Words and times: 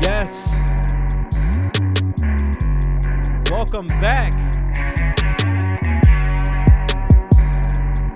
Yes. 0.00 0.94
Welcome 3.50 3.86
back. 4.00 4.32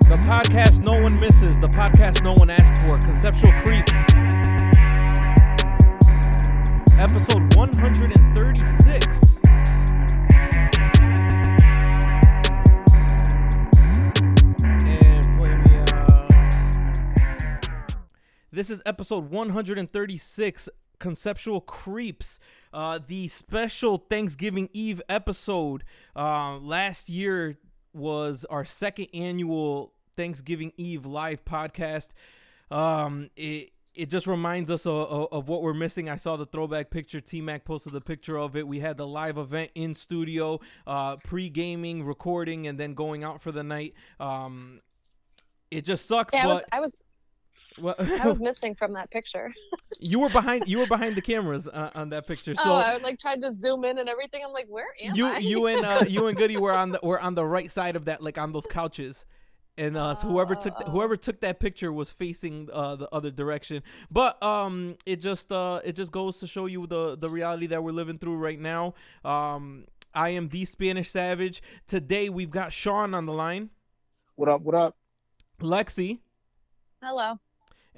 The 0.07 0.17
podcast 0.25 0.81
no 0.81 0.99
one 1.03 1.21
misses, 1.21 1.59
the 1.59 1.69
podcast 1.69 2.23
no 2.23 2.33
one 2.33 2.49
asked 2.49 2.87
for, 2.87 2.97
Conceptual 3.05 3.53
Creeps. 3.63 3.93
Episode 6.99 7.55
136. 7.57 9.28
This 18.59 18.71
is 18.71 18.83
episode 18.85 19.31
136, 19.31 20.69
Conceptual 20.99 21.61
Creeps, 21.61 22.41
uh, 22.73 22.99
the 23.07 23.29
special 23.29 23.99
Thanksgiving 23.99 24.69
Eve 24.73 25.01
episode. 25.09 25.85
Uh, 26.17 26.59
last 26.59 27.09
year 27.09 27.57
was 27.93 28.45
our 28.51 28.65
second 28.65 29.07
annual 29.15 29.93
Thanksgiving 30.17 30.73
Eve 30.77 31.07
live 31.07 31.45
podcast. 31.45 32.09
Um, 32.69 33.31
it 33.37 33.71
it 33.95 34.11
just 34.11 34.27
reminds 34.27 34.73
us 34.73 34.87
of, 34.87 35.09
of, 35.09 35.29
of 35.31 35.49
what 35.49 35.63
we're 35.63 35.73
missing. 35.73 36.09
I 36.09 36.17
saw 36.17 36.37
the 36.37 36.47
throwback 36.47 36.91
picture. 36.91 37.21
T 37.21 37.41
Mac 37.41 37.65
posted 37.65 37.93
the 37.93 38.01
picture 38.01 38.37
of 38.37 38.57
it. 38.57 38.67
We 38.67 38.81
had 38.81 38.97
the 38.97 39.07
live 39.07 39.39
event 39.39 39.71
in 39.77 39.95
studio, 39.95 40.59
uh, 40.85 41.15
pre 41.23 41.49
gaming, 41.49 42.05
recording, 42.05 42.67
and 42.67 42.77
then 42.77 42.95
going 42.95 43.23
out 43.23 43.41
for 43.41 43.53
the 43.53 43.63
night. 43.63 43.95
Um, 44.19 44.81
it 45.71 45.85
just 45.85 46.07
sucks, 46.07 46.35
Yeah, 46.35 46.43
I 46.43 46.47
was, 46.49 46.57
but 46.57 46.65
I 46.73 46.81
was 46.81 46.97
what- 47.81 48.01
I 48.01 48.27
was 48.33 48.41
missing 48.41 48.75
from 48.75 48.93
that 48.95 49.11
picture. 49.11 49.53
you 50.01 50.21
were 50.21 50.29
behind 50.31 50.67
you 50.69 50.79
were 50.79 50.87
behind 50.87 51.17
the 51.17 51.23
cameras 51.23 51.67
uh, 51.69 51.91
on 51.95 52.11
that 52.11 52.27
picture. 52.27 52.55
So 52.55 52.73
oh, 52.73 52.75
I 52.75 52.95
was 52.95 53.03
like 53.03 53.19
tried 53.19 53.43
to 53.43 53.51
zoom 53.51 53.85
in 53.85 53.99
and 53.99 54.09
everything. 54.09 54.43
I'm 54.45 54.53
like, 54.53 54.67
where 54.69 54.87
am 55.03 55.15
you 55.15 55.27
I? 55.27 55.39
you 55.39 55.67
and 55.67 55.85
uh, 55.85 56.05
you 56.09 56.27
and 56.27 56.37
Goody 56.37 56.57
were 56.57 56.73
on 56.73 56.93
the 56.93 57.01
were 57.03 57.21
on 57.21 57.35
the 57.35 57.45
right 57.45 57.71
side 57.71 57.97
of 57.97 58.05
that, 58.07 58.23
like 58.23 58.39
on 58.39 58.53
those 58.53 58.67
couches. 58.67 59.27
And 59.77 59.97
uh, 59.97 60.17
so 60.17 60.27
whoever 60.29 60.57
took 60.57 60.75
Oh. 60.85 60.91
whoever 60.91 61.17
took 61.17 61.41
that 61.43 61.61
picture 61.61 61.93
was 61.93 62.11
facing 62.11 62.69
uh, 62.73 62.97
the 62.97 63.09
other 63.15 63.31
direction. 63.31 63.83
But 64.11 64.43
um, 64.43 64.97
it 65.07 65.21
just 65.21 65.53
uh, 65.53 65.81
it 65.85 65.93
just 65.95 66.11
goes 66.11 66.39
to 66.41 66.47
show 66.49 66.67
you 66.67 66.87
the 66.89 67.17
the 67.17 67.29
reality 67.29 67.69
that 67.69 67.83
we're 67.85 67.93
living 67.93 68.19
through 68.19 68.37
right 68.39 68.59
now. 68.59 68.95
Um, 69.25 69.85
I 70.15 70.31
am 70.31 70.49
the 70.49 70.65
Spanish 70.65 71.11
Savage. 71.11 71.63
Today 71.87 72.29
we've 72.29 72.51
got 72.51 72.73
Sean 72.73 73.15
on 73.15 73.27
the 73.27 73.33
line, 73.33 73.71
What 74.35 74.49
up? 74.49 74.63
What 74.63 74.75
up? 74.75 74.97
Lexi, 75.61 76.19
Hello. 77.03 77.39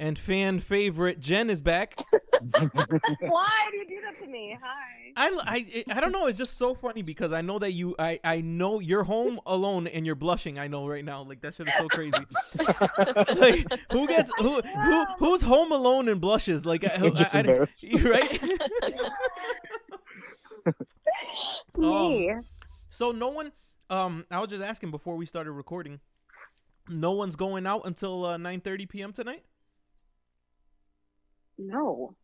And 0.00 0.18
fan 0.18 0.58
favorite 0.58 1.20
Jen 1.20 1.50
is 1.50 1.60
back. 1.60 1.94
Why 2.40 3.68
do 3.70 3.76
you 3.76 3.86
do 3.86 4.00
that 4.00 4.18
to 4.22 4.26
me? 4.26 4.58
Hi. 4.60 5.12
I, 5.14 5.38
I, 5.44 5.84
I 5.96 6.00
don't 6.00 6.10
know. 6.10 6.26
It's 6.26 6.38
just 6.38 6.56
so 6.56 6.74
funny 6.74 7.02
because 7.02 7.32
I 7.32 7.42
know 7.42 7.58
that 7.58 7.72
you 7.72 7.94
I, 7.98 8.18
I 8.24 8.40
know 8.40 8.80
you're 8.80 9.04
home 9.04 9.38
alone 9.44 9.86
and 9.86 10.06
you're 10.06 10.14
blushing. 10.14 10.58
I 10.58 10.68
know 10.68 10.88
right 10.88 11.04
now. 11.04 11.22
Like 11.22 11.42
that 11.42 11.54
shit 11.54 11.68
is 11.68 11.74
so 11.74 11.86
crazy. 11.88 12.16
like 13.36 13.66
who 13.92 14.08
gets 14.08 14.32
who 14.38 14.62
who 14.62 15.04
who's 15.18 15.42
home 15.42 15.70
alone 15.70 16.08
and 16.08 16.18
blushes? 16.20 16.64
Like 16.64 16.82
I, 16.84 16.88
I- 16.88 17.28
I- 17.34 17.40
embarrassed. 17.40 17.86
right? 18.02 18.42
Me. 21.76 22.32
so 22.88 23.12
no 23.12 23.28
one. 23.28 23.52
Um, 23.90 24.24
I 24.30 24.38
was 24.38 24.48
just 24.48 24.62
asking 24.62 24.92
before 24.92 25.16
we 25.16 25.26
started 25.26 25.52
recording. 25.52 26.00
No 26.88 27.12
one's 27.12 27.36
going 27.36 27.66
out 27.66 27.82
until 27.84 28.24
uh, 28.24 28.36
9:30 28.38 28.88
p.m. 28.88 29.12
tonight. 29.12 29.44
No. 31.60 32.14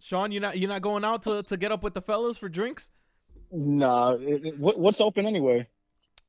Sean, 0.00 0.32
you're 0.32 0.42
not 0.42 0.58
you're 0.58 0.68
not 0.68 0.82
going 0.82 1.04
out 1.04 1.22
to, 1.22 1.42
to 1.42 1.56
get 1.56 1.72
up 1.72 1.82
with 1.82 1.94
the 1.94 2.02
fellas 2.02 2.36
for 2.38 2.48
drinks. 2.48 2.90
Nah, 3.50 4.12
it, 4.12 4.44
it- 4.44 4.58
what, 4.58 4.78
what's 4.78 5.00
open 5.00 5.26
anyway? 5.26 5.66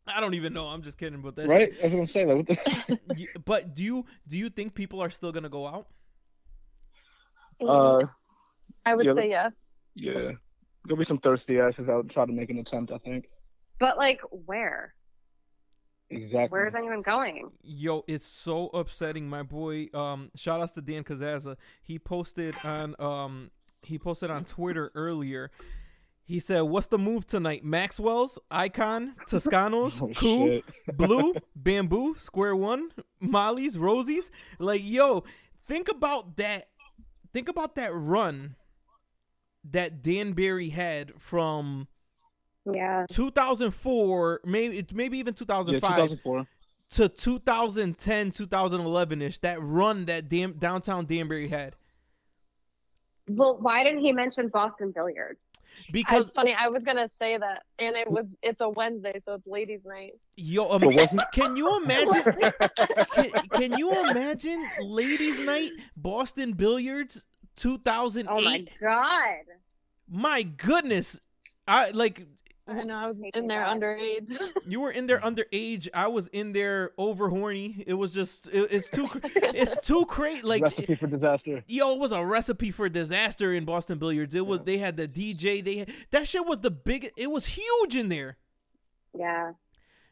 I 0.08 0.22
don't 0.22 0.34
even 0.34 0.54
know. 0.54 0.66
I'm 0.66 0.82
just 0.82 0.98
kidding. 0.98 1.22
But 1.22 1.36
that's 1.36 1.48
Right? 1.48 1.72
I 1.80 1.84
was 1.84 1.92
gonna 1.92 2.06
say 2.08 2.26
that. 2.26 2.48
The... 2.48 3.28
But 3.46 3.76
do 3.76 3.84
you 3.84 4.06
do 4.28 4.38
you 4.38 4.50
think 4.50 4.74
people 4.74 5.02
are 5.02 5.10
still 5.12 5.32
gonna 5.32 5.50
go 5.50 5.68
out? 5.68 5.88
uh, 7.62 8.00
I 8.86 8.96
would 8.96 9.06
yeah, 9.06 9.14
say 9.14 9.30
yes. 9.30 9.52
yeah, 9.94 10.32
there'll 10.86 10.98
be 10.98 11.04
some 11.04 11.20
thirsty 11.20 11.60
asses 11.60 11.90
out 11.90 12.10
try 12.10 12.26
to 12.26 12.32
make 12.32 12.50
an 12.50 12.58
attempt. 12.58 12.92
I 12.92 12.98
think. 12.98 13.30
But 13.80 13.98
like, 13.98 14.22
where? 14.32 14.96
Exactly. 16.10 16.48
Where 16.58 16.68
is 16.68 16.74
anyone 16.76 17.02
going? 17.02 17.52
Yo, 17.62 18.04
it's 18.08 18.26
so 18.26 18.68
upsetting. 18.70 19.30
My 19.30 19.44
boy, 19.44 19.90
um, 19.94 20.32
shout 20.36 20.60
outs 20.62 20.72
to 20.74 20.82
Dan 20.82 21.04
Kazaza. 21.04 21.56
He 21.82 22.00
posted 22.00 22.56
on 22.64 22.96
um 23.00 23.52
he 23.84 23.98
posted 24.00 24.32
on 24.32 24.44
Twitter 24.46 24.92
earlier. 24.96 25.52
He 26.24 26.40
said, 26.40 26.62
"What's 26.62 26.88
the 26.88 26.98
move 27.00 27.26
tonight? 27.26 27.64
Maxwell's, 27.64 28.38
Icon, 28.52 29.16
Toscanos, 29.28 30.02
Oh, 30.02 30.12
Cool. 30.16 30.62
Blue, 30.94 31.34
Bamboo, 31.56 32.16
Square 32.16 32.56
One, 32.58 32.90
Molly's, 33.20 33.78
Rosie's. 33.78 34.30
Like, 34.60 34.82
yo, 34.84 35.24
think 35.68 35.90
about 35.90 36.38
that. 36.38 36.66
Think 37.34 37.50
about 37.50 37.76
that 37.76 37.92
run 37.94 38.56
that 39.72 40.02
Danbury 40.02 40.70
had 40.70 41.14
from 41.20 41.88
Yeah. 42.74 43.06
2004, 43.10 44.42
maybe 44.46 44.86
maybe 44.94 45.18
even 45.18 45.34
Yeah, 45.34 45.40
2005 45.40 45.82
2004. 45.82 46.48
to 46.92 47.10
2010, 47.10 48.32
2011 48.32 49.22
ish. 49.22 49.38
That 49.40 49.58
run 49.62 50.06
that 50.06 50.30
Dam- 50.30 50.54
downtown 50.54 51.06
Danbury 51.06 51.48
had 51.50 51.76
Well, 53.28 53.58
why 53.62 53.84
didn't 53.84 54.00
he 54.00 54.12
mention 54.14 54.50
Boston 54.50 54.92
Billiards? 54.92 55.40
because 55.92 56.24
it's 56.24 56.32
funny. 56.32 56.54
I 56.54 56.68
was 56.68 56.84
gonna 56.84 57.08
say 57.08 57.38
that, 57.38 57.64
and 57.80 57.96
it 57.96 58.10
was. 58.10 58.26
It's 58.42 58.62
a 58.62 58.70
Wednesday, 58.70 59.20
so 59.24 59.36
it's 59.36 59.48
ladies' 59.48 59.82
night. 59.86 60.14
yo, 60.36 60.70
um, 60.70 60.82
can 61.34 61.56
you 61.56 61.82
imagine? 61.82 62.24
can, 63.16 63.32
can 63.54 63.78
you 63.78 64.10
imagine 64.10 64.68
ladies' 64.82 65.40
night 65.40 65.72
Boston 65.96 66.54
Billiards 66.54 67.26
2008? 67.56 68.28
Oh 68.30 68.42
my 68.44 68.66
god. 68.82 69.46
My 70.12 70.44
goodness, 70.44 71.20
I 71.68 71.92
like 71.92 72.26
I 72.72 72.84
know 72.84 72.96
I 72.96 73.08
was 73.08 73.20
in 73.34 73.48
there 73.48 73.60
that. 73.66 73.76
underage. 73.78 74.40
you 74.68 74.80
were 74.80 74.92
in 74.92 75.08
there 75.08 75.20
underage. 75.20 75.88
I 75.94 76.08
was 76.08 76.28
in 76.30 76.54
there 76.54 76.92
over 76.98 77.30
horny. 77.30 77.84
It 77.88 77.96
was 77.96 78.12
just 78.12 78.48
it, 78.48 78.68
it's 78.72 78.90
too 78.90 79.10
it's 79.24 79.86
too 79.86 80.06
crazy. 80.06 80.42
Like 80.44 80.64
recipe 80.64 80.96
for 80.96 81.08
disaster. 81.08 81.64
yo, 81.68 81.94
it 81.94 82.00
was 82.00 82.12
a 82.12 82.24
recipe 82.24 82.72
for 82.72 82.88
disaster 82.90 83.54
in 83.54 83.66
Boston 83.66 83.98
Billiards. 83.98 84.36
It 84.36 84.46
was 84.46 84.62
they 84.62 84.78
had 84.78 84.98
the 84.98 85.08
DJ. 85.08 85.64
They 85.64 85.78
had, 85.80 85.92
that 86.12 86.28
shit 86.28 86.46
was 86.46 86.60
the 86.60 86.72
big. 86.72 87.12
It 87.18 87.32
was 87.32 87.46
huge 87.48 87.96
in 87.96 88.10
there. 88.10 88.38
Yeah. 89.18 89.54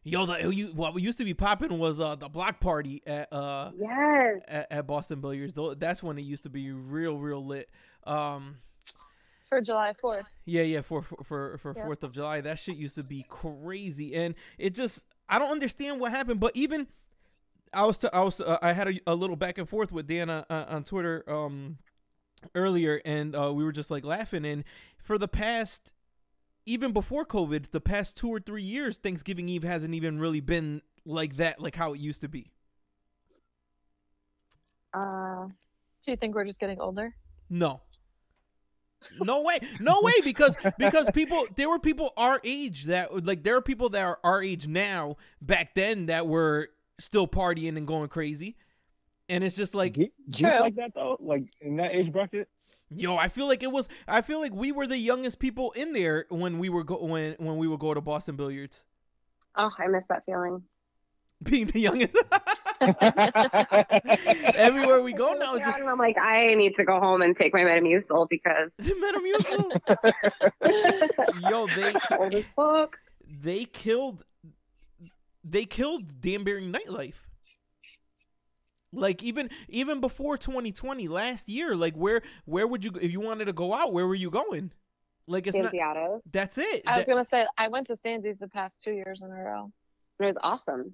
Yo, 0.03 0.25
the 0.25 0.55
you, 0.55 0.67
what 0.67 0.95
used 1.01 1.17
to 1.17 1.25
be 1.25 1.33
popping 1.33 1.77
was 1.79 1.99
uh 1.99 2.15
the 2.15 2.29
block 2.29 2.59
party 2.61 3.03
at 3.05 3.31
uh 3.33 3.71
Yes. 3.77 4.41
at, 4.47 4.71
at 4.71 4.87
Boston 4.87 5.19
Billiards. 5.19 5.53
Though 5.53 5.73
that's 5.73 6.01
when 6.01 6.17
it 6.17 6.21
used 6.21 6.43
to 6.43 6.49
be 6.49 6.71
real 6.71 7.17
real 7.17 7.45
lit. 7.45 7.69
Um 8.05 8.59
for 9.49 9.61
July 9.61 9.93
4th. 10.03 10.23
yeah 10.45 10.61
yeah 10.63 10.81
for 10.81 11.01
for 11.01 11.23
for, 11.23 11.57
for 11.57 11.73
Yeah. 11.75 11.85
Fourth 11.85 12.03
of 12.03 12.11
July 12.11 12.41
that 12.41 12.59
shit 12.59 12.75
used 12.75 12.95
to 12.95 13.03
be 13.03 13.25
crazy 13.29 14.13
and 14.15 14.35
it 14.57 14.73
just 14.75 15.05
I 15.29 15.39
don't 15.39 15.51
understand 15.51 15.99
what 15.99 16.11
happened. 16.11 16.39
But 16.39 16.51
even 16.55 16.87
I 17.73 17.85
was 17.85 17.97
t- 17.97 18.07
I 18.13 18.21
was 18.21 18.39
uh, 18.41 18.57
I 18.61 18.73
had 18.73 18.87
a, 18.87 18.99
a 19.07 19.15
little 19.15 19.35
back 19.35 19.57
and 19.57 19.67
forth 19.67 19.91
with 19.91 20.07
Dan 20.07 20.29
uh, 20.29 20.43
uh, 20.49 20.65
on 20.69 20.83
Twitter 20.83 21.23
um 21.29 21.77
earlier 22.55 23.01
and 23.03 23.35
uh, 23.35 23.51
we 23.53 23.63
were 23.63 23.71
just 23.71 23.89
like 23.91 24.03
laughing 24.05 24.45
and 24.45 24.63
for 25.01 25.17
the 25.17 25.27
past 25.27 25.93
even 26.65 26.91
before 26.91 27.25
COVID, 27.25 27.71
the 27.71 27.79
past 27.79 28.17
two 28.17 28.27
or 28.27 28.41
three 28.41 28.61
years, 28.61 28.97
Thanksgiving 28.97 29.47
Eve 29.47 29.63
hasn't 29.63 29.93
even 29.93 30.19
really 30.19 30.41
been 30.41 30.81
like 31.05 31.37
that, 31.37 31.61
like 31.61 31.77
how 31.77 31.93
it 31.93 31.99
used 32.01 32.19
to 32.19 32.27
be. 32.27 32.51
Uh, 34.93 35.45
Do 36.03 36.11
you 36.11 36.17
think 36.17 36.35
we're 36.35 36.43
just 36.43 36.59
getting 36.59 36.81
older? 36.81 37.15
No. 37.49 37.81
No 39.21 39.41
way. 39.43 39.59
No 39.79 40.01
way 40.01 40.13
because 40.23 40.57
because 40.79 41.09
people 41.13 41.45
there 41.55 41.69
were 41.69 41.79
people 41.79 42.13
our 42.17 42.41
age 42.43 42.85
that 42.85 43.25
like 43.25 43.43
there 43.43 43.55
are 43.55 43.61
people 43.61 43.89
that 43.89 44.03
are 44.03 44.19
our 44.23 44.41
age 44.41 44.67
now 44.67 45.17
back 45.41 45.75
then 45.75 46.07
that 46.07 46.27
were 46.27 46.69
still 46.99 47.27
partying 47.27 47.77
and 47.77 47.85
going 47.87 48.09
crazy. 48.09 48.57
And 49.29 49.43
it's 49.43 49.55
just 49.55 49.75
like 49.75 49.93
do, 49.93 50.01
you- 50.01 50.11
do 50.29 50.45
you 50.47 50.59
like 50.59 50.75
that 50.75 50.93
though? 50.95 51.17
Like 51.19 51.43
in 51.61 51.75
that 51.77 51.93
age 51.93 52.11
bracket? 52.11 52.49
yo, 52.89 53.17
I 53.17 53.27
feel 53.27 53.47
like 53.47 53.61
it 53.63 53.71
was 53.71 53.87
I 54.07 54.21
feel 54.21 54.39
like 54.39 54.53
we 54.53 54.71
were 54.71 54.87
the 54.87 54.97
youngest 54.97 55.39
people 55.39 55.71
in 55.73 55.93
there 55.93 56.25
when 56.29 56.57
we 56.57 56.69
were 56.69 56.83
go 56.83 57.03
when 57.03 57.35
when 57.37 57.57
we 57.57 57.67
would 57.67 57.79
go 57.79 57.93
to 57.93 58.01
Boston 58.01 58.35
Billiards. 58.35 58.83
oh, 59.55 59.69
I 59.77 59.87
miss 59.87 60.05
that 60.07 60.25
feeling. 60.25 60.63
Being 61.43 61.67
the 61.67 61.79
youngest. 61.81 62.15
Everywhere 64.55 65.01
we 65.01 65.13
go 65.23 65.33
now, 65.33 65.55
it's 65.55 65.65
just 65.65 65.77
And 65.79 65.89
I'm 65.89 65.97
like, 65.97 66.17
I 66.17 66.53
need 66.55 66.75
to 66.75 66.83
go 66.85 66.99
home 66.99 67.21
and 67.21 67.35
take 67.35 67.53
my 67.53 67.61
Metamucil 67.61 68.27
because 68.29 68.71
Metamucil. 68.81 69.79
Yo, 71.49 71.67
they 71.67 71.93
old 72.17 72.45
fuck. 72.55 72.97
they 73.41 73.65
killed 73.65 74.23
they 75.43 75.65
killed 75.65 76.21
Danbury 76.21 76.67
nightlife. 76.71 77.15
Like 78.93 79.21
even 79.23 79.49
even 79.67 79.99
before 80.01 80.37
2020 80.37 81.07
last 81.07 81.49
year, 81.49 81.75
like 81.75 81.95
where 81.95 82.21
where 82.45 82.65
would 82.67 82.83
you 82.83 82.91
if 83.01 83.11
you 83.11 83.19
wanted 83.19 83.45
to 83.45 83.53
go 83.53 83.73
out, 83.73 83.91
where 83.93 84.07
were 84.07 84.15
you 84.15 84.29
going? 84.29 84.71
Like 85.27 85.45
it's 85.45 85.57
not 85.57 85.65
Santiago. 85.71 86.21
that's 86.31 86.57
it. 86.57 86.83
I 86.87 86.95
was 86.97 87.05
That- 87.05 87.11
gonna 87.11 87.25
say 87.25 87.45
I 87.57 87.67
went 87.67 87.87
to 87.87 87.95
Stanzi's 87.97 88.39
the 88.39 88.47
past 88.47 88.81
two 88.81 88.91
years 88.93 89.21
in 89.21 89.29
a 89.29 89.33
row. 89.43 89.71
It 90.19 90.25
was 90.25 90.37
awesome. 90.41 90.93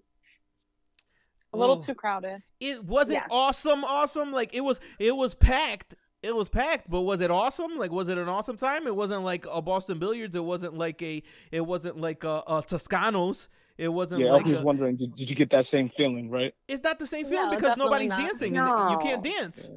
A 1.53 1.57
little 1.57 1.77
Oh. 1.77 1.81
too 1.81 1.93
crowded. 1.95 2.41
it 2.59 2.83
wasn't 2.83 3.15
Yes. 3.21 3.27
awesome 3.29 3.83
awesome 3.83 4.31
like 4.31 4.53
it 4.53 4.61
was 4.61 4.79
it 4.99 5.15
was 5.15 5.35
packed 5.35 5.95
it 6.23 6.35
was 6.35 6.49
packed 6.49 6.89
but 6.89 7.01
was 7.01 7.21
it 7.21 7.29
awesome 7.29 7.77
like 7.77 7.91
was 7.91 8.07
it 8.09 8.17
an 8.17 8.27
awesome 8.29 8.57
time 8.57 8.87
it 8.87 8.95
wasn't 8.95 9.23
like 9.23 9.45
a 9.51 9.61
boston 9.61 9.99
billiards 9.99 10.35
it 10.35 10.43
wasn't 10.43 10.73
like 10.77 11.01
a 11.01 11.21
it 11.51 11.61
wasn't 11.65 11.99
like 11.99 12.23
a, 12.23 12.41
a 12.47 12.63
toscanos 12.63 13.49
it 13.77 13.89
wasn't 13.89 14.21
Yeah, 14.21 14.31
like 14.31 14.45
I 14.45 14.49
was 14.49 14.59
a- 14.59 14.63
wondering, 14.63 14.95
did, 14.95 15.15
did 15.15 15.29
you 15.29 15.35
get 15.35 15.49
that 15.49 15.65
same 15.65 15.89
feeling, 15.89 16.29
right? 16.29 16.53
it's 16.67 16.83
not 16.83 16.97
the 16.99 17.07
same 17.07 17.25
feeling 17.25 17.49
No, 17.49 17.55
because 17.55 17.75
nobody's 17.77 18.09
not. 18.11 18.19
dancing 18.19 18.55
and 18.57 18.91
you 18.91 18.97
can't 18.99 19.23
No. 19.23 19.31
dance 19.31 19.69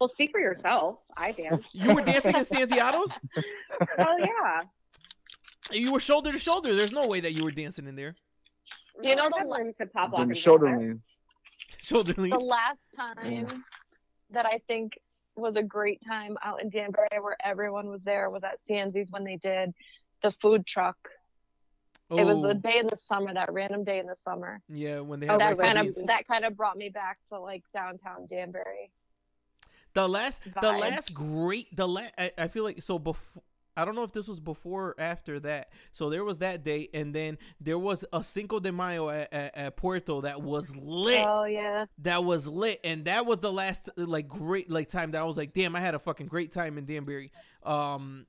Well, 0.00 0.08
speak 0.10 0.30
for 0.32 0.40
yourself. 0.40 1.02
I 1.16 1.32
danced. 1.32 1.74
you 1.74 1.94
were 1.94 2.02
dancing 2.02 2.34
in 2.36 2.44
Stanziato's 2.50 3.12
oh 3.98 4.16
yeah. 4.18 4.62
you 5.72 5.92
were 5.92 6.00
shoulder 6.00 6.32
to 6.32 6.38
shoulder 6.38 6.74
there's 6.76 6.92
no 6.92 7.06
way 7.06 7.20
that 7.20 7.32
you 7.32 7.44
were 7.44 7.50
dancing 7.50 7.86
in 7.86 7.96
there 7.96 8.14
Do 9.02 9.08
you 9.10 9.16
know 9.16 9.28
the 9.30 9.38
had 9.38 9.46
la- 9.46 9.58
one 9.58 9.74
to 9.80 9.86
pop 9.86 10.12
lock 10.12 10.22
and 10.22 10.36
shoulder 10.36 10.66
roll. 10.66 10.80
lean. 10.80 11.02
shoulder 11.80 12.14
lean 12.16 12.30
the 12.30 12.38
last 12.38 12.78
time 12.96 13.46
that 14.30 14.46
I 14.46 14.60
think 14.66 14.98
was 15.36 15.56
a 15.56 15.62
great 15.62 16.00
time 16.06 16.36
out 16.42 16.62
in 16.62 16.70
Danbury 16.70 17.08
where 17.20 17.36
everyone 17.44 17.88
was 17.90 18.02
there 18.04 18.30
was 18.30 18.42
at 18.42 18.58
Stanzi's 18.60 19.10
when 19.12 19.24
they 19.24 19.36
did 19.36 19.72
the 20.22 20.30
food 20.30 20.66
truck. 20.66 20.96
It 22.10 22.24
was 22.24 22.38
Oh, 22.44 22.50
a 22.50 22.54
day 22.54 22.78
in 22.78 22.86
the 22.86 22.96
summer, 22.96 23.34
that 23.34 23.52
random 23.52 23.82
day 23.84 23.98
in 23.98 24.06
the 24.06 24.16
summer. 24.16 24.60
yeah 24.68 25.00
when 25.00 25.20
they 25.20 25.28
Oh, 25.28 25.32
had 25.32 25.40
that 25.40 25.58
kind 25.58 25.78
of 25.78 25.94
beans. 25.94 26.06
that 26.06 26.26
kind 26.26 26.44
of 26.44 26.56
brought 26.56 26.76
me 26.76 26.88
back 26.88 27.18
to 27.30 27.38
like 27.38 27.64
downtown 27.74 28.26
Danbury. 28.30 28.90
The 29.92 30.08
last, 30.08 30.44
the 30.54 30.72
last 30.72 31.14
great, 31.14 31.74
the 31.74 31.88
last. 31.88 32.12
I, 32.18 32.30
I 32.38 32.48
feel 32.48 32.64
like 32.64 32.82
so 32.82 32.98
before. 32.98 33.42
I 33.76 33.84
don't 33.84 33.94
know 33.94 34.02
if 34.02 34.12
this 34.12 34.28
was 34.28 34.40
before 34.40 34.88
or 34.88 35.00
after 35.00 35.38
that. 35.40 35.70
So 35.92 36.10
there 36.10 36.24
was 36.24 36.38
that 36.38 36.64
day, 36.64 36.88
and 36.94 37.14
then 37.14 37.38
there 37.60 37.78
was 37.78 38.04
a 38.12 38.24
Cinco 38.24 38.60
de 38.60 38.72
Mayo 38.72 39.08
at, 39.08 39.32
at, 39.32 39.56
at 39.56 39.76
Puerto 39.76 40.22
that 40.22 40.42
was 40.42 40.74
lit. 40.76 41.24
Oh 41.26 41.44
yeah. 41.44 41.86
that 41.98 42.24
was 42.24 42.48
lit, 42.48 42.80
and 42.84 43.04
that 43.04 43.26
was 43.26 43.38
the 43.38 43.52
last 43.52 43.90
like 43.96 44.28
great 44.28 44.70
like 44.70 44.88
time 44.88 45.10
that 45.12 45.20
I 45.20 45.24
was 45.24 45.36
like, 45.36 45.52
damn, 45.52 45.76
I 45.76 45.80
had 45.80 45.94
a 45.94 45.98
fucking 45.98 46.26
great 46.26 46.52
time 46.52 46.78
in 46.78 46.86
Danbury. 46.86 47.30
Um, 47.64 48.26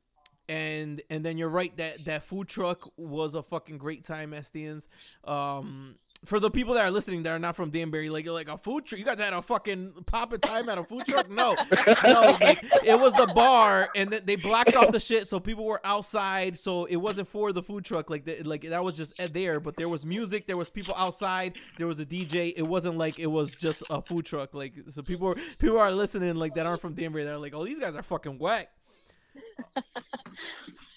and 0.50 1.02
and 1.10 1.26
then 1.26 1.38
you're 1.38 1.50
right 1.50 1.76
that 1.78 2.06
that 2.06 2.24
food 2.24 2.48
truck 2.48 2.90
was 2.98 3.36
a 3.36 3.44
fucking 3.44 3.78
great 3.78 4.04
time 4.04 4.34
at 4.34 4.46
Stan's. 4.46 4.88
Um, 5.24 5.96
for 6.26 6.40
the 6.40 6.50
people 6.50 6.74
that 6.76 6.86
are 6.86 6.92
listening 6.92 7.24
that 7.24 7.34
are 7.34 7.40
not 7.40 7.56
from 7.56 7.70
Danbury, 7.70 8.10
like 8.10 8.28
like 8.28 8.50
a 8.50 8.58
food 8.58 8.86
truck, 8.86 9.00
you 9.00 9.06
guys 9.06 9.20
had 9.20 9.34
a 9.34 9.42
fucking 9.42 9.94
poppin' 10.06 10.40
time 10.40 10.70
at 10.70 10.78
a 10.78 10.84
food 10.84 11.06
truck? 11.06 11.30
No, 11.30 11.56
no, 12.04 12.38
like, 12.42 12.64
it 12.84 13.00
was 13.00 13.14
the 13.14 13.32
bar, 13.36 13.90
and 13.96 14.12
then 14.12 14.22
they 14.26 14.36
blocked 14.36 14.76
off 14.76 14.92
the 14.92 15.00
shit, 15.00 15.28
so 15.28 15.40
people 15.40 15.66
were 15.66 15.82
outside, 15.84 16.58
so 16.58 16.86
it 16.86 16.96
wasn't 16.98 17.28
for 17.28 17.52
the 17.52 17.64
food 17.64 17.84
truck. 17.84 18.10
Like 18.10 18.26
the, 18.26 18.42
like 18.44 18.62
that 18.70 18.84
was 18.84 18.96
just 18.96 19.22
there, 19.34 19.60
but 19.60 19.76
there 19.76 19.90
was 19.90 20.06
music, 20.06 20.48
there 20.48 20.58
was 20.58 20.70
people 20.70 20.94
outside, 20.98 21.58
there 21.78 21.88
was 21.88 22.00
a 22.00 22.06
DJ. 22.06 22.54
It 22.56 22.68
wasn't 22.68 22.98
like 22.98 23.20
it 23.20 23.28
was 23.28 23.54
just 23.54 23.84
a 23.90 24.02
food 24.02 24.26
truck. 24.26 24.54
Like 24.54 24.74
so, 24.90 25.02
people 25.02 25.36
people 25.60 25.78
are 25.78 25.92
listening 25.92 26.36
like 26.36 26.56
that 26.56 26.66
aren't 26.66 26.82
from 26.82 26.94
Danbury. 26.94 27.24
They're 27.24 27.38
like, 27.38 27.54
oh, 27.54 27.66
these 27.66 27.80
guys 27.80 27.96
are 27.96 28.04
fucking 28.04 28.38
whack. 28.40 28.70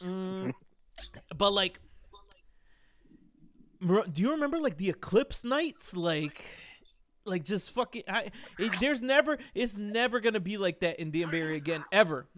Mm, 0.03 0.53
but 1.37 1.53
like, 1.53 1.81
do 3.81 4.23
you 4.23 4.33
remember 4.33 4.59
like 4.59 4.77
the 4.77 4.89
eclipse 4.89 5.45
nights? 5.45 5.97
Like, 5.97 6.43
like 7.25 7.45
just 7.45 7.73
fucking. 7.73 8.05
I, 8.09 8.31
it, 8.59 8.75
there's 8.81 9.03
never. 9.03 9.39
It's 9.55 9.77
never 9.77 10.21
gonna 10.21 10.41
be 10.41 10.57
like 10.57 10.81
that 10.81 11.01
in 11.01 11.11
Danbury 11.11 11.57
again, 11.57 11.85
ever. 11.93 12.29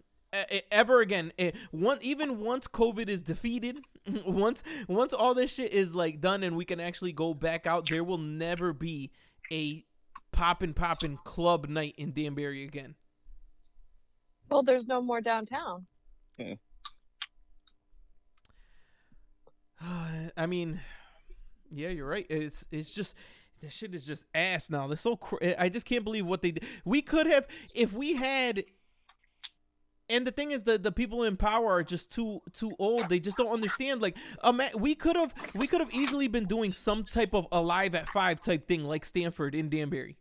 Ever 0.71 1.03
again, 1.03 1.31
Eh, 1.39 1.51
one 1.73 1.99
even 2.01 2.41
once 2.41 2.67
COVID 2.67 3.09
is 3.09 3.23
defeated, 3.23 3.81
once 4.27 4.63
once 4.89 5.13
all 5.13 5.35
this 5.35 5.53
shit 5.53 5.73
is 5.73 5.95
like 5.95 6.21
done 6.23 6.43
and 6.43 6.57
we 6.57 6.65
can 6.65 6.81
actually 6.81 7.13
go 7.13 7.35
back 7.35 7.67
out, 7.67 7.89
there 7.91 8.03
will 8.03 8.19
never 8.19 8.73
be 8.73 9.11
a 9.53 9.85
poppin' 10.33 10.73
poppin' 10.73 11.19
club 11.25 11.69
night 11.69 11.95
in 11.99 12.13
Danbury 12.13 12.65
again. 12.65 12.95
Well, 14.51 14.63
there's 14.63 14.87
no 14.87 15.03
more 15.03 15.21
downtown. 15.21 15.87
I 20.37 20.47
mean, 20.47 20.81
yeah, 21.71 21.89
you're 21.89 22.07
right. 22.07 22.27
It's 22.29 22.65
it's 22.71 22.91
just 22.91 23.15
that 23.63 23.73
shit 23.73 23.95
is 23.95 24.05
just 24.05 24.27
ass 24.35 24.71
now. 24.71 24.87
They're 24.87 24.97
so 24.97 25.17
cr- 25.17 25.37
I 25.59 25.69
just 25.69 25.87
can't 25.87 26.05
believe 26.05 26.27
what 26.27 26.43
they 26.43 26.53
did. 26.53 26.65
We 26.85 27.03
could 27.03 27.27
have 27.27 27.47
if 27.75 27.93
we 27.93 28.17
had. 28.17 28.65
And 30.09 30.27
the 30.27 30.33
thing 30.33 30.51
is, 30.51 30.65
the 30.65 30.79
the 30.79 30.93
people 30.93 31.23
in 31.23 31.37
power 31.37 31.71
are 31.71 31.83
just 31.83 32.11
too 32.13 32.41
too 32.53 32.73
old. 32.79 33.09
They 33.09 33.21
just 33.21 33.37
don't 33.37 33.53
understand. 33.53 34.03
Like, 34.03 34.17
um, 34.43 34.61
we 34.77 34.95
could 34.95 35.17
have 35.17 35.35
we 35.55 35.67
could 35.67 35.81
have 35.81 35.93
easily 35.95 36.29
been 36.29 36.45
doing 36.45 36.73
some 36.73 37.05
type 37.05 37.35
of 37.35 37.47
alive 37.51 37.95
at 37.95 38.09
five 38.09 38.41
type 38.41 38.69
thing, 38.69 38.85
like 38.85 39.05
Stamford 39.05 39.55
in 39.55 39.71
Danbury. 39.71 40.17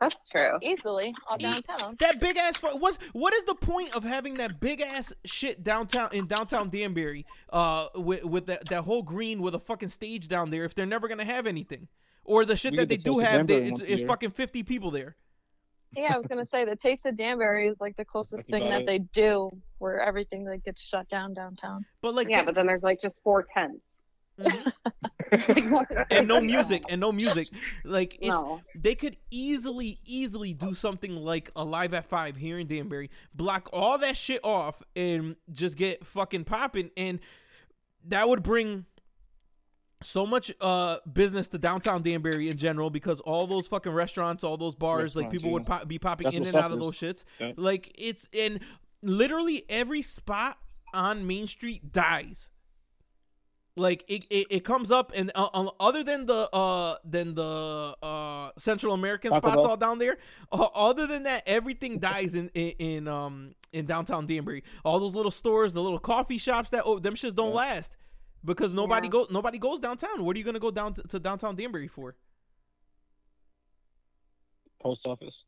That's 0.00 0.28
true. 0.28 0.58
Easily 0.62 1.12
all 1.28 1.38
downtown. 1.38 1.96
That 1.98 2.20
big 2.20 2.36
ass 2.36 2.56
fu- 2.56 2.76
what's 2.78 2.98
what 3.12 3.34
is 3.34 3.44
the 3.44 3.54
point 3.56 3.94
of 3.96 4.04
having 4.04 4.34
that 4.34 4.60
big 4.60 4.80
ass 4.80 5.12
shit 5.24 5.64
downtown 5.64 6.10
in 6.12 6.26
downtown 6.26 6.70
Danbury 6.70 7.26
uh 7.52 7.88
with 7.96 8.24
with 8.24 8.46
that, 8.46 8.68
that 8.68 8.82
whole 8.82 9.02
green 9.02 9.42
with 9.42 9.54
a 9.54 9.58
fucking 9.58 9.88
stage 9.88 10.28
down 10.28 10.50
there 10.50 10.64
if 10.64 10.74
they're 10.74 10.86
never 10.86 11.08
gonna 11.08 11.24
have 11.24 11.46
anything 11.46 11.88
or 12.24 12.44
the 12.44 12.56
shit 12.56 12.72
We 12.72 12.76
that 12.78 12.88
they 12.88 12.96
the 12.96 13.02
do 13.02 13.18
have 13.18 13.46
they, 13.48 13.56
it's, 13.64 13.80
it's 13.80 14.02
fucking 14.04 14.30
50 14.30 14.62
people 14.62 14.90
there 14.92 15.16
Yeah, 15.96 16.14
I 16.14 16.16
was 16.16 16.26
gonna 16.26 16.46
say 16.46 16.64
the 16.64 16.76
Taste 16.76 17.04
of 17.06 17.16
Danbury 17.16 17.66
is 17.68 17.76
like 17.80 17.96
the 17.96 18.04
closest 18.04 18.36
That's 18.46 18.50
thing 18.50 18.70
that 18.70 18.82
it. 18.82 18.86
they 18.86 18.98
do 19.00 19.50
where 19.78 20.00
everything 20.00 20.44
like 20.46 20.62
gets 20.64 20.80
shut 20.86 21.08
down 21.08 21.34
downtown. 21.34 21.84
but 22.02 22.14
like 22.14 22.28
Yeah, 22.28 22.40
they- 22.40 22.46
but 22.46 22.54
then 22.54 22.66
there's 22.66 22.82
like 22.84 23.00
just 23.00 23.16
four 23.24 23.42
tents. 23.42 23.82
Mhm. 25.30 26.06
And 26.10 26.26
no 26.26 26.40
music 26.40 26.84
and 26.88 26.98
no 27.02 27.12
music 27.12 27.48
like 27.84 28.14
it's 28.14 28.28
No. 28.40 28.62
they 28.74 28.94
could 28.94 29.18
easily 29.30 29.98
easily 30.06 30.54
do 30.54 30.72
something 30.72 31.14
like 31.16 31.50
a 31.54 31.62
live 31.64 31.92
at 31.92 32.06
five 32.06 32.34
here 32.36 32.58
in 32.58 32.66
danbury 32.66 33.10
block 33.34 33.68
all 33.72 33.98
that 33.98 34.16
shit 34.16 34.40
off 34.42 34.82
and 34.96 35.36
just 35.52 35.76
get 35.76 36.06
fucking 36.06 36.44
popping 36.44 36.90
and 36.96 37.20
that 38.06 38.26
would 38.26 38.42
bring 38.42 38.86
so 40.02 40.24
much 40.24 40.50
uh 40.62 40.96
business 41.12 41.48
to 41.48 41.58
downtown 41.58 42.00
danbury 42.02 42.48
in 42.48 42.56
general 42.56 42.88
because 42.88 43.20
all 43.20 43.46
those 43.46 43.68
fucking 43.68 43.92
restaurants 43.92 44.42
all 44.44 44.56
those 44.56 44.74
bars 44.76 45.14
like 45.14 45.24
Restaurants, 45.24 45.42
people 45.42 45.52
would 45.52 45.66
pop, 45.66 45.86
be 45.86 45.98
popping 45.98 46.24
That's 46.24 46.36
in 46.36 46.44
what 46.44 46.54
and 46.54 46.64
out 46.64 46.72
of 46.72 46.78
those 46.78 46.94
shits 46.98 47.24
Yeah. 47.38 47.52
like 47.56 47.92
it's 47.98 48.28
in 48.32 48.60
literally 49.02 49.64
every 49.68 50.00
spot 50.00 50.56
on 50.94 51.26
main 51.26 51.46
street 51.46 51.92
dies 51.92 52.48
like 53.78 54.04
it, 54.08 54.24
it, 54.30 54.46
it 54.50 54.64
comes 54.64 54.90
up 54.90 55.12
and 55.14 55.30
uh, 55.34 55.48
uh, 55.54 55.70
other 55.80 56.02
than 56.04 56.26
the 56.26 56.48
uh 56.52 56.96
than 57.04 57.34
the 57.34 57.96
uh 58.02 58.50
Central 58.58 58.92
American 58.94 59.30
Taco 59.30 59.46
spots 59.46 59.62
Bell? 59.62 59.70
all 59.70 59.76
down 59.76 59.98
there, 59.98 60.18
uh, 60.52 60.56
other 60.74 61.06
than 61.06 61.22
that 61.24 61.42
everything 61.46 61.98
dies 61.98 62.34
in, 62.34 62.48
in 62.54 62.70
in 62.78 63.08
um 63.08 63.54
in 63.72 63.86
downtown 63.86 64.26
Danbury. 64.26 64.64
All 64.84 64.98
those 65.00 65.14
little 65.14 65.30
stores, 65.30 65.72
the 65.72 65.82
little 65.82 65.98
coffee 65.98 66.38
shops 66.38 66.70
that 66.70 66.82
oh 66.84 66.98
them 66.98 67.14
shits 67.14 67.34
don't 67.34 67.50
Yeah. 67.50 67.56
last 67.56 67.96
because 68.44 68.74
nobody 68.74 69.06
Yeah. 69.08 69.12
go 69.12 69.26
nobody 69.30 69.58
goes 69.58 69.80
downtown. 69.80 70.24
What 70.24 70.36
are 70.36 70.38
you 70.38 70.44
gonna 70.44 70.58
go 70.58 70.70
down 70.70 70.94
to, 70.94 71.02
to 71.02 71.18
downtown 71.18 71.56
Danbury 71.56 71.88
for? 71.88 72.16
Post 74.80 75.06
office. 75.06 75.44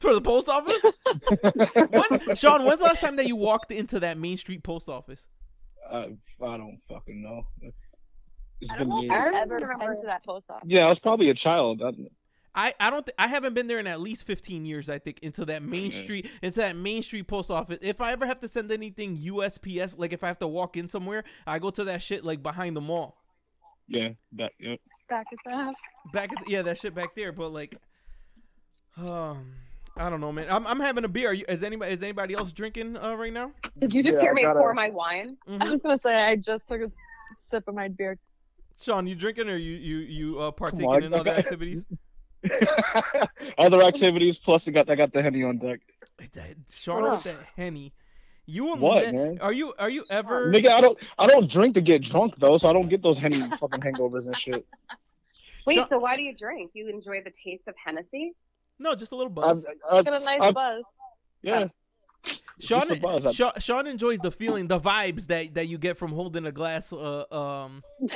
For 0.00 0.14
the 0.14 0.20
post 0.22 0.48
office? 0.48 0.82
When- 1.74 2.34
Sean, 2.36 2.64
when's 2.64 2.78
the 2.78 2.84
last 2.86 3.00
time 3.02 3.16
that 3.16 3.26
you 3.26 3.36
walked 3.36 3.70
into 3.70 4.00
that 4.00 4.16
Main 4.18 4.38
Street 4.38 4.62
post 4.62 4.88
office? 4.88 5.26
Uh, 5.88 6.06
I 6.44 6.56
don't 6.56 6.78
fucking 6.88 7.22
know. 7.22 7.42
It's 8.60 8.70
I 8.70 8.78
been 8.78 8.88
don't 8.88 8.96
know 8.96 9.04
if 9.04 9.10
years. 9.10 9.24
I've 9.26 9.34
ever 9.34 9.54
remember- 9.56 9.86
been 9.94 10.00
to 10.02 10.06
that 10.06 10.24
post 10.24 10.46
office. 10.50 10.68
Yeah, 10.68 10.86
I 10.86 10.88
was 10.88 10.98
probably 10.98 11.30
a 11.30 11.34
child. 11.34 11.82
I, 11.82 11.92
I, 12.54 12.74
I 12.80 12.90
don't 12.90 13.06
th- 13.06 13.14
I 13.18 13.28
haven't 13.28 13.54
been 13.54 13.68
there 13.68 13.78
in 13.78 13.86
at 13.86 14.00
least 14.00 14.26
15 14.26 14.64
years 14.64 14.88
I 14.90 14.98
think 14.98 15.20
into 15.20 15.44
that 15.44 15.62
main 15.62 15.92
street 15.92 16.28
into 16.42 16.58
that 16.58 16.74
main 16.74 17.02
street 17.02 17.28
post 17.28 17.48
office 17.50 17.78
if 17.80 18.00
I 18.00 18.10
ever 18.10 18.26
have 18.26 18.40
to 18.40 18.48
send 18.48 18.72
anything 18.72 19.18
USPS 19.18 19.96
like 19.96 20.12
if 20.12 20.24
I 20.24 20.26
have 20.26 20.40
to 20.40 20.48
walk 20.48 20.76
in 20.76 20.88
somewhere 20.88 21.22
I 21.46 21.60
go 21.60 21.70
to 21.70 21.84
that 21.84 22.02
shit 22.02 22.24
like 22.24 22.42
behind 22.42 22.74
the 22.74 22.80
mall 22.80 23.16
yeah, 23.86 24.10
that. 24.32 24.50
Yeah. 24.58 24.74
Back 25.08 25.26
at 25.32 25.38
that. 25.44 25.74
back 26.12 26.32
is 26.32 26.38
yeah 26.48 26.62
that 26.62 26.78
shit 26.78 26.92
back 26.92 27.14
there 27.14 27.30
but 27.30 27.52
like 27.52 27.76
um 28.96 29.52
I 30.00 30.08
don't 30.08 30.20
know 30.20 30.32
man 30.32 30.46
I'm, 30.50 30.66
I'm 30.66 30.80
having 30.80 31.04
a 31.04 31.08
beer 31.08 31.30
Are 31.30 31.34
you, 31.34 31.44
is 31.48 31.62
anybody 31.62 31.92
is 31.92 32.02
anybody 32.02 32.34
else 32.34 32.52
drinking 32.52 32.96
uh, 32.96 33.14
right 33.14 33.32
now 33.32 33.52
Did 33.78 33.94
you 33.94 34.02
just 34.02 34.14
Yeah, 34.16 34.22
hear 34.22 34.34
me 34.34 34.42
gotta- 34.42 34.58
pour 34.58 34.72
my 34.74 34.90
wine? 34.90 35.36
I 35.48 35.50
Mhm. 35.52 35.70
was 35.70 35.82
gonna 35.82 35.98
say 35.98 36.14
I 36.14 36.36
just 36.36 36.66
took 36.66 36.80
a 36.80 36.90
sip 37.38 37.68
of 37.68 37.74
my 37.74 37.88
beer. 37.88 38.18
Sean 38.80 39.06
you 39.06 39.14
drinking 39.14 39.48
or 39.50 39.56
you 39.56 39.72
you 39.72 39.96
you 39.98 40.40
uh 40.40 40.46
on, 40.46 40.52
partaking 40.54 41.02
in 41.02 41.12
other 41.14 41.30
activities 41.32 41.84
Other 43.58 43.82
activities, 43.82 44.38
plus 44.38 44.66
I 44.66 44.70
got 44.70 44.88
I 44.88 44.94
got 44.94 45.12
the 45.12 45.20
henny 45.22 45.42
on 45.44 45.58
deck. 45.58 45.80
That- 46.32 46.56
Sean 46.70 47.02
with 47.10 47.22
that 47.24 47.36
henny 47.56 47.92
You 48.46 48.64
will 48.64 48.78
What, 48.78 49.04
ne- 49.04 49.12
man? 49.12 49.38
Are 49.42 49.52
you 49.52 49.74
are 49.78 49.90
you 49.90 50.04
ever 50.10 50.50
Nigga, 50.50 50.68
I 50.68 50.80
don't 50.80 50.98
I 51.18 51.26
don't 51.26 51.50
drink 51.50 51.74
to 51.74 51.82
get 51.82 52.02
drunk 52.02 52.34
though, 52.38 52.56
so 52.56 52.68
I 52.68 52.72
don't 52.72 52.88
get 52.88 53.02
those 53.02 53.18
henny 53.18 53.40
fucking 53.58 53.80
hangovers 53.80 54.26
and 54.26 54.36
shit. 54.36 54.66
Wait, 55.66 55.74
Sean- 55.74 55.88
so 55.90 55.98
why 55.98 56.14
do 56.14 56.22
you 56.22 56.34
drink? 56.34 56.70
You 56.74 56.88
enjoy 56.88 57.22
the 57.22 57.30
taste 57.44 57.68
of 57.68 57.74
Hennessy? 57.84 58.32
No, 58.80 58.94
just 58.96 59.12
a 59.12 59.14
little 59.14 59.30
I, 59.30 59.34
buzz. 59.52 59.64
I, 59.88 60.02
Get 60.02 60.14
a 60.14 60.20
nice 60.20 60.40
I- 60.40 60.52
buzz. 60.52 60.84
yeah. 61.42 61.68
Sean, 62.58 62.98
buzz. 63.00 63.34
Sean 63.34 63.52
Sean 63.58 63.86
enjoys 63.86 64.18
the 64.18 64.30
feeling, 64.30 64.66
the 64.68 64.78
vibes 64.78 65.26
that 65.28 65.54
that 65.54 65.68
you 65.68 65.78
get 65.78 65.96
from 65.96 66.12
holding 66.12 66.44
a 66.44 66.52
glass. 66.52 66.92
Uh, 66.92 67.24
um, 67.32 67.82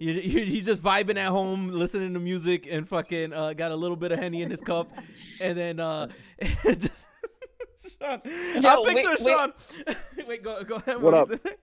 you, 0.00 0.12
you, 0.14 0.44
he's 0.44 0.66
just 0.66 0.82
vibing 0.82 1.16
at 1.16 1.28
home, 1.28 1.68
listening 1.68 2.12
to 2.14 2.18
music, 2.18 2.66
and 2.68 2.88
fucking 2.88 3.32
uh, 3.32 3.52
got 3.52 3.70
a 3.70 3.76
little 3.76 3.96
bit 3.96 4.10
of 4.10 4.18
henny 4.18 4.42
in 4.42 4.50
his 4.50 4.60
cup, 4.60 4.90
and 5.40 5.56
then 5.56 5.78
uh, 5.78 6.08
Sean, 8.00 8.20
Yo, 8.60 8.68
I 8.68 8.82
picture 8.84 8.94
wait, 8.94 9.06
wait. 9.06 9.18
Sean. 9.20 9.52
Wait, 10.26 10.42
go 10.42 10.62
go 10.64 10.76
ahead. 10.76 11.00
What 11.00 11.12
was 11.12 11.30
up? 11.30 11.40
it? 11.44 11.60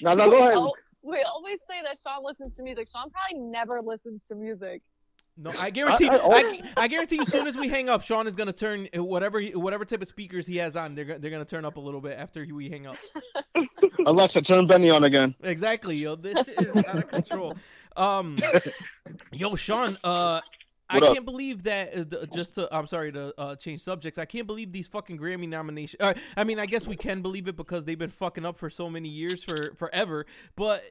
No, 0.00 0.14
no, 0.14 0.28
go 0.30 0.38
ahead. 0.42 0.56
Oh, 0.56 0.72
we 1.02 1.22
always 1.22 1.60
say 1.62 1.82
that 1.84 1.96
Sean 2.02 2.24
listens 2.24 2.54
to 2.56 2.62
music. 2.64 2.88
Sean 2.92 3.10
probably 3.10 3.44
never 3.48 3.80
listens 3.80 4.24
to 4.28 4.34
music. 4.34 4.82
No, 5.38 5.50
I 5.60 5.70
guarantee. 5.70 6.08
I- 6.08 6.16
I, 6.16 6.28
I- 6.28 6.62
I, 6.84 6.88
guarantee. 6.88 7.16
You. 7.16 7.22
As 7.22 7.30
soon 7.30 7.46
as 7.46 7.58
we 7.58 7.68
hang 7.68 7.88
up, 7.90 8.02
Sean 8.02 8.26
is 8.26 8.34
gonna 8.36 8.52
turn 8.54 8.88
whatever 8.94 9.38
he, 9.38 9.54
whatever 9.54 9.84
type 9.84 10.00
of 10.00 10.08
speakers 10.08 10.46
he 10.46 10.56
has 10.56 10.76
on. 10.76 10.94
They're 10.94 11.18
they're 11.18 11.30
gonna 11.30 11.44
turn 11.44 11.64
up 11.66 11.76
a 11.76 11.80
little 11.80 12.00
bit 12.00 12.18
after 12.18 12.46
we 12.50 12.70
hang 12.70 12.86
up. 12.86 12.96
Alexa, 14.06 14.42
turn 14.42 14.66
Benny 14.66 14.88
on 14.90 15.04
again. 15.04 15.34
Exactly, 15.42 15.96
yo. 15.96 16.16
This 16.16 16.46
shit 16.46 16.58
is 16.60 16.76
out 16.84 16.96
of 16.96 17.08
control. 17.08 17.54
Um, 17.96 18.36
yo, 19.32 19.54
Sean. 19.56 19.98
Uh, 20.02 20.40
I 20.88 20.98
up? 20.98 21.12
can't 21.14 21.24
believe 21.24 21.64
that. 21.64 21.96
Uh, 21.96 22.26
just 22.34 22.54
to, 22.54 22.68
I'm 22.74 22.86
sorry 22.86 23.10
to 23.12 23.34
uh, 23.38 23.56
change 23.56 23.80
subjects. 23.82 24.18
I 24.18 24.24
can't 24.24 24.46
believe 24.46 24.72
these 24.72 24.86
fucking 24.86 25.18
Grammy 25.18 25.48
nominations. 25.48 26.00
Uh, 26.00 26.14
I 26.36 26.44
mean, 26.44 26.58
I 26.60 26.66
guess 26.66 26.86
we 26.86 26.96
can 26.96 27.22
believe 27.22 27.48
it 27.48 27.56
because 27.56 27.84
they've 27.84 27.98
been 27.98 28.10
fucking 28.10 28.46
up 28.46 28.56
for 28.56 28.70
so 28.70 28.88
many 28.88 29.08
years, 29.08 29.42
for 29.42 29.74
forever. 29.76 30.26
But 30.54 30.84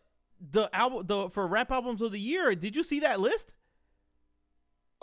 the 0.52 0.70
album, 0.75 1.08
the 1.08 1.30
for 1.30 1.48
rap 1.48 1.72
albums 1.72 2.02
of 2.02 2.12
the 2.12 2.20
year, 2.20 2.54
did 2.56 2.75
you 2.75 2.84
see 2.84 3.00
that 3.00 3.20
list? 3.22 3.54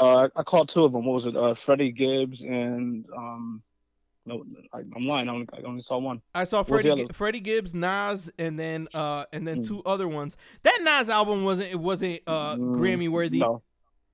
Uh, 0.02 0.28
I 0.34 0.42
caught 0.42 0.68
two 0.68 0.84
of 0.84 0.92
them. 0.92 1.04
What 1.04 1.12
was 1.14 1.26
it? 1.26 1.36
Uh, 1.36 1.54
Freddie 1.54 1.92
Gibbs 1.92 2.42
and 2.42 3.06
um, 3.16 3.62
no, 4.26 4.44
I, 4.72 4.78
I'm 4.78 5.02
lying. 5.02 5.28
I 5.28 5.32
only, 5.32 5.46
I 5.52 5.60
only 5.62 5.82
saw 5.82 5.98
one. 5.98 6.20
I 6.34 6.42
saw 6.44 6.64
Freddie, 6.64 6.90
other? 6.90 7.06
Freddie 7.12 7.38
Gibbs, 7.40 7.72
Nas, 7.72 8.30
and 8.38 8.58
then 8.58 8.88
uh, 8.94 9.24
and 9.32 9.46
then 9.46 9.60
Mm. 9.62 9.68
two 9.68 9.82
other 9.84 10.08
ones. 10.08 10.36
That 10.62 10.78
Nas 10.82 11.08
album 11.08 11.44
wasn't 11.44 11.70
it 11.70 11.78
wasn't 11.78 12.20
uh 12.26 12.56
Mm, 12.56 12.76
Grammy 12.76 13.08
worthy. 13.08 13.38
No, 13.38 13.62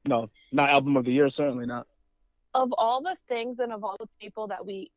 no, 0.06 0.28
not 0.52 0.68
album 0.68 0.96
of 0.98 1.06
the 1.06 1.12
year. 1.12 1.28
Certainly 1.30 1.64
not. 1.66 1.86
Of 2.54 2.72
all 2.76 3.00
the 3.02 3.16
things 3.28 3.58
and 3.58 3.72
of 3.72 3.82
all 3.82 3.96
the 3.98 4.08
people 4.20 4.46
that 4.48 4.64
we 4.66 4.90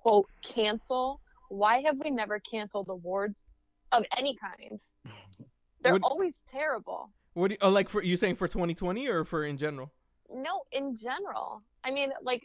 quote 0.00 0.28
cancel, 0.42 1.20
why 1.48 1.80
have 1.82 1.98
we 1.98 2.10
never 2.10 2.40
canceled 2.40 2.88
awards 2.90 3.44
of 3.90 4.04
any 4.18 4.36
kind? 4.36 4.80
They're 5.80 5.92
Would- 5.94 6.02
always 6.02 6.34
terrible. 6.50 7.10
What 7.34 7.48
do 7.48 7.54
you, 7.60 7.66
uh, 7.66 7.70
like 7.70 7.88
for 7.88 8.02
you 8.02 8.16
saying 8.16 8.36
for 8.36 8.48
2020 8.48 9.08
or 9.08 9.24
for 9.24 9.44
in 9.44 9.56
general? 9.56 9.92
No, 10.32 10.62
in 10.72 10.96
general. 10.96 11.62
I 11.84 11.90
mean, 11.90 12.10
like, 12.22 12.42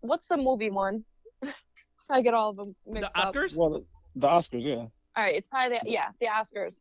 what's 0.00 0.28
the 0.28 0.36
movie 0.36 0.70
one? 0.70 1.04
I 2.10 2.20
get 2.22 2.34
all 2.34 2.50
of 2.50 2.56
them 2.56 2.76
mixed 2.86 3.10
The 3.12 3.18
up. 3.18 3.34
Oscars? 3.34 3.56
Well, 3.56 3.70
the, 3.70 3.84
the 4.16 4.28
Oscars, 4.28 4.64
yeah. 4.64 4.74
All 5.16 5.24
right, 5.24 5.34
it's 5.34 5.48
probably 5.50 5.78
the, 5.82 5.90
yeah, 5.90 6.08
the 6.20 6.26
Oscars. 6.26 6.76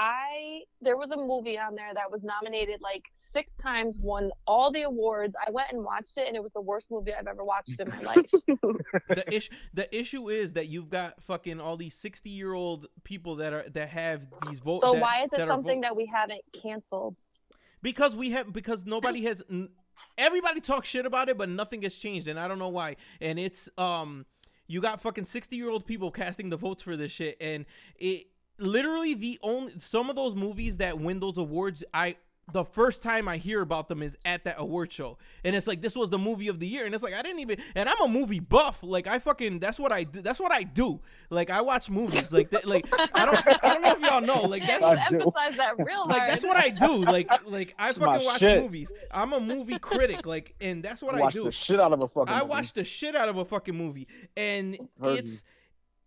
I 0.00 0.62
there 0.80 0.96
was 0.96 1.10
a 1.10 1.16
movie 1.16 1.58
on 1.58 1.74
there 1.74 1.92
that 1.92 2.10
was 2.10 2.22
nominated 2.22 2.80
like 2.80 3.02
six 3.32 3.52
times, 3.62 3.98
won 3.98 4.30
all 4.46 4.72
the 4.72 4.82
awards. 4.82 5.36
I 5.46 5.50
went 5.50 5.72
and 5.72 5.84
watched 5.84 6.16
it, 6.16 6.26
and 6.26 6.34
it 6.34 6.42
was 6.42 6.52
the 6.52 6.60
worst 6.62 6.90
movie 6.90 7.12
I've 7.12 7.26
ever 7.26 7.44
watched 7.44 7.78
in 7.78 7.86
my 7.86 8.00
life. 8.14 8.30
the 8.30 9.24
issue 9.30 9.52
the 9.74 9.94
issue 9.94 10.30
is 10.30 10.54
that 10.54 10.70
you've 10.70 10.88
got 10.88 11.22
fucking 11.22 11.60
all 11.60 11.76
these 11.76 11.94
60 11.94 12.30
year 12.30 12.54
old 12.54 12.86
people 13.04 13.36
that 13.36 13.52
are 13.52 13.68
that 13.74 13.90
have 13.90 14.22
these 14.48 14.60
votes. 14.60 14.80
So 14.80 14.94
that, 14.94 15.02
why 15.02 15.24
is 15.24 15.32
it 15.34 15.36
that 15.36 15.46
something 15.46 15.82
votes. 15.82 15.88
that 15.88 15.96
we 15.96 16.06
haven't 16.06 16.40
canceled? 16.62 17.16
because 17.82 18.16
we 18.16 18.30
have 18.30 18.52
because 18.52 18.84
nobody 18.86 19.24
has 19.24 19.42
n- 19.50 19.68
everybody 20.18 20.60
talks 20.60 20.88
shit 20.88 21.06
about 21.06 21.28
it 21.28 21.36
but 21.38 21.48
nothing 21.48 21.82
has 21.82 21.94
changed 21.94 22.28
and 22.28 22.38
i 22.38 22.46
don't 22.46 22.58
know 22.58 22.68
why 22.68 22.96
and 23.20 23.38
it's 23.38 23.68
um 23.78 24.26
you 24.66 24.80
got 24.80 25.00
fucking 25.00 25.24
60 25.24 25.56
year 25.56 25.68
old 25.70 25.86
people 25.86 26.10
casting 26.10 26.50
the 26.50 26.56
votes 26.56 26.82
for 26.82 26.96
this 26.96 27.10
shit 27.12 27.36
and 27.40 27.66
it 27.96 28.26
literally 28.60 29.14
the 29.14 29.38
only 29.42 29.72
some 29.78 30.10
of 30.10 30.16
those 30.16 30.34
movies 30.34 30.76
that 30.78 30.98
win 31.00 31.18
those 31.20 31.38
awards 31.38 31.82
i 31.94 32.14
the 32.52 32.64
first 32.64 33.02
time 33.02 33.28
I 33.28 33.36
hear 33.36 33.60
about 33.60 33.88
them 33.88 34.02
is 34.02 34.16
at 34.24 34.44
that 34.44 34.56
award 34.58 34.92
show, 34.92 35.18
and 35.44 35.54
it's 35.54 35.66
like 35.66 35.82
this 35.82 35.94
was 35.94 36.10
the 36.10 36.18
movie 36.18 36.48
of 36.48 36.58
the 36.58 36.66
year, 36.66 36.84
and 36.84 36.94
it's 36.94 37.02
like 37.02 37.14
I 37.14 37.22
didn't 37.22 37.40
even, 37.40 37.58
and 37.74 37.88
I'm 37.88 38.00
a 38.00 38.08
movie 38.08 38.40
buff, 38.40 38.82
like 38.82 39.06
I 39.06 39.18
fucking 39.18 39.60
that's 39.60 39.78
what 39.78 39.92
I 39.92 40.04
do, 40.04 40.20
that's 40.22 40.40
what 40.40 40.52
I 40.52 40.62
do, 40.62 41.00
like 41.30 41.50
I 41.50 41.60
watch 41.60 41.90
movies, 41.90 42.32
like 42.32 42.50
that, 42.50 42.66
like 42.66 42.86
I 43.14 43.26
don't, 43.26 43.64
I 43.64 43.74
don't 43.74 43.82
know 43.82 43.92
if 43.92 44.00
y'all 44.00 44.20
know, 44.20 44.42
like 44.42 44.66
that's 44.66 44.80
you 44.82 44.86
I 44.88 45.08
do. 45.10 45.16
emphasize 45.18 45.56
that 45.56 45.74
real 45.78 46.04
like 46.06 46.26
that's 46.28 46.42
what 46.42 46.56
I 46.56 46.70
do. 46.70 46.96
Like 46.96 47.28
like 47.46 47.74
I 47.78 47.92
fucking 47.92 48.24
watch 48.26 48.40
shit. 48.40 48.62
movies. 48.62 48.90
I'm 49.10 49.32
a 49.32 49.40
movie 49.40 49.78
critic. 49.78 50.26
Like 50.26 50.54
and 50.60 50.82
that's 50.82 51.02
what 51.02 51.14
I 51.14 51.20
Watch 51.20 51.34
do. 51.34 51.44
the 51.44 51.50
shit 51.52 51.80
out 51.80 51.92
of 51.92 52.02
a 52.02 52.08
fucking. 52.08 52.32
I 52.32 52.40
movie. 52.40 52.50
watch 52.50 52.72
the 52.72 52.84
shit 52.84 53.14
out 53.14 53.28
of 53.28 53.36
a 53.36 53.44
fucking 53.44 53.76
movie, 53.76 54.08
and 54.36 54.76
Heard 55.00 55.18
it's 55.18 55.44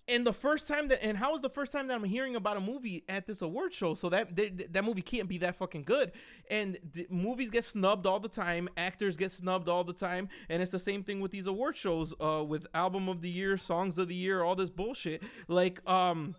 and 0.08 0.26
the 0.26 0.34
first 0.34 0.68
time 0.68 0.90
that 0.90 1.04
and 1.04 1.18
how 1.18 1.34
is 1.36 1.42
the 1.42 1.50
first 1.50 1.72
time 1.72 1.88
that 1.88 1.96
I'm 1.96 2.04
hearing 2.04 2.36
about 2.36 2.58
a 2.58 2.60
movie 2.60 3.04
at 3.08 3.26
this 3.26 3.42
award 3.42 3.74
show? 3.74 3.94
So 3.96 4.10
that 4.10 4.36
that, 4.36 4.74
that 4.74 4.84
movie 4.84 5.02
can't 5.02 5.30
be 5.30 5.38
that 5.40 5.56
fucking 5.56 5.84
good. 5.84 6.12
And 6.50 6.78
movies 7.10 7.50
get 7.50 7.64
snubbed 7.64 8.06
all 8.06 8.20
the 8.20 8.30
time. 8.30 8.70
Actors 8.78 9.18
get 9.18 9.32
snubbed 9.32 9.70
all 9.70 9.84
the 9.84 9.94
time, 9.94 10.30
and 10.50 10.62
it's 10.62 10.72
the 10.72 10.80
same 10.80 11.04
thing 11.04 11.20
with 11.22 11.32
these 11.32 11.48
award 11.48 11.78
shows. 11.78 12.14
Uh, 12.20 12.44
with 12.44 12.68
album 12.74 13.08
of 13.10 13.22
the 13.22 13.30
year, 13.30 13.58
songs 13.58 13.98
of 13.98 14.08
the 14.08 14.16
year, 14.16 14.44
all 14.44 14.56
this 14.56 14.70
bullshit. 14.70 15.24
Like 15.48 15.88
um. 15.90 16.36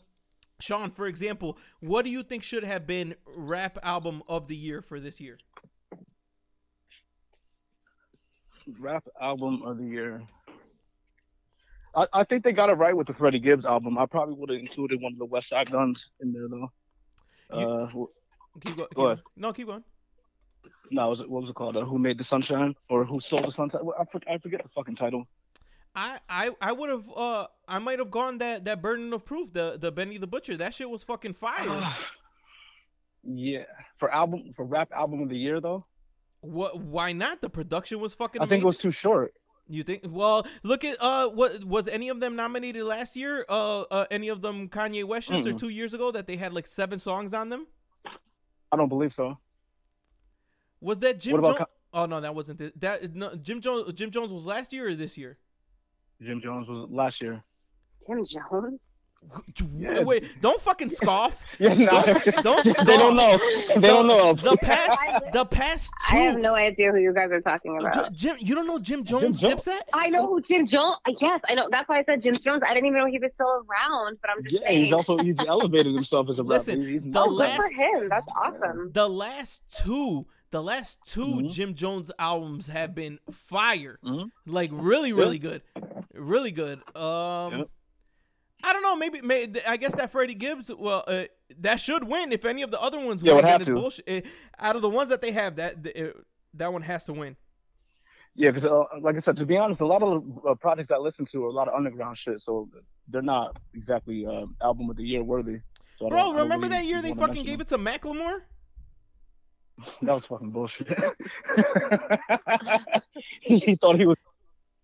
Sean, 0.61 0.92
for 0.92 1.06
example, 1.09 1.59
what 1.80 2.04
do 2.04 2.11
you 2.11 2.23
think 2.23 2.44
should 2.44 2.62
have 2.62 2.87
been 2.87 3.16
rap 3.37 3.76
album 3.83 4.23
of 4.28 4.47
the 4.47 4.56
year 4.56 4.80
for 4.80 5.00
this 5.00 5.21
year? 5.21 5.37
rap 8.80 9.04
album 9.21 9.62
of 9.64 9.78
the 9.78 9.85
year. 9.85 10.23
I, 11.96 12.06
I 12.12 12.24
think 12.24 12.44
they 12.44 12.52
got 12.52 12.70
it 12.70 12.74
right 12.74 12.96
with 12.96 13.06
the 13.06 13.14
Freddie 13.14 13.38
Gibbs 13.40 13.66
album. 13.66 13.98
I 13.98 14.06
probably 14.06 14.34
would 14.34 14.50
have 14.50 14.58
included 14.58 15.00
one 15.00 15.12
of 15.12 15.18
the 15.18 15.26
Westside 15.26 15.70
Gunns 15.70 16.12
in 16.20 16.32
there 16.32 16.48
though. 16.48 16.72
You- 17.58 17.68
uh, 17.68 18.06
Keep 18.64 18.76
go- 18.76 18.86
keep 18.86 18.94
Go 18.94 19.06
ahead. 19.06 19.22
No, 19.36 19.52
keep 19.52 19.66
going. 19.66 19.82
no, 20.92 21.08
was 21.08 21.20
it, 21.20 21.28
what 21.28 21.40
was 21.40 21.50
it 21.50 21.54
called? 21.56 21.76
Uh, 21.76 21.84
Who 21.84 21.98
Made 21.98 22.18
the 22.18 22.24
Sunshine 22.24 22.74
or 22.88 23.04
Who 23.04 23.18
Sold 23.18 23.46
the 23.46 23.50
Sunshine? 23.50 23.80
I, 23.98 24.04
for, 24.04 24.20
I 24.30 24.38
forget 24.38 24.62
the 24.62 24.68
fucking 24.68 24.94
title. 24.94 25.26
I 25.96 26.18
I, 26.28 26.50
I 26.60 26.72
would 26.72 26.90
have 26.90 27.04
uh 27.16 27.46
I 27.68 27.78
might 27.80 27.98
have 28.00 28.10
gone 28.10 28.38
that 28.38 28.64
that 28.64 28.80
burden 28.82 29.12
of 29.12 29.24
proof 29.24 29.52
the 29.52 29.76
the 29.80 29.90
Benny 29.92 30.18
the 30.18 30.26
Butcher 30.26 30.56
that 30.56 30.74
shit 30.74 30.88
was 30.90 31.02
fucking 31.04 31.34
fire. 31.34 31.82
yeah, 33.24 33.64
for 33.98 34.10
album 34.12 34.52
for 34.56 34.64
rap 34.64 34.90
album 34.92 35.22
of 35.22 35.28
the 35.28 35.38
year 35.38 35.60
though, 35.60 35.84
what 36.40 36.78
why 36.80 37.12
not? 37.12 37.40
The 37.40 37.48
production 37.50 38.00
was 38.00 38.14
fucking. 38.14 38.42
I 38.42 38.46
think 38.46 38.62
it 38.62 38.66
was 38.66 38.78
too 38.78 38.90
short. 38.90 39.34
You 39.68 39.83
think? 39.83 40.02
Well, 40.09 40.47
look 40.62 40.85
at 40.85 40.97
uh 41.00 41.28
what 41.28 41.64
was 41.64 41.88
any 41.88 42.09
of 42.11 42.21
them 42.21 42.37
nominated 42.37 42.85
last 42.85 43.16
year? 43.16 43.47
Uh, 43.49 43.83
uh 43.83 44.04
any 44.11 44.28
of 44.28 44.42
them 44.42 44.68
Kanye 44.68 45.04
West 45.04 45.30
shits 45.30 45.47
or 45.47 45.59
two 45.59 45.71
years 45.71 45.94
ago 45.94 46.11
that 46.12 46.26
they 46.26 46.37
had 46.37 46.52
like 46.52 46.66
seven 46.66 46.99
songs 46.99 47.33
on 47.33 47.49
them? 47.49 47.66
I 48.71 48.76
don't 48.76 48.88
believe 48.88 49.12
so. 49.12 49.38
Was 50.80 50.99
that 50.99 51.18
Jim 51.18 51.33
What 51.33 51.38
about 51.38 51.59
Jones? 51.59 51.68
Oh 51.94 52.06
no, 52.06 52.21
that 52.21 52.35
wasn't 52.35 52.61
it. 52.61 52.78
That 52.80 53.14
no, 53.14 53.35
Jim 53.37 53.61
Jones. 53.61 53.92
Jim 53.94 54.11
Jones 54.11 54.33
was 54.33 54.44
last 54.44 54.73
year 54.73 54.88
or 54.88 54.94
this 54.94 55.16
year? 55.16 55.38
Jim 56.21 56.40
Jones 56.42 56.68
was 56.68 56.88
last 56.90 57.23
year. 57.23 57.42
Jim 58.06 58.25
Jones? 58.26 58.80
Yeah. 59.76 60.00
Wait, 60.02 60.25
don't 60.40 60.61
fucking 60.61 60.90
scoff. 60.90 61.43
Yeah, 61.61 61.75
no, 61.75 62.02
don't 62.43 62.64
scoff 62.64 62.87
they 62.87 62.97
don't 62.97 63.16
know. 63.16 63.38
They 63.76 63.81
don't 63.88 64.07
know. 64.09 64.35
The 64.35 64.57
past, 64.57 64.99
the 65.33 65.45
past 65.45 65.93
I 66.11 66.16
have 66.16 66.38
no 66.38 66.54
idea 66.54 66.90
who 66.90 66.99
you 66.99 67.12
guys 67.14 67.31
are 67.31 67.40
talking 67.40 67.76
about. 67.78 68.12
Jim, 68.12 68.37
you 68.40 68.54
don't 68.57 68.66
know 68.66 68.78
Jim 68.81 69.04
Jones, 69.04 69.40
Jones. 69.40 69.64
Dipset? 69.64 69.78
I 69.93 70.11
know 70.11 70.26
who 70.26 70.40
Jim 70.40 70.66
Jones. 70.66 70.97
Yes, 71.21 71.40
I 71.49 71.54
know. 71.54 71.69
That's 71.71 71.88
why 71.88 71.99
I 72.00 72.04
said 72.04 72.23
Jim 72.23 72.35
Jones. 72.35 72.62
I 72.66 72.75
didn't 72.75 72.87
even 72.87 72.99
know 72.99 73.07
he 73.07 73.19
was 73.21 73.31
still 73.35 73.64
around. 73.71 74.19
But 74.21 74.31
I'm 74.31 74.43
just 74.43 74.54
yeah, 74.62 74.69
saying. 74.69 74.85
he's 74.85 74.93
also 74.93 75.19
he's 75.19 75.38
elevated 75.47 75.95
himself 75.95 76.28
as 76.28 76.38
a 76.40 76.43
Listen, 76.43 76.81
rapper. 76.81 76.90
He's 76.90 77.02
the 77.04 77.11
oh, 77.21 77.25
massive. 77.25 77.37
good 77.37 77.38
last- 77.38 77.57
for 77.57 77.73
him. 77.73 78.09
That's 78.09 78.35
awesome. 78.37 78.90
The 78.93 79.09
last 79.09 79.62
two, 79.71 80.26
the 80.50 80.62
last 80.62 80.99
2 81.07 81.21
Mhm. 81.21 81.52
Jim 81.52 81.75
Jones 81.75 82.11
albums 82.19 82.66
have 82.66 82.95
been 82.95 83.19
fire. 83.31 83.99
Mhm. 84.04 84.31
Like 84.47 84.71
really, 84.73 85.12
really 85.12 85.38
good, 85.38 85.62
really 86.14 86.50
good. 86.52 86.78
Um, 86.97 87.59
Yep. 87.59 87.69
I 88.64 88.73
don't 88.73 88.83
know. 88.83 88.97
Maybe, 88.97 89.21
maybe 89.21 89.61
I 89.66 89.76
guess 89.76 89.94
that 89.94 90.11
Freddie 90.11 90.35
Gibbs. 90.35 90.71
Well, 90.76 91.04
uh, 91.06 91.25
that 91.61 91.80
should 91.80 92.04
win. 92.09 92.33
If 92.33 92.44
any 92.47 92.62
of 92.62 92.71
the 92.71 92.80
other 92.80 92.99
ones 92.99 93.23
Yeah, 93.23 93.35
win, 93.35 93.44
would 93.44 93.50
have 93.50 93.64
to. 93.66 93.75
bullshit. 93.75 94.04
Eh, 94.06 94.21
out 94.59 94.75
of 94.75 94.83
the 94.83 94.88
ones 94.88 95.11
that 95.11 95.21
they 95.21 95.33
have, 95.33 95.56
that 95.56 95.87
uh, 95.87 96.18
that 96.54 96.73
one 96.73 96.83
has 96.83 97.04
to 97.04 97.12
win. 97.12 97.37
Yeah, 98.35 98.50
because 98.50 98.64
uh, 98.64 98.85
like 99.00 99.16
I 99.16 99.18
said, 99.18 99.37
to 99.37 99.47
be 99.47 99.56
honest, 99.56 99.80
a 99.83 99.87
lot 99.87 100.02
of 100.02 100.25
uh, 100.49 100.54
projects 100.54 100.90
I 100.90 100.97
listen 100.97 101.25
to 101.26 101.44
are 101.44 101.49
a 101.49 101.52
lot 101.52 101.68
of 101.68 101.75
underground 101.75 102.16
shit, 102.16 102.40
so 102.40 102.68
they're 103.09 103.23
not 103.23 103.56
exactly 103.75 104.26
uh, 104.26 104.47
album 104.62 104.88
of 104.90 104.97
the 104.97 105.04
year 105.04 105.23
worthy. 105.23 105.61
So 105.97 106.09
Bro, 106.09 106.33
remember 106.33 106.66
really 106.66 106.78
that 106.78 106.85
year 106.87 107.02
they 107.02 107.12
fucking 107.12 107.44
gave 107.44 107.61
it 107.61 107.68
to 107.68 107.78
Macklemore? 107.78 108.40
That 110.02 110.14
was 110.14 110.26
fucking 110.26 110.50
bullshit. 110.50 110.87
he 113.40 113.75
thought 113.75 113.99
he 113.99 114.06
was. 114.06 114.16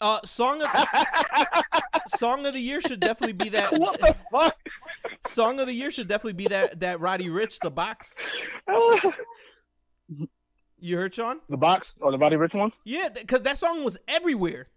Uh, 0.01 0.19
song 0.25 0.63
of 0.63 0.69
song 2.19 2.47
of 2.47 2.55
the 2.55 2.61
year 2.61 2.81
should 2.81 3.01
definitely 3.01 3.35
be 3.35 3.51
that. 3.51 3.73
what 3.79 4.01
the 4.01 4.17
fuck? 4.33 4.57
Song 5.27 5.61
of 5.61 5.67
the 5.67 5.75
year 5.75 5.91
should 5.91 6.09
definitely 6.09 6.33
be 6.33 6.49
that 6.49 6.81
that 6.81 7.01
Roddy 7.01 7.29
Ricch 7.29 7.59
the 7.61 7.71
box. 7.71 8.17
You 10.83 10.97
heard 10.97 11.15
Sean? 11.15 11.41
the 11.49 11.59
box 11.59 11.95
or 12.01 12.11
the 12.11 12.19
Roddy 12.19 12.37
Ricch 12.37 12.55
one? 12.55 12.73
Yeah, 12.85 13.09
because 13.15 13.43
that 13.43 13.59
song 13.59 13.85
was 13.85 13.99
everywhere. 14.09 14.69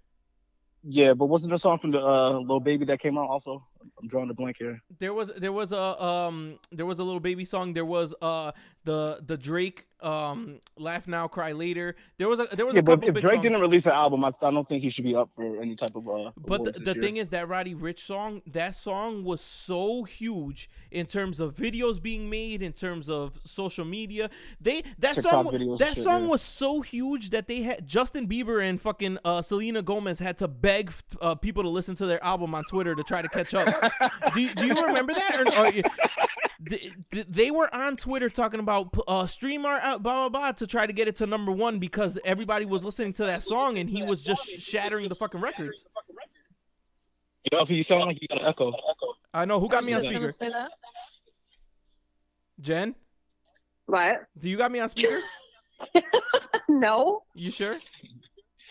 Yeah, 0.83 1.13
but 1.13 1.27
wasn't 1.27 1.51
there 1.51 1.55
a 1.55 1.59
song 1.59 1.79
from 1.79 1.91
the 1.91 1.99
uh, 2.01 2.39
Lil 2.39 2.59
Baby 2.59 2.83
that 2.85 2.99
came 2.99 3.17
out 3.17 3.29
also? 3.29 3.65
I'm 4.01 4.07
drawing 4.07 4.29
a 4.29 4.33
blank 4.33 4.57
here. 4.59 4.81
There 4.99 5.13
was 5.13 5.31
there 5.37 5.51
was 5.51 5.71
a 5.71 6.03
um 6.03 6.59
there 6.71 6.85
was 6.85 6.99
a 6.99 7.03
Lil 7.03 7.19
Baby 7.19 7.45
song. 7.45 7.73
There 7.73 7.85
was 7.85 8.13
uh 8.21 8.51
the 8.85 9.19
the 9.25 9.37
Drake 9.37 9.85
um 10.01 10.59
laugh 10.77 11.07
now 11.07 11.27
cry 11.27 11.53
later. 11.53 11.95
There 12.17 12.27
was 12.27 12.39
a 12.39 12.47
there 12.55 12.65
was 12.65 12.75
Yeah, 12.75 12.81
a 12.81 12.83
but 12.83 13.03
if 13.03 13.13
Drake 13.15 13.33
songs. 13.35 13.43
didn't 13.43 13.61
release 13.61 13.85
an 13.85 13.93
album, 13.93 14.25
I, 14.25 14.31
I 14.41 14.51
don't 14.51 14.67
think 14.67 14.83
he 14.83 14.89
should 14.89 15.05
be 15.05 15.15
up 15.15 15.29
for 15.35 15.61
any 15.61 15.75
type 15.75 15.95
of 15.95 16.07
uh. 16.09 16.31
But 16.37 16.65
the, 16.65 16.71
the 16.71 16.93
thing 16.95 17.17
is 17.17 17.29
that 17.29 17.47
Roddy 17.47 17.73
Ricch 17.73 17.99
song, 17.99 18.41
that 18.47 18.75
song 18.75 19.23
was 19.23 19.39
so 19.41 20.03
huge 20.03 20.69
in 20.91 21.05
terms 21.05 21.39
of 21.39 21.55
videos 21.55 22.01
being 22.01 22.29
made, 22.29 22.61
in 22.61 22.73
terms 22.73 23.09
of 23.09 23.39
social 23.45 23.85
media. 23.85 24.29
They 24.59 24.83
that 24.99 25.15
TikTok 25.15 25.31
song 25.31 25.45
videos 25.47 25.77
that 25.77 25.95
shit, 25.95 26.03
song 26.03 26.23
yeah. 26.23 26.29
was 26.29 26.41
so 26.41 26.81
huge 26.81 27.29
that 27.29 27.47
they 27.47 27.61
had 27.61 27.87
Justin 27.87 28.27
Bieber 28.27 28.61
and 28.61 28.81
fucking 28.81 29.19
uh, 29.23 29.41
Selena 29.41 29.81
Gomez 29.81 30.19
had 30.19 30.37
to 30.39 30.47
beg 30.49 30.91
uh, 31.21 31.35
people 31.35 31.63
to 31.63 31.69
listen 31.69 31.95
to 31.95 32.05
their 32.05 32.21
album 32.23 32.53
on 32.53 32.65
Twitter 32.65 32.93
to 32.95 33.03
try 33.03 33.21
to 33.21 33.29
catch 33.29 33.53
up. 33.53 33.72
Do, 34.33 34.41
you- 34.41 34.53
do 34.55 34.65
you 34.67 34.85
remember 34.85 35.13
that? 35.13 35.35
Or, 35.39 35.59
or 35.65 35.71
you- 35.71 35.83
th- 36.67 36.93
th- 37.11 37.27
they 37.29 37.51
were 37.51 37.73
on 37.73 37.97
Twitter 37.97 38.29
talking 38.29 38.59
about 38.59 38.95
uh, 39.07 39.25
stream 39.27 39.65
our 39.65 39.75
uh, 39.77 39.97
blah 39.97 40.29
blah 40.29 40.29
blah 40.29 40.51
to 40.53 40.67
try 40.67 40.85
to 40.85 40.93
get 40.93 41.07
it 41.07 41.15
to 41.17 41.25
number 41.27 41.51
one 41.51 41.79
because 41.79 42.17
everybody 42.25 42.65
was 42.65 42.83
listening 42.85 43.13
to 43.13 43.25
that 43.25 43.43
song 43.43 43.77
and 43.77 43.89
he 43.89 44.03
was 44.03 44.21
just 44.21 44.45
shattering 44.61 45.09
the 45.09 45.15
fucking 45.15 45.41
records. 45.41 45.85
You 47.51 47.57
know, 47.57 47.65
you 47.67 47.83
sound 47.83 48.05
like 48.05 48.21
you 48.21 48.27
got 48.29 48.41
an 48.41 48.47
echo. 48.47 48.73
I 49.33 49.45
know 49.45 49.59
who 49.59 49.67
got 49.67 49.83
me 49.83 49.93
on 49.93 50.01
speaker. 50.01 50.31
Jen, 52.61 52.95
What? 53.87 54.21
do 54.39 54.49
you 54.49 54.57
got 54.57 54.71
me 54.71 54.79
on 54.79 54.87
speaker? 54.89 55.19
no. 56.69 57.23
You 57.35 57.51
sure? 57.51 57.75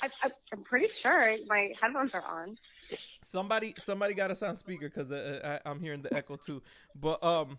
I, 0.02 0.09
I, 0.25 0.30
I'm 0.52 0.62
pretty 0.62 0.88
sure 0.88 1.35
my 1.49 1.73
headphones 1.80 2.14
are 2.14 2.25
on. 2.26 2.56
Somebody, 3.33 3.73
somebody 3.79 4.12
got 4.12 4.31
us 4.31 4.43
on 4.43 4.55
speaker 4.57 4.91
because 4.91 5.11
I, 5.11 5.59
I'm 5.65 5.81
hearing 5.81 6.03
the 6.03 6.12
echo 6.12 6.37
too. 6.37 6.61
But 6.95 7.25
um, 7.25 7.59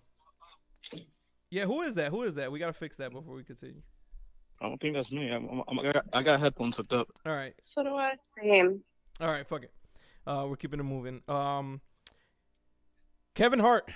yeah, 1.49 1.65
who 1.65 1.81
is 1.81 1.95
that? 1.95 2.11
Who 2.11 2.21
is 2.21 2.35
that? 2.35 2.51
We 2.51 2.59
gotta 2.59 2.73
fix 2.73 2.97
that 2.97 3.11
before 3.11 3.33
we 3.33 3.43
continue. 3.43 3.81
I 4.61 4.69
don't 4.69 4.79
think 4.79 4.93
that's 4.93 5.11
me. 5.11 5.31
I'm, 5.31 5.63
I'm, 5.67 5.79
I, 5.79 5.91
got, 5.91 6.05
I 6.13 6.21
got 6.21 6.39
headphones 6.39 6.77
hooked 6.77 6.93
up. 6.93 7.07
All 7.25 7.33
right, 7.33 7.55
So 7.63 7.83
do 7.83 7.95
I. 7.95 8.13
Same. 8.39 8.83
all 9.19 9.29
right, 9.29 9.47
fuck 9.47 9.63
it. 9.63 9.71
Uh, 10.27 10.45
we're 10.47 10.57
keeping 10.57 10.79
it 10.79 10.83
moving. 10.83 11.21
Um, 11.27 11.81
Kevin 13.33 13.59
Hart. 13.59 13.89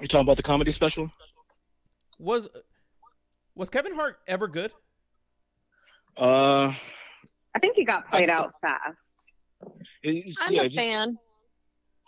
You 0.00 0.08
talking 0.08 0.24
about 0.24 0.38
the 0.38 0.42
comedy 0.42 0.70
special? 0.70 1.10
Was 2.18 2.48
was 3.54 3.68
Kevin 3.68 3.94
Hart 3.94 4.16
ever 4.26 4.48
good? 4.48 4.72
Uh, 6.16 6.72
I 7.54 7.58
think 7.58 7.76
he 7.76 7.84
got 7.84 8.10
played 8.10 8.28
out 8.30 8.52
fast. 8.60 8.96
it- 10.02 10.34
I'm 10.40 10.52
yeah, 10.52 10.60
a 10.62 10.64
just- 10.64 10.76
fan. 10.76 11.18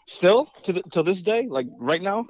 Still 0.09 0.47
to 0.63 0.73
the, 0.73 0.83
to 0.93 1.03
this 1.03 1.21
day, 1.23 1.49
like 1.49 1.67
right 1.79 2.01
now. 2.01 2.27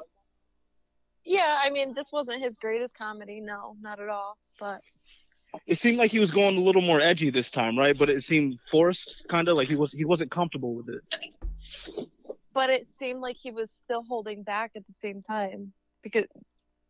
Yeah, 1.25 1.59
I 1.63 1.69
mean, 1.71 1.93
this 1.95 2.11
wasn't 2.11 2.43
his 2.43 2.57
greatest 2.57 2.95
comedy. 2.97 3.41
No, 3.43 3.77
not 3.83 4.01
at 4.01 4.09
all. 4.09 4.39
But 4.59 4.81
It 5.67 5.75
seemed 5.77 5.99
like 5.99 6.11
he 6.11 6.19
was 6.19 6.31
going 6.31 6.57
a 6.57 6.61
little 6.61 6.81
more 6.81 7.01
edgy 7.03 7.29
this 7.29 7.51
time, 7.51 7.77
right? 7.79 7.97
But 7.99 8.09
it 8.09 8.23
seemed 8.23 8.59
forced, 8.71 9.27
kind 9.29 9.49
of 9.49 9.57
like 9.59 9.69
he 9.69 9.77
was 9.77 9.93
he 9.93 10.07
wasn't 10.07 10.31
comfortable 10.31 10.75
with 10.75 10.89
it. 10.89 12.09
but 12.55 12.71
it 12.71 12.87
seemed 12.99 13.21
like 13.21 13.37
he 13.39 13.51
was 13.51 13.71
still 13.71 14.05
holding 14.09 14.43
back 14.43 14.71
at 14.75 14.87
the 14.87 14.95
same 14.95 15.21
time 15.23 15.73
because 16.03 16.25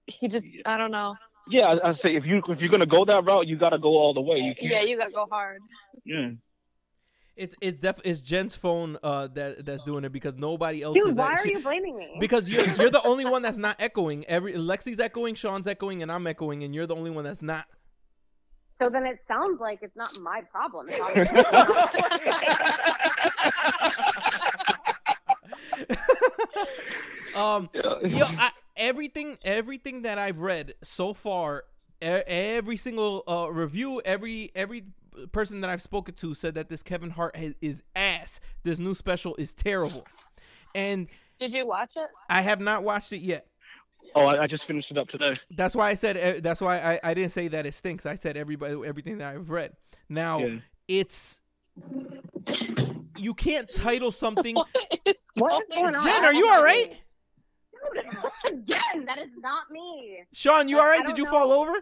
he 0.07 0.29
just 0.29 0.45
I 0.67 0.77
don't 0.77 0.93
know. 0.93 1.17
Yeah, 1.49 1.67
I, 1.83 1.91
I 1.91 1.93
say 1.93 2.15
if 2.17 2.27
you 2.27 2.43
if 2.49 2.61
you're 2.61 2.71
gonna 2.71 2.87
go 2.87 3.05
that 3.05 3.25
route, 3.25 3.47
you 3.47 3.57
gotta 3.57 3.79
go 3.79 3.91
all 3.97 4.13
the 4.15 4.23
way. 4.23 4.39
You 4.39 4.55
can't. 4.55 4.73
Yeah, 4.73 4.83
you 4.83 4.97
gotta 4.99 5.13
go 5.13 5.27
hard. 5.31 5.61
yeah. 6.05 6.31
It's 7.37 7.55
it's 7.61 7.81
def 7.81 8.01
it's 8.03 8.23
Jen's 8.23 8.57
phone 8.57 8.97
uh 9.03 9.27
that 9.35 9.67
that's 9.67 9.83
doing 9.83 10.05
it 10.05 10.13
because 10.13 10.35
nobody 10.37 10.83
else 10.83 10.97
is. 10.97 11.05
Dude, 11.05 11.17
why 11.17 11.27
are 11.27 11.33
actually- 11.35 11.53
you 11.53 11.61
blaming 11.61 11.97
me? 11.97 12.17
Because 12.19 12.49
you're 12.49 12.65
you're 12.77 12.91
the 12.91 13.03
only 13.05 13.27
one 13.27 13.43
that's 13.43 13.59
not 13.59 13.77
echoing. 13.79 14.25
Every 14.25 14.55
Lexi's 14.55 14.99
echoing, 14.99 15.35
Sean's 15.35 15.67
echoing, 15.67 16.03
and 16.03 16.11
I'm 16.11 16.27
echoing, 16.27 16.63
and 16.65 16.75
you're 16.75 16.87
the 16.87 16.97
only 16.97 17.11
one 17.11 17.25
that's 17.25 17.43
not. 17.43 17.67
so 18.81 18.89
then 18.89 19.05
it 19.05 19.19
sounds 19.29 19.61
like 19.61 19.81
it's 19.83 19.97
not 19.97 20.19
my 20.21 20.41
problem. 20.51 20.87
It's 20.89 20.99
obviously 21.01 22.47
um, 27.35 27.69
yo, 27.75 28.25
I, 28.39 28.51
everything 28.77 29.39
everything 29.45 30.03
that 30.03 30.19
I've 30.19 30.41
read 30.41 30.75
so 30.83 31.15
far, 31.15 31.65
every 32.01 32.77
single 32.77 33.25
uh, 33.29 33.51
review, 33.51 34.01
every 34.05 34.51
every 34.55 34.85
person 35.33 35.61
that 35.63 35.71
I've 35.71 35.83
spoken 35.83 36.15
to 36.17 36.35
said 36.35 36.55
that 36.55 36.69
this 36.69 36.83
Kevin 36.83 37.11
Hart 37.11 37.37
is, 37.37 37.55
is 37.61 37.83
ass. 37.95 38.41
This 38.65 38.79
new 38.79 38.95
special 38.95 39.35
is 39.37 39.55
terrible, 39.55 40.07
and 40.75 41.09
Did 41.39 41.53
you 41.53 41.67
watch 41.67 41.97
it? 41.97 42.09
I 42.29 42.43
have 42.43 42.61
not 42.61 42.85
watched 42.85 43.13
it 43.13 43.21
yet. 43.21 43.47
Oh, 44.15 44.25
I, 44.25 44.45
I 44.45 44.47
just 44.47 44.67
finished 44.67 44.91
it 44.91 44.99
up 44.99 45.09
today. 45.09 45.35
That's 45.51 45.75
why 45.75 45.91
I 45.91 45.95
said. 45.95 46.43
That's 46.43 46.61
why 46.61 46.79
I, 46.79 47.11
I 47.11 47.15
didn't 47.15 47.33
say 47.33 47.49
that 47.49 47.67
it 47.67 47.75
stinks. 47.75 48.07
I 48.07 48.15
said 48.15 48.37
everybody 48.37 48.75
everything 48.87 49.19
that 49.19 49.35
I've 49.35 49.51
read. 49.51 49.73
Now 50.09 50.39
Yeah. 50.39 50.59
it's 50.89 51.41
you 53.19 53.35
can't 53.35 53.71
title 53.73 54.13
something. 54.13 54.57
What 54.67 54.69
is 55.05 55.15
What 55.35 55.63
is 55.63 55.69
going 55.69 55.85
going 55.85 55.97
on? 55.97 56.05
Jen, 56.05 56.25
are 56.25 56.33
you 56.33 56.49
all 56.49 56.63
right? 56.65 56.97
Again, 58.47 59.05
that 59.07 59.19
is 59.19 59.31
not 59.39 59.71
me. 59.71 60.25
Sean, 60.33 60.69
you 60.69 60.79
all 60.79 60.85
I 60.85 60.89
right? 60.89 60.97
don't 60.99 61.09
Did 61.09 61.19
you 61.19 61.25
know. 61.25 61.31
fall 61.31 61.53
over? 61.53 61.73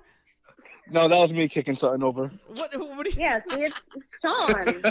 No, 0.91 1.09
that 1.09 1.19
was 1.19 1.33
me 1.33 1.49
kicking 1.49 1.75
something 1.75 2.03
over. 2.03 2.31
What? 2.49 2.79
What? 2.79 3.07
Are 3.07 3.11
you, 3.11 3.17
Yeah, 3.19 3.41
see, 3.51 3.57
it's 3.65 3.75
it's 3.97 4.21
Sean. 4.21 4.83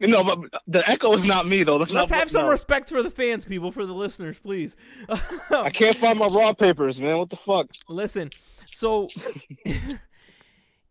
no, 0.00 0.24
but 0.24 0.62
the 0.66 0.88
echo 0.88 1.12
is 1.12 1.24
not 1.24 1.46
me 1.46 1.62
though. 1.62 1.78
That's 1.78 1.92
Let's 1.92 2.10
not, 2.10 2.18
have 2.18 2.30
some 2.30 2.42
no. 2.44 2.50
respect 2.50 2.88
for 2.88 3.02
the 3.02 3.10
fans, 3.10 3.44
people, 3.44 3.70
for 3.72 3.84
the 3.86 3.92
listeners, 3.92 4.38
please. 4.38 4.76
I 5.50 5.70
can't 5.70 5.96
find 5.96 6.18
my 6.18 6.26
raw 6.28 6.52
papers, 6.54 7.00
man. 7.00 7.18
What 7.18 7.30
the 7.30 7.36
fuck? 7.36 7.68
Listen, 7.88 8.30
so 8.70 9.08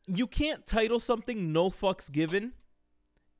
you 0.07 0.27
can't 0.27 0.65
title 0.65 0.99
something 0.99 1.51
"No 1.53 1.69
fucks 1.69 2.11
given," 2.11 2.53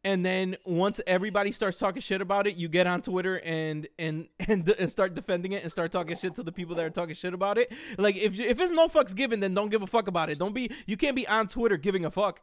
and 0.07 0.25
then 0.25 0.55
once 0.65 1.01
everybody 1.05 1.51
starts 1.51 1.77
talking 1.77 2.01
shit 2.01 2.21
about 2.21 2.47
it, 2.47 2.55
you 2.55 2.69
get 2.69 2.87
on 2.87 3.01
Twitter 3.01 3.41
and 3.43 3.87
and 3.99 4.29
and, 4.39 4.67
and 4.69 4.89
start 4.89 5.13
defending 5.15 5.51
it 5.51 5.63
and 5.63 5.71
start 5.71 5.91
talking 5.91 6.15
shit 6.15 6.33
to 6.35 6.43
the 6.43 6.51
people 6.53 6.75
that 6.75 6.85
are 6.85 6.89
talking 6.89 7.13
shit 7.13 7.33
about 7.33 7.57
it. 7.57 7.71
Like 7.97 8.15
if 8.15 8.39
if 8.39 8.61
it's 8.61 8.71
no 8.71 8.87
fucks 8.87 9.13
given, 9.13 9.41
then 9.41 9.53
don't 9.53 9.69
give 9.69 9.81
a 9.81 9.87
fuck 9.87 10.07
about 10.07 10.29
it. 10.29 10.39
Don't 10.39 10.55
be 10.55 10.71
you 10.85 10.95
can't 10.95 11.15
be 11.15 11.27
on 11.27 11.49
Twitter 11.49 11.75
giving 11.75 12.05
a 12.05 12.11
fuck 12.11 12.39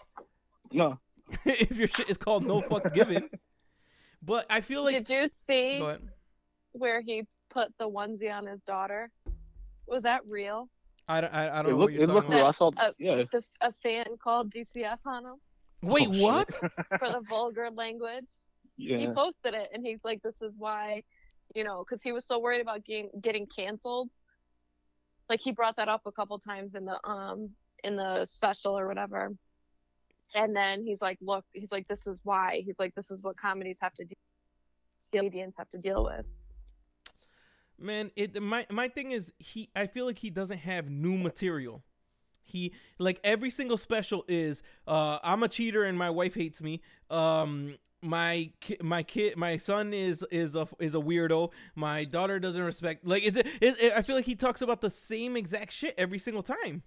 No. 0.73 0.99
if 1.47 1.79
your 1.79 1.89
shit 1.89 2.11
is 2.11 2.19
called 2.19 2.45
no 2.47 2.61
fucks 2.61 2.93
given. 2.93 3.31
But 4.23 4.45
I 4.51 4.61
feel 4.61 4.85
like 4.85 4.95
Did 5.05 5.09
you 5.09 5.29
see 5.47 5.83
where 6.73 7.01
he 7.01 7.25
put 7.49 7.69
the 7.79 7.89
onesie 7.89 8.31
on 8.33 8.47
his 8.47 8.61
daughter? 8.67 9.11
Was 9.87 10.03
that 10.03 10.21
real? 10.29 10.69
I 11.09 11.21
don't, 11.23 11.35
I, 11.35 11.61
I 11.61 11.63
don't 11.63 11.67
It 11.67 11.71
know 11.73 11.79
looked 11.79 11.81
what 11.81 11.93
you're 11.93 12.03
it 12.03 12.09
looked 12.15 12.29
about. 12.29 12.37
real. 12.37 12.47
I 12.47 12.51
saw. 12.51 12.71
Uh, 12.77 12.93
yeah. 12.99 13.23
The, 13.33 13.43
a 13.63 13.73
fan 13.83 14.05
called 14.23 14.53
DCF 14.53 14.99
on 15.07 15.25
him 15.25 15.35
Wait, 15.85 16.09
Oh, 16.11 16.23
what? 16.23 16.49
for 16.99 17.09
the 17.11 17.23
vulgar 17.29 17.71
language. 17.71 18.31
He 18.77 19.07
posted 19.09 19.55
it 19.55 19.71
and 19.73 19.87
he's 19.87 20.01
like, 20.03 20.21
"This 20.23 20.43
is 20.43 20.53
why," 20.57 21.05
you 21.55 21.65
know, 21.65 21.85
because 21.89 22.03
he 22.03 22.13
was 22.13 22.27
so 22.27 22.39
worried 22.39 22.61
about 22.61 22.85
getting 22.85 23.11
getting 23.21 23.47
canceled. 23.47 24.11
Like 25.29 25.41
he 25.41 25.53
brought 25.53 25.77
that 25.77 25.89
up 25.89 26.03
a 26.07 26.13
couple 26.13 26.39
times 26.39 26.75
in 26.75 26.85
the 26.85 26.99
um 27.09 27.51
in 27.85 27.97
the 27.97 28.25
special 28.27 28.79
or 28.79 28.89
whatever. 28.89 29.31
And 30.35 30.57
then 30.57 30.83
he's 30.85 31.01
like, 31.01 31.19
"Look," 31.21 31.45
he's 31.53 31.71
like, 31.71 31.87
"This 31.87 32.07
is 32.07 32.19
why." 32.25 32.63
He's 32.65 32.81
like, 32.81 32.95
"This 32.95 33.11
is 33.13 33.23
what 33.23 33.37
comedies 33.37 33.79
have 33.81 33.95
to 33.95 34.05
deal, 34.05 34.17
comedians 35.13 35.55
have 35.57 35.69
to 35.71 35.79
deal 35.79 36.05
with." 36.05 36.27
Man, 37.79 38.11
it 38.17 38.41
my 38.43 38.67
my 38.71 38.89
thing 38.89 39.13
is 39.13 39.33
he 39.39 39.71
I 39.77 39.87
feel 39.87 40.07
like 40.07 40.19
he 40.19 40.31
doesn't 40.31 40.59
have 40.59 40.91
new 40.91 41.17
material. 41.17 41.85
He 42.45 42.73
like 42.99 43.21
every 43.25 43.51
single 43.51 43.77
special 43.79 44.25
is 44.29 44.63
uh 44.87 45.19
I'm 45.23 45.43
a 45.43 45.49
cheater 45.49 45.85
and 45.85 45.99
my 45.99 46.11
wife 46.11 46.35
hates 46.35 46.63
me. 46.63 46.81
Um 47.11 47.77
my 48.03 48.51
ki- 48.61 48.77
my 48.83 49.03
kid 49.03 49.37
my 49.37 49.57
son 49.57 49.95
is 49.95 50.25
is 50.31 50.55
a 50.55 50.69
is 50.79 50.95
a 50.95 50.99
weirdo. 50.99 51.51
My 51.75 52.05
daughter 52.05 52.39
doesn't 52.39 52.63
respect 52.63 53.07
like 53.07 53.25
it's 53.25 53.39
it, 53.39 53.47
it, 53.61 53.93
I 53.97 54.03
feel 54.03 54.15
like 54.17 54.27
he 54.27 54.35
talks 54.35 54.61
about 54.63 54.81
the 54.81 54.91
same 54.91 55.37
exact 55.37 55.73
shit 55.73 55.95
every 55.97 56.19
single 56.19 56.43
time. 56.43 56.83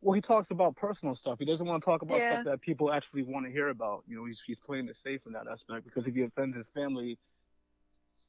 Well, 0.00 0.14
he 0.14 0.20
talks 0.20 0.52
about 0.52 0.76
personal 0.76 1.16
stuff. 1.16 1.40
He 1.40 1.44
doesn't 1.44 1.66
want 1.66 1.82
to 1.82 1.84
talk 1.84 2.02
about 2.02 2.18
Yeah. 2.18 2.34
stuff 2.34 2.44
that 2.44 2.60
people 2.60 2.92
actually 2.92 3.24
want 3.24 3.46
to 3.46 3.52
hear 3.52 3.70
about. 3.70 4.04
You 4.06 4.16
know, 4.16 4.24
he's 4.26 4.40
he's 4.40 4.60
playing 4.60 4.88
it 4.88 4.94
safe 4.94 5.26
in 5.26 5.32
that 5.32 5.48
aspect 5.50 5.84
because 5.84 6.06
if 6.06 6.14
he 6.14 6.22
offends 6.22 6.56
his 6.56 6.68
family, 6.68 7.18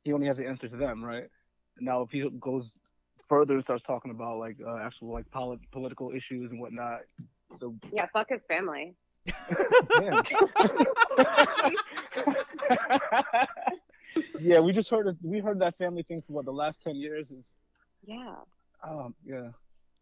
he 0.04 0.12
only 0.12 0.26
has 0.26 0.38
to 0.38 0.48
answer 0.48 0.68
to 0.68 0.76
them, 0.76 1.06
right? 1.06 1.28
And 1.78 1.86
now 1.86 2.02
if 2.02 2.10
he 2.10 2.28
goes 2.40 2.80
further 3.30 3.54
and 3.54 3.64
starts 3.64 3.84
talking 3.84 4.12
about 4.12 4.40
like 4.40 4.58
uh, 4.66 4.78
actual 4.78 5.14
like 5.14 5.30
polit- 5.32 5.60
political 5.72 6.12
issues 6.12 6.52
and 6.52 6.60
whatnot, 6.60 7.02
so 7.56 7.74
yeah, 7.94 8.08
fuck 8.12 8.28
his 8.30 8.42
family. 8.48 8.96
Yeah, 14.40 14.60
we 14.60 14.72
just 14.72 14.90
heard 14.90 15.06
it. 15.08 15.16
We 15.22 15.40
heard 15.40 15.60
that 15.60 15.78
family 15.78 16.04
thing 16.04 16.22
for 16.26 16.34
what 16.34 16.46
the 16.46 16.52
last 16.52 16.82
ten 16.82 16.96
years 16.96 17.30
is. 17.32 17.54
Yeah. 18.06 18.36
Um, 18.84 19.14
yeah. 19.26 19.50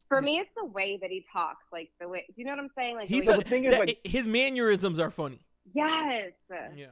For 0.08 0.22
me, 0.22 0.38
it's 0.40 0.50
the 0.56 0.66
way 0.66 0.98
that 1.02 1.10
he 1.10 1.26
talks, 1.34 1.66
like 1.74 1.90
the 2.00 2.08
way. 2.08 2.24
Do 2.28 2.34
you 2.38 2.46
know 2.46 2.52
what 2.52 2.60
I'm 2.60 2.70
saying? 2.78 2.96
Like 2.96 3.10
the 3.10 3.16
He's 3.16 3.28
way 3.28 3.34
a, 3.34 3.38
the 3.38 3.44
thing 3.44 3.66
is, 3.66 3.72
that- 3.72 3.88
like- 3.88 4.00
his 4.04 4.26
mannerisms 4.28 5.00
are 5.00 5.10
funny. 5.12 5.40
yes. 5.74 6.32
Yeah. 6.76 6.86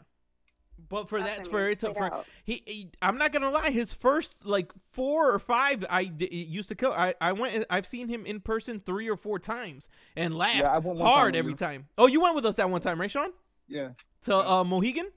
But 0.87 1.09
for 1.09 1.19
That's 1.19 1.29
that, 1.31 1.39
what 1.39 1.47
I 1.47 1.51
for 1.51 1.69
it 1.69 1.79
to, 1.79 1.93
for 1.95 2.13
out. 2.13 2.25
he, 2.43 2.61
he, 2.65 2.89
I'm 3.01 3.17
not 3.17 3.31
gonna 3.33 3.49
lie. 3.49 3.71
His 3.71 3.91
first 3.91 4.35
like 4.45 4.71
four 4.91 5.33
or 5.33 5.39
five, 5.39 5.83
I 5.89 6.05
d- 6.05 6.29
used 6.31 6.69
to 6.69 6.75
kill. 6.75 6.91
I, 6.93 7.15
I 7.19 7.31
went. 7.31 7.65
I've 7.69 7.87
seen 7.87 8.07
him 8.07 8.25
in 8.25 8.39
person 8.39 8.79
three 8.85 9.09
or 9.09 9.17
four 9.17 9.39
times 9.39 9.89
and 10.15 10.35
laughed 10.35 10.63
I 10.65 10.73
went 10.77 10.85
one 10.85 10.97
time 10.97 11.07
hard 11.07 11.35
every 11.35 11.53
you. 11.53 11.57
time. 11.57 11.87
Oh, 11.97 12.07
you 12.07 12.21
went 12.21 12.35
with 12.35 12.45
us 12.45 12.55
that 12.57 12.69
one 12.69 12.81
time, 12.81 13.01
right, 13.01 13.09
Sean? 13.09 13.31
Yeah. 13.67 13.89
To 14.23 14.31
Yeah. 14.31 14.37
uh, 14.59 14.63
Mohegan 14.63 15.09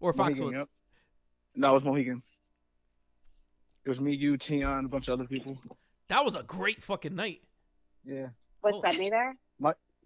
or 0.00 0.12
Mohegan, 0.12 0.42
Foxwoods? 0.44 0.58
yep. 0.58 0.68
No, 1.56 1.70
it 1.70 1.74
was 1.74 1.84
Mohegan. 1.84 2.22
It 3.84 3.88
was 3.88 4.00
me, 4.00 4.14
you, 4.14 4.36
Tion, 4.40 4.62
a 4.84 4.88
bunch 4.88 5.08
of 5.08 5.18
other 5.20 5.28
people. 5.28 5.56
That 6.08 6.24
was 6.24 6.34
a 6.34 6.42
great 6.42 6.82
fucking 6.82 7.14
night. 7.14 7.40
Yeah. 8.04 8.28
Was 8.62 8.74
Oh. 8.76 8.82
Sydney 8.90 9.10
there? 9.10 9.36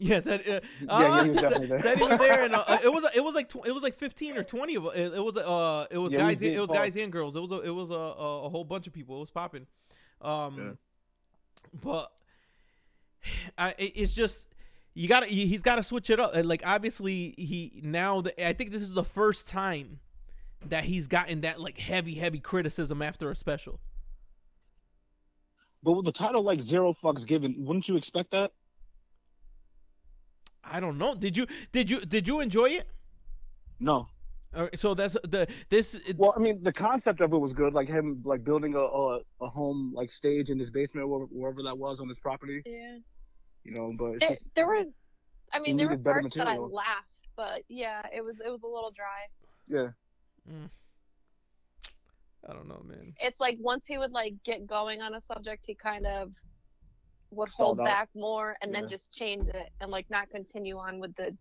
Yeah, 0.00 0.20
that, 0.20 0.48
uh, 0.48 0.60
yeah, 1.00 1.24
he 1.24 1.30
was 1.30 1.38
definitely 1.40 1.66
there. 1.66 1.80
said 1.80 1.98
he 1.98 2.04
was 2.06 2.18
there, 2.18 2.44
and 2.44 2.54
uh, 2.54 2.78
it 2.84 2.92
was 2.92 3.04
it 3.16 3.24
was 3.24 3.34
like 3.34 3.48
tw- 3.48 3.66
it 3.66 3.72
was 3.72 3.82
like 3.82 3.96
fifteen 3.96 4.36
or 4.36 4.44
twenty 4.44 4.76
of 4.76 4.86
it. 4.86 5.12
It 5.14 5.24
was 5.24 5.36
uh 5.36 5.86
it 5.90 5.98
was 5.98 6.12
Yeah, 6.12 6.20
guys 6.20 6.38
did 6.38 6.54
it 6.54 6.60
was 6.60 6.68
talk. 6.68 6.76
guys 6.78 6.96
and 6.96 7.10
girls. 7.10 7.34
It 7.34 7.40
was 7.40 7.50
a, 7.50 7.60
it 7.62 7.70
was 7.70 7.90
a, 7.90 7.94
a, 7.94 8.44
a 8.44 8.48
whole 8.48 8.62
bunch 8.64 8.86
of 8.86 8.92
people. 8.92 9.16
It 9.16 9.20
was 9.20 9.30
popping. 9.32 9.66
Um, 10.22 10.78
but 11.82 12.12
I 13.58 13.70
it- 13.78 13.92
it's 13.96 14.14
just 14.14 14.46
you 14.94 15.08
got 15.08 15.20
to 15.20 15.26
he's 15.26 15.62
got 15.62 15.76
to 15.76 15.82
switch 15.82 16.10
it 16.10 16.20
up. 16.20 16.32
Like 16.44 16.62
obviously 16.64 17.34
he 17.36 17.80
now 17.84 18.20
the, 18.20 18.46
I 18.46 18.52
think 18.52 18.70
this 18.70 18.82
is 18.82 18.92
the 18.92 19.04
first 19.04 19.48
time 19.48 19.98
that 20.66 20.84
he's 20.84 21.06
gotten 21.08 21.40
that 21.42 21.60
like 21.60 21.78
heavy 21.78 22.14
heavy 22.14 22.38
criticism 22.38 23.02
after 23.02 23.30
a 23.30 23.36
special. 23.36 23.80
But 25.82 25.92
with 25.92 26.04
the 26.04 26.12
title 26.12 26.42
like 26.42 26.60
zero 26.60 26.92
fucks 26.92 27.26
given, 27.26 27.54
wouldn't 27.58 27.88
you 27.88 27.96
expect 27.96 28.30
that? 28.32 28.52
I 30.64 30.80
don't 30.80 30.98
know. 30.98 31.14
Did 31.14 31.36
you 31.36 31.46
did 31.72 31.90
you 31.90 32.00
did 32.00 32.26
you 32.28 32.40
enjoy 32.40 32.70
it? 32.70 32.88
No. 33.80 34.08
Or- 34.56 34.70
So 34.74 34.94
that's 34.94 35.14
the 35.24 35.46
this 35.68 35.98
Well, 36.16 36.34
I 36.36 36.40
mean, 36.40 36.62
the 36.62 36.72
concept 36.72 37.20
of 37.20 37.32
it 37.32 37.38
was 37.38 37.52
good, 37.52 37.72
like 37.74 37.88
him 37.88 38.22
like 38.24 38.44
building 38.44 38.74
a 38.74 38.80
a, 38.80 39.20
a 39.40 39.48
home 39.48 39.92
like 39.94 40.10
stage 40.10 40.50
in 40.50 40.58
his 40.58 40.70
basement, 40.70 41.06
or 41.06 41.26
wherever 41.26 41.62
that 41.62 41.76
was 41.76 42.00
on 42.00 42.08
his 42.08 42.18
property. 42.18 42.62
Yeah. 42.66 42.98
You 43.64 43.72
know, 43.74 43.92
but 43.98 44.12
it's 44.12 44.20
There, 44.20 44.28
just 44.30 44.50
there 44.54 44.66
were, 44.66 44.84
I 45.52 45.58
mean, 45.58 45.76
there 45.76 45.86
were 45.86 45.92
needed 45.92 46.04
better 46.04 46.20
parts 46.22 46.36
that 46.36 46.46
I 46.48 46.56
laughed, 46.56 47.28
but 47.36 47.62
yeah, 47.68 48.02
it 48.14 48.24
was 48.24 48.36
it 48.44 48.48
was 48.50 48.62
a 48.62 48.66
little 48.66 48.90
dry. 48.92 49.28
yeah. 49.68 49.88
Mm. 50.50 50.70
I 52.48 52.52
don't 52.54 52.68
know, 52.68 52.82
man. 52.86 53.12
It's 53.20 53.40
like 53.40 53.58
once 53.60 53.84
he 53.86 53.98
would 53.98 54.12
like 54.12 54.34
get 54.44 54.66
going 54.66 55.02
on 55.02 55.14
a 55.14 55.20
subject, 55.20 55.64
he 55.66 55.74
kind 55.74 56.06
of 56.06 56.32
would 57.30 57.48
Stalled 57.48 57.78
hold 57.78 57.80
out. 57.80 57.92
back 57.92 58.08
more 58.14 58.56
and 58.62 58.74
then 58.74 58.88
just 58.88 59.10
change 59.12 59.48
it 59.48 59.68
and 59.80 59.90
like 59.90 60.06
not 60.10 60.30
continue 60.30 60.78
on 60.78 60.98
with 60.98 61.14
the 61.16 61.36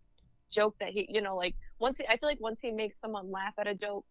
joke 0.50 0.74
that 0.80 0.90
he, 0.90 1.06
you 1.08 1.20
know, 1.20 1.36
like 1.36 1.54
once 1.78 1.98
he, 1.98 2.06
I 2.06 2.16
feel 2.16 2.28
like 2.28 2.40
once 2.40 2.60
he 2.60 2.70
makes 2.70 2.96
someone 3.00 3.30
laugh 3.30 3.54
at 3.58 3.66
a 3.66 3.74
joke, 3.74 4.04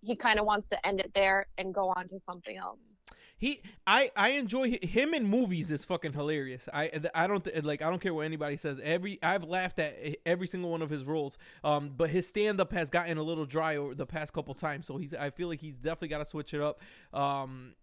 he 0.00 0.16
kind 0.16 0.38
of 0.38 0.46
wants 0.46 0.68
to 0.70 0.86
end 0.86 1.00
it 1.00 1.12
there 1.14 1.46
and 1.58 1.72
go 1.74 1.88
on 1.90 2.08
to 2.08 2.18
something 2.20 2.56
else. 2.56 2.96
He, 3.36 3.60
I, 3.86 4.10
I 4.16 4.30
enjoy 4.32 4.78
him 4.82 5.14
in 5.14 5.26
movies. 5.26 5.72
is 5.72 5.84
fucking 5.84 6.12
hilarious. 6.12 6.68
I, 6.72 6.90
I 7.12 7.26
don't 7.26 7.44
th- 7.44 7.64
like. 7.64 7.82
I 7.82 7.90
don't 7.90 8.00
care 8.00 8.14
what 8.14 8.24
anybody 8.24 8.56
says. 8.56 8.78
Every 8.82 9.18
I've 9.20 9.42
laughed 9.42 9.80
at 9.80 9.96
every 10.24 10.46
single 10.46 10.70
one 10.70 10.80
of 10.80 10.90
his 10.90 11.02
roles. 11.02 11.38
Um, 11.64 11.90
but 11.96 12.10
his 12.10 12.28
stand 12.28 12.60
up 12.60 12.72
has 12.72 12.88
gotten 12.88 13.18
a 13.18 13.22
little 13.24 13.44
dry 13.44 13.76
over 13.76 13.96
the 13.96 14.06
past 14.06 14.32
couple 14.32 14.54
times. 14.54 14.86
So 14.86 14.96
he's. 14.96 15.12
I 15.12 15.30
feel 15.30 15.48
like 15.48 15.60
he's 15.60 15.76
definitely 15.78 16.08
got 16.08 16.18
to 16.18 16.26
switch 16.30 16.54
it 16.54 16.60
up. 16.60 16.80
Um, 17.12 17.74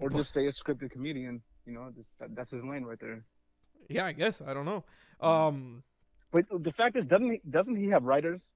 Or 0.00 0.10
just 0.10 0.30
stay 0.30 0.46
a 0.46 0.50
scripted 0.50 0.90
comedian. 0.90 1.42
You 1.66 1.72
know, 1.74 1.90
just 1.96 2.10
that, 2.18 2.34
that's 2.34 2.50
his 2.50 2.64
lane 2.64 2.84
right 2.84 2.98
there. 3.00 3.24
yeah, 3.88 4.06
I 4.06 4.12
guess 4.12 4.40
I 4.40 4.52
don't 4.54 4.64
know. 4.64 4.84
Um, 5.20 5.82
But 6.32 6.46
the 6.50 6.72
fact 6.72 6.96
is, 6.96 7.06
doesn't 7.06 7.30
he 7.30 7.40
doesn't 7.48 7.76
he 7.76 7.88
have 7.88 8.02
writers? 8.04 8.52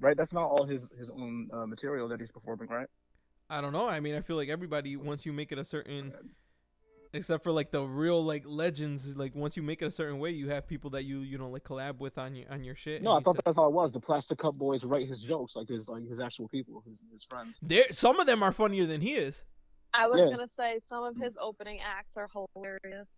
Right. 0.00 0.16
That's 0.16 0.32
not 0.32 0.46
all 0.46 0.64
his 0.66 0.90
his 0.98 1.08
own 1.10 1.48
uh, 1.52 1.66
material 1.66 2.08
that 2.08 2.20
he's 2.20 2.32
performing, 2.32 2.68
right? 2.68 2.88
I 3.48 3.60
don't 3.60 3.72
know. 3.72 3.88
I 3.88 4.00
mean, 4.00 4.14
I 4.14 4.20
feel 4.20 4.36
like 4.36 4.48
everybody 4.48 4.96
once 4.96 5.24
you 5.24 5.32
make 5.32 5.52
it 5.52 5.58
a 5.58 5.64
certain, 5.64 6.12
except 7.12 7.44
for 7.44 7.52
like 7.52 7.70
the 7.70 7.82
real 7.84 8.22
like 8.24 8.42
legends, 8.46 9.16
like 9.16 9.34
once 9.34 9.56
you 9.56 9.62
make 9.62 9.82
it 9.82 9.86
a 9.86 9.90
certain 9.90 10.18
way, 10.18 10.30
you 10.30 10.48
have 10.48 10.66
people 10.66 10.90
that 10.90 11.04
you 11.04 11.20
you 11.20 11.38
know 11.38 11.48
like 11.48 11.62
collab 11.62 11.98
with 12.00 12.18
on 12.18 12.34
your 12.34 12.50
on 12.50 12.64
your 12.64 12.74
shit. 12.74 13.02
No, 13.02 13.12
I 13.12 13.20
thought 13.20 13.40
that's 13.44 13.56
all 13.56 13.68
it 13.68 13.72
was. 13.74 13.92
The 13.92 14.00
Plastic 14.00 14.38
Cup 14.38 14.54
Boys 14.56 14.84
write 14.84 15.06
his 15.08 15.20
jokes, 15.20 15.54
like 15.56 15.68
his 15.68 15.88
like 15.88 16.06
his 16.08 16.20
actual 16.20 16.48
people, 16.48 16.82
his 16.86 16.98
his 17.12 17.24
friends. 17.24 17.58
there. 17.62 17.84
Some 17.92 18.18
of 18.18 18.26
them 18.26 18.42
are 18.42 18.52
funnier 18.52 18.86
than 18.86 19.00
he 19.00 19.14
is. 19.14 19.42
I 19.94 20.06
was 20.08 20.18
Yeah. 20.18 20.30
gonna 20.30 20.48
say 20.58 20.80
some 20.88 21.04
of 21.04 21.16
his 21.16 21.32
opening 21.40 21.80
acts 21.80 22.16
are 22.16 22.28
hilarious. 22.32 23.08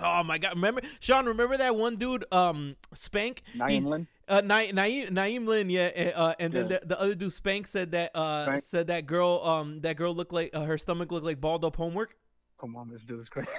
Oh 0.00 0.22
my 0.22 0.38
god! 0.38 0.54
Remember, 0.54 0.80
Sean? 1.00 1.26
Remember 1.26 1.56
that 1.56 1.74
one 1.76 1.96
dude, 1.96 2.24
um, 2.32 2.76
Spank? 2.94 3.42
Na'im 3.56 3.84
Lynn. 3.84 4.06
Uh, 4.28 4.40
Na- 4.44 4.60
Naeem, 4.60 5.10
Na'im 5.10 5.46
Lynn, 5.46 5.68
yeah. 5.70 6.12
Uh, 6.14 6.34
and 6.38 6.52
then 6.52 6.68
Yeah. 6.70 6.78
the, 6.80 6.86
the 6.86 7.00
other 7.00 7.14
dude, 7.16 7.32
Spank, 7.32 7.66
said 7.66 7.90
that 7.92 8.12
uh 8.14 8.44
Spank. 8.46 8.62
said 8.62 8.86
that 8.88 9.06
girl, 9.06 9.42
um, 9.44 9.80
that 9.80 9.96
girl 9.96 10.14
looked 10.14 10.32
like 10.32 10.54
uh, 10.54 10.60
her 10.64 10.78
stomach 10.78 11.10
looked 11.10 11.26
like 11.26 11.40
balled 11.40 11.64
up 11.64 11.74
homework. 11.76 12.16
Come 12.60 12.76
on, 12.76 12.88
this 12.90 13.04
dude 13.04 13.20
is 13.20 13.28
crazy. 13.28 13.50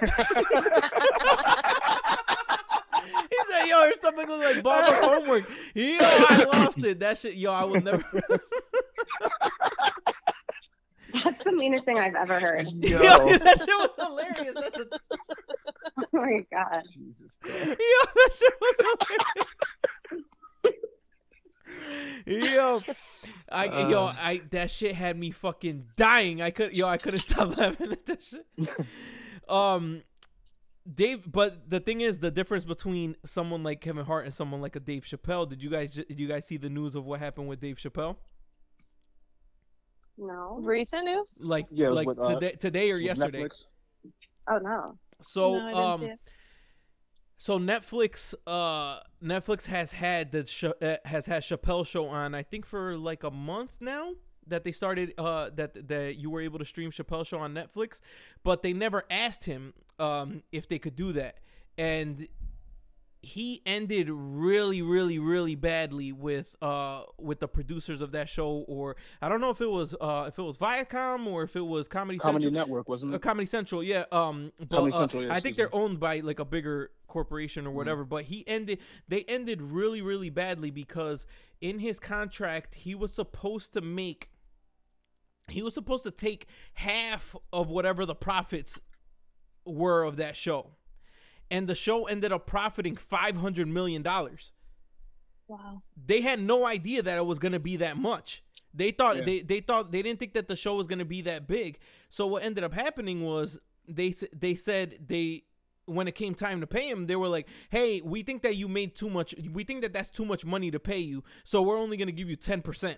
He 3.30 3.36
said, 3.50 3.66
"Yo, 3.66 3.82
her 3.84 3.92
stomach 3.94 4.28
looked 4.28 4.44
like 4.44 4.62
balled 4.62 4.84
up 4.84 5.02
homework." 5.02 5.44
Yo, 5.74 5.96
I 6.00 6.44
lost 6.52 6.78
it. 6.78 7.00
That 7.00 7.16
shit, 7.18 7.34
yo, 7.34 7.52
I 7.52 7.64
will 7.64 7.80
never. 7.80 8.04
That's 11.24 11.44
the 11.44 11.52
meanest 11.52 11.84
thing 11.84 11.98
I've 11.98 12.14
ever 12.14 12.38
heard. 12.40 12.66
yo, 12.72 13.00
Yo. 13.02 13.38
that 13.38 13.58
shit 13.58 13.68
was 13.68 13.90
hilarious. 13.98 14.54
That's 14.54 14.76
Oh 15.98 16.06
my 16.12 16.44
god. 16.52 16.82
Jesus 16.92 17.36
Christ. 17.42 17.66
Yo, 17.66 17.74
that 18.14 18.30
shit 18.34 18.54
was 18.60 18.74
hilarious. 18.78 20.24
Yo, 22.26 22.80
I 23.50 23.88
yo, 23.88 24.04
Uh. 24.06 24.14
I 24.20 24.42
that 24.50 24.70
shit 24.70 24.94
had 24.94 25.18
me 25.18 25.30
fucking 25.30 25.86
dying. 25.96 26.42
I 26.42 26.50
could 26.50 26.76
yo, 26.76 26.86
I 26.86 26.96
couldn't 26.98 27.20
stop 27.20 27.56
laughing 27.56 27.92
at 27.92 28.06
that 28.06 28.22
shit. 28.22 28.46
um, 29.48 30.02
Dave, 30.92 31.30
but 31.30 31.70
the 31.70 31.78
thing 31.80 32.00
is, 32.00 32.18
the 32.18 32.30
difference 32.30 32.64
between 32.64 33.14
someone 33.24 33.62
like 33.62 33.80
Kevin 33.80 34.04
Hart 34.04 34.24
and 34.24 34.34
someone 34.34 34.60
like 34.60 34.76
a 34.76 34.80
Dave 34.80 35.04
Chappelle. 35.04 35.48
Did 35.48 35.62
you 35.62 35.70
guys 35.70 35.90
did 35.90 36.18
you 36.18 36.26
guys 36.28 36.46
see 36.46 36.56
the 36.56 36.70
news 36.70 36.94
of 36.94 37.04
what 37.04 37.20
happened 37.20 37.48
with 37.48 37.60
Dave 37.60 37.76
Chappelle? 37.76 38.16
No. 40.20 40.58
Recent 40.60 41.06
news? 41.06 41.40
Like 41.42 41.66
Yeah, 41.70 41.88
like 41.88 42.06
with, 42.06 42.20
uh, 42.20 42.34
today, 42.34 42.52
today 42.52 42.90
or 42.90 42.96
yesterday? 42.96 43.44
Netflix. 43.44 43.64
Oh 44.48 44.58
no. 44.58 44.98
So 45.22 45.58
no, 45.58 45.78
um. 45.78 46.10
So 47.38 47.58
Netflix, 47.58 48.34
uh, 48.46 49.00
Netflix 49.24 49.64
has 49.66 49.92
had 49.92 50.30
the 50.30 50.46
sh- 50.46 50.64
uh, 50.64 50.96
has 51.06 51.24
had 51.24 51.42
Chappelle 51.42 51.86
show 51.86 52.06
on. 52.08 52.34
I 52.34 52.42
think 52.42 52.66
for 52.66 52.98
like 52.98 53.24
a 53.24 53.30
month 53.30 53.76
now 53.80 54.12
that 54.46 54.64
they 54.64 54.72
started 54.72 55.14
uh 55.16 55.48
that 55.54 55.88
that 55.88 56.16
you 56.16 56.28
were 56.28 56.42
able 56.42 56.58
to 56.58 56.66
stream 56.66 56.90
Chappelle 56.90 57.26
show 57.26 57.38
on 57.38 57.54
Netflix, 57.54 58.00
but 58.42 58.60
they 58.60 58.74
never 58.74 59.04
asked 59.10 59.44
him 59.44 59.72
um 59.98 60.42
if 60.52 60.68
they 60.68 60.78
could 60.78 60.96
do 60.96 61.12
that, 61.12 61.38
and 61.78 62.28
he 63.22 63.60
ended 63.66 64.08
really 64.10 64.80
really 64.80 65.18
really 65.18 65.54
badly 65.54 66.10
with 66.10 66.56
uh 66.62 67.02
with 67.18 67.38
the 67.40 67.46
producers 67.48 68.00
of 68.00 68.12
that 68.12 68.28
show 68.30 68.64
or 68.66 68.96
I 69.20 69.28
don't 69.28 69.42
know 69.42 69.50
if 69.50 69.60
it 69.60 69.70
was 69.70 69.94
uh 70.00 70.24
if 70.28 70.38
it 70.38 70.42
was 70.42 70.56
Viacom 70.56 71.26
or 71.26 71.42
if 71.42 71.54
it 71.54 71.60
was 71.60 71.86
Comedy, 71.86 72.18
Comedy 72.18 72.44
Central. 72.44 72.60
Network 72.66 72.88
wasn't 72.88 73.12
Uh, 73.12 73.16
it? 73.16 73.22
Comedy 73.22 73.44
Central, 73.46 73.82
yeah. 73.82 74.04
Um, 74.10 74.52
but, 74.58 74.70
Comedy 74.70 74.94
uh, 74.94 74.98
Central, 75.00 75.22
yeah, 75.24 75.34
I 75.34 75.40
think 75.40 75.56
they're 75.58 75.74
owned 75.74 76.00
by 76.00 76.20
like 76.20 76.38
a 76.40 76.44
bigger 76.46 76.92
corporation 77.08 77.64
Mm-hmm. 77.64 77.72
or 77.72 77.76
whatever. 77.76 78.04
But 78.04 78.24
he 78.24 78.46
ended, 78.48 78.78
they 79.08 79.24
ended 79.24 79.60
really, 79.60 80.00
really 80.00 80.30
badly 80.30 80.70
because 80.70 81.26
in 81.60 81.80
his 81.80 81.98
contract 81.98 82.74
he 82.74 82.94
was 82.94 83.12
supposed 83.12 83.72
to 83.74 83.80
make, 83.82 84.30
he 85.48 85.62
was 85.62 85.74
supposed 85.74 86.04
to 86.04 86.10
take 86.10 86.46
half 86.74 87.36
of 87.52 87.68
whatever 87.68 88.06
the 88.06 88.14
profits 88.14 88.80
were 89.66 90.04
of 90.04 90.16
that 90.16 90.36
show, 90.36 90.70
and 91.50 91.68
the 91.68 91.74
show 91.74 92.06
ended 92.06 92.32
up 92.32 92.46
profiting 92.46 92.96
five 92.96 93.36
hundred 93.36 93.68
million 93.68 94.02
dollars 94.02 94.52
Wow. 95.48 95.82
they 96.06 96.20
had 96.20 96.40
no 96.40 96.64
idea 96.64 97.02
that 97.02 97.18
it 97.18 97.26
was 97.26 97.40
going 97.40 97.52
to 97.52 97.58
be 97.58 97.76
that 97.78 97.96
much. 97.96 98.44
They 98.72 98.92
thought 98.92 99.16
Yeah. 99.16 99.24
they 99.24 99.40
they 99.40 99.60
thought 99.60 99.90
they 99.90 100.00
didn't 100.02 100.20
think 100.20 100.34
that 100.34 100.46
the 100.46 100.54
show 100.54 100.76
was 100.76 100.86
going 100.86 101.00
to 101.00 101.04
be 101.04 101.22
that 101.22 101.48
big. 101.48 101.80
So 102.08 102.26
what 102.28 102.44
ended 102.44 102.62
up 102.62 102.72
happening 102.72 103.24
was 103.24 103.58
they 103.88 104.14
they 104.32 104.54
said 104.54 104.98
they 105.08 105.42
when 105.86 106.06
it 106.06 106.14
came 106.14 106.36
time 106.36 106.60
to 106.60 106.68
pay 106.68 106.88
him, 106.88 107.08
they 107.08 107.16
were 107.16 107.26
like, 107.26 107.48
"Hey, 107.70 108.00
we 108.00 108.22
think 108.22 108.42
that 108.42 108.54
you 108.54 108.68
made 108.68 108.94
too 108.94 109.10
much. 109.10 109.34
We 109.52 109.64
think 109.64 109.80
that 109.80 109.92
that's 109.92 110.10
too 110.10 110.24
much 110.24 110.44
money 110.44 110.70
to 110.70 110.78
pay 110.78 110.98
you. 111.00 111.24
So 111.42 111.62
we're 111.62 111.78
only 111.78 111.96
going 111.96 112.06
to 112.06 112.12
give 112.12 112.30
you 112.30 112.36
10%." 112.36 112.96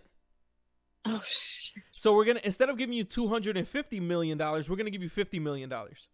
Oh 1.06 1.22
shit. 1.24 1.82
So 1.92 2.12
we're 2.14 2.26
going 2.26 2.36
to 2.36 2.44
instead 2.44 2.68
of 2.68 2.76
giving 2.76 2.94
you 2.94 3.04
250 3.04 3.98
million 4.00 4.36
dollars, 4.36 4.68
we're 4.68 4.76
going 4.76 4.84
to 4.84 4.90
give 4.90 5.02
you 5.02 5.08
50 5.08 5.38
million 5.38 5.70
dollars. 5.70 6.08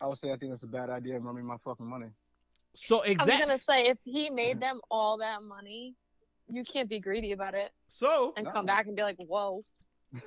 I 0.00 0.06
would 0.06 0.18
say 0.18 0.32
I 0.32 0.36
think 0.36 0.52
it's 0.52 0.62
a 0.62 0.68
bad 0.68 0.90
idea. 0.90 1.16
I'm 1.16 1.26
running 1.26 1.44
my 1.46 1.56
fucking 1.58 1.86
money. 1.86 2.08
So 2.74 3.00
exactly. 3.02 3.32
I 3.32 3.36
was 3.36 3.46
gonna 3.46 3.60
say 3.60 3.86
if 3.90 3.98
he 4.04 4.28
made 4.30 4.60
them 4.66 4.80
all 4.90 5.18
that 5.18 5.42
money, 5.44 5.94
you 6.48 6.62
can't 6.64 6.88
be 6.88 7.00
greedy 7.00 7.32
about 7.32 7.54
it 7.54 7.72
So 7.88 8.32
and 8.36 8.44
No. 8.44 8.52
come 8.52 8.66
back 8.66 8.86
and 8.86 8.94
be 8.96 9.02
like, 9.02 9.16
"Whoa." 9.18 9.64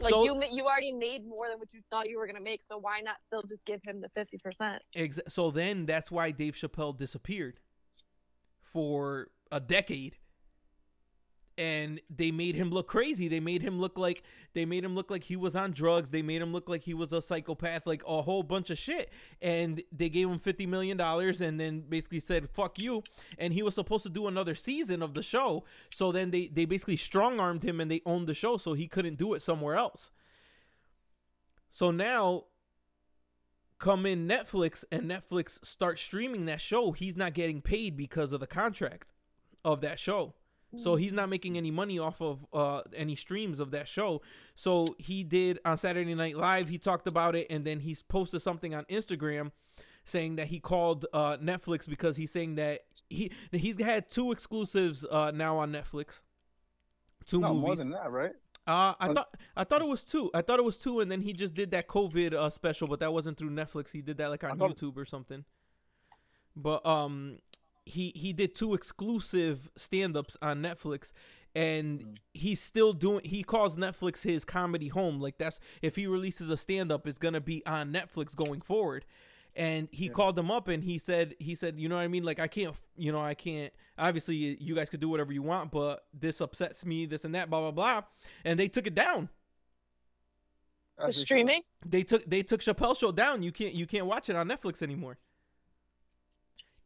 Like 0.00 0.12
So- 0.12 0.24
you, 0.24 0.40
you 0.52 0.64
already 0.64 0.92
made 0.92 1.26
more 1.26 1.48
than 1.48 1.58
what 1.58 1.68
you 1.72 1.80
thought 1.90 2.08
you 2.08 2.18
were 2.18 2.26
gonna 2.26 2.40
make, 2.40 2.60
so 2.70 2.78
why 2.78 3.00
not 3.00 3.16
still 3.26 3.42
just 3.42 3.64
give 3.64 3.80
him 3.84 4.00
the 4.00 4.08
fifty 4.10 4.38
percent? 4.38 4.82
exa- 4.94 5.28
so 5.30 5.50
then 5.50 5.86
that's 5.86 6.10
why 6.10 6.30
Dave 6.30 6.54
Chappelle 6.54 6.96
disappeared 6.96 7.60
for 8.62 9.28
a 9.50 9.60
decade. 9.60 10.16
And 11.56 12.00
they 12.10 12.30
made 12.30 12.56
him 12.56 12.70
look 12.70 12.88
crazy. 12.88 13.28
They 13.28 13.40
made 13.40 13.62
him 13.62 13.78
look 13.78 13.96
like 13.96 14.24
they 14.54 14.64
made 14.64 14.84
him 14.84 14.94
look 14.94 15.10
like 15.10 15.24
he 15.24 15.36
was 15.36 15.54
on 15.54 15.72
drugs. 15.72 16.10
They 16.10 16.22
made 16.22 16.42
him 16.42 16.52
look 16.52 16.68
like 16.68 16.82
he 16.82 16.94
was 16.94 17.12
a 17.12 17.22
psychopath, 17.22 17.86
like 17.86 18.02
a 18.06 18.22
whole 18.22 18.42
bunch 18.42 18.70
of 18.70 18.78
shit. 18.78 19.12
And 19.40 19.82
they 19.92 20.08
gave 20.08 20.28
him 20.28 20.38
fifty 20.38 20.66
million 20.66 20.96
dollars, 20.96 21.40
and 21.40 21.60
then 21.60 21.80
basically 21.88 22.20
said 22.20 22.48
"fuck 22.50 22.78
you." 22.78 23.04
And 23.38 23.52
he 23.52 23.62
was 23.62 23.74
supposed 23.74 24.02
to 24.02 24.10
do 24.10 24.26
another 24.26 24.54
season 24.54 25.02
of 25.02 25.14
the 25.14 25.22
show. 25.22 25.64
So 25.90 26.10
then 26.10 26.30
they 26.30 26.48
they 26.48 26.64
basically 26.64 26.96
strong 26.96 27.38
armed 27.38 27.64
him, 27.64 27.80
and 27.80 27.90
they 27.90 28.00
owned 28.04 28.26
the 28.26 28.34
show, 28.34 28.56
so 28.56 28.74
he 28.74 28.88
couldn't 28.88 29.16
do 29.16 29.34
it 29.34 29.42
somewhere 29.42 29.76
else. 29.76 30.10
So 31.70 31.90
now 31.90 32.44
come 33.78 34.06
in 34.06 34.26
Netflix 34.26 34.84
and 34.90 35.02
Netflix 35.10 35.64
start 35.64 35.98
streaming 35.98 36.46
that 36.46 36.60
show, 36.60 36.92
he's 36.92 37.16
not 37.16 37.34
getting 37.34 37.60
paid 37.60 37.96
because 37.96 38.32
of 38.32 38.40
the 38.40 38.46
contract 38.46 39.12
of 39.64 39.80
that 39.82 39.98
show. 39.98 40.34
So 40.76 40.96
he's 40.96 41.12
not 41.12 41.28
making 41.28 41.56
any 41.56 41.70
money 41.70 41.98
off 41.98 42.20
of 42.20 42.46
uh, 42.52 42.82
any 42.94 43.16
streams 43.16 43.60
of 43.60 43.70
that 43.72 43.88
show. 43.88 44.22
So 44.54 44.94
he 44.98 45.24
did 45.24 45.58
on 45.64 45.78
Saturday 45.78 46.14
Night 46.14 46.36
Live. 46.36 46.68
He 46.68 46.78
talked 46.78 47.06
about 47.06 47.36
it, 47.36 47.46
and 47.50 47.64
then 47.64 47.80
he's 47.80 48.02
posted 48.02 48.42
something 48.42 48.74
on 48.74 48.84
Instagram 48.84 49.52
saying 50.04 50.36
that 50.36 50.48
he 50.48 50.60
called 50.60 51.06
uh, 51.12 51.36
Netflix 51.38 51.88
because 51.88 52.16
he's 52.16 52.30
saying 52.30 52.56
that 52.56 52.80
he 53.08 53.32
he's 53.52 53.80
had 53.82 54.10
two 54.10 54.32
exclusives 54.32 55.04
uh, 55.04 55.30
now 55.34 55.58
on 55.58 55.72
Netflix. 55.72 56.22
Two 57.26 57.40
no, 57.40 57.54
movies. 57.54 57.62
more 57.62 57.76
than 57.76 57.90
that, 57.90 58.10
right? 58.10 58.32
Uh, 58.66 58.94
I 58.98 59.12
thought 59.12 59.28
I 59.56 59.64
thought 59.64 59.82
it 59.82 59.88
was 59.88 60.04
two. 60.04 60.30
I 60.34 60.42
thought 60.42 60.58
it 60.58 60.64
was 60.64 60.78
two, 60.78 61.00
and 61.00 61.10
then 61.10 61.20
he 61.20 61.32
just 61.32 61.54
did 61.54 61.70
that 61.72 61.88
COVID 61.88 62.32
uh, 62.32 62.50
special, 62.50 62.88
but 62.88 63.00
that 63.00 63.12
wasn't 63.12 63.36
through 63.36 63.50
Netflix. 63.50 63.92
He 63.92 64.00
did 64.00 64.18
that 64.18 64.30
like 64.30 64.44
on 64.44 64.58
YouTube 64.58 64.96
or 64.96 65.04
something. 65.04 65.44
But 66.56 66.86
um, 66.86 67.38
he 67.86 68.12
he 68.14 68.32
did 68.32 68.54
two 68.54 68.74
exclusive 68.74 69.70
stand-ups 69.76 70.36
on 70.42 70.62
Netflix, 70.62 71.12
and 71.54 72.00
Mm. 72.00 72.16
he's 72.32 72.60
still 72.62 72.92
doing. 72.92 73.24
He 73.24 73.42
calls 73.42 73.76
Netflix 73.76 74.22
his 74.22 74.44
comedy 74.44 74.88
home. 74.88 75.20
Like 75.20 75.38
that's 75.38 75.60
if 75.82 75.96
he 75.96 76.06
releases 76.06 76.50
a 76.50 76.56
stand-up, 76.56 77.06
it's 77.06 77.18
gonna 77.18 77.40
be 77.40 77.64
on 77.66 77.92
Netflix 77.92 78.34
going 78.34 78.60
forward. 78.60 79.04
And 79.56 79.88
he 79.92 80.06
Yeah. 80.06 80.12
called 80.12 80.34
them 80.34 80.50
up 80.50 80.66
and 80.66 80.82
he 80.82 80.98
said 80.98 81.36
he 81.38 81.54
said 81.54 81.78
you 81.78 81.88
know 81.88 81.94
what 81.94 82.02
I 82.02 82.08
mean 82.08 82.24
like 82.24 82.40
I 82.40 82.48
can't 82.48 82.74
you 82.96 83.12
know 83.12 83.20
I 83.20 83.34
can't 83.34 83.72
obviously 83.96 84.34
you 84.60 84.74
guys 84.74 84.90
could 84.90 84.98
do 84.98 85.08
whatever 85.08 85.32
you 85.32 85.42
want 85.42 85.70
but 85.70 86.04
this 86.12 86.40
upsets 86.40 86.84
me 86.84 87.06
this 87.06 87.24
and 87.24 87.32
that 87.36 87.50
blah 87.50 87.60
blah 87.60 87.70
blah 87.70 88.02
and 88.44 88.58
they 88.58 88.66
took 88.66 88.88
it 88.88 88.96
down 88.96 89.28
The 90.98 91.04
As 91.04 91.14
they 91.14 91.20
should. 91.20 91.26
streaming? 91.26 91.62
they 91.86 92.02
took 92.02 92.24
they 92.28 92.42
took 92.42 92.62
Chappelle 92.62 92.98
show 92.98 93.12
down 93.12 93.44
you 93.44 93.52
can't 93.52 93.74
you 93.74 93.86
can't 93.86 94.06
watch 94.06 94.28
it 94.28 94.34
on 94.34 94.48
Netflix 94.48 94.82
anymore 94.82 95.18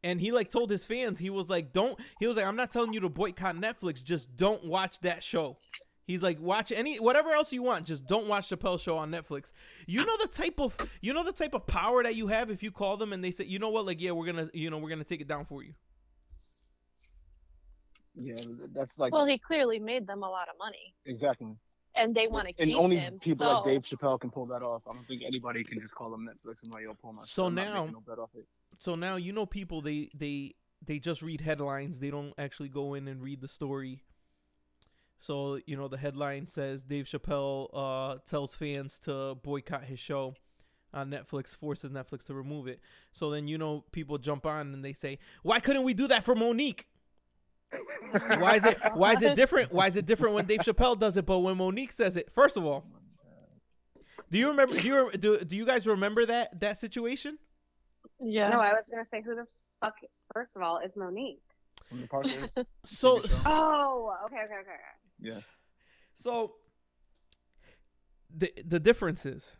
and 0.04 0.20
he 0.20 0.30
like 0.32 0.50
told 0.50 0.70
his 0.70 0.84
fans 0.84 1.18
he 1.18 1.30
was 1.30 1.48
like 1.48 1.72
don't 1.72 1.98
he 2.20 2.26
was 2.26 2.36
like 2.36 2.46
I'm 2.46 2.56
not 2.56 2.70
telling 2.70 2.92
you 2.92 3.00
to 3.00 3.08
boycott 3.08 3.56
Netflix 3.56 4.02
just 4.02 4.36
don't 4.36 4.64
watch 4.64 5.00
that 5.00 5.22
show 5.22 5.56
He's 6.06 6.22
like, 6.22 6.40
watch 6.40 6.72
any 6.72 6.96
whatever 6.96 7.32
else 7.32 7.52
you 7.52 7.62
want, 7.62 7.84
just 7.84 8.06
don't 8.06 8.28
watch 8.28 8.48
Chappelle 8.48 8.80
show 8.80 8.96
on 8.96 9.10
Netflix. 9.10 9.52
You 9.86 10.06
know 10.06 10.16
the 10.22 10.28
type 10.28 10.58
of 10.58 10.74
you 11.02 11.12
know 11.12 11.22
the 11.22 11.32
type 11.32 11.52
of 11.52 11.66
power 11.66 12.02
that 12.02 12.16
you 12.16 12.28
have 12.28 12.48
if 12.50 12.62
you 12.62 12.70
call 12.72 12.96
them 12.96 13.12
and 13.12 13.22
they 13.22 13.30
say, 13.30 13.44
you 13.44 13.58
know 13.58 13.68
what, 13.68 13.84
like 13.84 14.00
yeah, 14.00 14.12
we're 14.12 14.24
gonna 14.24 14.48
you 14.54 14.70
know 14.70 14.78
we're 14.78 14.88
gonna 14.88 15.04
take 15.04 15.20
it 15.20 15.28
down 15.28 15.44
for 15.44 15.62
you. 15.62 15.74
Yeah, 18.14 18.40
that's 18.74 18.98
like 18.98 19.12
Well, 19.12 19.26
he 19.26 19.36
clearly 19.36 19.78
made 19.78 20.06
them 20.06 20.22
a 20.22 20.30
lot 20.30 20.48
of 20.48 20.54
money, 20.58 20.94
exactly. 21.04 21.54
and 21.94 22.14
they 22.14 22.26
want 22.26 22.48
to 22.48 22.54
And 22.58 22.70
keep 22.70 22.78
only 22.78 22.96
him. 22.96 23.18
people 23.20 23.46
so, 23.46 23.52
like 23.60 23.64
Dave 23.66 23.80
Chappelle 23.82 24.18
can 24.18 24.30
pull 24.30 24.46
that 24.46 24.62
off. 24.62 24.82
I 24.90 24.94
don't 24.94 25.06
think 25.06 25.22
anybody 25.26 25.62
can 25.62 25.78
just 25.80 25.94
call 25.94 26.10
them 26.10 26.26
Netflix 26.26 26.62
and 26.62 26.72
like, 26.72 26.84
yo, 26.84 26.94
pull 26.94 27.12
my. 27.12 27.22
So 27.24 27.44
I'm 27.46 27.54
now- 27.54 27.82
making 27.84 27.92
no 27.92 28.00
bet 28.06 28.18
off 28.18 28.30
it. 28.34 28.46
So 28.78 28.94
now 28.94 29.16
you 29.16 29.32
know 29.32 29.46
people 29.46 29.80
they 29.80 30.10
they 30.14 30.54
they 30.84 30.98
just 30.98 31.22
read 31.22 31.40
headlines. 31.40 32.00
They 32.00 32.10
don't 32.10 32.34
actually 32.38 32.68
go 32.68 32.94
in 32.94 33.08
and 33.08 33.22
read 33.22 33.40
the 33.40 33.48
story. 33.48 34.02
So 35.18 35.58
you 35.66 35.76
know 35.76 35.88
the 35.88 35.96
headline 35.98 36.46
says 36.46 36.84
Dave 36.84 37.06
Chappelle 37.06 37.68
uh, 37.72 38.18
tells 38.26 38.54
fans 38.54 38.98
to 39.00 39.36
boycott 39.42 39.84
his 39.84 39.98
show 39.98 40.34
on 40.94 41.10
Netflix, 41.10 41.54
forces 41.56 41.90
Netflix 41.90 42.26
to 42.26 42.34
remove 42.34 42.66
it. 42.66 42.80
So 43.12 43.30
then 43.30 43.48
you 43.48 43.58
know 43.58 43.84
people 43.92 44.18
jump 44.18 44.46
on 44.46 44.72
and 44.72 44.84
they 44.84 44.92
say, 44.92 45.18
"Why 45.42 45.60
couldn't 45.60 45.82
we 45.82 45.94
do 45.94 46.06
that 46.08 46.24
for 46.24 46.34
Mo'Nique? 46.34 46.84
Why 48.38 48.56
is 48.56 48.64
it 48.64 48.78
why 48.94 49.14
is 49.14 49.22
it 49.22 49.36
different? 49.36 49.72
Why 49.72 49.88
is 49.88 49.96
it 49.96 50.06
different 50.06 50.34
when 50.34 50.46
Dave 50.46 50.60
Chappelle 50.60 50.98
does 50.98 51.16
it, 51.16 51.26
but 51.26 51.40
when 51.40 51.56
Mo'Nique 51.56 51.92
says 51.92 52.16
it? 52.16 52.30
First 52.32 52.56
of 52.56 52.64
all, 52.64 52.86
do 54.30 54.38
you 54.38 54.48
remember? 54.48 54.76
Do 54.76 54.86
you 54.86 55.10
do, 55.12 55.38
do 55.40 55.56
you 55.56 55.66
guys 55.66 55.86
remember 55.86 56.24
that 56.26 56.60
that 56.60 56.78
situation? 56.78 57.38
Yeah. 58.20 58.48
No, 58.50 58.60
I 58.60 58.72
was 58.72 58.88
gonna 58.90 59.06
say 59.10 59.22
who 59.22 59.34
the 59.34 59.46
fuck. 59.80 59.94
First 60.34 60.50
of 60.56 60.62
all, 60.62 60.78
is 60.78 60.92
Mo'Nique. 60.96 61.38
From 61.88 62.00
the 62.02 62.06
Parkers. 62.08 62.54
So 62.84 63.20
Oh, 63.46 64.14
okay, 64.26 64.36
okay, 64.36 64.44
okay. 64.44 64.60
okay. 64.60 64.74
yeah. 65.20 65.40
So 66.16 66.54
the 68.34 68.52
the 68.64 68.80
difference 68.80 69.24
is 69.24 69.54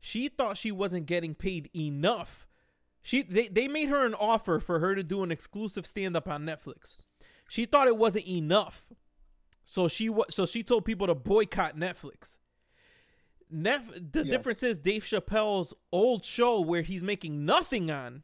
she 0.00 0.28
thought 0.28 0.56
she 0.58 0.72
wasn't 0.72 1.06
getting 1.06 1.34
paid 1.34 1.70
enough. 1.74 2.48
She 3.02 3.22
they, 3.22 3.48
they 3.48 3.68
made 3.68 3.88
her 3.88 4.04
an 4.04 4.14
offer 4.14 4.58
for 4.60 4.80
her 4.80 4.94
to 4.94 5.02
do 5.02 5.22
an 5.22 5.30
exclusive 5.30 5.86
stand 5.86 6.16
up 6.16 6.28
on 6.28 6.44
Netflix. 6.44 6.98
She 7.48 7.64
thought 7.66 7.88
it 7.88 7.96
wasn't 7.96 8.26
enough. 8.28 8.86
So 9.64 9.88
she 9.88 10.08
wa- 10.08 10.24
so 10.30 10.44
she 10.46 10.62
told 10.62 10.84
people 10.84 11.06
to 11.06 11.14
boycott 11.14 11.76
Netflix. 11.76 12.36
Nef- 13.52 13.94
the 14.12 14.24
Yes. 14.24 14.26
difference 14.26 14.62
is 14.62 14.78
Dave 14.78 15.04
Chappelle's 15.04 15.74
old 15.92 16.24
show 16.24 16.60
where 16.60 16.82
he's 16.82 17.02
making 17.02 17.44
nothing 17.44 17.90
on 17.90 18.22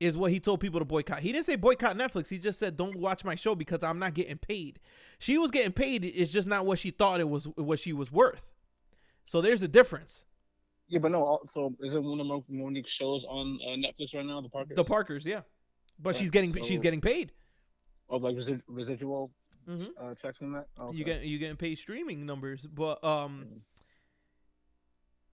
is 0.00 0.16
what 0.16 0.30
he 0.30 0.38
told 0.38 0.60
people 0.60 0.78
to 0.78 0.84
boycott. 0.84 1.20
He 1.20 1.32
didn't 1.32 1.44
say 1.46 1.56
boycott 1.56 1.96
Netflix. 1.96 2.28
He 2.28 2.38
just 2.38 2.58
said 2.60 2.76
don't 2.76 2.96
watch 2.96 3.24
my 3.24 3.34
show 3.34 3.54
because 3.56 3.82
I'm 3.82 3.98
not 3.98 4.14
getting 4.14 4.38
paid. 4.38 4.78
She 5.18 5.36
was 5.38 5.50
getting 5.50 5.72
paid. 5.72 6.04
It's 6.04 6.30
just 6.30 6.46
not 6.46 6.64
what 6.66 6.78
she 6.78 6.90
thought 6.92 7.18
it 7.20 7.28
was 7.28 7.48
what 7.56 7.80
she 7.80 7.92
was 7.92 8.12
worth. 8.12 8.52
So 9.26 9.40
there's 9.40 9.60
a 9.62 9.68
difference. 9.68 10.24
Yeah, 10.86 11.00
but 11.00 11.10
no. 11.10 11.26
al- 11.26 11.46
So 11.48 11.74
is 11.80 11.94
it 11.94 12.02
one 12.02 12.20
of 12.20 12.26
Mo- 12.26 12.44
Mo'Nique's 12.48 12.90
shows 12.90 13.24
on 13.28 13.58
uh, 13.66 13.70
Netflix 13.70 14.14
right 14.14 14.24
now? 14.24 14.40
The 14.40 14.48
Parkers. 14.48 14.76
The 14.76 14.84
Parkers, 14.84 15.26
yeah, 15.26 15.40
but 15.98 16.14
Yeah, 16.14 16.20
she's 16.20 16.30
getting 16.30 16.54
so- 16.54 16.62
she's 16.62 16.80
getting 16.80 17.00
paid. 17.00 17.32
Of 18.08 18.22
like 18.22 18.36
resi- 18.36 18.62
residual 18.68 19.32
hmm 19.66 19.86
uh, 20.00 20.14
checks 20.14 20.38
from 20.38 20.52
that. 20.52 20.68
Oh, 20.78 20.92
You 20.92 21.02
okay. 21.04 21.14
get 21.18 21.22
you 21.24 21.38
getting 21.38 21.56
paid 21.56 21.76
streaming 21.78 22.24
numbers, 22.24 22.66
but 22.66 23.02
um, 23.04 23.62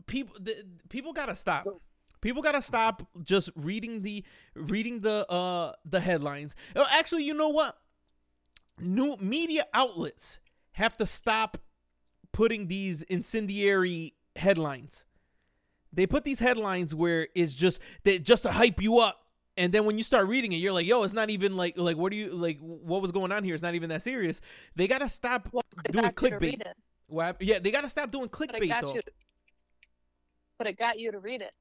people 0.07 0.35
the, 0.39 0.63
people 0.89 1.13
gotta 1.13 1.35
stop. 1.35 1.63
So- 1.65 1.81
People 2.21 2.41
gotta 2.41 2.61
stop 2.63 3.07
just 3.23 3.51
reading 3.55 4.01
the 4.01 4.23
reading 4.55 5.01
the 5.01 5.29
uh 5.31 5.73
the 5.85 5.99
headlines. 5.99 6.55
Oh, 6.75 6.85
Actually, 6.91 7.23
you 7.23 7.35
know 7.35 7.49
what? 7.49 7.77
New 8.79 9.15
media 9.17 9.65
outlets 9.75 10.39
have 10.71 10.97
to 10.97 11.05
stop 11.05 11.57
putting 12.31 12.67
these 12.67 13.03
incendiary 13.03 14.15
headlines. 14.35 15.05
They 15.93 16.07
put 16.07 16.23
these 16.23 16.39
headlines 16.39 16.95
where 16.95 17.27
it's 17.35 17.53
just 17.53 17.79
they 18.03 18.17
just 18.17 18.41
to 18.43 18.51
hype 18.51 18.81
you 18.81 18.97
up. 18.99 19.21
And 19.55 19.71
then 19.71 19.85
when 19.85 19.97
you 19.97 20.03
start 20.03 20.27
reading 20.27 20.51
it, 20.51 20.57
you're 20.57 20.73
like, 20.73 20.87
"Yo, 20.87 21.03
it's 21.03 21.13
not 21.13 21.29
even 21.29 21.55
like 21.55 21.77
like 21.77 21.95
what 21.95 22.09
do 22.11 22.17
you 22.17 22.31
like? 22.33 22.57
What 22.59 23.01
was 23.03 23.11
going 23.11 23.31
on 23.31 23.43
here? 23.43 23.53
It's 23.53 23.61
not 23.63 23.75
even 23.75 23.89
that 23.89 24.01
serious." 24.01 24.41
They 24.75 24.87
gotta 24.87 25.07
stop 25.09 25.47
Well, 25.51 25.63
doing 25.91 26.03
got 26.05 26.21
you 26.21 26.29
to 26.29 26.35
clickbait. 26.37 26.41
read 26.41 26.63
What 27.07 27.41
Yeah, 27.41 27.59
they 27.59 27.69
gotta 27.71 27.89
stop 27.89 28.09
doing 28.11 28.29
clickbait 28.29 28.81
though. 28.81 28.95
you. 28.95 29.01
But 30.57 30.67
it 30.67 30.77
got 30.77 30.99
you 30.99 31.11
to 31.11 31.19
read 31.19 31.41
it. 31.41 31.51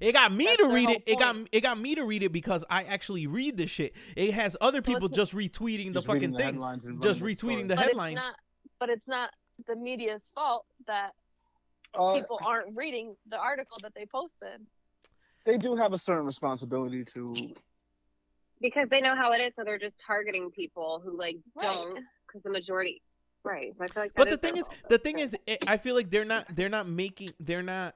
It 0.00 0.12
got 0.12 0.32
me 0.32 0.44
That's 0.44 0.56
to 0.58 0.74
read 0.74 0.86
whole 0.86 0.96
it. 0.96 1.02
It 1.06 1.18
got 1.18 1.36
it 1.52 1.60
got 1.62 1.78
me 1.78 1.94
to 1.94 2.04
read 2.04 2.22
it 2.22 2.32
because 2.32 2.64
I 2.68 2.82
actually 2.82 3.26
read 3.26 3.56
this 3.56 3.70
shit. 3.70 3.94
It 4.16 4.34
has 4.34 4.56
other 4.60 4.82
people 4.82 5.06
it's- 5.06 5.16
just 5.16 5.32
retweeting 5.34 5.88
the 5.92 6.00
Just 6.00 6.08
reading 6.08 6.20
fucking 6.20 6.32
the 6.32 6.38
thing, 6.38 6.46
headlines 6.46 6.86
and 6.86 7.02
just 7.02 7.20
retweeting 7.20 7.36
story. 7.36 7.62
the 7.64 7.76
But 7.76 7.84
headline. 7.84 8.16
it's 8.16 8.24
not. 8.26 8.34
But 8.80 8.88
it's 8.90 9.08
not 9.08 9.30
the 9.66 9.76
media's 9.76 10.30
fault 10.34 10.66
that 10.86 11.12
Uh, 11.94 12.14
people 12.14 12.38
aren't 12.44 12.76
reading 12.76 13.16
the 13.28 13.38
article 13.38 13.78
that 13.82 13.94
they 13.94 14.04
posted. 14.06 14.66
they 15.44 15.56
do 15.58 15.76
have 15.76 15.92
a 15.92 15.98
certain 15.98 16.26
responsibility 16.26 17.04
to. 17.04 17.34
Because 18.60 18.88
they 18.90 19.00
know 19.00 19.14
how 19.16 19.32
it 19.32 19.40
is, 19.40 19.54
so 19.54 19.64
they're 19.64 19.78
just 19.78 19.98
targeting 19.98 20.50
people 20.50 21.00
who 21.04 21.16
like 21.16 21.36
Right. 21.54 21.64
don't. 21.66 22.04
Because 22.26 22.42
the 22.42 22.50
majority, 22.50 23.02
right? 23.44 23.72
So 23.76 23.84
I 23.84 23.86
feel 23.88 24.02
like. 24.04 24.14
But 24.14 24.30
the 24.30 24.36
thing 24.38 24.56
is, 24.56 24.66
fault. 24.66 24.78
the 24.88 24.98
thing 24.98 25.18
is, 25.18 25.36
it, 25.46 25.58
I 25.66 25.76
feel 25.78 25.94
like 25.94 26.10
they're 26.10 26.24
not 26.24 26.46
they're 26.54 26.68
not 26.68 26.88
making 26.88 27.30
they're 27.40 27.62
not 27.62 27.94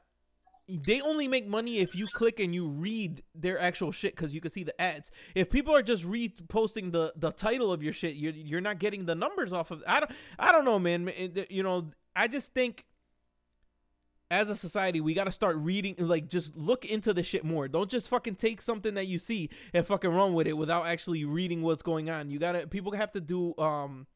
they 0.68 1.00
only 1.00 1.28
make 1.28 1.46
money 1.46 1.78
if 1.78 1.94
you 1.94 2.08
click 2.12 2.40
and 2.40 2.54
you 2.54 2.68
read 2.68 3.22
their 3.34 3.58
actual 3.58 3.92
shit 3.92 4.16
because 4.16 4.34
you 4.34 4.40
can 4.40 4.50
see 4.50 4.64
the 4.64 4.78
ads. 4.80 5.10
If 5.34 5.50
people 5.50 5.74
are 5.74 5.82
just 5.82 6.04
reposting 6.04 6.92
the 6.92 7.12
the 7.16 7.30
title 7.30 7.72
of 7.72 7.82
your 7.82 7.92
shit, 7.92 8.16
you're 8.16 8.32
you're 8.32 8.60
not 8.60 8.78
getting 8.78 9.06
the 9.06 9.14
numbers 9.14 9.52
off 9.52 9.70
of. 9.70 9.82
I 9.86 10.00
don't 10.00 10.12
I 10.38 10.52
don't 10.52 10.64
know, 10.64 10.78
man. 10.78 11.10
You 11.48 11.62
know, 11.62 11.88
I 12.14 12.28
just 12.28 12.52
think 12.52 12.84
as 14.30 14.50
a 14.50 14.56
society, 14.56 15.00
we 15.00 15.14
got 15.14 15.24
to 15.24 15.32
start 15.32 15.56
reading, 15.56 15.94
like, 15.98 16.28
just 16.28 16.56
look 16.56 16.84
into 16.84 17.14
the 17.14 17.22
shit 17.22 17.44
more. 17.44 17.68
Don't 17.68 17.88
just 17.88 18.08
fucking 18.08 18.34
take 18.34 18.60
something 18.60 18.94
that 18.94 19.06
you 19.06 19.18
see 19.18 19.50
and 19.72 19.86
fucking 19.86 20.10
run 20.10 20.34
with 20.34 20.48
it 20.48 20.54
without 20.54 20.86
actually 20.86 21.24
reading 21.24 21.62
what's 21.62 21.82
going 21.82 22.10
on. 22.10 22.30
You 22.30 22.38
gotta, 22.40 22.66
people 22.66 22.92
have 22.92 23.12
to 23.12 23.20
do, 23.20 23.54
um, 23.56 24.06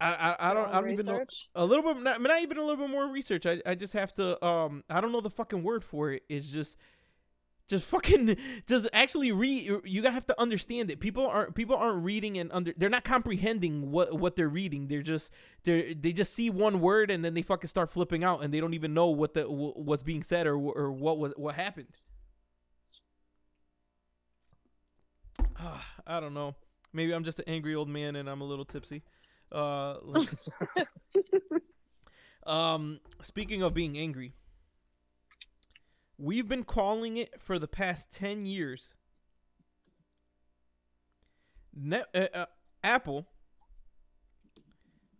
I, 0.00 0.12
I, 0.14 0.50
I 0.50 0.54
don't, 0.54 0.68
I 0.72 0.80
don't 0.80 0.90
even 0.90 1.06
know 1.06 1.24
a 1.56 1.64
little 1.64 1.82
bit, 1.92 2.02
not, 2.02 2.20
not 2.20 2.40
even 2.40 2.56
a 2.56 2.60
little 2.62 2.76
bit 2.76 2.90
more 2.90 3.08
research. 3.08 3.46
I, 3.46 3.60
I 3.66 3.74
just 3.74 3.94
have 3.94 4.14
to, 4.14 4.44
um, 4.44 4.84
I 4.88 5.00
don't 5.00 5.10
know 5.10 5.20
the 5.20 5.30
fucking 5.30 5.62
word 5.62 5.82
for 5.82 6.12
it. 6.12 6.22
It's 6.28 6.48
just, 6.48 6.76
just 7.66 7.84
fucking, 7.84 8.36
just 8.68 8.88
actually 8.92 9.32
read. 9.32 9.68
You 9.84 10.02
gotta 10.02 10.14
have 10.14 10.26
to 10.28 10.40
understand 10.40 10.90
it. 10.92 11.00
People 11.00 11.26
aren't, 11.26 11.54
people 11.56 11.74
aren't 11.76 12.04
reading 12.04 12.38
and 12.38 12.50
under, 12.52 12.72
they're 12.76 12.88
not 12.88 13.02
comprehending 13.04 13.90
what 13.90 14.18
what 14.18 14.36
they're 14.36 14.48
reading. 14.48 14.86
They're 14.86 15.02
just, 15.02 15.32
they're 15.64 15.94
they 15.94 16.12
just 16.12 16.32
see 16.32 16.48
one 16.48 16.80
word 16.80 17.10
and 17.10 17.24
then 17.24 17.34
they 17.34 17.42
fucking 17.42 17.68
start 17.68 17.90
flipping 17.90 18.22
out 18.22 18.42
and 18.44 18.54
they 18.54 18.60
don't 18.60 18.74
even 18.74 18.94
know 18.94 19.08
what 19.08 19.34
the 19.34 19.44
what's 19.44 20.04
being 20.04 20.22
said 20.22 20.46
or 20.46 20.56
or 20.56 20.92
what 20.92 21.18
was 21.18 21.32
what 21.36 21.56
happened. 21.56 21.88
Ah, 25.56 25.86
I 26.06 26.20
don't 26.20 26.34
know. 26.34 26.54
Maybe 26.92 27.12
I'm 27.12 27.24
just 27.24 27.38
an 27.38 27.44
angry 27.48 27.74
old 27.74 27.88
man 27.88 28.16
and 28.16 28.28
I'm 28.30 28.40
a 28.40 28.44
little 28.44 28.64
tipsy. 28.64 29.02
Uh, 29.50 29.96
um, 32.46 33.00
speaking 33.22 33.62
of 33.62 33.74
being 33.74 33.96
angry, 33.96 34.34
we've 36.18 36.48
been 36.48 36.64
calling 36.64 37.16
it 37.16 37.40
for 37.40 37.58
the 37.58 37.68
past 37.68 38.12
ten 38.12 38.44
years. 38.46 38.94
Ne- 41.74 42.02
uh, 42.14 42.26
uh, 42.34 42.46
Apple, 42.82 43.26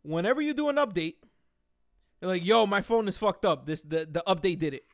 whenever 0.02 0.40
you 0.40 0.54
do 0.54 0.68
an 0.68 0.76
update, 0.76 1.14
they're 2.20 2.28
like, 2.28 2.44
"Yo, 2.44 2.66
my 2.66 2.80
phone 2.80 3.08
is 3.08 3.16
fucked 3.16 3.44
up. 3.44 3.66
This 3.66 3.82
the 3.82 4.06
the 4.10 4.22
update 4.26 4.58
did 4.58 4.74
it." 4.74 4.84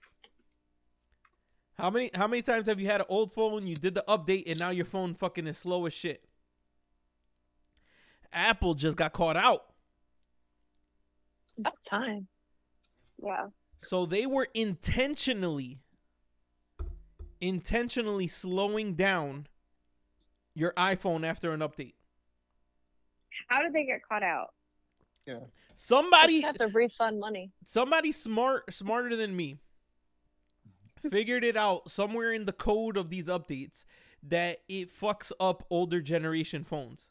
How 1.75 1.90
many 1.90 2.11
how 2.14 2.29
many 2.29 2.42
times 2.42 2.68
have 2.68 2.79
you 2.79 2.87
had 2.87 3.01
an 3.01 3.07
old 3.09 3.33
phone, 3.33 3.66
you 3.66 3.75
did 3.75 3.94
the 3.94 4.05
update, 4.07 4.44
and 4.47 4.59
now 4.59 4.70
your 4.70 4.85
phone 4.85 5.14
fucking 5.14 5.47
is 5.47 5.59
slow 5.59 5.87
as 5.87 5.92
shit? 5.92 6.25
Apple 8.35 8.75
just 8.75 8.97
got 8.97 9.12
caught 9.12 9.37
out. 9.37 9.64
About 11.59 11.75
time. 11.87 12.27
Yeah. 13.23 13.47
So 13.83 14.07
they 14.07 14.27
were 14.27 14.49
intentionally 14.55 15.79
intentionally 17.40 18.27
slowing 18.27 18.94
down 18.94 19.47
your 20.55 20.73
iPhone 20.73 21.27
after 21.27 21.53
an 21.53 21.61
update. 21.61 21.94
How 23.49 23.62
did 23.62 23.73
they 23.73 23.85
get 23.85 24.01
caught 24.09 24.23
out? 24.23 24.49
Yeah. 25.27 25.40
Somebody 25.77 26.40
Just 26.42 26.47
have 26.47 26.57
to 26.57 26.68
refund 26.68 27.18
money. 27.20 27.51
somebody 27.66 28.12
smart 28.12 28.73
smarter 28.73 29.16
than 29.16 29.35
me 29.37 29.59
figured 31.11 31.44
it 31.44 31.57
out 31.57 31.90
somewhere 31.90 32.33
in 32.33 32.47
the 32.47 32.53
code 32.53 32.97
of 32.97 33.11
these 33.11 33.27
updates 33.27 33.85
that 34.23 34.59
it 34.68 34.90
fucks 34.90 35.33
up 35.40 35.64
older 35.70 36.01
generation 36.01 36.64
phones. 36.64 37.11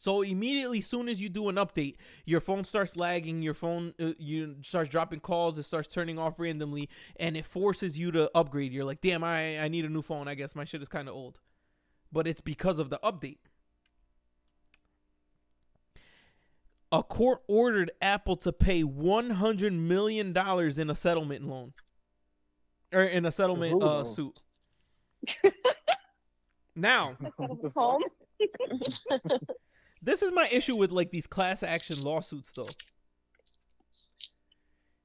So 0.00 0.22
immediately, 0.22 0.80
soon 0.80 1.10
as 1.10 1.20
you 1.20 1.28
do 1.28 1.50
an 1.50 1.56
update, 1.56 1.96
your 2.24 2.40
phone 2.40 2.64
starts 2.64 2.96
lagging. 2.96 3.42
Your 3.42 3.52
phone 3.52 3.92
uh, 4.00 4.12
you 4.18 4.56
starts 4.62 4.88
dropping 4.88 5.20
calls. 5.20 5.58
It 5.58 5.64
starts 5.64 5.88
turning 5.88 6.18
off 6.18 6.40
randomly, 6.40 6.88
and 7.16 7.36
it 7.36 7.44
forces 7.44 7.98
you 7.98 8.10
to 8.12 8.30
upgrade. 8.34 8.72
You're 8.72 8.86
like, 8.86 9.02
damn, 9.02 9.22
I 9.22 9.60
I 9.60 9.68
need 9.68 9.84
a 9.84 9.90
new 9.90 10.00
phone. 10.00 10.26
I 10.26 10.34
guess 10.34 10.54
my 10.54 10.64
shit 10.64 10.80
is 10.80 10.88
kind 10.88 11.06
of 11.06 11.14
old, 11.14 11.38
but 12.10 12.26
it's 12.26 12.40
because 12.40 12.78
of 12.78 12.88
the 12.88 12.98
update. 13.04 13.40
A 16.90 17.02
court 17.02 17.42
ordered 17.46 17.90
Apple 18.00 18.36
to 18.36 18.54
pay 18.54 18.82
one 18.82 19.28
hundred 19.28 19.74
million 19.74 20.32
dollars 20.32 20.78
in 20.78 20.88
a 20.88 20.96
settlement 20.96 21.46
loan, 21.46 21.74
or 22.90 23.02
in 23.02 23.26
a 23.26 23.32
settlement 23.32 23.82
uh, 23.82 24.04
suit. 24.04 24.40
now, 26.74 27.18
What 30.02 30.12
the 30.12 30.16
fuck? 30.16 30.20
Home? 30.20 30.20
this 30.20 30.22
is 30.22 30.32
my 30.32 30.48
issue 30.50 30.76
with 30.76 30.90
like 30.92 31.10
these 31.10 31.26
class 31.26 31.62
action 31.62 32.02
lawsuits, 32.02 32.52
though. 32.54 32.68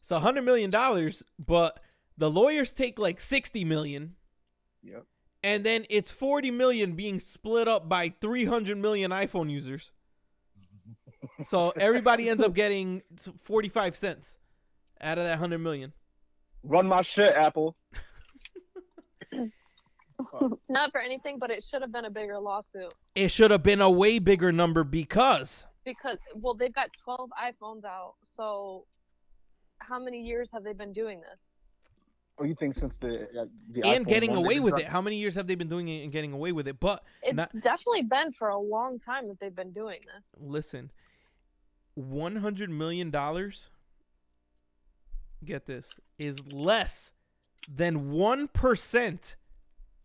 It's 0.01 0.12
a 0.12 0.19
hundred 0.19 0.43
million 0.43 0.69
dollars, 0.69 1.23
but 1.39 1.79
the 2.17 2.29
lawyers 2.29 2.73
take 2.73 2.99
like 2.99 3.19
sixty 3.19 3.65
million, 3.65 4.15
Yep. 4.84 5.05
and 5.43 5.65
then 5.65 5.86
it's 5.89 6.12
forty 6.12 6.51
million 6.51 6.95
being 6.95 7.19
split 7.19 7.67
up 7.67 7.89
by 7.89 8.13
three 8.21 8.45
hundred 8.45 8.77
million 8.77 9.12
iPhone 9.12 9.49
users. 9.49 9.91
So 11.45 11.71
everybody 11.71 12.29
ends 12.29 12.41
up 12.43 12.53
getting 12.53 13.01
forty-five 13.41 13.95
cents 13.95 14.38
out 15.01 15.17
of 15.17 15.23
that 15.25 15.39
hundred 15.39 15.58
million. 15.60 15.91
Run 16.63 16.88
my 16.88 17.01
shit, 17.01 17.34
Apple. 17.36 17.75
Not 20.69 20.91
for 20.91 20.99
anything, 21.01 21.39
but 21.39 21.51
it 21.51 21.63
should 21.69 21.82
have 21.82 21.91
been 21.91 22.06
a 22.06 22.10
bigger 22.10 22.39
lawsuit 22.39 22.93
It 23.15 23.30
should 23.30 23.51
have 23.51 23.63
been 23.63 23.82
a 23.82 23.89
way 23.89 24.19
bigger 24.19 24.51
number 24.51 24.84
because 24.84 25.65
because 25.84 26.17
well, 26.36 26.54
they've 26.56 26.73
got 26.73 26.89
12 27.04 27.30
iPhones 27.32 27.86
out. 27.86 28.15
So 28.36 28.86
how 29.80 29.99
many 29.99 30.21
years 30.21 30.49
have 30.54 30.63
they 30.63 30.73
been 30.73 30.93
doing 30.93 31.19
this? 31.19 31.39
Oh, 32.38 32.43
you 32.43 32.56
think 32.56 32.73
since 32.73 32.97
the 32.97 33.23
uh, 33.23 33.45
the 33.69 33.82
and 33.86 34.06
iPhone 34.06 34.10
getting 34.10 34.36
away 34.36 34.60
with 34.60 34.78
it. 34.78 34.86
How 34.88 34.99
many 34.99 35.17
years 35.17 35.36
have 35.36 35.47
they 35.47 35.56
been 35.56 35.69
doing 35.69 35.88
it 35.88 36.04
and 36.04 36.12
getting 36.12 36.34
away 36.34 36.51
with 36.51 36.67
it? 36.67 36.80
But 36.80 37.01
It's 37.23 37.36
Not- 37.36 37.51
definitely 37.62 38.04
been 38.04 38.34
for 38.34 38.49
a 38.49 38.58
long 38.58 38.99
time 38.99 39.28
that 39.30 39.39
they've 39.39 39.56
been 39.56 39.71
doing 39.71 39.99
this. 40.01 40.23
listen, 40.38 40.91
one 41.93 42.38
hundred 42.38 42.69
million 42.69 43.10
dollars. 43.10 43.69
Get 45.43 45.65
this 45.65 45.93
is 46.17 46.45
less 46.51 47.12
than 47.73 48.12
one 48.12 48.47
percent 48.47 49.36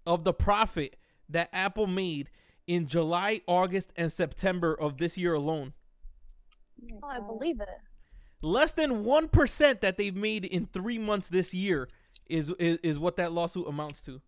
of 0.07 0.25
the 0.25 0.33
profit 0.33 0.97
that 1.29 1.49
Apple 1.53 1.87
made 1.87 2.31
in 2.67 2.87
July, 2.87 3.41
August, 3.47 3.93
and 3.97 4.13
September 4.13 4.75
of 4.75 4.97
this 4.99 5.17
year 5.19 5.35
alone. 5.35 5.73
Oh, 7.03 7.07
I 7.09 7.21
believe 7.21 7.61
it. 7.61 7.69
Less 8.43 8.73
than 8.73 9.05
one 9.05 9.29
percent 9.29 9.81
that 9.83 9.97
they've 9.99 10.17
made 10.17 10.45
in 10.45 10.67
three 10.67 10.99
months 10.99 11.29
this 11.29 11.53
year 11.53 11.89
is, 12.27 12.51
is 12.59 12.79
is 12.79 12.99
what 12.99 13.17
that 13.17 13.33
lawsuit 13.33 13.67
amounts 13.69 14.01
to. 14.03 14.21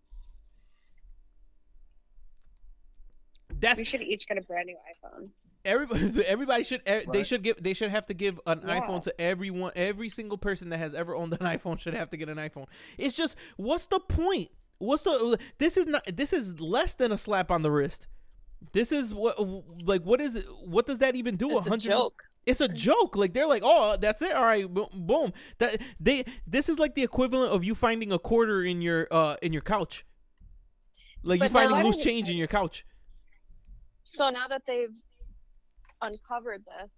That's 3.59 3.77
We 3.79 3.85
should 3.85 4.01
each 4.01 4.27
get 4.27 4.37
a 4.37 4.41
brand 4.41 4.67
new 4.67 4.75
iPhone. 4.75 5.29
everybody 5.65 6.25
everybody 6.27 6.63
should 6.63 6.81
eh, 6.85 7.03
they 7.11 7.23
should 7.23 7.43
give 7.43 7.61
they 7.63 7.73
should 7.73 7.89
have 7.91 8.05
to 8.07 8.13
give 8.13 8.39
an 8.45 8.61
Yeah. 8.65 8.81
iphone 8.81 9.01
to 9.03 9.21
everyone 9.21 9.71
every 9.75 10.09
single 10.09 10.37
person 10.37 10.69
that 10.69 10.79
has 10.79 10.93
ever 10.93 11.15
owned 11.15 11.31
an 11.33 11.39
iphone 11.57 11.79
should 11.79 11.93
have 11.93 12.09
to 12.09 12.17
get 12.17 12.27
an 12.29 12.37
iphone 12.37 12.65
it's 12.97 13.15
just 13.15 13.37
what's 13.55 13.87
the 13.87 13.99
point 13.99 14.49
what's 14.83 15.03
the 15.03 15.37
this 15.57 15.77
is 15.77 15.87
not 15.87 16.03
this 16.13 16.33
is 16.33 16.59
less 16.59 16.95
than 16.95 17.11
a 17.11 17.17
slap 17.17 17.51
on 17.51 17.61
the 17.61 17.71
wrist. 17.71 18.07
This 18.71 18.91
is 18.91 19.13
what 19.13 19.39
like 19.85 20.03
what 20.03 20.21
is 20.21 20.35
it 20.35 20.45
what 20.65 20.85
does 20.85 20.99
that 20.99 21.15
even 21.15 21.35
do? 21.35 21.47
It's 21.57 21.65
a 21.65 21.69
100 21.69 21.81
joke. 21.81 22.23
it's 22.45 22.61
a 22.61 22.67
joke. 22.67 23.15
Like 23.15 23.33
they're 23.33 23.47
like 23.47 23.63
oh 23.65 23.97
that's 23.99 24.21
it? 24.21 24.33
All 24.33 24.43
right 24.43 24.67
boom. 24.71 25.33
That 25.57 25.81
they 25.99 26.25
this 26.47 26.69
is 26.69 26.79
like 26.79 26.95
the 26.95 27.03
equivalent 27.03 27.53
of 27.53 27.63
you 27.63 27.75
finding 27.75 28.11
a 28.11 28.19
quarter 28.19 28.63
in 28.63 28.81
your 28.81 29.07
uh 29.11 29.35
in 29.41 29.53
your 29.53 29.61
couch. 29.61 30.05
Like 31.23 31.41
you 31.41 31.49
But 31.49 31.53
now 31.53 31.69
finding 31.69 31.85
loose 31.85 32.03
change 32.03 32.29
in 32.29 32.37
your 32.37 32.47
couch. 32.47 32.85
So 34.03 34.29
now 34.29 34.47
that 34.49 34.63
they've 34.67 34.89
uncovered 36.01 36.61
this, 36.65 36.91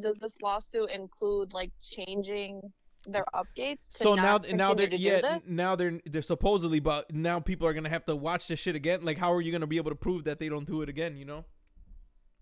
does 0.00 0.18
this 0.20 0.36
lawsuit 0.40 0.90
include 0.90 1.52
like 1.52 1.72
changing 1.82 2.60
their 3.06 3.24
updates? 3.34 3.90
To 3.92 4.04
so 4.04 4.14
now 4.14 4.22
not 4.22 4.52
now 4.52 4.74
they're 4.74 4.86
continue 4.88 4.88
to 4.88 5.20
do 5.20 5.26
yeah 5.26 5.34
this? 5.34 5.48
now 5.48 5.76
they're 5.76 6.00
they're 6.06 6.22
supposedly 6.22 6.80
but 6.80 7.12
now 7.12 7.40
people 7.40 7.66
are 7.66 7.72
gonna 7.74 7.88
have 7.88 8.04
to 8.06 8.16
watch 8.16 8.48
this 8.48 8.58
shit 8.58 8.74
again 8.74 9.04
like 9.04 9.18
how 9.18 9.32
are 9.32 9.40
you 9.40 9.52
gonna 9.52 9.66
be 9.66 9.76
able 9.76 9.90
to 9.90 9.96
prove 9.96 10.24
that 10.24 10.38
they 10.38 10.48
don't 10.48 10.66
do 10.66 10.82
it 10.82 10.88
again 10.88 11.16
you 11.16 11.24
know 11.24 11.44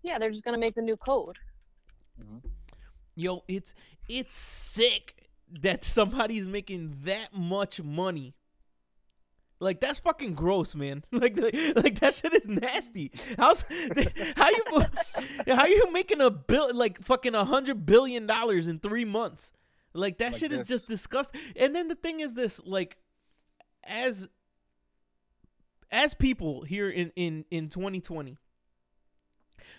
Yeah, 0.01 0.19
they're 0.19 0.31
just 0.31 0.43
gonna 0.43 0.57
make 0.57 0.77
a 0.77 0.81
new 0.81 0.97
code. 0.97 1.37
Mm-hmm. 2.21 2.47
yo 3.15 3.43
it's 3.47 3.73
it's 4.07 4.33
sick 4.33 5.29
that 5.61 5.83
somebody's 5.83 6.45
making 6.45 6.97
that 7.03 7.33
much 7.35 7.81
money 7.81 8.35
like 9.59 9.79
that's 9.79 9.99
fucking 9.99 10.33
gross 10.33 10.75
man 10.75 11.03
like 11.11 11.35
like, 11.37 11.55
like 11.75 11.99
that 11.99 12.13
shit 12.13 12.33
is 12.33 12.47
nasty 12.47 13.11
how's 13.37 13.63
how 14.35 14.49
you 14.49 14.85
how 15.55 15.65
you 15.65 15.91
making 15.91 16.21
a 16.21 16.29
bill 16.29 16.69
like 16.73 17.01
fucking 17.01 17.33
a 17.33 17.45
hundred 17.45 17.85
billion 17.85 18.27
dollars 18.27 18.67
in 18.67 18.77
three 18.79 19.05
months 19.05 19.51
like 19.93 20.17
that 20.17 20.33
Like 20.33 20.39
shit 20.39 20.51
is 20.51 20.67
just 20.67 20.87
disgusting 20.87 21.39
and 21.55 21.75
then 21.75 21.87
the 21.87 21.95
thing 21.95 22.19
is 22.19 22.33
this 22.33 22.61
like 22.65 22.97
as 23.83 24.27
as 25.91 26.13
people 26.13 26.63
here 26.63 26.89
in 26.89 27.11
in 27.15 27.45
in 27.51 27.69
2020 27.69 28.37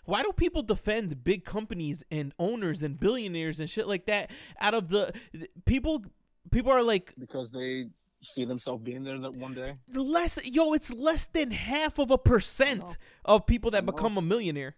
why 0.05 0.23
do 0.23 0.33
people 0.33 0.63
defend 0.63 1.25
big 1.25 1.45
companies 1.45 2.05
and 2.11 2.33
owners 2.39 2.83
and 2.83 2.99
billionaires 2.99 3.61
and 3.61 3.69
shit 3.69 3.89
like 3.89 4.07
that 4.07 4.31
out 4.61 4.75
of 4.75 4.89
the 4.89 5.13
people 5.65 6.05
people 6.51 6.71
are 6.71 6.83
like 6.83 7.15
because 7.19 7.51
they 7.51 7.87
see 8.25 8.45
themselves 8.45 8.83
being 8.83 9.05
there 9.05 9.19
that 9.19 9.35
one 9.35 9.55
day. 9.55 9.75
less 9.93 10.39
yo 10.45 10.73
it's 10.73 10.93
less 10.93 11.27
than 11.29 11.51
half 11.51 11.99
of 11.99 12.11
a 12.11 12.19
percent 12.19 12.97
of 13.25 13.47
people 13.47 13.71
that 13.71 13.87
become 13.87 14.17
a 14.17 14.23
millionaire. 14.23 14.77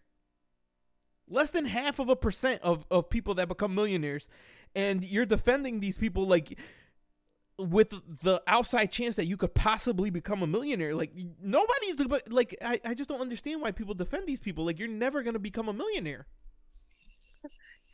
Less 1.28 1.50
than 1.50 1.64
half 1.64 1.98
of 1.98 2.08
a 2.08 2.14
percent 2.14 2.62
of, 2.62 2.86
of 2.88 3.10
people 3.10 3.34
that 3.34 3.48
become 3.48 3.74
millionaires 3.74 4.28
and 4.74 5.04
you're 5.04 5.26
defending 5.26 5.80
these 5.80 5.98
people 5.98 6.26
like 6.26 6.58
with 7.58 7.90
the 8.22 8.42
outside 8.46 8.86
chance 8.92 9.16
that 9.16 9.26
you 9.26 9.36
could 9.36 9.54
possibly 9.54 10.10
become 10.10 10.42
a 10.42 10.46
millionaire. 10.46 10.94
Like 10.94 11.12
nobody's 11.42 11.96
but 12.08 12.30
like 12.32 12.56
I, 12.62 12.80
I 12.84 12.94
just 12.94 13.08
don't 13.08 13.20
understand 13.20 13.62
why 13.62 13.70
people 13.70 13.94
defend 13.94 14.26
these 14.26 14.40
people. 14.40 14.64
Like 14.66 14.78
you're 14.78 14.88
never 14.88 15.22
gonna 15.22 15.38
become 15.38 15.68
a 15.68 15.72
millionaire. 15.72 16.26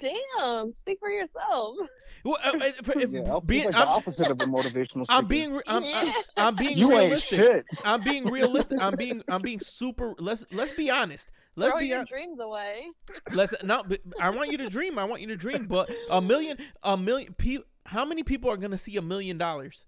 Damn, 0.00 0.72
speak 0.72 0.98
for 0.98 1.10
yourself. 1.10 1.76
Well, 2.24 2.38
uh, 2.44 2.52
uh, 2.56 2.70
for, 2.82 2.96
uh, 2.98 3.00
Yeah, 3.08 3.38
being, 3.44 3.66
like 3.66 3.74
the 3.74 3.80
I'm, 3.80 3.88
opposite 3.88 4.30
of 4.30 4.40
a 4.40 4.44
motivational. 4.46 5.06
I'm 5.08 5.26
being 5.26 5.52
re- 5.52 5.62
I'm, 5.66 5.84
I'm, 5.84 6.12
I'm 6.36 6.56
being 6.56 6.76
You 6.76 6.90
ain't 6.92 7.02
realistic. 7.02 7.38
shit. 7.38 7.66
I'm 7.84 8.02
being 8.02 8.24
realistic. 8.24 8.80
I'm 8.80 8.96
being 8.96 9.22
I'm 9.28 9.42
being 9.42 9.60
super. 9.60 10.14
Let's 10.18 10.44
let's 10.50 10.72
be 10.72 10.90
honest. 10.90 11.28
Let's 11.54 11.72
Throw 11.72 11.80
be 11.80 11.86
your 11.88 11.98
hon- 11.98 12.06
dreams 12.06 12.40
away. 12.40 12.86
let's 13.32 13.54
no. 13.62 13.82
but 13.86 14.00
I 14.20 14.30
want 14.30 14.50
you 14.50 14.56
to 14.58 14.68
dream. 14.70 14.98
I 14.98 15.04
want 15.04 15.20
you 15.20 15.26
to 15.28 15.36
dream. 15.36 15.66
But 15.66 15.90
a 16.10 16.20
million 16.20 16.56
a 16.82 16.96
million 16.96 17.34
people. 17.34 17.66
How 17.86 18.04
many 18.04 18.22
people 18.22 18.50
are 18.50 18.56
gonna 18.56 18.78
see 18.78 18.96
a 18.96 19.02
million 19.02 19.36
dollars? 19.38 19.84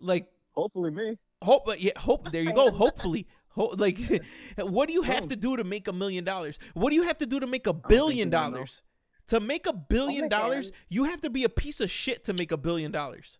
Like 0.00 0.28
Hopefully 0.54 0.90
me. 0.90 1.18
hope. 1.42 1.66
but 1.66 1.80
Yeah, 1.80 1.92
hope. 1.98 2.32
There 2.32 2.42
you 2.42 2.52
go. 2.52 2.70
Hopefully. 2.84 3.26
Ho- 3.50 3.74
like, 3.76 3.98
what 4.58 4.86
do 4.86 4.92
you 4.94 5.02
have 5.02 5.28
to 5.28 5.36
do 5.36 5.56
to 5.56 5.64
make 5.64 5.88
a 5.88 5.92
million 5.92 6.24
dollars? 6.24 6.58
What 6.74 6.90
do 6.90 6.96
you 6.96 7.02
have 7.02 7.18
to 7.18 7.26
do 7.26 7.40
to 7.40 7.46
make 7.46 7.66
a 7.66 7.72
billion 7.72 8.30
you 8.30 8.36
wanna 8.36 8.50
know. 8.50 8.54
dollars? 8.58 8.82
To 9.28 9.40
make 9.40 9.66
a 9.66 9.72
billion 9.74 10.28
dollars, 10.28 10.68
it. 10.68 10.74
you 10.88 11.04
have 11.04 11.20
to 11.22 11.28
be 11.28 11.44
a 11.44 11.48
piece 11.50 11.80
of 11.80 11.90
shit 11.90 12.24
to 12.24 12.32
make 12.32 12.50
a 12.52 12.56
billion 12.56 12.90
dollars. 12.92 13.36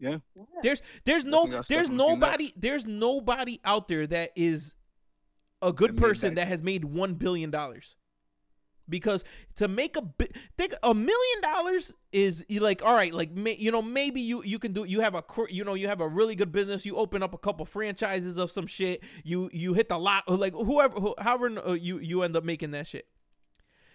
Yeah. 0.00 0.16
There's 0.62 0.82
there's 1.04 1.24
no 1.24 1.60
there's 1.68 1.88
nobody 1.88 2.52
there's 2.56 2.84
nobody 2.86 3.60
out 3.64 3.86
there 3.86 4.06
that 4.08 4.30
is 4.34 4.74
a 5.62 5.72
good 5.72 5.96
person 5.96 6.34
that- 6.34 6.48
has 6.48 6.62
made 6.62 6.84
one 6.84 7.14
billion 7.14 7.50
dollars. 7.50 7.96
Because 8.88 9.24
to 9.56 9.68
make 9.68 9.96
a 9.96 10.02
bi- 10.02 10.28
think 10.58 10.74
a 10.82 10.92
million 10.92 11.40
dollars 11.40 11.94
is 12.10 12.44
you 12.48 12.58
like 12.60 12.84
all 12.84 12.94
right 12.94 13.14
like 13.14 13.30
may, 13.30 13.54
you 13.56 13.70
know 13.70 13.80
maybe 13.80 14.20
you 14.20 14.42
you 14.44 14.58
can 14.58 14.72
do 14.72 14.84
you 14.84 15.00
have 15.00 15.14
a 15.14 15.22
you 15.48 15.64
know 15.64 15.74
you 15.74 15.86
have 15.86 16.00
a 16.00 16.08
really 16.08 16.34
good 16.34 16.50
business 16.50 16.84
you 16.84 16.96
open 16.96 17.22
up 17.22 17.32
a 17.32 17.38
couple 17.38 17.64
franchises 17.64 18.36
of 18.38 18.50
some 18.50 18.66
shit 18.66 19.02
you 19.22 19.48
you 19.52 19.72
hit 19.72 19.88
the 19.88 19.96
lot 19.96 20.28
like 20.28 20.52
whoever 20.52 20.98
who- 21.00 21.14
however 21.18 21.48
uh, 21.64 21.72
you 21.72 21.98
you 22.00 22.22
end 22.22 22.36
up 22.36 22.42
making 22.44 22.72
that 22.72 22.86
shit. 22.88 23.06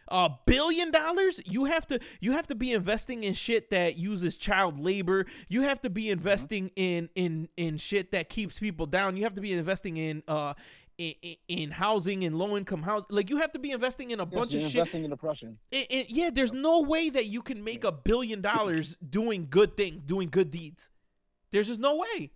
A 0.10 0.30
billion 0.46 0.90
dollars? 0.90 1.42
You 1.46 1.66
have 1.66 1.86
to 1.88 2.00
you 2.22 2.32
have 2.32 2.48
to 2.48 2.56
be 2.56 2.72
investing 2.72 3.26
in 3.26 3.34
shit 3.34 3.70
that 3.72 3.98
uses 3.98 4.38
child 4.38 4.80
labor. 4.80 5.26
You 5.50 5.64
have 5.64 5.82
to 5.82 5.90
be 5.90 6.10
investing 6.10 6.72
in 6.78 7.10
in 7.14 7.50
in 7.58 7.78
shit 7.78 8.14
that 8.14 8.30
keeps 8.30 8.58
people 8.58 8.86
down. 8.86 9.18
You 9.18 9.24
have 9.26 9.34
to 9.36 9.42
be 9.42 9.52
investing 9.52 9.98
in 9.98 10.24
uh 10.30 10.54
in, 10.98 11.14
in- 11.22 11.36
in 11.48 11.72
housing 11.72 12.24
and 12.24 12.38
low 12.38 12.58
income 12.58 12.82
housing 12.82 13.06
like 13.10 13.30
you 13.30 13.38
have 13.38 13.52
to 13.52 13.60
be 13.60 13.72
investing 13.72 14.12
in 14.12 14.20
a 14.20 14.24
Yes, 14.24 14.34
bunch 14.34 14.54
you're 14.54 14.62
of 14.64 14.68
shit 14.72 14.76
investing 14.80 15.04
in 15.04 15.10
depression. 15.12 15.58
it, 15.72 15.88
it- 15.90 16.10
yeah 16.10 16.30
there's 16.34 16.54
no 16.54 16.82
way 16.82 17.10
that 17.10 17.28
you 17.28 17.42
can 17.42 17.64
make 17.64 17.84
a 17.84 17.92
billion 17.92 18.42
dollars 18.42 18.96
doing 19.08 19.48
good 19.50 19.78
things 19.78 20.02
doing 20.02 20.30
good 20.30 20.50
deeds 20.52 20.90
there's 21.52 21.68
just 21.68 21.80
no 21.80 21.98
way 21.98 22.32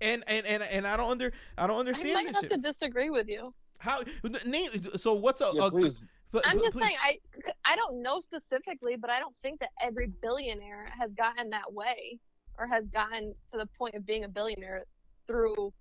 and 0.00 0.24
and 0.26 0.46
and, 0.46 0.62
and 0.62 0.86
i 0.86 0.96
don't 0.96 1.10
under 1.10 1.32
i 1.58 1.66
don't 1.66 1.76
I 1.76 1.80
understand 1.80 2.14
might 2.14 2.26
this 2.26 2.36
have 2.36 2.42
shit 2.44 2.50
to 2.50 2.58
disagree 2.58 3.10
with 3.10 3.28
you. 3.28 3.54
how 3.78 4.00
name 4.44 4.70
so 4.96 5.14
what's 5.14 5.40
a, 5.40 5.50
Yeah, 5.54 5.66
a 5.66 5.70
please. 5.70 6.06
but- 6.32 6.46
I'm 6.46 6.58
just 6.58 6.72
please- 6.72 6.82
saying 6.86 6.96
I 7.04 7.18
I 7.64 7.76
don't 7.76 8.02
know 8.02 8.18
specifically, 8.20 8.96
but 8.96 9.10
I 9.10 9.20
don't 9.20 9.34
think 9.42 9.60
that 9.60 9.68
every 9.80 10.08
billionaire 10.22 10.86
has 10.98 11.10
gotten 11.12 11.50
that 11.50 11.72
way 11.72 12.18
or 12.58 12.66
has 12.66 12.84
gotten 12.86 13.32
to 13.52 13.58
the 13.58 13.66
point 13.78 13.94
of 13.94 14.04
being 14.04 14.24
a 14.24 14.28
billionaire 14.28 14.84
through 15.28 15.72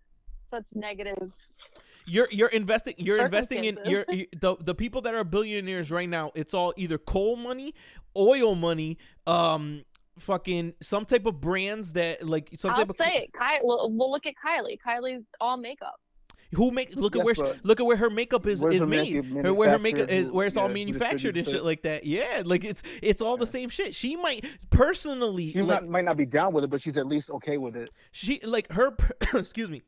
such 0.49 0.65
negative. 0.75 1.33
You're 2.05 2.27
you're 2.31 2.49
investing 2.49 2.95
you're 2.97 3.23
investing 3.23 3.63
in 3.65 3.75
Circumstances. 3.75 4.05
you're, 4.09 4.17
you 4.17 4.27
the 4.39 4.55
the 4.59 4.75
people 4.75 5.01
that 5.01 5.13
are 5.13 5.23
billionaires 5.23 5.91
right 5.91 6.09
now. 6.09 6.31
It's 6.35 6.53
all 6.53 6.73
either 6.77 6.97
coal 6.97 7.35
money, 7.35 7.75
oil 8.17 8.55
money, 8.55 8.97
um, 9.27 9.83
fucking 10.17 10.73
some 10.81 11.05
type 11.05 11.25
of 11.25 11.39
brands 11.39 11.93
that 11.93 12.25
like 12.27 12.49
some 12.57 12.71
I'll 12.71 12.77
type 12.77 12.89
of 12.89 12.95
say 12.95 13.11
it. 13.25 13.33
Ky- 13.33 13.59
well, 13.63 13.91
we'll 13.91 14.11
look 14.11 14.25
at 14.25 14.33
Kylie. 14.43 14.77
Kylie's 14.85 15.23
all 15.39 15.57
makeup. 15.57 15.99
who 16.55 16.71
make 16.71 16.95
look 16.95 17.15
at 17.15 17.19
Yes, 17.23 17.37
where 17.37 17.53
she- 17.53 17.59
look 17.63 17.79
at 17.79 17.85
where 17.85 17.97
her 17.97 18.09
makeup 18.09 18.47
is 18.47 18.63
is 18.63 18.83
made. 18.87 19.23
make- 19.31 19.45
Her 19.45 19.53
where 19.53 19.69
her 19.69 19.77
makeup 19.79 20.09
is 20.09 20.31
where 20.31 20.47
it's 20.47 20.57
all 20.57 20.63
yeah, 20.63 20.69
who 20.69 20.73
manufactured 20.85 21.37
and 21.37 21.45
shit 21.45 21.57
it. 21.57 21.63
like 21.63 21.83
that. 21.83 22.07
Yeah, 22.07 22.41
like 22.43 22.63
it's 22.63 22.81
it's 23.03 23.21
all 23.21 23.37
the 23.37 23.45
same 23.45 23.69
shit. 23.69 23.93
She 23.93 24.15
might 24.15 24.43
personally 24.71 25.49
She 25.51 25.61
like 25.61 25.81
might, 25.83 25.89
might 25.91 26.05
not 26.05 26.17
be 26.17 26.25
down 26.25 26.53
with 26.53 26.63
it, 26.63 26.71
but 26.71 26.81
she's 26.81 26.97
at 26.97 27.05
least 27.05 27.29
okay 27.29 27.57
with 27.59 27.75
it. 27.75 27.91
she 28.11 28.39
like 28.43 28.71
her 28.71 28.97
excuse 29.35 29.69
me 29.69 29.83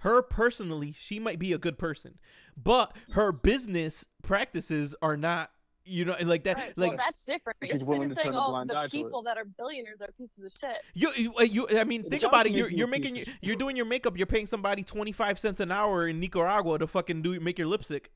her 0.00 0.22
personally 0.22 0.94
she 0.98 1.18
might 1.18 1.38
be 1.38 1.52
a 1.52 1.58
good 1.58 1.78
person 1.78 2.18
but 2.56 2.94
her 3.12 3.32
business 3.32 4.04
practices 4.22 4.94
are 5.02 5.16
not 5.16 5.50
you 5.84 6.04
know 6.04 6.14
like 6.24 6.44
that 6.44 6.56
Right. 6.58 6.78
like 6.78 6.88
well, 6.90 6.98
that's 6.98 7.22
different. 7.24 7.56
She's 7.62 7.74
It's 7.76 7.84
willing 7.84 8.10
the 8.10 8.14
to 8.14 8.22
turn 8.22 8.32
thing, 8.32 8.38
a 8.38 8.44
oh, 8.44 8.50
blind 8.50 8.70
the 8.70 8.76
eye 8.76 8.80
to 8.82 8.86
it. 8.86 8.90
people 8.92 9.22
that 9.22 9.36
are 9.38 9.44
billionaires 9.46 10.00
are 10.02 10.12
pieces 10.18 10.44
of 10.44 10.52
shit. 10.52 10.76
you, 10.94 11.10
you, 11.16 11.34
uh, 11.36 11.42
you 11.42 11.66
i 11.78 11.84
mean 11.84 12.02
think 12.02 12.20
jobs 12.22 12.24
about 12.32 12.46
it 12.46 12.52
you're, 12.52 12.68
you 12.70 12.78
you're 12.78 12.86
making 12.86 13.16
your, 13.16 13.24
you're 13.40 13.56
doing 13.56 13.76
your 13.76 13.86
makeup 13.86 14.16
you're 14.16 14.26
paying 14.26 14.46
somebody 14.46 14.84
25 14.84 15.38
cents 15.38 15.58
an 15.58 15.72
hour 15.72 16.06
in 16.06 16.20
nicaragua 16.20 16.78
to 16.78 16.86
fucking 16.86 17.22
do 17.22 17.38
make 17.40 17.58
your 17.58 17.66
lipstick 17.66 18.10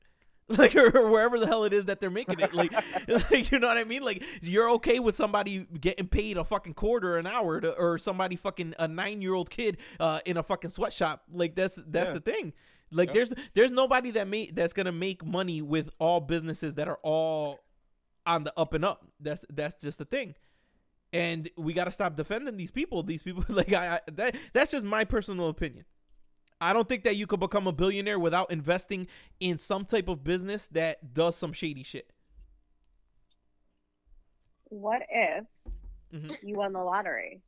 like 0.49 0.75
or, 0.75 1.09
wherever 1.09 1.39
the 1.39 1.47
hell 1.47 1.63
it 1.63 1.73
is 1.73 1.85
that 1.85 1.99
they're 1.99 2.11
making 2.11 2.39
it 2.39 2.53
like, 2.53 2.71
like 3.31 3.51
you 3.51 3.57
know 3.59 3.67
what 3.67 3.77
i 3.77 3.83
mean? 3.83 4.03
Like 4.03 4.23
you're 4.41 4.69
okay 4.73 4.99
with 4.99 5.15
somebody 5.15 5.65
getting 5.81 6.07
paid 6.07 6.37
a 6.37 6.43
fucking 6.43 6.75
quarter 6.75 7.17
an 7.17 7.25
hour 7.25 7.59
to, 7.61 7.71
or 7.73 7.97
somebody 7.97 8.35
fucking 8.35 8.75
a 8.77 8.87
nine 8.87 9.21
year 9.23 9.33
old 9.33 9.49
kid 9.49 9.77
uh 9.99 10.19
in 10.25 10.37
a 10.37 10.43
fucking 10.43 10.69
sweatshop. 10.69 11.23
Like 11.31 11.55
that's 11.55 11.79
that's 11.87 12.09
Yeah. 12.09 12.13
the 12.13 12.19
thing. 12.19 12.53
Like 12.91 13.09
Yeah. 13.09 13.13
there's 13.13 13.33
there's 13.55 13.71
nobody 13.71 14.11
that 14.11 14.27
may 14.27 14.51
that's 14.51 14.73
gonna 14.73 14.91
make 14.91 15.25
money 15.25 15.63
with 15.63 15.89
all 15.97 16.19
businesses 16.19 16.75
that 16.75 16.87
are 16.87 16.99
all 17.01 17.59
on 18.27 18.43
the 18.43 18.53
up 18.55 18.73
and 18.75 18.85
up. 18.85 19.07
That's 19.19 19.43
that's 19.49 19.81
just 19.81 19.97
the 19.97 20.05
thing. 20.05 20.35
And 21.13 21.49
we 21.57 21.73
got 21.73 21.85
to 21.85 21.91
stop 21.91 22.15
defending 22.17 22.57
these 22.57 22.71
people. 22.71 23.01
These 23.01 23.23
people 23.23 23.43
like 23.49 23.73
I, 23.73 23.95
I 23.95 23.99
that 24.13 24.35
that's 24.53 24.71
just 24.71 24.85
my 24.85 25.05
personal 25.05 25.49
opinion 25.49 25.85
i 26.61 26.73
don't 26.73 26.87
think 26.89 27.03
that 27.03 27.15
you 27.15 27.27
could 27.27 27.39
become 27.39 27.67
a 27.67 27.71
billionaire 27.71 28.19
without 28.19 28.51
investing 28.51 29.07
in 29.39 29.57
some 29.57 29.85
type 29.85 30.07
of 30.07 30.23
business 30.23 30.67
that 30.69 31.13
does 31.13 31.35
some 31.35 31.53
shady 31.53 31.83
shit 31.83 32.09
What 34.69 35.01
if 35.09 35.45
Mhm. 36.13 36.37
you 36.43 36.55
won 36.55 36.73
the 36.73 36.79
lottery? 36.83 37.41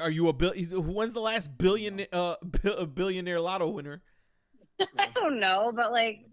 are 0.00 0.10
you 0.10 0.28
a 0.28 0.32
bill 0.32 0.52
when's 0.82 1.12
the 1.12 1.20
last 1.20 1.56
billion 1.56 2.06
uh 2.12 2.34
bi- 2.42 2.84
billionaire 2.86 3.40
lotto 3.40 3.68
winner 3.68 4.02
I 4.98 5.08
don't 5.14 5.40
know, 5.40 5.72
but 5.74 5.90
like, 5.90 6.26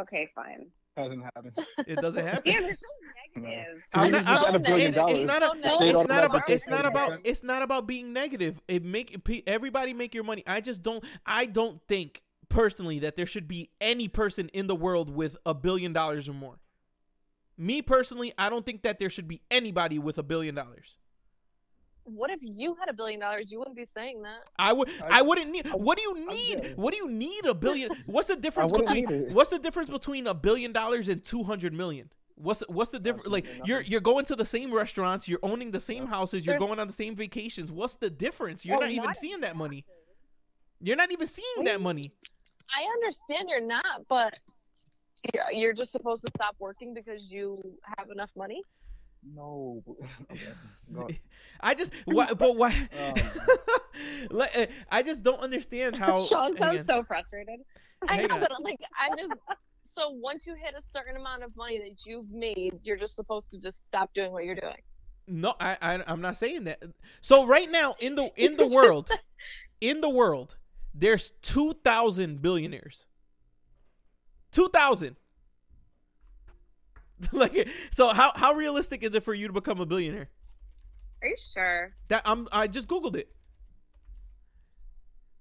okay, 0.00 0.30
fine. 0.34 0.68
Hasn't 0.96 1.22
happened. 1.22 1.52
it 1.86 2.00
doesn't 2.00 2.26
happen. 2.26 2.42
Damn, 2.44 2.62
you're 2.64 2.76
so 2.76 3.42
negative. 3.44 3.82
I'm 3.94 4.04
He's 4.04 4.12
not- 4.12 4.24
just 4.24 4.46
I'm- 4.46 4.54
at 4.54 4.78
it's, 4.80 5.12
it's 5.12 5.26
not 5.28 5.42
a, 5.42 5.68
So 5.68 5.84
it's 5.84 6.08
not 6.08 6.24
about 6.24 6.48
it's 6.50 6.66
not 6.66 6.86
about 6.86 7.20
it's 7.24 7.42
not 7.42 7.62
about 7.62 7.86
being 7.86 8.12
negative. 8.12 8.60
It 8.68 8.82
make 8.84 9.16
everybody 9.46 9.92
make 9.94 10.14
your 10.14 10.24
money. 10.24 10.42
I 10.46 10.60
just 10.60 10.82
don't 10.82 11.04
i 11.26 11.44
don't 11.46 11.80
think 11.88 12.22
personally 12.48 13.00
that 13.00 13.16
there 13.16 13.26
should 13.26 13.46
be 13.48 13.70
any 13.80 14.08
person 14.08 14.48
in 14.54 14.66
the 14.68 14.74
world 14.74 15.10
with 15.14 15.36
a 15.44 15.52
billion 15.52 15.92
dollars 15.92 16.28
or 16.28 16.32
more. 16.32 16.56
Me 17.58 17.82
personally 17.82 18.32
i 18.38 18.48
don't 18.48 18.64
think 18.64 18.82
that 18.82 18.98
there 18.98 19.10
should 19.10 19.28
be 19.28 19.42
anybody 19.50 19.98
with 19.98 20.16
a 20.18 20.22
billion 20.22 20.54
dollars 20.54 20.96
What 22.06 22.30
if 22.30 22.38
you 22.42 22.74
had 22.78 22.88
a 22.88 22.92
billion 22.92 23.20
dollars? 23.20 23.46
You 23.48 23.58
wouldn't 23.58 23.76
be 23.76 23.86
saying 23.94 24.22
that. 24.22 24.38
I 24.58 24.72
would. 24.72 24.88
I, 25.02 25.18
I- 25.18 25.22
wouldn't 25.22 25.50
need. 25.50 25.66
What 25.72 25.98
do 25.98 26.02
you 26.02 26.26
need? 26.28 26.74
What 26.76 26.92
do 26.92 26.96
you 26.98 27.10
need 27.10 27.44
a 27.46 27.54
billion? 27.54 27.90
What's 28.06 28.28
the 28.28 28.36
difference 28.46 28.72
between? 28.72 29.06
What's 29.34 29.50
the 29.50 29.58
difference 29.58 29.90
between 29.90 30.26
a 30.26 30.34
billion 30.34 30.72
dollars 30.72 31.08
and 31.08 31.22
two 31.24 31.42
hundred 31.44 31.72
million? 31.72 32.10
What's 32.36 32.60
what's 32.68 32.90
the 32.90 32.98
difference? 32.98 33.26
Like 33.26 33.44
Absolutely 33.46 33.68
you're 33.68 33.80
you're 33.82 34.00
going 34.00 34.24
to 34.26 34.36
the 34.36 34.44
same 34.44 34.72
restaurants, 34.72 35.26
you're 35.28 35.40
owning 35.42 35.70
the 35.70 35.80
same 35.80 36.06
houses, 36.06 36.44
you're 36.46 36.52
There's- 36.58 36.68
going 36.68 36.78
on 36.78 36.86
the 36.86 36.92
same 36.92 37.16
vacations. 37.16 37.72
What's 37.72 37.96
the 37.96 38.10
difference? 38.10 38.64
You're 38.64 38.76
Well, 38.78 38.86
not 38.88 38.92
even 38.92 39.04
not 39.04 39.16
seeing 39.16 39.40
that 39.40 39.56
money. 39.56 39.84
You're 40.80 40.96
not 40.96 41.10
even 41.10 41.26
seeing 41.26 41.64
that 41.64 41.80
money. 41.80 42.12
I 42.76 42.82
understand 42.94 43.48
you're 43.48 43.66
not, 43.66 44.06
but 44.08 44.38
you're, 45.32 45.50
you're 45.50 45.72
just 45.72 45.92
supposed 45.92 46.24
to 46.26 46.30
stop 46.36 46.54
working 46.58 46.92
because 46.94 47.22
you 47.30 47.56
have 47.96 48.10
enough 48.10 48.30
money. 48.36 48.62
No. 49.22 49.82
Okay. 50.96 51.20
I 51.60 51.74
just 51.74 51.92
why, 52.04 52.32
but 52.32 52.56
why? 52.56 52.88
Um, 54.30 54.66
I 54.90 55.02
just 55.02 55.22
don't 55.22 55.40
understand 55.40 55.96
how. 55.96 56.20
Sean 56.20 56.54
hang 56.54 56.76
sounds 56.76 56.86
so 56.86 57.02
frustrated. 57.02 57.60
I 58.06 58.26
know, 58.26 58.34
on. 58.34 58.40
but 58.40 58.50
like 58.62 58.78
I'm 58.96 59.18
just 59.18 59.32
so 59.88 60.10
once 60.10 60.46
you 60.46 60.54
hit 60.54 60.74
a 60.78 60.82
certain 60.92 61.16
amount 61.16 61.42
of 61.42 61.56
money 61.56 61.78
that 61.78 61.96
you've 62.04 62.30
made, 62.30 62.78
you're 62.84 62.98
just 62.98 63.16
supposed 63.16 63.50
to 63.52 63.58
just 63.58 63.86
stop 63.86 64.10
doing 64.14 64.30
what 64.32 64.44
you're 64.44 64.54
doing. 64.54 64.76
No, 65.26 65.54
I, 65.58 65.76
I 65.80 66.02
I'm 66.06 66.20
not 66.20 66.36
saying 66.36 66.64
that. 66.64 66.82
So 67.20 67.46
right 67.46 67.70
now 67.70 67.94
in 67.98 68.14
the 68.14 68.30
in 68.36 68.56
the 68.56 68.66
world, 68.66 69.10
in 69.80 70.02
the 70.02 70.10
world, 70.10 70.56
there's 70.94 71.32
two 71.42 71.74
thousand 71.84 72.42
billionaires. 72.42 73.06
Two 74.52 74.68
thousand. 74.68 75.16
like 77.32 77.68
so, 77.92 78.08
how 78.08 78.32
how 78.34 78.52
realistic 78.52 79.02
is 79.02 79.14
it 79.14 79.22
for 79.22 79.34
you 79.34 79.46
to 79.46 79.52
become 79.52 79.80
a 79.80 79.86
billionaire? 79.86 80.28
Are 81.22 81.28
you 81.28 81.36
sure? 81.54 81.92
That 82.08 82.22
I'm 82.24 82.48
I 82.52 82.66
just 82.66 82.88
googled 82.88 83.16
it. 83.16 83.28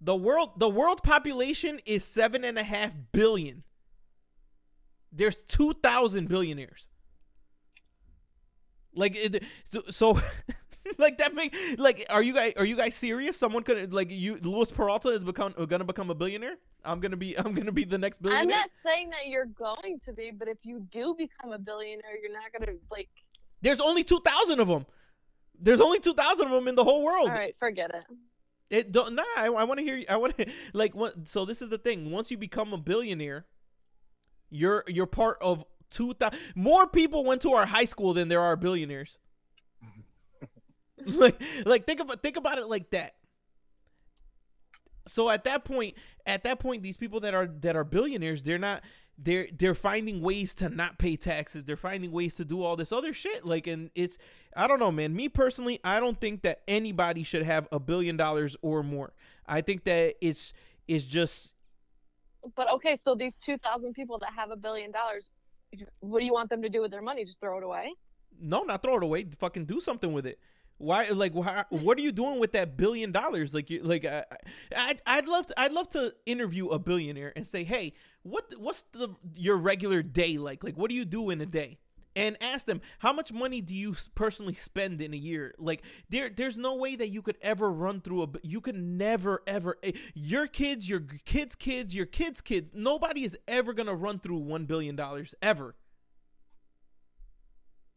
The 0.01 0.15
world 0.15 0.59
the 0.59 0.69
world 0.69 1.03
population 1.03 1.79
is 1.85 2.03
seven 2.03 2.43
and 2.43 2.57
a 2.57 2.63
half 2.63 2.95
billion. 3.11 3.63
There's 5.11 5.35
two 5.43 5.73
thousand 5.73 6.29
billionaires. 6.29 6.87
Like 8.93 9.15
it, 9.15 9.43
so, 9.71 9.83
so 9.89 10.21
like 10.99 11.17
that 11.17 11.33
make 11.33 11.55
like 11.77 12.05
are 12.09 12.23
you 12.23 12.33
guys 12.33 12.53
are 12.57 12.65
you 12.65 12.77
guys 12.77 12.95
serious? 12.95 13.37
Someone 13.37 13.63
could 13.63 13.93
like 13.93 14.09
you 14.11 14.37
Luis 14.41 14.71
Peralta 14.71 15.09
is 15.09 15.23
become 15.23 15.53
gonna 15.67 15.83
become 15.83 16.09
a 16.09 16.15
billionaire? 16.15 16.55
I'm 16.83 16.99
gonna 16.99 17.17
be 17.17 17.35
I'm 17.37 17.53
gonna 17.53 17.71
be 17.71 17.85
the 17.85 17.97
next 17.97 18.21
billionaire. 18.21 18.43
I'm 18.43 18.49
not 18.49 18.69
saying 18.85 19.09
that 19.09 19.27
you're 19.27 19.45
going 19.45 19.99
to 20.05 20.13
be, 20.13 20.31
but 20.31 20.47
if 20.47 20.57
you 20.63 20.79
do 20.91 21.15
become 21.17 21.51
a 21.51 21.59
billionaire, 21.59 22.19
you're 22.21 22.33
not 22.33 22.51
gonna 22.57 22.77
like. 22.91 23.09
There's 23.61 23.79
only 23.79 24.03
2,000 24.03 24.59
of 24.59 24.67
them. 24.67 24.85
There's 25.59 25.81
only 25.81 25.99
2,000 25.99 26.45
of 26.45 26.51
them 26.51 26.67
in 26.67 26.75
the 26.75 26.83
whole 26.83 27.03
world. 27.03 27.29
All 27.29 27.35
right, 27.35 27.55
forget 27.57 27.89
it. 27.95 28.03
It 28.69 28.91
don't 28.91 29.15
nah. 29.15 29.23
I, 29.37 29.47
I 29.47 29.63
want 29.63 29.79
to 29.79 29.83
hear. 29.83 30.03
I 30.09 30.17
want 30.17 30.37
to 30.37 30.51
like 30.73 30.95
what. 30.95 31.27
So 31.27 31.45
this 31.45 31.61
is 31.61 31.69
the 31.69 31.77
thing. 31.77 32.11
Once 32.11 32.31
you 32.31 32.37
become 32.37 32.73
a 32.73 32.77
billionaire, 32.77 33.45
you're 34.49 34.83
you're 34.87 35.05
part 35.05 35.37
of 35.41 35.63
two 35.91 36.13
thousand. 36.13 36.39
More 36.55 36.87
people 36.87 37.23
went 37.23 37.41
to 37.43 37.53
our 37.53 37.65
high 37.65 37.85
school 37.85 38.13
than 38.13 38.27
there 38.27 38.41
are 38.41 38.55
billionaires. 38.55 39.17
like 41.13 41.41
like 41.65 41.85
think 41.85 41.99
about 41.99 42.21
think 42.21 42.37
about 42.37 42.57
it 42.57 42.67
like 42.67 42.89
that. 42.91 43.15
So 45.07 45.29
at 45.29 45.43
that 45.43 45.65
point, 45.65 45.95
at 46.25 46.43
that 46.45 46.59
point, 46.59 46.81
these 46.81 46.97
people 46.97 47.19
that 47.21 47.33
are 47.33 47.47
that 47.61 47.75
are 47.75 47.83
billionaires, 47.83 48.43
they're 48.43 48.57
not 48.57 48.81
they're 49.17 49.47
they're 49.53 49.75
finding 49.75 50.21
ways 50.21 50.55
to 50.55 50.69
not 50.69 50.97
pay 50.97 51.15
taxes. 51.15 51.65
They're 51.65 51.77
finding 51.77 52.11
ways 52.11 52.35
to 52.35 52.45
do 52.45 52.63
all 52.63 52.75
this 52.75 52.91
other 52.91 53.13
shit. 53.13 53.45
Like, 53.45 53.67
and 53.67 53.91
it's 53.95 54.17
I 54.55 54.67
don't 54.67 54.79
know, 54.79 54.91
man. 54.91 55.15
Me 55.15 55.29
personally, 55.29 55.79
I 55.83 55.99
don't 55.99 56.19
think 56.19 56.41
that 56.41 56.61
anybody 56.67 57.23
should 57.23 57.43
have 57.43 57.67
a 57.71 57.79
billion 57.79 58.17
dollars 58.17 58.55
or 58.61 58.83
more. 58.83 59.13
I 59.45 59.61
think 59.61 59.83
that 59.83 60.15
it's 60.21 60.53
it's 60.87 61.05
just 61.05 61.51
But 62.55 62.71
okay, 62.73 62.95
so 62.95 63.15
these 63.15 63.37
two 63.37 63.57
thousand 63.59 63.93
people 63.93 64.17
that 64.19 64.29
have 64.35 64.49
a 64.49 64.57
billion 64.57 64.91
dollars, 64.91 65.29
what 65.99 66.19
do 66.19 66.25
you 66.25 66.33
want 66.33 66.49
them 66.49 66.63
to 66.63 66.69
do 66.69 66.81
with 66.81 66.91
their 66.91 67.03
money? 67.03 67.25
Just 67.25 67.39
throw 67.39 67.57
it 67.59 67.63
away? 67.63 67.93
no, 68.39 68.63
not 68.63 68.81
throw 68.81 68.97
it 68.97 69.03
away. 69.03 69.25
Fucking 69.39 69.65
do 69.65 69.79
something 69.79 70.13
with 70.13 70.25
it. 70.25 70.39
Why? 70.77 71.07
Like, 71.09 71.33
why, 71.33 71.63
what 71.69 71.97
are 71.97 72.01
you 72.01 72.11
doing 72.11 72.39
with 72.39 72.51
that 72.53 72.75
billion 72.77 73.11
dollars? 73.11 73.53
Like, 73.53 73.69
you 73.69 73.81
like, 73.83 74.05
I, 74.05 74.25
I, 74.75 74.95
I'd 75.07 75.27
love 75.27 75.47
to, 75.47 75.59
I'd 75.59 75.71
love 75.71 75.89
to 75.89 76.13
interview 76.25 76.67
a 76.69 76.79
billionaire 76.79 77.31
and 77.35 77.47
say, 77.47 77.63
hey, 77.63 77.93
what, 78.23 78.53
what's 78.57 78.83
the 78.91 79.09
your 79.35 79.57
regular 79.57 80.03
day 80.03 80.37
like? 80.37 80.63
Like, 80.63 80.77
what 80.77 80.89
do 80.89 80.95
you 80.95 81.05
do 81.05 81.29
in 81.29 81.39
a 81.41 81.45
day? 81.45 81.77
And 82.17 82.37
ask 82.39 82.65
them 82.65 82.79
how 82.99 83.11
much 83.11 83.33
money 83.33 83.59
do 83.59 83.75
you 83.75 83.93
personally 84.15 84.53
spend 84.53 85.01
in 85.01 85.13
a 85.13 85.17
year? 85.17 85.53
Like, 85.57 85.81
there, 86.09 86.29
there's 86.29 86.57
no 86.57 86.75
way 86.75 86.95
that 86.95 87.09
you 87.09 87.21
could 87.21 87.37
ever 87.41 87.69
run 87.71 87.99
through 87.99 88.23
a. 88.23 88.27
You 88.41 88.61
could 88.61 88.75
never, 88.77 89.43
ever. 89.47 89.77
eh, 89.83 89.91
Your 90.13 90.47
kids, 90.47 90.89
your 90.89 91.01
kids' 91.25 91.55
kids, 91.55 91.93
your 91.93 92.05
kids' 92.05 92.39
kids. 92.39 92.69
Nobody 92.73 93.25
is 93.25 93.37
ever 93.49 93.73
gonna 93.73 93.95
run 93.95 94.19
through 94.19 94.37
one 94.37 94.65
billion 94.65 94.95
dollars 94.95 95.35
ever. 95.41 95.75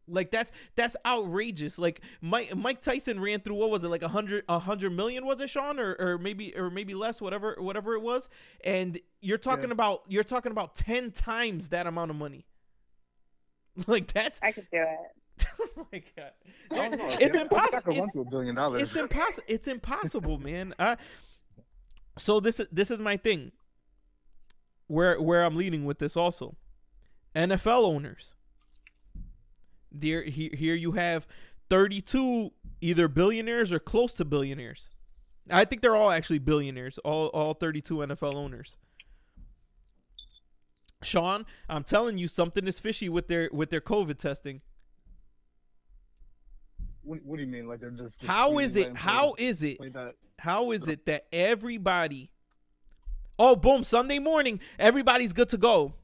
Like 0.09 0.31
that's 0.31 0.51
that's 0.75 0.97
outrageous. 1.07 1.79
Like 1.79 2.01
Mike 2.21 2.57
Mike 2.57 2.81
Tyson 2.81 3.21
ran 3.21 3.41
through 3.41 3.57
what 3.57 3.71
was 3.71 3.85
it 3.85 3.89
like 3.89 4.03
a 4.03 4.09
hundred 4.09 4.45
a 4.49 4.59
hundred 4.59 4.91
million 4.91 5.27
was 5.27 5.41
it 5.41 5.51
Sean 5.51 5.79
or, 5.79 5.95
or 5.99 6.19
maybe 6.19 6.57
or 6.57 6.71
maybe 6.71 6.95
less 6.95 7.21
whatever 7.21 7.57
whatever 7.59 7.95
it 7.95 8.01
was 8.03 8.29
and 8.65 8.99
you're 9.21 9.39
talking 9.39 9.67
Yeah. 9.69 9.73
about 9.73 10.01
you're 10.09 10.25
talking 10.25 10.53
about 10.53 10.75
ten 10.75 11.11
times 11.11 11.69
that 11.69 11.87
amount 11.87 12.11
of 12.11 12.17
money. 12.17 12.47
Like 13.87 14.13
that's 14.13 14.41
I 14.43 14.51
could 14.53 14.67
do 14.73 14.79
it. 14.83 15.47
oh 15.77 15.87
my 15.93 16.03
god, 16.17 16.99
know. 16.99 17.17
it's 17.21 17.37
impossible. 17.37 18.05
It's, 18.05 18.13
to 18.15 18.21
a 18.23 18.25
billion 18.25 18.57
dollars. 18.57 18.83
it's 18.83 18.97
impossible. 18.97 19.45
It's 19.47 19.69
impossible, 19.69 20.39
man. 20.39 20.75
I, 20.81 20.97
so 22.19 22.41
this 22.41 22.59
is 22.59 22.67
this 22.73 22.91
is 22.91 22.99
my 22.99 23.17
thing. 23.17 23.53
Where 24.89 25.21
where 25.21 25.45
I'm 25.45 25.55
leading 25.55 25.85
with 25.85 25.99
this 26.01 26.17
also, 26.17 26.57
NFL 27.37 27.85
owners. 27.85 28.35
There 29.91 30.22
here 30.22 30.51
here 30.55 30.74
you 30.74 30.93
have 30.93 31.26
32 31.70 32.53
either 32.80 33.09
billionaires 33.09 33.72
or 33.72 33.78
close 33.78 34.14
to 34.14 34.24
billionaires. 34.24 34.91
I 35.51 35.64
think 35.64 35.82
they're 35.82 35.97
all 35.97 36.11
actually 36.11 36.41
billionaires. 36.41 36.99
All 36.99 37.28
all 37.28 37.55
32 37.55 37.97
NFL 37.97 38.34
owners. 38.34 38.76
Sean, 41.03 41.47
I'm 41.68 41.84
telling 41.84 42.18
you 42.18 42.28
something 42.28 42.66
is 42.66 42.78
fishy 42.78 43.09
with 43.09 43.28
their 43.28 43.49
with 43.53 43.70
their 43.70 43.80
COVID 43.80 44.18
testing. 44.18 44.61
What, 47.03 47.24
what 47.24 47.36
do 47.36 47.43
you 47.43 47.49
mean? 47.49 47.66
Like 47.68 47.80
they're 47.80 47.91
just. 47.91 48.20
just 48.20 48.30
How 48.30 48.59
is 48.59 48.76
it? 48.76 48.97
How 48.97 49.34
is 49.39 49.62
it? 49.62 49.78
How 50.39 50.72
is 50.72 50.89
it 50.89 51.07
that 51.07 51.26
everybody 51.32 52.30
Oh, 53.39 53.55
boom, 53.55 53.84
Sunday 53.84 54.18
morning, 54.18 54.59
everybody's 54.78 55.32
good 55.32 55.49
to 55.51 55.57
go. 55.57 55.95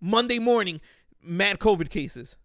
Monday 0.00 0.40
morning, 0.40 0.80
mad 1.22 1.60
COVID 1.60 1.88
cases. 1.88 2.36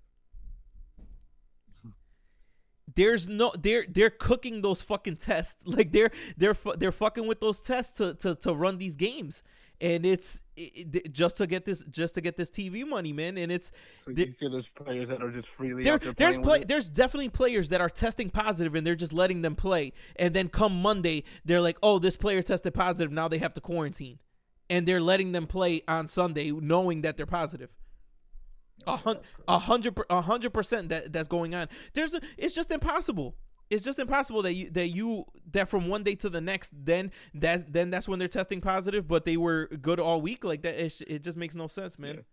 There's 2.95 3.27
no 3.27 3.51
they're 3.59 3.85
they're 3.87 4.09
cooking 4.09 4.61
those 4.61 4.81
fucking 4.81 5.17
tests. 5.17 5.55
Like 5.71 5.91
they're 5.91 6.11
they're 6.37 6.55
they're 6.77 6.91
fucking 6.91 7.27
with 7.27 7.39
those 7.39 7.61
tests 7.61 7.97
to 7.97 8.13
to 8.15 8.35
to 8.35 8.53
run 8.53 8.77
these 8.77 8.95
games. 8.95 9.43
And 9.79 10.05
it's 10.05 10.43
it, 10.55 11.11
just 11.11 11.37
to 11.37 11.47
get 11.47 11.65
this 11.65 11.83
just 11.89 12.15
to 12.15 12.21
get 12.21 12.37
this 12.37 12.49
TV 12.49 12.87
money, 12.87 13.13
man. 13.13 13.37
And 13.37 13.51
it's 13.51 13.71
So 13.99 14.11
you 14.11 14.33
feel 14.33 14.51
there's 14.51 14.67
players 14.67 15.09
that 15.09 15.23
are 15.23 15.31
just 15.31 15.47
freely 15.47 15.83
there, 15.83 15.97
there's 15.97 16.37
play, 16.37 16.63
there's 16.63 16.89
definitely 16.89 17.29
players 17.29 17.69
that 17.69 17.81
are 17.81 17.89
testing 17.89 18.29
positive 18.29 18.75
and 18.75 18.85
they're 18.85 18.95
just 18.95 19.13
letting 19.13 19.41
them 19.41 19.55
play. 19.55 19.93
And 20.17 20.35
then 20.35 20.49
come 20.49 20.81
Monday, 20.81 21.23
they're 21.45 21.61
like, 21.61 21.77
"Oh, 21.81 21.97
this 21.99 22.17
player 22.17 22.41
tested 22.41 22.73
positive. 22.73 23.11
Now 23.11 23.27
they 23.27 23.39
have 23.39 23.53
to 23.55 23.61
quarantine." 23.61 24.19
And 24.69 24.87
they're 24.87 25.01
letting 25.01 25.31
them 25.31 25.47
play 25.47 25.81
on 25.87 26.07
Sunday, 26.07 26.51
knowing 26.51 27.01
that 27.01 27.17
they're 27.17 27.25
positive. 27.25 27.69
A 28.87 28.97
hun- 28.97 29.19
a 29.47 29.59
hundred, 29.59 29.97
a 30.09 30.21
hundred 30.21 30.53
percent 30.53 30.89
that 30.89 31.13
that's 31.13 31.27
going 31.27 31.55
on. 31.55 31.67
There's, 31.93 32.13
a, 32.13 32.21
it's 32.37 32.55
just 32.55 32.71
impossible. 32.71 33.35
It's 33.69 33.85
just 33.85 33.99
impossible 33.99 34.41
that 34.41 34.53
you 34.53 34.69
that 34.71 34.87
you 34.89 35.25
that 35.51 35.69
from 35.69 35.87
one 35.87 36.03
day 36.03 36.15
to 36.15 36.29
the 36.29 36.41
next, 36.41 36.73
then 36.73 37.11
that 37.35 37.71
then 37.71 37.89
that's 37.89 38.05
when 38.05 38.19
they're 38.19 38.27
testing 38.27 38.59
positive, 38.59 39.07
but 39.07 39.23
they 39.23 39.37
were 39.37 39.67
good 39.81 39.97
all 39.97 40.21
week. 40.21 40.43
Like 40.43 40.63
that, 40.63 40.75
it, 40.75 41.01
it 41.07 41.23
just 41.23 41.37
makes 41.37 41.55
no 41.55 41.67
sense, 41.67 41.97
man. 41.97 42.25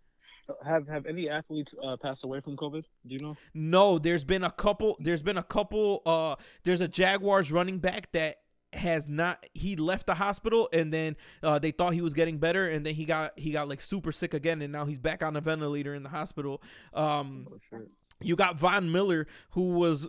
Have 0.65 0.87
have 0.89 1.05
any 1.05 1.29
athletes 1.29 1.73
uh, 1.81 1.95
passed 1.95 2.25
away 2.25 2.41
from 2.41 2.57
COVID? 2.57 2.83
Do 3.07 3.13
you 3.13 3.19
know? 3.19 3.37
No, 3.53 3.99
there's 3.99 4.25
been 4.25 4.43
a 4.43 4.51
couple. 4.51 4.97
There's 4.99 5.21
been 5.21 5.37
a 5.37 5.43
couple. 5.43 6.01
Uh, 6.05 6.35
there's 6.63 6.81
a 6.81 6.89
Jaguars 6.89 7.53
running 7.53 7.79
back 7.79 8.11
that 8.11 8.39
has 8.73 9.07
not. 9.07 9.45
He 9.53 9.75
left 9.75 10.05
the 10.07 10.15
hospital 10.15 10.69
and 10.71 10.93
then 10.93 11.15
uh, 11.43 11.59
they 11.59 11.71
thought 11.71 11.93
he 11.93 12.01
was 12.01 12.13
getting 12.13 12.37
better, 12.37 12.69
and 12.69 12.85
then 12.85 12.95
he 12.95 13.05
got 13.05 13.37
he 13.37 13.51
got 13.51 13.67
like 13.67 13.81
super 13.81 14.11
sick 14.11 14.33
again, 14.33 14.61
and 14.61 14.71
now 14.71 14.85
he's 14.85 14.99
back 14.99 15.23
on 15.23 15.35
a 15.35 15.41
ventilator 15.41 15.93
in 15.95 16.03
the 16.03 16.09
hospital. 16.09 16.61
Um, 16.93 17.47
Oh 17.51 17.79
you 18.21 18.35
got 18.35 18.59
Von 18.59 18.91
Miller, 18.91 19.27
who 19.51 19.69
was 19.69 20.07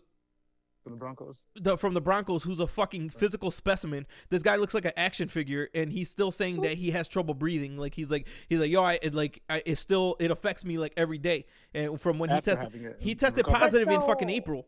from 0.82 0.92
the 0.92 0.98
Broncos. 0.98 1.42
the, 1.54 1.76
from 1.76 1.94
the 1.94 2.00
Broncos, 2.00 2.42
who's 2.42 2.58
a 2.58 2.66
fucking 2.66 3.10
physical 3.10 3.50
specimen. 3.50 4.06
This 4.30 4.42
guy 4.42 4.56
looks 4.56 4.74
like 4.74 4.84
an 4.84 4.92
action 4.96 5.28
figure, 5.28 5.68
and 5.74 5.92
he's 5.92 6.10
still 6.10 6.32
saying 6.32 6.62
that 6.62 6.74
he 6.74 6.90
has 6.90 7.06
trouble 7.06 7.34
breathing. 7.34 7.76
Like 7.76 7.94
he's 7.94 8.10
like 8.10 8.26
he's 8.48 8.58
like 8.58 8.70
yo, 8.70 8.82
I 8.82 8.98
it, 9.02 9.14
like 9.14 9.42
I, 9.48 9.62
it 9.64 9.76
still 9.76 10.16
it 10.18 10.30
affects 10.30 10.64
me 10.64 10.78
like 10.78 10.94
every 10.96 11.18
day. 11.18 11.46
And 11.74 12.00
from 12.00 12.18
when 12.18 12.30
After 12.30 12.52
he 12.52 12.56
tested, 12.56 12.96
he 12.98 13.14
tested 13.14 13.46
recovered. 13.46 13.60
positive 13.60 13.88
in 13.88 14.00
fucking 14.02 14.30
April. 14.30 14.66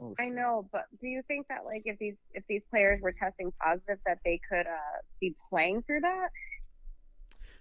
Oh, 0.00 0.14
I 0.18 0.28
know, 0.30 0.66
but 0.72 0.86
do 1.00 1.06
you 1.06 1.22
think 1.28 1.48
that 1.48 1.64
like 1.64 1.82
if 1.84 1.98
these 1.98 2.14
if 2.32 2.42
these 2.48 2.62
players 2.70 3.00
were 3.02 3.12
testing 3.12 3.52
positive 3.62 3.98
that 4.06 4.18
they 4.24 4.40
could 4.48 4.66
uh 4.66 4.98
be 5.20 5.34
playing 5.50 5.82
through 5.82 6.00
that? 6.00 6.28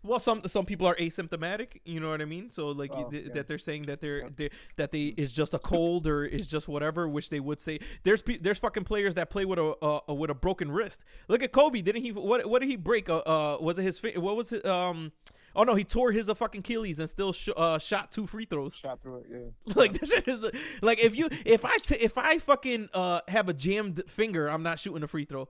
Well, 0.01 0.21
some 0.21 0.43
some 0.47 0.65
people 0.65 0.87
are 0.87 0.95
asymptomatic. 0.95 1.81
You 1.83 1.99
know 1.99 2.09
what 2.09 2.21
I 2.21 2.25
mean? 2.25 2.51
So 2.51 2.69
like 2.69 2.91
Oh, 2.93 3.09
th- 3.09 3.25
yeah. 3.27 3.33
that 3.33 3.47
they're 3.49 3.57
saying 3.57 3.83
that 3.83 3.99
they're, 3.99 4.19
Yeah. 4.19 4.29
they 4.33 4.49
that 4.77 4.91
they 4.93 5.01
is 5.17 5.33
just 5.33 5.53
a 5.53 5.59
cold 5.59 6.07
or 6.07 6.23
is 6.23 6.47
just 6.47 6.69
whatever, 6.69 7.05
which 7.09 7.29
they 7.29 7.41
would 7.41 7.59
say. 7.59 7.79
There's 8.03 8.21
pe- 8.21 8.37
there's 8.37 8.59
fucking 8.59 8.85
players 8.85 9.15
that 9.15 9.29
play 9.29 9.43
with 9.43 9.59
a 9.59 9.75
uh, 9.83 10.13
with 10.13 10.29
a 10.29 10.33
broken 10.35 10.71
wrist. 10.71 11.03
Look 11.27 11.43
at 11.43 11.51
Kobe. 11.51 11.81
Didn't 11.81 12.03
he? 12.03 12.13
What 12.13 12.45
what 12.49 12.59
did 12.61 12.69
he 12.69 12.77
break? 12.77 13.09
Uh, 13.09 13.17
uh 13.17 13.57
was 13.59 13.77
it 13.77 13.83
his? 13.83 13.99
fi- 13.99 14.17
What 14.17 14.37
was 14.37 14.53
it? 14.53 14.65
Um. 14.65 15.11
Oh 15.59 15.63
no, 15.63 15.75
he 15.75 15.83
tore 15.83 16.13
his 16.13 16.29
fucking 16.31 16.59
Achilles 16.59 16.99
and 16.99 17.09
still 17.09 17.33
sh- 17.33 17.49
uh, 17.57 17.79
shot 17.79 18.13
two 18.13 18.25
free 18.25 18.45
throws. 18.45 18.77
Shot 18.77 19.01
through 19.03 19.17
it. 19.17 19.25
Yeah. 19.29 19.73
Like 19.75 19.99
this 19.99 20.09
is 20.11 20.49
like 20.81 20.99
if 21.03 21.17
you 21.17 21.27
if 21.45 21.65
I 21.65 21.75
t- 21.83 21.95
if 21.95 22.17
I 22.17 22.39
fucking 22.39 22.87
uh 22.93 23.19
have 23.27 23.49
a 23.49 23.53
jammed 23.53 24.01
finger, 24.07 24.47
I'm 24.49 24.63
not 24.63 24.79
shooting 24.79 25.03
a 25.03 25.07
free 25.07 25.25
throw. 25.25 25.49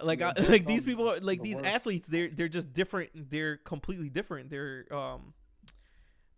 Like 0.00 0.20
Yeah, 0.20 0.32
I, 0.36 0.40
like 0.48 0.64
these 0.64 0.84
um, 0.84 0.90
people 0.90 1.08
are- 1.10 1.18
like 1.18 1.38
the 1.40 1.48
these 1.48 1.56
worst. 1.56 1.66
athletes 1.68 2.06
they're 2.06 2.30
they're 2.30 2.48
just 2.48 2.72
different. 2.72 3.10
They're 3.30 3.56
completely 3.56 4.08
different. 4.10 4.48
They're 4.50 4.84
um 4.92 5.34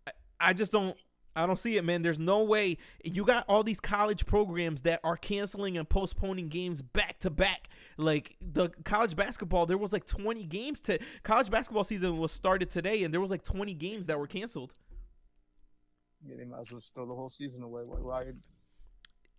I, 0.06 0.12
I 0.40 0.52
just 0.54 0.72
don't 0.72 0.96
I 1.36 1.46
don't 1.46 1.58
see 1.58 1.76
it, 1.76 1.84
man. 1.84 2.02
There's 2.02 2.18
no 2.18 2.42
way 2.42 2.78
you 3.04 3.24
got 3.24 3.44
all 3.48 3.62
these 3.62 3.80
college 3.80 4.26
programs 4.26 4.82
that 4.82 5.00
are 5.04 5.16
canceling 5.16 5.78
and 5.78 5.88
postponing 5.88 6.48
games 6.48 6.82
back 6.82 7.20
to 7.20 7.30
back. 7.30 7.68
Like 7.96 8.36
the 8.40 8.70
college 8.84 9.14
basketball, 9.14 9.66
there 9.66 9.78
was 9.78 9.92
like 9.92 10.06
20 10.06 10.44
games 10.44 10.80
to 10.82 10.98
college 11.22 11.50
basketball 11.50 11.84
season 11.84 12.18
was 12.18 12.32
started 12.32 12.70
today, 12.70 13.04
and 13.04 13.14
there 13.14 13.20
was 13.20 13.30
like 13.30 13.44
20 13.44 13.74
games 13.74 14.06
that 14.06 14.18
were 14.18 14.26
canceled. 14.26 14.72
Yeah, 16.26 16.36
they 16.36 16.44
might 16.44 16.60
as 16.60 16.70
well 16.70 16.82
throw 16.94 17.06
the 17.06 17.14
whole 17.14 17.30
season 17.30 17.62
away. 17.62 17.82
Why? 17.84 17.96
why 17.98 18.32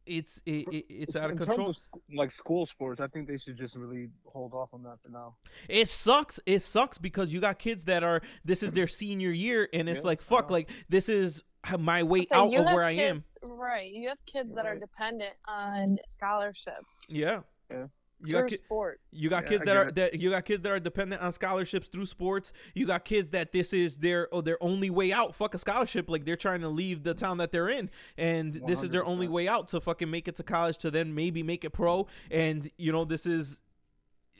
It's 0.06 0.42
it, 0.46 0.68
it, 0.72 0.86
it's 0.90 1.16
out 1.16 1.26
of 1.26 1.32
in 1.32 1.38
control. 1.38 1.70
Of, 1.70 1.78
like 2.14 2.32
school 2.32 2.66
sports, 2.66 3.02
I 3.02 3.08
think 3.08 3.28
they 3.28 3.38
should 3.38 3.58
just 3.58 3.76
really 3.76 4.10
hold 4.26 4.54
off 4.54 4.70
on 4.74 4.84
that 4.84 5.00
for 5.04 5.10
now. 5.10 5.36
It 5.70 5.90
sucks. 5.90 6.40
It 6.46 6.64
sucks 6.64 6.98
because 6.98 7.34
you 7.34 7.42
got 7.42 7.60
kids 7.60 7.86
that 7.86 8.04
are 8.04 8.22
this 8.46 8.64
is 8.64 8.72
their 8.72 8.88
senior 8.88 9.32
year 9.32 9.68
and 9.74 9.90
it's 9.90 10.02
Yeah, 10.02 10.08
like 10.08 10.22
fuck 10.22 10.46
uh-huh. 10.46 10.54
like 10.54 10.70
this 10.90 11.10
is 11.10 11.44
my 11.80 12.04
way 12.04 12.26
So 12.26 12.36
out 12.36 12.54
of 12.54 12.66
have 12.66 12.76
where 12.76 12.84
I 12.84 12.92
am. 12.92 13.24
Right. 13.42 13.92
You 13.92 14.10
have 14.10 14.18
kids 14.26 14.54
that 14.56 14.66
are 14.66 14.78
dependent 14.78 15.34
on 15.48 15.98
scholarships 16.08 16.86
Yeah. 17.10 17.42
Yeah. 17.70 17.88
You 18.24 18.34
got 18.34 18.40
through 18.42 18.50
ki- 18.50 18.58
sports. 18.58 19.00
you 19.12 19.30
got 19.32 19.44
Yeah, 19.46 19.50
kids 19.50 19.64
that 19.66 19.76
are 19.76 19.88
it. 19.88 19.96
that 19.96 20.20
you 20.22 20.30
got 20.30 20.46
kids 20.46 20.62
that 20.62 20.72
are 20.72 20.80
dependent 20.80 21.24
on 21.24 21.32
scholarships 21.32 21.88
through 21.88 22.06
sports. 22.06 22.54
You 22.76 22.86
got 22.86 23.04
kids 23.04 23.32
that 23.32 23.52
this 23.52 23.74
is 23.74 23.98
their 23.98 24.28
oh, 24.32 24.42
their 24.42 24.62
only 24.62 24.92
way 24.92 25.12
out. 25.12 25.34
Fuck 25.34 25.56
a 25.56 25.58
scholarship, 25.58 26.08
like 26.08 26.24
they're 26.26 26.36
trying 26.36 26.62
to 26.62 26.70
leave 26.70 27.02
the 27.02 27.16
town 27.16 27.38
that 27.40 27.52
they're 27.52 27.70
in, 27.70 27.90
and 28.20 28.62
this 28.68 28.84
is 28.84 28.92
their 28.92 29.04
only 29.06 29.28
way 29.28 29.48
out 29.48 29.70
to 29.70 29.82
fucking 29.82 30.12
make 30.12 30.28
it 30.28 30.36
to 30.36 30.44
college 30.44 30.78
to 30.80 30.92
then 30.92 31.16
maybe 31.16 31.42
make 31.42 31.66
it 31.66 31.72
pro. 31.72 32.06
And 32.30 32.70
you 32.78 32.92
know 32.92 33.06
this 33.06 33.26
is 33.26 33.60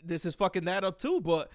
this 0.04 0.26
is 0.28 0.36
fucking 0.36 0.66
that 0.66 0.84
up 0.84 1.00
too. 1.00 1.20
But 1.20 1.50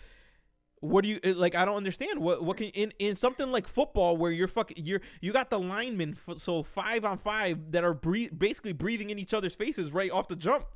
what 0.80 1.02
do 1.02 1.08
you 1.08 1.18
uh, 1.24 1.32
like? 1.36 1.54
I 1.54 1.64
don't 1.64 1.76
understand 1.76 2.20
what 2.20 2.42
what 2.44 2.56
can 2.58 2.66
in 2.68 2.92
in 2.98 3.16
something 3.16 3.50
like 3.50 3.66
football 3.66 4.16
where 4.16 4.30
you're 4.30 4.48
fucking 4.48 4.84
you're 4.84 5.00
you 5.20 5.32
got 5.32 5.50
the 5.50 5.58
linemen 5.58 6.16
f- 6.28 6.38
so 6.38 6.62
five 6.62 7.04
on 7.04 7.18
five 7.18 7.72
that 7.72 7.82
are 7.84 7.94
breathe, 7.94 8.32
basically 8.36 8.72
breathing 8.72 9.10
in 9.10 9.18
each 9.18 9.32
other's 9.34 9.54
faces 9.54 9.92
right 9.92 10.10
off 10.10 10.28
the 10.28 10.36
jump. 10.36 10.66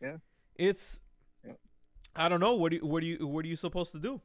Yeah. 0.00 0.16
It's 0.56 1.00
Yeah. 1.46 1.52
I 2.16 2.28
don't 2.28 2.40
know 2.40 2.54
what 2.56 2.70
do 2.70 2.76
you, 2.76 2.86
what 2.86 3.00
do 3.00 3.06
you 3.06 3.26
what 3.26 3.44
are 3.44 3.48
you 3.48 3.56
supposed 3.56 3.92
to 3.92 3.98
do? 4.00 4.20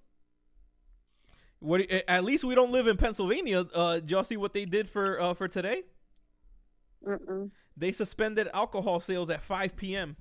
What 1.60 1.82
do 1.82 1.88
you- 1.96 2.02
at 2.08 2.24
least 2.24 2.44
we 2.44 2.56
don't 2.56 2.72
live 2.72 2.88
in 2.88 2.98
Pennsylvania. 2.98 3.66
Uh, 3.74 3.96
did 3.96 4.12
y'all 4.12 4.24
see 4.24 4.38
what 4.38 4.54
they 4.54 4.66
did 4.66 4.90
for 4.90 5.22
uh, 5.22 5.34
for 5.34 5.48
today? 5.48 5.84
Mm-mm. 7.06 7.52
They 7.76 7.92
suspended 7.92 8.50
alcohol 8.54 9.00
sales 9.00 9.30
at 9.30 9.42
5 9.44 9.76
p.m. 9.78 10.16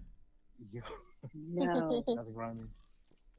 Yo, 0.71 0.83
No. 1.35 2.05
that's 2.17 2.29
grimy. 2.31 2.65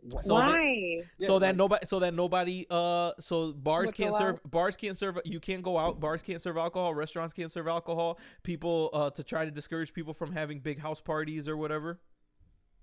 Wha- 0.10 0.22
So 0.22 0.36
they- 0.38 0.42
Why? 0.44 1.02
Yeah, 1.18 1.28
so 1.28 1.40
that 1.40 1.48
like- 1.48 1.56
nobody 1.58 1.86
so 1.86 2.00
that 2.00 2.14
nobody 2.14 2.66
uh 2.70 3.12
so 3.20 3.52
bars 3.54 3.92
can't 3.92 4.12
allowed? 4.12 4.20
serve 4.20 4.40
bars 4.46 4.78
can't 4.78 4.98
serve 4.98 5.20
you 5.26 5.40
can't 5.40 5.62
go 5.64 5.78
out 5.78 6.00
bars 6.00 6.22
can't 6.22 6.42
serve 6.42 6.58
alcohol 6.58 6.94
restaurants 6.94 7.34
can't 7.34 7.52
serve 7.52 7.68
alcohol 7.68 8.18
people 8.44 8.90
uh 8.94 9.10
to 9.10 9.24
try 9.24 9.44
to 9.46 9.52
discourage 9.52 9.94
people 9.94 10.14
from 10.14 10.32
having 10.32 10.60
big 10.60 10.80
house 10.80 11.02
parties 11.02 11.48
or 11.48 11.58
whatever 11.58 12.00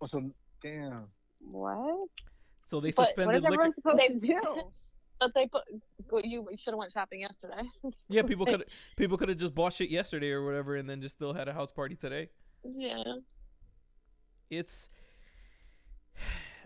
Oh, 0.00 0.06
so 0.06 0.30
damn. 0.62 1.06
What? 1.40 2.08
so 2.66 2.80
they 2.80 2.90
But 2.90 2.96
what 2.98 2.98
What 2.98 3.06
suspended 3.08 3.36
is 3.36 3.42
liquor 3.42 3.54
everyone 3.54 3.74
supposed 3.74 3.98
They- 3.98 4.08
to 4.34 4.40
do? 4.42 4.62
But 5.20 5.32
they 5.34 5.46
put 5.46 6.24
you 6.24 6.46
should 6.56 6.72
have 6.72 6.78
went 6.78 6.92
shopping 6.92 7.20
yesterday. 7.20 7.62
yeah 8.08 8.22
people 8.22 8.44
could 8.44 8.64
people 8.96 9.16
could 9.16 9.28
have 9.30 9.38
just 9.38 9.54
bought 9.54 9.72
shit 9.72 9.88
yesterday 9.88 10.30
or 10.30 10.44
whatever 10.44 10.76
and 10.76 10.90
then 10.90 11.00
just 11.00 11.14
still 11.14 11.32
had 11.32 11.48
a 11.48 11.52
house 11.54 11.70
party 11.72 11.94
today 11.96 12.28
yeah. 12.64 13.02
it's 14.50 14.88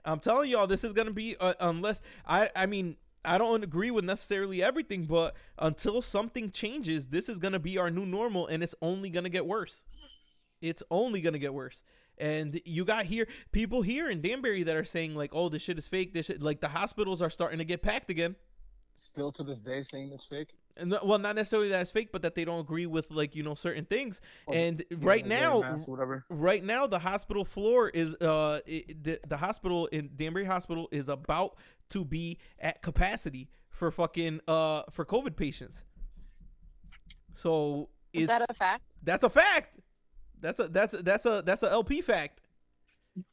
i'm 0.09 0.21
telling 0.21 0.51
y'all 0.51 0.67
this 0.67 0.85
is 0.85 0.93
gonna 0.93 1.11
be 1.11 1.37
uh, 1.41 1.55
unless 1.61 2.01
i 2.27 2.51
i 2.57 2.67
mean 2.67 2.97
i 3.25 3.37
don't 3.39 3.63
agree 3.63 3.91
with 3.91 4.05
necessarily 4.05 4.63
everything 4.63 5.05
but 5.05 5.35
until 5.59 6.01
something 6.01 6.51
changes 6.51 7.09
this 7.09 7.29
is 7.29 7.39
gonna 7.39 7.59
be 7.59 7.79
our 7.79 7.91
new 7.91 8.07
normal 8.07 8.47
and 8.47 8.63
it's 8.63 8.75
only 8.83 9.11
gonna 9.11 9.29
get 9.29 9.47
worse. 9.47 9.85
It's 10.61 10.83
only 10.91 11.21
gonna 11.21 11.39
get 11.39 11.55
worse. 11.55 11.83
And 12.17 12.61
you 12.65 12.85
got 12.85 13.07
here 13.07 13.29
people 13.53 13.83
here 13.83 14.11
in 14.11 14.21
danbury 14.21 14.65
that 14.65 14.77
are 14.77 14.85
saying 14.85 15.15
like 15.15 15.31
oh 15.33 15.49
this 15.49 15.63
shit 15.63 15.79
is 15.79 15.87
fake 15.87 16.15
this 16.15 16.27
shit 16.27 16.43
like 16.43 16.61
the 16.61 16.69
hospitals 16.69 17.23
are 17.23 17.31
starting 17.31 17.59
to 17.59 17.65
get 17.65 17.83
packed 17.83 18.11
again. 18.11 18.35
Still 18.97 19.31
to 19.33 19.45
this 19.45 19.61
day 19.61 19.83
saying 19.83 20.11
it's 20.13 20.25
fake. 20.25 20.49
And 20.79 20.91
no- 20.91 21.01
well 21.03 21.19
not 21.19 21.35
necessarily 21.37 21.69
that 21.69 21.81
it's 21.83 21.91
fake 21.91 22.11
but 22.13 22.23
that 22.23 22.35
they 22.35 22.45
don't 22.45 22.61
agree 22.61 22.87
with 22.87 23.11
like 23.11 23.35
you 23.37 23.43
know 23.43 23.55
certain 23.55 23.85
things 23.85 24.21
Oh, 24.47 24.53
and 24.53 24.83
Yeah, 24.91 24.97
right 25.01 25.23
like 25.23 25.27
now 25.27 25.61
whatever. 25.87 26.25
right 26.31 26.63
now 26.65 26.87
the 26.87 26.99
hospital 27.01 27.45
floor 27.45 27.89
is 27.89 28.15
uh 28.21 28.61
i 28.67 28.85
the, 29.03 29.19
the 29.29 29.37
hospital 29.39 29.87
in 29.87 30.11
Danbury 30.17 30.45
Hospital 30.45 30.89
is 30.93 31.09
about 31.09 31.57
to 31.91 32.05
be 32.05 32.39
at 32.59 32.83
capacity 32.83 33.49
for 33.71 33.91
fucking 33.91 34.41
uh 34.49 34.83
for 34.91 35.05
COVID 35.05 35.37
patients. 35.37 35.85
So 37.35 37.89
Is 38.13 38.29
it's 38.29 38.39
that 38.39 38.47
a 38.51 38.55
fact? 38.55 38.83
that's 39.03 39.25
a 39.25 39.31
fact. 39.31 39.79
That's 40.41 40.61
a 40.61 40.69
that's 40.69 40.95
a, 40.95 41.03
that's 41.03 41.27
a 41.27 41.43
that's 41.45 41.63
a 41.63 41.71
LP 41.71 42.01
fact. 42.03 42.41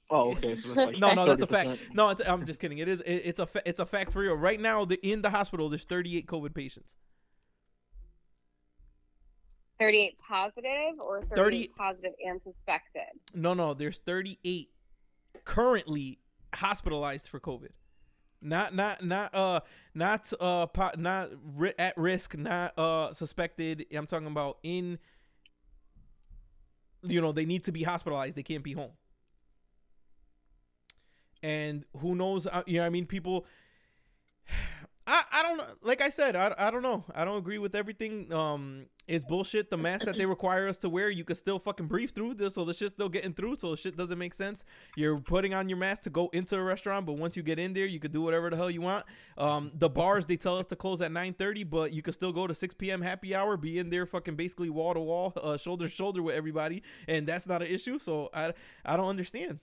Oh, 0.10 0.32
okay. 0.34 0.56
So 0.56 0.74
like 0.74 1.00
No, 1.00 1.14
no, 1.14 1.26
that's 1.26 1.42
a 1.42 1.48
30%. 1.48 1.50
fact. 1.50 1.82
No, 1.94 2.10
it's, 2.10 2.22
I'm 2.26 2.46
just 2.46 2.60
kidding. 2.60 2.78
It 2.80 2.88
is 2.88 3.02
it, 3.02 3.14
it's 3.26 3.40
a 3.40 3.46
fa- 3.48 3.62
it's 3.68 3.80
a 3.80 3.86
fact 3.86 4.12
for 4.14 4.20
real. 4.20 4.36
Right 4.36 4.60
now, 4.60 4.86
the, 4.86 5.00
in 5.08 5.22
the 5.22 5.30
hospital, 5.30 5.70
there's 5.70 5.86
38 5.86 6.26
COVID 6.28 6.54
patients. 6.56 6.96
38 9.80 10.18
positive 10.28 11.00
or 11.00 11.22
38 11.22 11.36
30 11.36 11.68
positive 11.78 12.14
and 12.26 12.42
suspected? 12.44 13.20
No, 13.34 13.54
no, 13.54 13.74
there's 13.74 13.98
38 14.00 14.70
currently 15.44 16.20
hospitalized 16.54 17.28
for 17.28 17.40
COVID. 17.40 17.70
Not 18.42 18.76
not 18.76 19.04
not 19.04 19.34
uh 19.34 19.62
not 19.96 20.32
uh 20.40 20.68
po- 20.68 20.92
not 20.98 21.30
ri- 21.56 21.74
at 21.80 21.98
risk, 21.98 22.38
not 22.38 22.78
uh 22.78 23.12
suspected. 23.14 23.86
I'm 23.92 24.06
talking 24.06 24.28
about 24.28 24.60
in 24.62 25.00
you 27.02 27.22
know, 27.22 27.32
they 27.32 27.46
need 27.46 27.64
to 27.66 27.72
be 27.72 27.84
hospitalized. 27.84 28.36
They 28.36 28.44
can't 28.44 28.64
be 28.64 28.74
home. 28.74 28.92
And 31.44 31.86
who 32.00 32.16
knows, 32.16 32.48
uh, 32.48 32.64
you 32.66 32.80
know, 32.80 32.86
I 32.86 32.90
mean 32.90 33.06
people 33.06 33.46
I, 35.36 35.44
don't. 35.44 35.62
Like 35.84 36.02
I 36.02 36.10
said, 36.10 36.36
I, 36.36 36.56
I 36.58 36.72
don't 36.72 36.82
know. 36.82 37.04
I 37.14 37.26
don't 37.26 37.38
agree 37.38 37.58
with 37.58 37.76
everything. 37.76 38.32
Um, 38.34 38.86
it's 39.08 39.26
bullshit. 39.26 39.70
The 39.70 39.78
mask 39.78 40.06
that 40.06 40.18
they 40.18 40.26
require 40.26 40.68
us 40.68 40.78
to 40.80 40.90
wear, 40.90 41.10
you 41.10 41.24
can 41.24 41.36
still 41.36 41.60
fucking 41.60 41.88
breathe 41.88 42.12
through 42.12 42.36
this, 42.36 42.56
so 42.56 42.64
the 42.64 42.74
shit's 42.74 42.94
still 42.94 43.10
getting 43.10 43.34
through. 43.34 43.58
So 43.58 43.72
the 43.72 43.78
shit 43.78 43.98
doesn't 43.98 44.18
make 44.18 44.34
sense. 44.34 44.64
You're 44.96 45.20
putting 45.20 45.54
on 45.54 45.68
your 45.68 45.78
mask 45.78 46.04
to 46.04 46.10
go 46.10 46.30
into 46.34 46.56
a 46.56 46.64
restaurant, 46.64 47.06
but 47.06 47.14
once 47.14 47.36
you 47.36 47.44
get 47.44 47.60
in 47.60 47.74
there, 47.74 47.86
you 47.86 48.00
could 48.00 48.14
do 48.14 48.22
whatever 48.22 48.50
the 48.50 48.56
hell 48.56 48.72
you 48.72 48.82
want. 48.82 49.06
Um, 49.38 49.72
the 49.74 49.90
bars 49.90 50.26
they 50.26 50.38
tell 50.38 50.58
us 50.58 50.66
to 50.68 50.76
close 50.76 51.02
at 51.02 51.12
9:30, 51.12 51.70
but 51.70 51.92
you 51.92 52.02
can 52.02 52.14
still 52.14 52.32
go 52.32 52.48
to 52.48 52.56
6 52.56 52.74
p.m. 52.76 53.02
happy 53.02 53.36
hour, 53.36 53.58
be 53.58 53.78
in 53.78 53.90
there 53.90 54.06
fucking 54.06 54.36
basically 54.36 54.70
wall 54.70 54.94
to 54.94 55.02
wall, 55.02 55.34
uh, 55.36 55.58
shoulder 55.58 55.86
to 55.86 55.92
shoulder 55.92 56.24
with 56.24 56.36
everybody, 56.36 56.82
and 57.08 57.28
that's 57.28 57.46
not 57.46 57.62
an 57.62 57.68
issue. 57.68 58.00
So 58.00 58.30
I 58.34 58.54
I 58.86 58.96
don't 58.96 59.10
understand. 59.10 59.60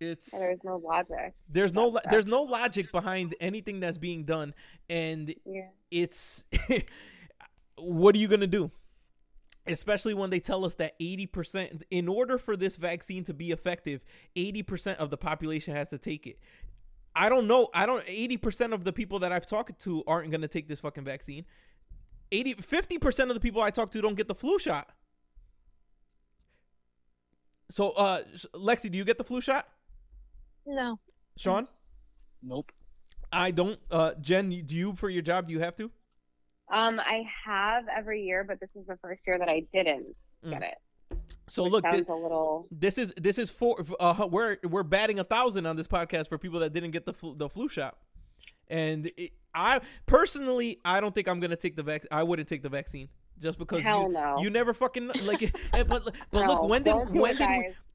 It's 0.00 0.30
There's 0.30 0.58
no 0.64 0.76
logic. 0.76 1.34
there's 1.48 1.72
no 1.72 1.86
lo- 1.88 2.00
there's 2.10 2.26
no 2.26 2.42
logic 2.42 2.90
behind 2.92 3.34
anything 3.40 3.80
that's 3.80 3.96
being 3.98 4.24
done 4.24 4.52
and 4.90 5.34
Yeah. 5.46 5.68
it's 5.90 6.44
what 7.78 8.14
are 8.14 8.18
you 8.18 8.28
going 8.28 8.40
to 8.40 8.46
do? 8.46 8.70
Especially 9.66 10.12
when 10.12 10.28
they 10.30 10.40
tell 10.40 10.64
us 10.64 10.74
that 10.74 10.92
80% 11.00 11.82
in 11.90 12.06
order 12.08 12.36
for 12.38 12.56
this 12.56 12.76
vaccine 12.76 13.24
to 13.24 13.32
be 13.32 13.50
effective 13.50 14.04
80% 14.36 14.96
of 14.96 15.10
the 15.10 15.16
population 15.16 15.74
has 15.74 15.90
to 15.90 15.98
take 15.98 16.26
it. 16.26 16.38
I 17.16 17.28
don't 17.28 17.46
know. 17.46 17.68
I 17.72 17.86
don't 17.86 18.04
80% 18.06 18.72
of 18.74 18.84
the 18.84 18.92
people 18.92 19.20
that 19.20 19.30
i've 19.32 19.46
talked 19.46 19.80
to 19.82 20.02
aren't 20.06 20.30
going 20.30 20.40
to 20.42 20.48
take 20.48 20.66
this 20.68 20.80
fucking 20.80 21.04
vaccine. 21.04 21.44
80 22.32 22.56
50% 22.56 23.28
of 23.28 23.34
the 23.34 23.40
people 23.40 23.62
i 23.62 23.70
talk 23.70 23.90
to 23.92 24.02
don't 24.02 24.16
get 24.16 24.26
the 24.28 24.34
flu 24.34 24.58
shot. 24.58 24.90
So 27.70 27.90
uh 27.92 28.20
lexi 28.54 28.90
do 28.90 28.98
you 28.98 29.04
get 29.04 29.18
the 29.18 29.24
flu 29.24 29.40
shot 29.40 29.68
No. 30.66 30.98
sean 31.36 31.68
Nope. 32.42 32.70
I 33.32 33.50
don't. 33.50 33.78
Uh, 33.90 34.12
Jen, 34.20 34.48
do 34.64 34.76
you 34.76 34.92
for 34.94 35.08
your 35.08 35.22
job? 35.22 35.48
Do 35.48 35.54
you 35.54 35.60
have 35.60 35.74
to? 35.76 35.90
Um, 36.72 37.00
I 37.00 37.24
have 37.46 37.84
every 37.94 38.22
year, 38.22 38.44
but 38.44 38.60
this 38.60 38.70
is 38.76 38.86
the 38.86 38.96
first 39.02 39.26
year 39.26 39.38
that 39.38 39.48
I 39.48 39.66
didn't 39.72 40.16
Mm. 40.44 40.50
get 40.50 40.62
it. 40.62 41.18
So 41.48 41.64
which 41.64 41.72
look, 41.72 41.84
thi- 41.84 41.96
sounds 41.98 42.08
a 42.08 42.12
little. 42.14 42.68
this 42.70 42.96
is 42.98 43.12
this 43.16 43.38
is 43.38 43.50
for 43.50 43.76
uh, 44.00 44.26
we're 44.30 44.58
we're 44.64 44.82
batting 44.82 45.18
a 45.18 45.24
thousand 45.24 45.66
on 45.66 45.76
this 45.76 45.86
podcast 45.86 46.28
for 46.28 46.38
people 46.38 46.60
that 46.60 46.72
didn't 46.72 46.90
get 46.92 47.04
the 47.06 47.12
flu, 47.12 47.34
the 47.36 47.48
flu 47.48 47.68
shot, 47.68 47.96
and 48.68 49.10
it, 49.16 49.32
I 49.54 49.80
personally 50.06 50.80
I 50.84 51.00
don't 51.00 51.14
think 51.14 51.28
I'm 51.28 51.40
gonna 51.40 51.56
take 51.56 51.76
the 51.76 51.82
vac. 51.82 52.06
I 52.10 52.22
wouldn't 52.22 52.48
take 52.48 52.62
the 52.62 52.68
vaccine 52.68 53.08
just 53.40 53.58
because 53.58 53.82
Hell 53.82 54.02
you, 54.04 54.12
no. 54.12 54.36
you 54.38 54.50
never 54.50 54.72
fucking 54.74 55.10
like. 55.24 55.42
eh, 55.72 55.82
but 55.82 56.04
but 56.30 56.46
look, 56.46 56.62
when 56.68 56.82
did 56.82 56.94
when 57.10 57.36
it, 57.36 57.38
did 57.38 57.48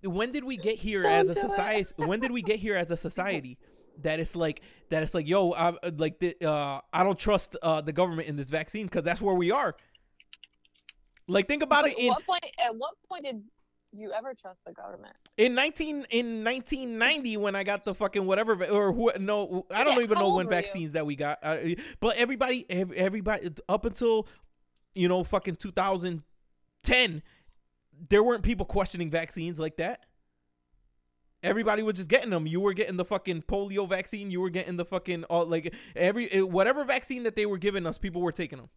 we, 0.03 0.09
when 0.09 0.31
did 0.31 0.43
we 0.43 0.57
get 0.57 0.77
here 0.77 1.03
Don't 1.03 1.11
as 1.11 1.29
a 1.29 1.35
society? 1.35 1.85
when 1.97 2.19
did 2.19 2.31
we 2.31 2.41
get 2.41 2.59
here 2.59 2.75
as 2.75 2.91
a 2.91 2.97
society? 2.97 3.57
That 4.01 4.19
it's 4.19 4.35
like 4.35 4.61
that 4.89 5.03
it's 5.03 5.13
like 5.13 5.27
yo, 5.27 5.51
I, 5.51 5.73
like 5.97 6.19
the, 6.19 6.35
uh, 6.45 6.79
I 6.93 7.03
don't 7.03 7.19
trust 7.19 7.57
uh, 7.61 7.81
the 7.81 7.91
government 7.91 8.27
in 8.29 8.35
this 8.37 8.49
vaccine 8.49 8.85
because 8.85 9.03
that's 9.03 9.21
where 9.21 9.35
we 9.35 9.51
are. 9.51 9.75
Like 11.27 11.47
think 11.47 11.63
about 11.63 11.83
But 11.83 11.91
it 11.91 11.99
in 11.99 12.07
what 12.07 12.25
point? 12.25 12.45
At 12.65 12.75
what 12.75 12.91
point 13.07 13.23
did 13.25 13.43
you 13.91 14.11
ever 14.11 14.33
trust 14.39 14.59
the 14.65 14.71
government? 14.73 15.15
in 15.37 15.53
19 15.55 16.05
in 16.11 16.43
1990 16.43 17.37
when 17.37 17.55
I 17.55 17.63
got 17.63 17.85
the 17.85 17.93
fucking 17.93 18.25
whatever 18.25 18.55
va- 18.55 18.69
or 18.71 18.91
who 18.93 19.11
no 19.19 19.65
I 19.71 19.83
don't 19.83 19.97
Yeah, 19.97 20.03
even 20.03 20.19
know 20.19 20.29
when 20.33 20.47
were 20.47 20.53
you? 20.53 20.61
vaccines 20.61 20.93
that 20.93 21.05
we 21.05 21.15
got. 21.15 21.39
Uh, 21.43 21.57
but 21.99 22.17
everybody 22.17 22.65
ev- 22.69 22.91
everybody 22.93 23.49
up 23.67 23.85
until 23.85 24.27
you 24.95 25.07
know 25.07 25.23
fucking 25.23 25.55
2010 25.55 27.23
there 28.07 28.23
weren't 28.23 28.43
people 28.43 28.65
questioning 28.65 29.09
vaccines 29.09 29.59
like 29.59 29.77
that. 29.77 30.05
Everybody 31.41 31.83
was 31.83 31.95
just 31.95 32.09
getting 32.09 32.31
them. 32.31 32.47
You 32.47 32.59
were 32.59 32.73
getting 32.73 32.97
the 32.97 33.05
fucking 33.05 33.43
polio 33.43 33.87
vaccine. 33.87 34.29
You 34.29 34.41
were 34.41 34.49
getting 34.49 34.75
the 34.75 34.85
fucking 34.85 35.23
all 35.25 35.45
like 35.45 35.73
every 35.95 36.31
eh, 36.31 36.41
whatever 36.41 36.83
vaccine 36.83 37.23
that 37.23 37.35
they 37.35 37.45
were 37.45 37.57
giving 37.57 37.85
us. 37.85 37.97
People 37.97 38.21
were 38.21 38.33
taking 38.33 38.57
them. 38.57 38.69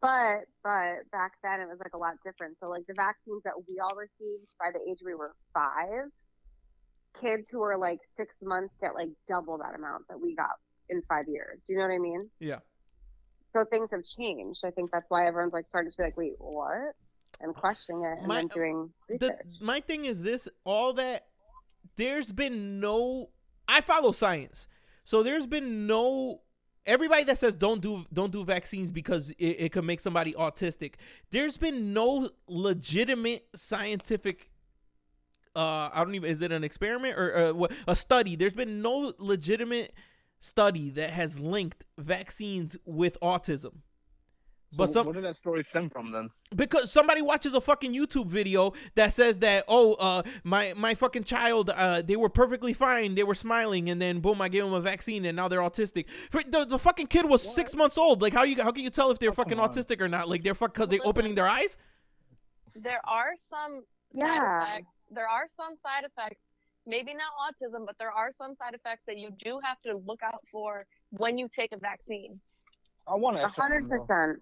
But 0.00 0.46
but 0.62 1.10
back 1.12 1.32
then 1.42 1.60
it 1.60 1.68
was 1.68 1.78
like 1.78 1.92
a 1.94 1.98
lot 1.98 2.14
different. 2.24 2.56
So 2.60 2.68
like 2.68 2.86
the 2.86 2.94
vaccines 2.94 3.42
that 3.44 3.52
we 3.68 3.78
all 3.80 3.94
received 3.96 4.50
by 4.58 4.70
the 4.72 4.80
age 4.90 4.98
we 5.04 5.14
were 5.14 5.34
five, 5.52 6.08
kids 7.20 7.48
who 7.50 7.58
were 7.58 7.76
like 7.76 7.98
six 8.16 8.34
months 8.42 8.72
get 8.80 8.94
like 8.94 9.10
double 9.28 9.58
that 9.58 9.74
amount 9.74 10.08
that 10.08 10.18
we 10.18 10.34
got 10.34 10.56
in 10.88 11.02
five 11.06 11.28
years. 11.28 11.60
Do 11.66 11.74
you 11.74 11.80
know 11.80 11.86
what 11.86 11.94
I 11.94 11.98
mean? 11.98 12.30
Yeah. 12.40 12.60
So 13.52 13.64
things 13.64 13.88
have 13.92 14.04
changed. 14.04 14.60
I 14.64 14.70
think 14.70 14.90
that's 14.90 15.06
why 15.08 15.26
everyone's 15.26 15.52
like 15.52 15.66
starting 15.68 15.90
to 15.90 15.96
be 15.96 16.02
like, 16.04 16.16
wait, 16.16 16.34
what? 16.38 16.94
And 17.40 17.54
questioning 17.54 18.04
it 18.04 18.18
and 18.18 18.26
My- 18.26 18.36
then 18.36 18.48
doing 18.48 18.90
the, 19.08 19.14
research. 19.14 19.46
my 19.60 19.80
thing 19.80 20.04
is 20.06 20.22
this 20.22 20.48
all 20.64 20.92
that 20.94 21.26
there's 21.96 22.32
been 22.32 22.80
no 22.80 23.30
i 23.68 23.80
follow 23.80 24.10
science 24.12 24.66
so 25.04 25.22
there's 25.22 25.46
been 25.46 25.86
no 25.86 26.40
everybody 26.84 27.22
that 27.24 27.38
says 27.38 27.54
don't 27.54 27.80
do 27.80 28.04
don't 28.12 28.32
do 28.32 28.44
vaccines 28.44 28.90
because 28.92 29.30
it, 29.38 29.44
it 29.46 29.72
could 29.72 29.84
make 29.84 30.00
somebody 30.00 30.32
autistic 30.32 30.94
there's 31.30 31.56
been 31.56 31.92
no 31.92 32.28
legitimate 32.48 33.46
scientific 33.54 34.50
uh 35.54 35.88
i 35.92 36.02
don't 36.04 36.14
even 36.14 36.30
is 36.30 36.42
it 36.42 36.50
an 36.52 36.64
experiment 36.64 37.16
or 37.16 37.36
uh, 37.62 37.66
a 37.86 37.94
study 37.96 38.36
there's 38.36 38.52
been 38.54 38.82
no 38.82 39.12
legitimate 39.18 39.92
study 40.40 40.90
that 40.90 41.10
has 41.10 41.38
linked 41.38 41.84
vaccines 41.98 42.76
with 42.84 43.18
autism 43.20 43.72
but 44.76 44.88
so 44.88 44.92
some 44.92 45.06
where 45.06 45.14
did 45.14 45.24
that 45.24 45.34
story 45.34 45.62
stem 45.64 45.88
from 45.88 46.12
then? 46.12 46.28
because 46.54 46.92
somebody 46.92 47.22
watches 47.22 47.54
a 47.54 47.60
fucking 47.60 47.92
YouTube 47.94 48.26
video 48.26 48.74
that 48.96 49.14
says 49.14 49.38
that 49.38 49.64
oh 49.66 49.94
uh 49.94 50.22
my 50.44 50.74
my 50.76 50.94
fucking 50.94 51.24
child 51.24 51.70
uh 51.74 52.02
they 52.02 52.16
were 52.16 52.28
perfectly 52.28 52.74
fine 52.74 53.14
they 53.14 53.22
were 53.24 53.34
smiling 53.34 53.88
and 53.88 54.00
then 54.00 54.20
boom 54.20 54.42
I 54.42 54.48
gave 54.50 54.64
them 54.64 54.74
a 54.74 54.80
vaccine 54.80 55.24
and 55.24 55.34
now 55.36 55.48
they're 55.48 55.60
autistic 55.60 56.10
For, 56.30 56.42
the, 56.42 56.66
the 56.66 56.78
fucking 56.78 57.06
kid 57.06 57.26
was 57.26 57.40
six 57.42 57.74
months 57.74 57.96
old 57.96 58.20
like 58.20 58.34
how 58.34 58.42
you 58.42 58.62
how 58.62 58.70
can 58.70 58.84
you 58.84 58.90
tell 58.90 59.10
if 59.10 59.18
they're 59.18 59.30
Oh, 59.30 59.32
fucking 59.32 59.56
autistic 59.58 60.02
or 60.02 60.08
not 60.08 60.28
like 60.28 60.42
they're 60.42 60.54
fuck 60.54 60.74
because 60.74 60.88
they 60.88 60.96
Listen. 60.98 61.08
opening 61.08 61.34
their 61.34 61.48
eyes 61.48 61.78
There 62.76 63.00
are 63.06 63.32
some 63.50 63.84
Yeah. 64.12 64.26
side 64.26 64.68
effects. 64.74 64.92
There 65.10 65.28
are 65.28 65.46
some 65.56 65.74
side 65.82 66.04
effects. 66.04 66.42
Maybe 66.88 67.12
not 67.12 67.30
autism, 67.38 67.84
but 67.84 67.96
there 67.98 68.10
are 68.10 68.32
some 68.32 68.54
side 68.56 68.72
effects 68.72 69.02
that 69.06 69.18
you 69.18 69.30
do 69.38 69.60
have 69.62 69.76
to 69.84 69.98
look 70.06 70.22
out 70.22 70.42
for 70.50 70.86
when 71.10 71.36
you 71.36 71.46
take 71.54 71.72
a 71.72 71.78
vaccine. 71.78 72.40
I 73.06 73.14
want 73.14 73.36
to 73.36 73.44
A 73.44 73.48
hundred 73.48 73.88
percent. 73.90 74.38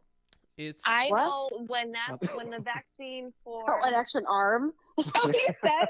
it's 0.57 0.83
I 0.87 1.09
What? 1.09 1.19
know 1.25 1.51
when 1.67 1.91
that 1.93 2.17
when 2.35 2.51
the 2.51 2.61
vaccine 2.61 3.33
for 3.43 3.65
Oh, 3.69 3.81
an 3.89 3.95
extra 3.95 4.23
arm. 4.29 4.73
oh, 4.99 5.29
you 5.29 5.55
said 5.61 5.89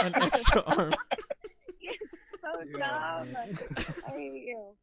an 0.00 0.14
extra 0.20 0.62
arm 0.62 0.94
so 2.42 2.48
Yeah. 2.66 3.24
dumb. 3.24 3.34
I 4.06 4.10
hate 4.12 4.44
you. 4.46 4.74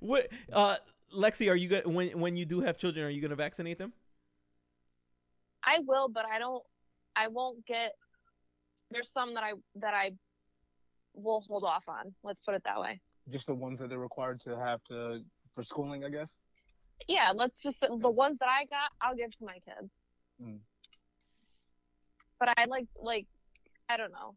what 0.00 0.28
uh 0.52 0.76
Lexi 1.16 1.50
are 1.50 1.56
you 1.56 1.68
gonna 1.68 1.88
when 1.88 2.20
when 2.20 2.36
you 2.36 2.44
do 2.44 2.60
have 2.60 2.76
children 2.76 3.06
are 3.06 3.10
you 3.10 3.22
gonna 3.22 3.34
vaccinate 3.34 3.78
them 3.78 3.92
I 5.66 5.78
will, 5.86 6.08
but 6.10 6.26
I 6.26 6.38
don't. 6.38 6.62
I 7.16 7.28
won't 7.28 7.64
get. 7.64 7.92
There's 8.90 9.10
some 9.10 9.32
that 9.32 9.42
I 9.42 9.52
that 9.76 9.94
I 9.94 10.10
will 11.14 11.40
hold 11.48 11.64
off 11.64 11.84
on. 11.88 12.14
Let's 12.22 12.40
put 12.44 12.54
it 12.54 12.62
that 12.64 12.80
way. 12.80 13.00
Just 13.30 13.46
the 13.46 13.54
ones 13.54 13.78
that 13.78 13.88
they're 13.88 13.98
required 13.98 14.40
to 14.42 14.56
have 14.58 14.82
to 14.84 15.20
for 15.54 15.62
schooling, 15.62 16.04
I 16.04 16.10
guess. 16.10 16.38
Yeah, 17.08 17.32
let's 17.34 17.62
just 17.62 17.80
the 17.80 18.10
ones 18.10 18.38
that 18.40 18.48
I 18.48 18.64
got, 18.66 18.90
I'll 19.00 19.16
give 19.16 19.30
to 19.38 19.44
my 19.44 19.54
kids. 19.64 19.90
Mm. 20.42 20.58
But 22.38 22.50
I 22.58 22.64
like 22.66 22.86
like 23.00 23.26
I 23.88 23.96
don't 23.96 24.12
know. 24.12 24.34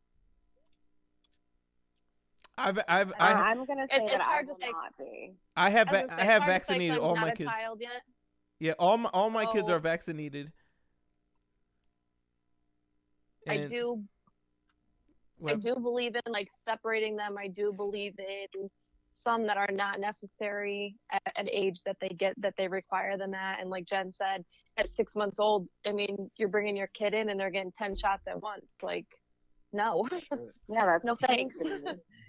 I've 2.57 2.79
I've 2.87 3.11
Uh, 3.11 3.15
I 3.19 3.31
I'm 3.51 3.65
gonna 3.65 3.87
say 3.89 3.97
it's 3.97 4.11
that 4.11 4.21
I 4.21 4.23
hard 4.23 4.45
to 4.47 4.53
will 4.53 4.59
say. 4.59 4.71
not 4.71 4.97
be. 4.97 5.33
I 5.55 5.69
have 5.69 5.87
I, 5.89 6.03
was 6.03 6.11
I 6.11 6.15
have 6.15 6.17
it's 6.17 6.17
hard 6.17 6.23
to 6.23 6.25
say 6.25 6.37
'cause 6.37 6.47
vaccinated 6.47 6.97
all 6.99 7.15
my 7.15 7.31
kids 7.31 7.51
Child 7.53 7.81
yet. 7.81 8.01
yeah 8.59 8.71
all 8.79 8.97
my 8.97 9.09
all 9.13 9.29
my 9.29 9.45
kids 9.51 9.69
are 9.69 9.79
vaccinated 9.79 10.51
I 13.47 13.53
And- 13.53 13.69
do 15.41 15.47
I 15.49 15.55
do 15.55 15.75
believe 15.75 16.15
in 16.15 16.31
like 16.31 16.49
separating 16.67 17.15
them. 17.15 17.35
I 17.37 17.47
do 17.47 17.73
believe 17.73 18.13
in 18.19 18.69
some 19.11 19.47
that 19.47 19.57
are 19.57 19.69
not 19.71 19.99
necessary 19.99 20.95
at 21.11 21.21
an 21.35 21.49
age 21.51 21.81
that 21.85 21.97
they 21.99 22.09
get 22.09 22.39
that 22.41 22.53
they 22.57 22.67
require 22.67 23.17
them 23.17 23.33
at. 23.33 23.59
And 23.59 23.69
like 23.69 23.85
Jen 23.85 24.13
said, 24.13 24.45
at 24.77 24.89
six 24.89 25.15
months 25.15 25.39
old, 25.39 25.67
I 25.85 25.91
mean, 25.91 26.29
you're 26.37 26.49
bringing 26.49 26.77
your 26.77 26.87
kid 26.87 27.13
in 27.13 27.29
and 27.29 27.39
they're 27.39 27.49
getting 27.49 27.71
ten 27.71 27.95
shots 27.95 28.23
at 28.27 28.41
once. 28.41 28.65
Like, 28.81 29.05
no, 29.73 30.07
Yeah, 30.11 30.37
that's 30.85 31.03
no 31.03 31.15
thanks. 31.15 31.57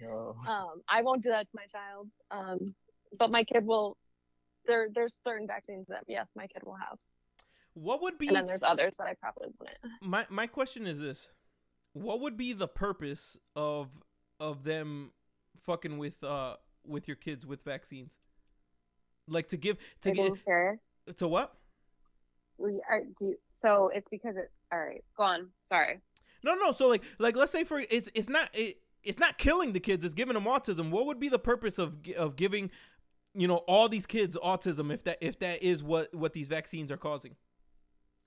Yo. 0.01 0.35
um, 0.47 0.81
I 0.87 1.01
won't 1.01 1.23
do 1.23 1.29
that 1.29 1.43
to 1.43 1.55
my 1.55 1.65
child. 1.65 2.07
Um, 2.31 2.73
but 3.17 3.31
my 3.31 3.43
kid 3.43 3.65
will. 3.65 3.97
There, 4.67 4.89
there's 4.93 5.17
certain 5.23 5.47
vaccines 5.47 5.87
that 5.87 6.03
yes, 6.07 6.27
my 6.35 6.45
kid 6.45 6.61
will 6.63 6.75
have, 6.75 6.99
what 7.73 8.01
would 8.01 8.17
be 8.17 8.27
and 8.27 8.35
then 8.35 8.45
there's 8.45 8.63
others 8.63 8.93
that 8.97 9.07
I 9.07 9.13
probably 9.13 9.49
wouldn't. 9.59 9.77
my 10.01 10.25
my 10.29 10.47
question 10.47 10.85
is 10.85 10.99
this 10.99 11.29
what 11.99 12.21
would 12.21 12.37
be 12.37 12.53
the 12.53 12.67
purpose 12.67 13.37
of 13.55 13.89
of 14.39 14.63
them 14.63 15.11
fucking 15.61 15.97
with 15.97 16.23
uh 16.23 16.55
with 16.85 17.07
your 17.07 17.17
kids 17.17 17.45
with 17.45 17.63
vaccines 17.63 18.15
like 19.27 19.47
to 19.49 19.57
give 19.57 19.77
to 20.01 20.11
get 20.11 20.33
to 21.17 21.27
what 21.27 21.55
We 22.57 22.81
are. 22.89 23.01
Do 23.01 23.25
you, 23.25 23.35
so 23.63 23.89
it's 23.93 24.07
because 24.09 24.35
it's 24.37 24.51
All 24.71 24.79
right, 24.79 25.03
go 25.17 25.23
on. 25.23 25.49
Sorry. 25.71 25.99
no 26.43 26.55
no 26.55 26.71
so 26.71 26.87
like 26.87 27.03
like 27.19 27.35
let's 27.35 27.51
say 27.51 27.63
for 27.63 27.83
it's 27.89 28.09
it's 28.15 28.29
not 28.29 28.49
it, 28.53 28.77
it's 29.03 29.19
not 29.19 29.37
killing 29.37 29.73
the 29.73 29.79
kids 29.79 30.03
it's 30.05 30.13
giving 30.13 30.33
them 30.33 30.45
autism 30.45 30.89
what 30.89 31.05
would 31.05 31.19
be 31.19 31.29
the 31.29 31.39
purpose 31.39 31.77
of 31.77 31.97
of 32.17 32.35
giving 32.35 32.71
you 33.33 33.47
know 33.47 33.57
all 33.67 33.87
these 33.89 34.05
kids 34.05 34.37
autism 34.43 34.91
if 34.91 35.03
that 35.03 35.17
if 35.21 35.37
that 35.39 35.61
is 35.61 35.83
what 35.83 36.13
what 36.13 36.33
these 36.33 36.47
vaccines 36.47 36.91
are 36.91 36.97
causing 36.97 37.35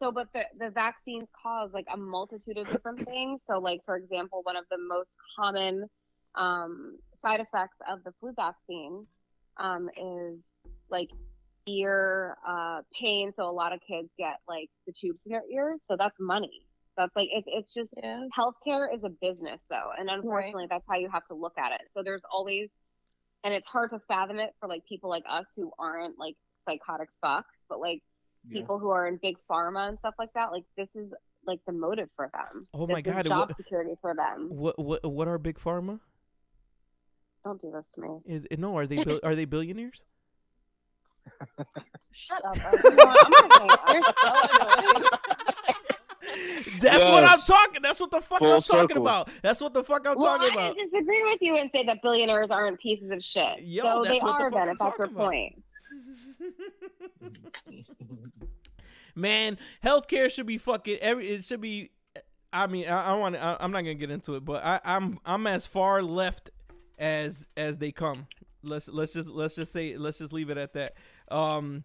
So, 0.03 0.11
but 0.13 0.29
the 0.35 0.45
the 0.59 0.71
vaccines 0.71 1.29
cause 1.43 1.71
like 1.73 1.87
a 1.93 1.97
multitude 1.97 2.59
of 2.59 2.69
different 2.69 3.05
things. 3.07 3.41
So, 3.49 3.61
like 3.61 3.81
for 3.87 3.97
example, 3.97 4.41
one 4.43 4.57
of 4.57 4.65
the 4.71 4.79
most 4.79 5.15
common 5.39 5.87
um, 6.35 6.99
side 7.23 7.41
effects 7.41 7.77
of 7.89 8.03
the 8.05 8.13
flu 8.21 8.33
vaccine 8.35 9.07
um, 9.59 9.89
is 9.97 10.41
like 10.91 11.09
ear 11.69 12.37
uh, 12.47 12.83
pain. 13.01 13.33
So, 13.33 13.45
a 13.45 13.53
lot 13.53 13.73
of 13.73 13.81
kids 13.89 14.09
get 14.19 14.37
like 14.49 14.69
the 14.87 14.93
tubes 14.93 15.21
in 15.27 15.33
their 15.33 15.45
ears. 15.53 15.83
So 15.87 15.97
that's 15.97 16.17
money. 16.19 16.67
That's 16.97 17.15
like 17.17 17.29
it, 17.33 17.45
it's 17.47 17.73
just 17.73 17.95
Yeah. 17.97 18.27
healthcare 18.37 18.93
is 18.95 19.05
a 19.05 19.11
business 19.11 19.65
though, 19.71 19.91
and 19.99 20.11
unfortunately, 20.11 20.67
that's 20.69 20.85
how 20.89 20.97
you 20.97 21.09
have 21.11 21.27
to 21.29 21.35
look 21.35 21.57
at 21.59 21.73
it. 21.73 21.83
So 21.97 22.03
there's 22.03 22.23
always, 22.31 22.71
and 23.45 23.55
it's 23.55 23.67
hard 23.69 23.91
to 23.91 24.01
fathom 24.09 24.39
it 24.41 24.51
for 24.61 24.69
like 24.69 24.85
people 24.89 25.11
like 25.11 25.25
us 25.29 25.47
who 25.57 25.71
aren't 25.79 26.19
like 26.19 26.37
psychotic 26.69 27.09
fucks, 27.25 27.65
but 27.69 27.81
like 27.81 28.03
Yeah. 28.49 28.61
people 28.61 28.79
who 28.79 28.91
are 28.91 29.07
in 29.09 29.19
big 29.23 29.37
pharma 29.51 29.89
and 29.89 29.99
stuff 29.99 30.15
like 30.19 30.33
that, 30.35 30.51
like 30.53 30.65
this 30.77 30.89
is 30.95 31.13
like 31.47 31.61
the 31.67 31.73
motive 31.73 32.09
for 32.17 32.31
them. 32.33 32.67
Oh 32.75 32.87
This 32.87 32.93
my 32.95 32.99
is 32.99 33.03
God, 33.05 33.27
job 33.27 33.49
what- 33.49 33.57
security 33.57 33.93
for 34.01 34.15
them. 34.15 34.49
what 34.51 34.79
what 34.79 35.05
what 35.05 35.29
are 35.29 35.39
big 35.39 35.59
pharma 35.59 36.01
Don't 37.45 37.61
do 37.61 37.71
this 37.73 37.85
to 37.95 38.01
me. 38.01 38.09
is 38.27 38.47
no 38.59 38.77
are 38.77 38.87
they 38.87 38.99
are 39.23 39.35
they 39.35 39.45
billionaires 39.45 40.05
Shut 42.13 42.45
up. 42.45 42.57
You 42.57 42.63
know 42.91 42.97
what? 42.97 43.27
I'm 43.27 43.59
gonna 43.59 43.77
hang. 43.87 43.95
You're 43.95 44.03
so 44.03 44.33
annoying. 44.93 45.05
That's 46.81 47.05
what 47.05 47.25
I'm 47.25 47.39
talking. 47.41 47.83
That's 47.83 48.01
what 48.01 48.11
the 48.11 48.21
fuck 48.21 48.39
Full 48.41 48.53
I'm 48.53 48.61
talking 48.61 48.97
about. 48.97 49.29
That's 49.43 49.61
what 49.61 49.73
the 49.73 49.85
fuck 49.85 50.07
I'm 50.07 50.17
well, 50.19 50.39
talking 50.39 50.59
I 50.59 50.67
about. 50.71 50.77
disagree 50.77 51.23
with 51.25 51.39
you 51.41 51.57
and 51.57 51.71
say 51.75 51.85
that 51.87 52.03
billionaires 52.03 52.51
aren't 52.51 52.81
pieces 52.81 53.11
of 53.11 53.23
shit. 53.23 53.61
Yo, 53.63 53.83
so 53.83 54.03
that's 54.03 54.15
they 54.19 54.21
what 54.21 54.39
the 54.39 54.45
are 54.45 54.51
fuck 54.51 54.59
then, 54.59 54.69
I'm 54.69 54.73
if 54.75 54.79
that's 54.79 54.99
your 54.99 55.07
about. 55.07 55.17
point. 55.27 55.63
Man, 59.15 59.59
healthcare 59.85 60.31
should 60.31 60.47
be 60.47 60.59
fucking 60.59 60.99
every. 61.01 61.29
It 61.29 61.45
should 61.45 61.61
be. 61.61 61.91
I 62.53 62.67
mean, 62.67 62.89
I, 62.89 63.13
I 63.13 63.17
want. 63.17 63.37
I, 63.37 63.57
I'm 63.61 63.71
not 63.73 63.81
gonna 63.81 63.95
get 63.95 64.11
into 64.11 64.35
it, 64.35 64.45
but 64.45 64.65
I, 64.65 64.81
I'm 64.85 65.19
I'm 65.25 65.47
as 65.47 65.67
far 65.67 66.03
left 66.03 66.51
as 66.99 67.47
as 67.57 67.79
they 67.79 67.93
come. 67.93 68.27
Let's 68.63 68.89
let's 68.89 69.13
just 69.13 69.29
let's 69.29 69.55
just 69.55 69.73
say 69.73 69.97
let's 69.97 70.19
just 70.19 70.33
leave 70.33 70.51
it 70.51 70.59
at 70.59 70.73
that. 70.75 70.95
Um, 71.31 71.85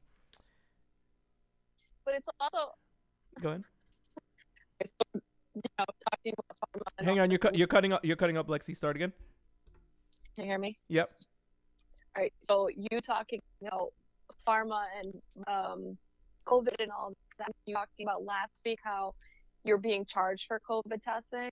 but 2.05 2.15
it's 2.15 2.27
also 2.39 2.71
go 3.41 3.49
ahead. 3.49 3.63
you 5.13 5.61
know 5.79 5.85
talking 6.09 6.33
about 6.37 7.05
Hang 7.05 7.19
on, 7.19 7.31
you're 7.31 7.39
cut. 7.39 7.57
You're 7.57 7.67
cutting 7.67 7.93
up. 7.93 8.05
You're 8.05 8.15
cutting 8.15 8.37
up. 8.37 8.47
Lexi, 8.47 8.75
start 8.75 8.95
again. 8.95 9.13
Can 10.35 10.45
you 10.45 10.51
hear 10.51 10.59
me? 10.59 10.77
Yep. 10.89 11.09
All 12.15 12.21
right. 12.23 12.33
So 12.43 12.69
you 12.69 13.01
talking, 13.01 13.41
you 13.61 13.69
know, 13.71 13.89
pharma 14.47 14.85
and 14.99 15.21
um, 15.47 15.97
COVID 16.47 16.75
and 16.79 16.91
all 16.91 17.13
that. 17.39 17.51
You 17.65 17.75
talking 17.75 18.05
about 18.05 18.23
last 18.23 18.51
week 18.65 18.79
how 18.83 19.13
you're 19.63 19.77
being 19.77 20.05
charged 20.05 20.45
for 20.47 20.59
COVID 20.69 21.01
testing, 21.03 21.51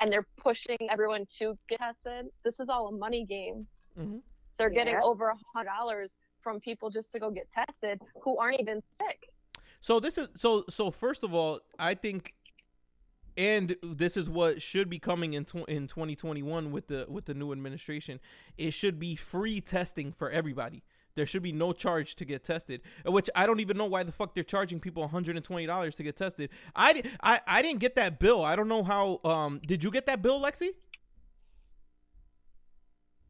and 0.00 0.12
they're 0.12 0.26
pushing 0.36 0.78
everyone 0.90 1.26
to 1.38 1.56
get 1.68 1.78
tested. 1.78 2.26
This 2.44 2.60
is 2.60 2.68
all 2.68 2.88
a 2.88 2.92
money 2.92 3.24
game. 3.24 3.66
hmm 3.96 4.18
They're 4.58 4.70
getting 4.70 4.96
over 4.96 5.28
a 5.28 5.36
hundred 5.54 5.70
dollars 5.70 6.12
from 6.42 6.60
people 6.60 6.90
just 6.90 7.10
to 7.12 7.20
go 7.20 7.30
get 7.30 7.48
tested 7.50 8.00
who 8.22 8.36
aren't 8.36 8.60
even 8.60 8.82
sick. 8.92 9.28
So 9.80 10.00
this 10.00 10.18
is 10.18 10.28
so 10.36 10.64
so. 10.68 10.90
First 10.90 11.22
of 11.24 11.34
all, 11.34 11.60
I 11.78 11.94
think, 11.94 12.34
and 13.36 13.76
this 13.82 14.16
is 14.16 14.30
what 14.30 14.62
should 14.62 14.88
be 14.88 14.98
coming 14.98 15.34
in 15.34 15.44
tw- 15.44 15.68
in 15.68 15.88
2021 15.88 16.70
with 16.70 16.86
the 16.88 17.06
with 17.08 17.24
the 17.24 17.34
new 17.34 17.52
administration. 17.52 18.20
It 18.56 18.72
should 18.72 18.98
be 18.98 19.16
free 19.16 19.60
testing 19.60 20.12
for 20.12 20.30
everybody. 20.30 20.82
There 21.14 21.26
should 21.26 21.42
be 21.42 21.52
no 21.52 21.72
charge 21.72 22.14
to 22.16 22.24
get 22.24 22.42
tested, 22.44 22.80
which 23.04 23.28
I 23.34 23.46
don't 23.46 23.60
even 23.60 23.76
know 23.76 23.86
why 23.86 24.02
the 24.02 24.12
fuck 24.12 24.34
they're 24.34 24.44
charging 24.44 24.80
people 24.80 25.02
120 25.02 25.66
dollars 25.66 25.96
to 25.96 26.02
get 26.02 26.16
tested. 26.16 26.50
I, 26.74 26.94
di- 26.94 27.10
I 27.22 27.40
I 27.46 27.62
didn't 27.62 27.80
get 27.80 27.96
that 27.96 28.18
bill. 28.18 28.44
I 28.44 28.56
don't 28.56 28.68
know 28.68 28.82
how. 28.82 29.20
Um, 29.24 29.60
did 29.66 29.84
you 29.84 29.90
get 29.90 30.06
that 30.06 30.22
bill, 30.22 30.40
Lexi? 30.40 30.70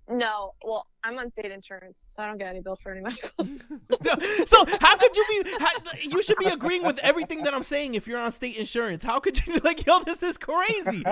No, 0.09 0.53
well, 0.65 0.87
I'm 1.05 1.17
on 1.19 1.31
state 1.31 1.51
insurance, 1.53 2.03
so 2.09 2.23
I 2.23 2.27
don't 2.27 2.37
get 2.37 2.49
any 2.49 2.61
bills 2.61 2.81
for 2.83 2.93
any 2.93 3.01
medical. 3.01 3.31
so, 4.03 4.45
so 4.45 4.65
how 4.81 4.97
could 4.97 5.17
you 5.17 5.25
be? 5.31 5.51
How, 5.59 5.71
you 6.03 6.23
should 6.23 6.39
be 6.39 6.47
agreeing 6.47 6.85
with 6.85 6.99
everything 6.99 7.45
that 7.45 7.55
I'm 7.55 7.63
saying 7.63 7.95
if 7.95 8.07
you're 8.07 8.19
on 8.19 8.33
state 8.33 8.57
insurance. 8.57 9.03
How 9.03 9.21
could 9.21 9.45
you 9.47 9.55
be 9.55 9.61
like, 9.65 9.87
yo, 9.87 10.03
this 10.03 10.23
is 10.23 10.37
crazy? 10.37 11.03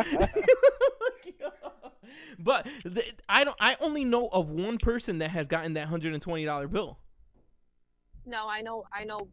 But 2.39 2.67
the, 2.85 3.05
I 3.29 3.45
don't. 3.45 3.57
I 3.61 3.77
only 3.81 4.05
know 4.05 4.29
of 4.29 4.51
one 4.51 4.79
person 4.79 5.19
that 5.19 5.31
has 5.31 5.49
gotten 5.49 5.75
that 5.75 5.89
hundred 5.89 6.13
and 6.15 6.23
twenty 6.23 6.45
dollar 6.45 6.69
bill. 6.69 6.99
no, 8.27 8.49
I 8.49 8.61
know, 8.61 8.85
I 8.93 9.05
know 9.05 9.29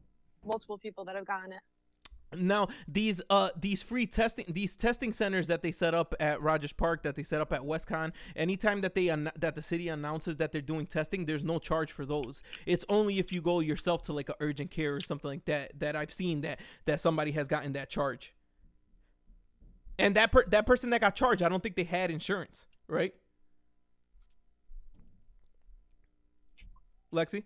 multiple 0.45 0.77
people 0.77 1.05
that 1.05 1.15
have 1.15 1.25
gotten 1.25 1.51
it. 1.51 1.59
Now 2.35 2.67
these 2.89 3.21
uh 3.29 3.49
these 3.57 3.81
free 3.81 4.05
testing 4.05 4.43
these 4.49 4.75
testing 4.75 5.13
centers 5.13 5.47
that 5.47 5.61
they 5.61 5.71
set 5.71 5.93
up 5.93 6.13
at 6.19 6.41
Rogers 6.41 6.73
Park 6.73 7.03
that 7.03 7.15
they 7.15 7.23
set 7.23 7.39
up 7.39 7.53
at 7.53 7.61
WestConn 7.61 8.11
anytime 8.35 8.81
that 8.81 8.95
they 8.95 9.07
an- 9.07 9.31
that 9.39 9.55
the 9.55 9.61
city 9.61 9.87
announces 9.87 10.35
that 10.35 10.51
they're 10.51 10.59
doing 10.59 10.87
testing 10.87 11.25
there's 11.25 11.45
no 11.45 11.57
charge 11.57 11.93
for 11.93 12.05
those 12.05 12.43
it's 12.65 12.83
only 12.89 13.17
if 13.19 13.31
you 13.31 13.41
go 13.41 13.61
yourself 13.61 14.03
to 14.03 14.13
like 14.13 14.27
a 14.27 14.35
urgent 14.41 14.71
care 14.71 14.93
or 14.93 14.99
something 14.99 15.31
like 15.31 15.45
that 15.45 15.71
that 15.79 15.95
I've 15.95 16.11
seen 16.11 16.41
that 16.41 16.59
that 16.83 16.99
somebody 16.99 17.31
has 17.31 17.47
gotten 17.47 17.71
that 17.73 17.89
charge 17.89 18.33
and 19.99 20.15
that 20.15 20.31
per- 20.31 20.45
that 20.47 20.65
person 20.65 20.89
that 20.91 21.01
got 21.01 21.15
charged 21.15 21.41
I 21.41 21.49
don't 21.49 21.61
think 21.63 21.75
they 21.75 21.83
had 21.83 22.11
insurance 22.11 22.67
right 22.87 23.13
Lexi 27.13 27.43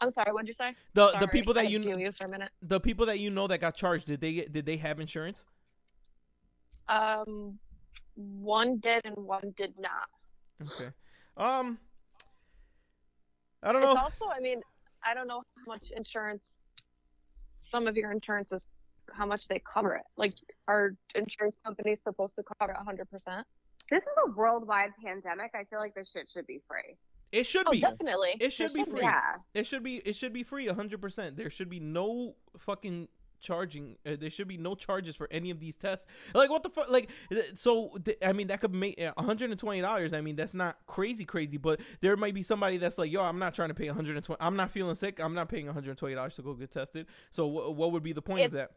I'm 0.00 0.10
sorry, 0.10 0.32
what'd 0.32 0.48
you 0.48 0.54
say? 0.54 0.74
the 0.94 1.08
Sorry, 1.12 1.20
the 1.20 1.28
people 1.28 1.54
that 1.54 1.70
you 1.70 1.78
you 1.80 2.10
for 2.12 2.26
a 2.26 2.28
minute. 2.28 2.50
the 2.60 2.80
people 2.80 3.06
that 3.06 3.20
you 3.20 3.30
know 3.30 3.46
that 3.46 3.58
got 3.60 3.76
charged 3.76 4.06
did 4.06 4.20
they 4.20 4.46
did 4.50 4.66
they 4.66 4.76
have 4.78 4.98
insurance 5.00 5.46
Um, 6.88 7.58
one 8.14 8.78
did 8.78 9.04
and 9.04 9.16
one 9.16 9.52
did 9.56 9.74
not. 9.78 10.08
Okay. 10.60 10.90
Um, 11.36 11.78
I 13.62 13.72
don't 13.72 13.82
It's 13.82 13.94
know. 13.94 14.00
also, 14.00 14.26
I 14.36 14.40
mean, 14.40 14.60
I 15.04 15.14
don't 15.14 15.26
know 15.28 15.42
how 15.56 15.72
much 15.72 15.92
insurance. 15.96 16.42
Some 17.60 17.86
of 17.86 17.96
your 17.96 18.10
insurances, 18.10 18.66
how 19.16 19.26
much 19.26 19.48
they 19.48 19.60
cover 19.72 19.94
it. 19.94 20.02
Like, 20.16 20.32
are 20.68 20.94
insurance 21.14 21.56
companies 21.64 22.00
supposed 22.02 22.34
to 22.36 22.42
cover 22.58 22.72
100 22.74 23.10
percent? 23.10 23.46
This 23.90 24.02
is 24.02 24.08
a 24.26 24.30
worldwide 24.30 24.90
pandemic. 25.04 25.50
I 25.54 25.64
feel 25.64 25.78
like 25.78 25.94
this 25.94 26.10
shit 26.10 26.28
should 26.28 26.46
be 26.46 26.60
free. 26.68 26.96
It 27.30 27.44
should 27.44 27.66
Oh, 27.66 27.70
be. 27.72 27.80
definitely. 27.80 28.36
It 28.40 28.52
should 28.52 28.72
be 28.72 28.84
free. 28.84 29.00
Yeah. 29.02 29.20
It 29.54 29.66
should 29.66 29.82
be. 29.82 29.96
It 29.96 30.14
should 30.14 30.32
be 30.32 30.42
free. 30.42 30.66
hundred 30.68 31.00
percent. 31.00 31.36
There 31.36 31.50
should 31.50 31.68
be 31.70 31.80
no 31.80 32.34
fucking 32.58 33.08
charging. 33.40 33.96
Uh, 34.06 34.16
there 34.20 34.30
should 34.30 34.46
be 34.46 34.56
no 34.56 34.74
charges 34.74 35.16
for 35.16 35.26
any 35.30 35.50
of 35.50 35.58
these 35.58 35.76
tests. 35.76 36.06
Like 36.34 36.48
what 36.50 36.62
the 36.62 36.68
fuck? 36.70 36.90
Like 36.90 37.10
th- 37.30 37.56
so. 37.58 37.96
Th- 38.04 38.18
I 38.24 38.32
mean, 38.32 38.46
that 38.48 38.60
could 38.60 38.72
make 38.74 39.00
one 39.16 39.26
hundred 39.26 39.50
and 39.50 39.58
twenty 39.58 39.80
dollars. 39.80 40.12
I 40.12 40.20
mean, 40.20 40.36
that's 40.36 40.54
not 40.54 40.76
crazy, 40.86 41.24
crazy. 41.24 41.56
But 41.56 41.80
there 42.02 42.16
might 42.16 42.34
be 42.34 42.42
somebody 42.42 42.76
that's 42.76 42.98
like, 42.98 43.10
yo, 43.10 43.22
I'm 43.22 43.38
not 43.38 43.54
trying 43.54 43.68
to 43.70 43.74
pay 43.74 43.86
one 43.86 43.96
hundred 43.96 44.16
and 44.16 44.24
twenty. 44.24 44.40
I'm 44.40 44.56
not 44.56 44.70
feeling 44.70 44.94
sick. 44.94 45.18
I'm 45.18 45.34
not 45.34 45.48
paying 45.48 45.66
one 45.66 45.74
hundred 45.74 45.90
and 45.90 45.98
twenty 45.98 46.14
dollars 46.14 46.36
to 46.36 46.42
go 46.42 46.52
get 46.54 46.70
tested. 46.70 47.06
So 47.30 47.48
wh- 47.48 47.76
what 47.76 47.92
would 47.92 48.02
be 48.02 48.12
the 48.12 48.22
point 48.22 48.44
of 48.44 48.52
that? 48.52 48.72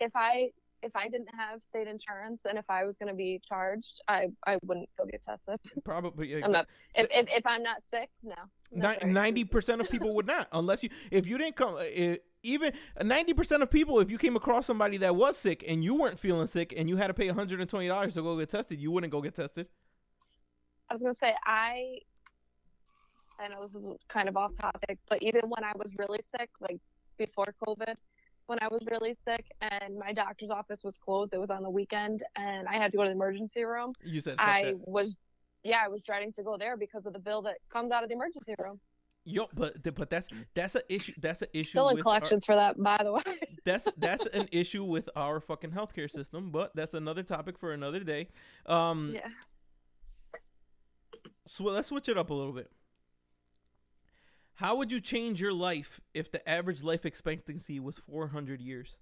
If 0.00 0.12
I 0.14 0.50
if 0.82 0.94
I 0.94 1.08
didn't 1.08 1.28
have 1.36 1.60
state 1.70 1.88
insurance 1.88 2.40
and 2.48 2.58
if 2.58 2.64
I 2.68 2.84
was 2.84 2.94
going 3.00 3.08
to 3.08 3.16
be 3.16 3.40
charged, 3.48 4.02
I 4.06 4.28
I 4.46 4.58
wouldn't 4.64 4.88
go 4.96 5.04
get 5.06 5.22
tested. 5.22 5.58
Probably. 5.84 6.28
Yeah, 6.28 6.44
I'm 6.44 6.52
not. 6.52 6.68
If, 6.94 7.06
if 7.10 7.26
if 7.28 7.46
I'm 7.46 7.62
not 7.62 7.82
sick, 7.90 8.08
no. 8.22 8.34
Ninety 9.04 9.44
percent 9.44 9.80
of 9.80 9.88
people 9.88 10.14
would 10.14 10.26
not, 10.26 10.48
unless 10.52 10.82
you 10.82 10.90
if 11.10 11.26
you 11.26 11.38
didn't 11.38 11.56
come. 11.56 11.76
If, 11.78 12.18
even 12.44 12.72
ninety 13.02 13.34
percent 13.34 13.62
of 13.62 13.70
people, 13.70 13.98
if 14.00 14.10
you 14.10 14.18
came 14.18 14.36
across 14.36 14.66
somebody 14.66 14.96
that 14.98 15.16
was 15.16 15.36
sick 15.36 15.64
and 15.66 15.82
you 15.82 15.96
weren't 15.96 16.18
feeling 16.18 16.46
sick 16.46 16.72
and 16.76 16.88
you 16.88 16.96
had 16.96 17.08
to 17.08 17.14
pay 17.14 17.26
one 17.26 17.36
hundred 17.36 17.60
and 17.60 17.68
twenty 17.68 17.88
dollars 17.88 18.14
to 18.14 18.22
go 18.22 18.38
get 18.38 18.48
tested, 18.48 18.80
you 18.80 18.90
wouldn't 18.90 19.10
go 19.10 19.20
get 19.20 19.34
tested. 19.34 19.66
I 20.88 20.94
was 20.94 21.02
gonna 21.02 21.14
say 21.20 21.34
I. 21.44 21.98
I 23.40 23.46
know 23.46 23.68
this 23.72 23.80
is 23.80 23.98
kind 24.08 24.28
of 24.28 24.36
off 24.36 24.50
topic, 24.58 24.98
but 25.08 25.22
even 25.22 25.42
when 25.42 25.62
I 25.62 25.70
was 25.76 25.92
really 25.96 26.18
sick, 26.36 26.50
like 26.60 26.80
before 27.18 27.54
COVID, 27.64 27.94
when 28.48 28.58
I 28.62 28.68
was 28.68 28.80
really 28.90 29.14
sick 29.26 29.44
and 29.60 29.98
my 29.98 30.12
doctor's 30.12 30.48
office 30.48 30.82
was 30.82 30.96
closed, 30.96 31.34
it 31.34 31.38
was 31.38 31.50
on 31.50 31.62
the 31.62 31.70
weekend, 31.70 32.22
and 32.34 32.66
I 32.66 32.76
had 32.76 32.90
to 32.90 32.96
go 32.96 33.02
to 33.04 33.10
the 33.10 33.14
emergency 33.14 33.62
room. 33.64 33.92
You 34.02 34.20
said 34.22 34.36
I 34.38 34.64
that. 34.64 34.88
was, 34.88 35.14
yeah, 35.64 35.80
I 35.84 35.88
was 35.88 36.00
dreading 36.00 36.32
to 36.32 36.42
go 36.42 36.56
there 36.56 36.76
because 36.76 37.04
of 37.04 37.12
the 37.12 37.18
bill 37.18 37.42
that 37.42 37.56
comes 37.70 37.92
out 37.92 38.02
of 38.02 38.08
the 38.08 38.14
emergency 38.14 38.54
room. 38.58 38.80
Yo, 39.24 39.46
but 39.52 39.82
but 39.94 40.08
that's 40.08 40.28
that's 40.54 40.74
an 40.74 40.82
issue. 40.88 41.12
That's 41.20 41.42
an 41.42 41.48
issue. 41.52 41.70
Still 41.70 41.90
in 41.90 41.96
with 41.96 42.06
our- 42.06 42.14
collections 42.14 42.46
for 42.46 42.54
that, 42.54 42.82
by 42.82 42.98
the 43.02 43.12
way. 43.12 43.22
that's 43.66 43.86
that's 43.98 44.24
an 44.28 44.48
issue 44.50 44.82
with 44.82 45.10
our 45.14 45.38
fucking 45.40 45.72
healthcare 45.72 46.10
system. 46.10 46.50
But 46.50 46.74
that's 46.74 46.94
another 46.94 47.22
topic 47.22 47.58
for 47.58 47.74
another 47.74 48.00
day. 48.00 48.28
Um, 48.64 49.12
yeah. 49.14 49.28
So 51.46 51.64
let's 51.64 51.88
switch 51.88 52.08
it 52.08 52.16
up 52.16 52.30
a 52.30 52.34
little 52.34 52.54
bit. 52.54 52.70
How 54.58 54.74
would 54.74 54.90
you 54.90 55.00
change 55.00 55.40
your 55.40 55.52
life 55.52 56.00
if 56.14 56.32
the 56.32 56.46
average 56.48 56.82
life 56.82 57.06
expectancy 57.06 57.78
was 57.78 57.96
400 57.96 58.60
years? 58.60 58.96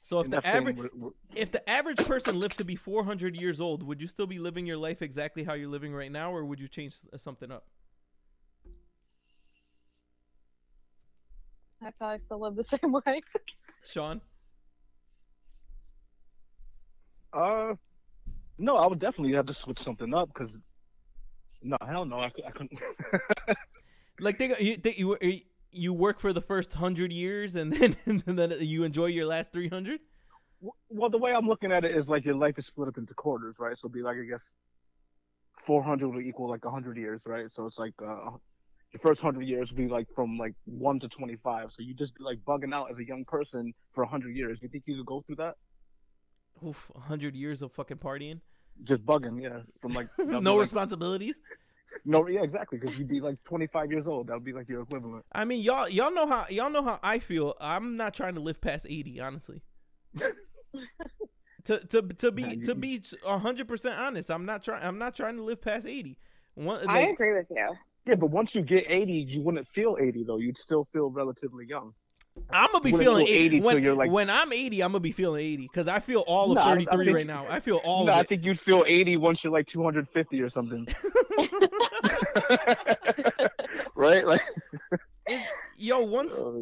So 0.00 0.20
if 0.20 0.30
the 0.30 0.40
average 0.46 0.78
we're- 0.78 0.90
we're- 0.94 1.14
if 1.36 1.52
the 1.52 1.68
average 1.68 1.98
person 1.98 2.40
lived 2.40 2.56
to 2.56 2.64
be 2.64 2.76
400 2.76 3.36
years 3.36 3.60
old, 3.60 3.82
would 3.82 4.00
you 4.00 4.08
still 4.08 4.26
be 4.26 4.38
living 4.38 4.64
your 4.64 4.78
life 4.78 5.02
exactly 5.02 5.44
how 5.44 5.52
you're 5.52 5.68
living 5.68 5.92
right 5.92 6.10
now 6.10 6.32
or 6.32 6.46
would 6.46 6.58
you 6.58 6.66
change 6.66 6.98
something 7.18 7.52
up? 7.52 7.66
I 11.82 11.90
probably 11.90 12.20
still 12.20 12.40
live 12.40 12.56
the 12.56 12.64
same 12.80 12.92
way. 12.92 13.20
Sean? 13.84 14.22
Uh, 17.34 17.74
no, 18.56 18.78
I 18.78 18.86
would 18.86 18.98
definitely 18.98 19.34
have 19.34 19.44
to 19.46 19.54
switch 19.54 19.78
something 19.78 20.14
up 20.14 20.28
because, 20.32 20.58
no, 21.60 21.76
hell 21.86 22.06
no, 22.06 22.20
I, 22.20 22.32
I 22.46 22.50
couldn't. 22.50 22.80
Like 24.20 24.38
think 24.38 24.60
you 24.60 24.76
think 24.76 24.98
you 24.98 25.16
you 25.72 25.92
work 25.94 26.18
for 26.18 26.32
the 26.32 26.40
first 26.40 26.74
100 26.74 27.12
years 27.12 27.54
and 27.54 27.72
then 27.76 27.96
and 28.06 28.38
then 28.38 28.54
you 28.60 28.84
enjoy 28.84 29.06
your 29.06 29.26
last 29.26 29.52
300? 29.52 30.00
well, 30.90 31.08
the 31.08 31.16
way 31.16 31.32
I'm 31.32 31.46
looking 31.46 31.72
at 31.72 31.84
it 31.84 31.96
is 31.96 32.08
like 32.10 32.24
your 32.24 32.34
life 32.34 32.58
is 32.58 32.66
split 32.66 32.88
up 32.88 32.98
into 32.98 33.14
quarters, 33.14 33.56
right? 33.58 33.78
So 33.78 33.86
it'd 33.86 33.94
be 33.94 34.02
like 34.02 34.16
I 34.18 34.24
guess 34.30 34.52
400 35.66 36.08
would 36.08 36.24
equal 36.26 36.48
like 36.48 36.64
100 36.64 36.96
years, 36.96 37.26
right? 37.26 37.50
So 37.50 37.64
it's 37.64 37.78
like 37.78 37.94
uh, 38.02 38.30
your 38.92 39.00
first 39.00 39.22
100 39.22 39.46
years 39.46 39.70
would 39.70 39.76
be 39.78 39.88
like 39.88 40.06
from 40.14 40.36
like 40.36 40.54
one 40.64 40.98
to 41.00 41.08
25. 41.08 41.70
So 41.70 41.82
you 41.82 41.94
just 41.94 42.14
be 42.16 42.24
like 42.24 42.38
bugging 42.46 42.74
out 42.74 42.90
as 42.90 42.98
a 42.98 43.06
young 43.06 43.24
person 43.24 43.72
for 43.94 44.04
100 44.04 44.34
years. 44.36 44.60
You 44.62 44.68
think 44.68 44.84
you 44.86 44.96
could 44.96 45.06
go 45.06 45.22
through 45.26 45.36
that? 45.36 45.54
Oof, 46.66 46.90
100 46.94 47.34
years 47.34 47.62
of 47.62 47.72
fucking 47.72 47.98
partying. 47.98 48.40
Just 48.84 49.04
bugging, 49.04 49.42
yeah. 49.42 49.60
From 49.80 49.92
like 49.92 50.08
no 50.18 50.54
like- 50.54 50.60
responsibilities. 50.62 51.40
No, 52.04 52.26
yeah, 52.28 52.42
exactly. 52.42 52.78
Because 52.78 52.98
you'd 52.98 53.08
be 53.08 53.20
like 53.20 53.42
25 53.44 53.90
years 53.90 54.06
old. 54.08 54.28
That 54.28 54.34
would 54.34 54.44
be 54.44 54.52
like 54.52 54.68
your 54.68 54.82
equivalent. 54.82 55.24
I 55.32 55.44
mean, 55.44 55.60
y'all 55.62 55.88
y'all 55.88 56.12
know 56.12 56.26
how 56.26 56.46
y'all 56.48 56.70
know 56.70 56.82
how 56.82 56.98
I 57.02 57.18
feel. 57.18 57.54
I'm 57.60 57.96
not 57.96 58.14
trying 58.14 58.34
to 58.34 58.40
live 58.40 58.60
past 58.60 58.86
80, 58.88 59.20
honestly. 59.20 59.62
to 61.64 61.78
to 61.86 62.02
to 62.02 62.32
be 62.32 62.42
Nah, 62.42 62.48
you- 62.50 62.64
to 62.64 62.74
be 62.74 62.98
100% 63.00 63.98
honest, 63.98 64.30
I'm 64.30 64.46
not 64.46 64.64
trying 64.64 64.82
I'm 64.82 64.98
not 64.98 65.14
trying 65.14 65.36
to 65.36 65.42
live 65.42 65.60
past 65.60 65.86
80. 65.86 66.18
One, 66.54 66.88
I 66.88 67.00
agree 67.02 67.32
with 67.34 67.46
you. 67.50 67.76
Yeah, 68.06 68.14
but 68.14 68.30
once 68.30 68.54
you 68.54 68.62
get 68.62 68.84
80, 68.88 69.12
you 69.12 69.42
wouldn't 69.42 69.66
feel 69.68 69.96
80 70.00 70.24
though. 70.24 70.38
You'd 70.38 70.56
still 70.56 70.86
feel 70.92 71.10
relatively 71.10 71.66
young. 71.66 71.92
I'm 72.52 72.66
gonna 72.72 72.80
be 72.82 72.92
wouldn't 72.92 73.06
feeling 73.08 73.26
feel 73.26 73.34
80, 73.36 73.44
80 73.56 73.60
when, 73.60 73.82
you're 73.82 73.94
like- 73.94 74.10
when 74.10 74.30
I'm 74.30 74.52
80. 74.52 74.82
I'm 74.82 74.92
gonna 74.92 75.00
be 75.00 75.12
feeling 75.12 75.44
80 75.44 75.62
because 75.68 75.88
I 75.88 76.00
feel 76.00 76.20
all 76.20 76.50
of 76.52 76.56
Nah, 76.56 76.62
I- 76.62 76.72
I 76.72 76.74
33 76.76 77.04
think- 77.06 77.16
right 77.16 77.26
now. 77.26 77.46
I 77.48 77.60
feel 77.60 77.76
all 77.78 78.04
no, 78.06 78.12
I 78.12 78.20
of 78.20 78.24
it. 78.24 78.28
think 78.28 78.44
you'd 78.44 78.58
feel 78.58 78.84
80 78.86 79.16
once 79.16 79.44
you're 79.44 79.52
like 79.52 79.66
250 79.66 80.40
or 80.40 80.48
something. 80.48 80.86
right? 83.94 84.26
Like, 84.26 84.40
It- 85.26 85.46
yo, 85.76 86.00
once 86.02 86.34
oh 86.38 86.60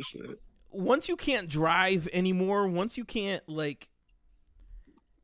once 0.70 1.08
you 1.08 1.16
can't 1.16 1.48
drive 1.48 2.08
anymore, 2.12 2.68
once 2.68 2.98
you 2.98 3.04
can't 3.04 3.46
like 3.48 3.88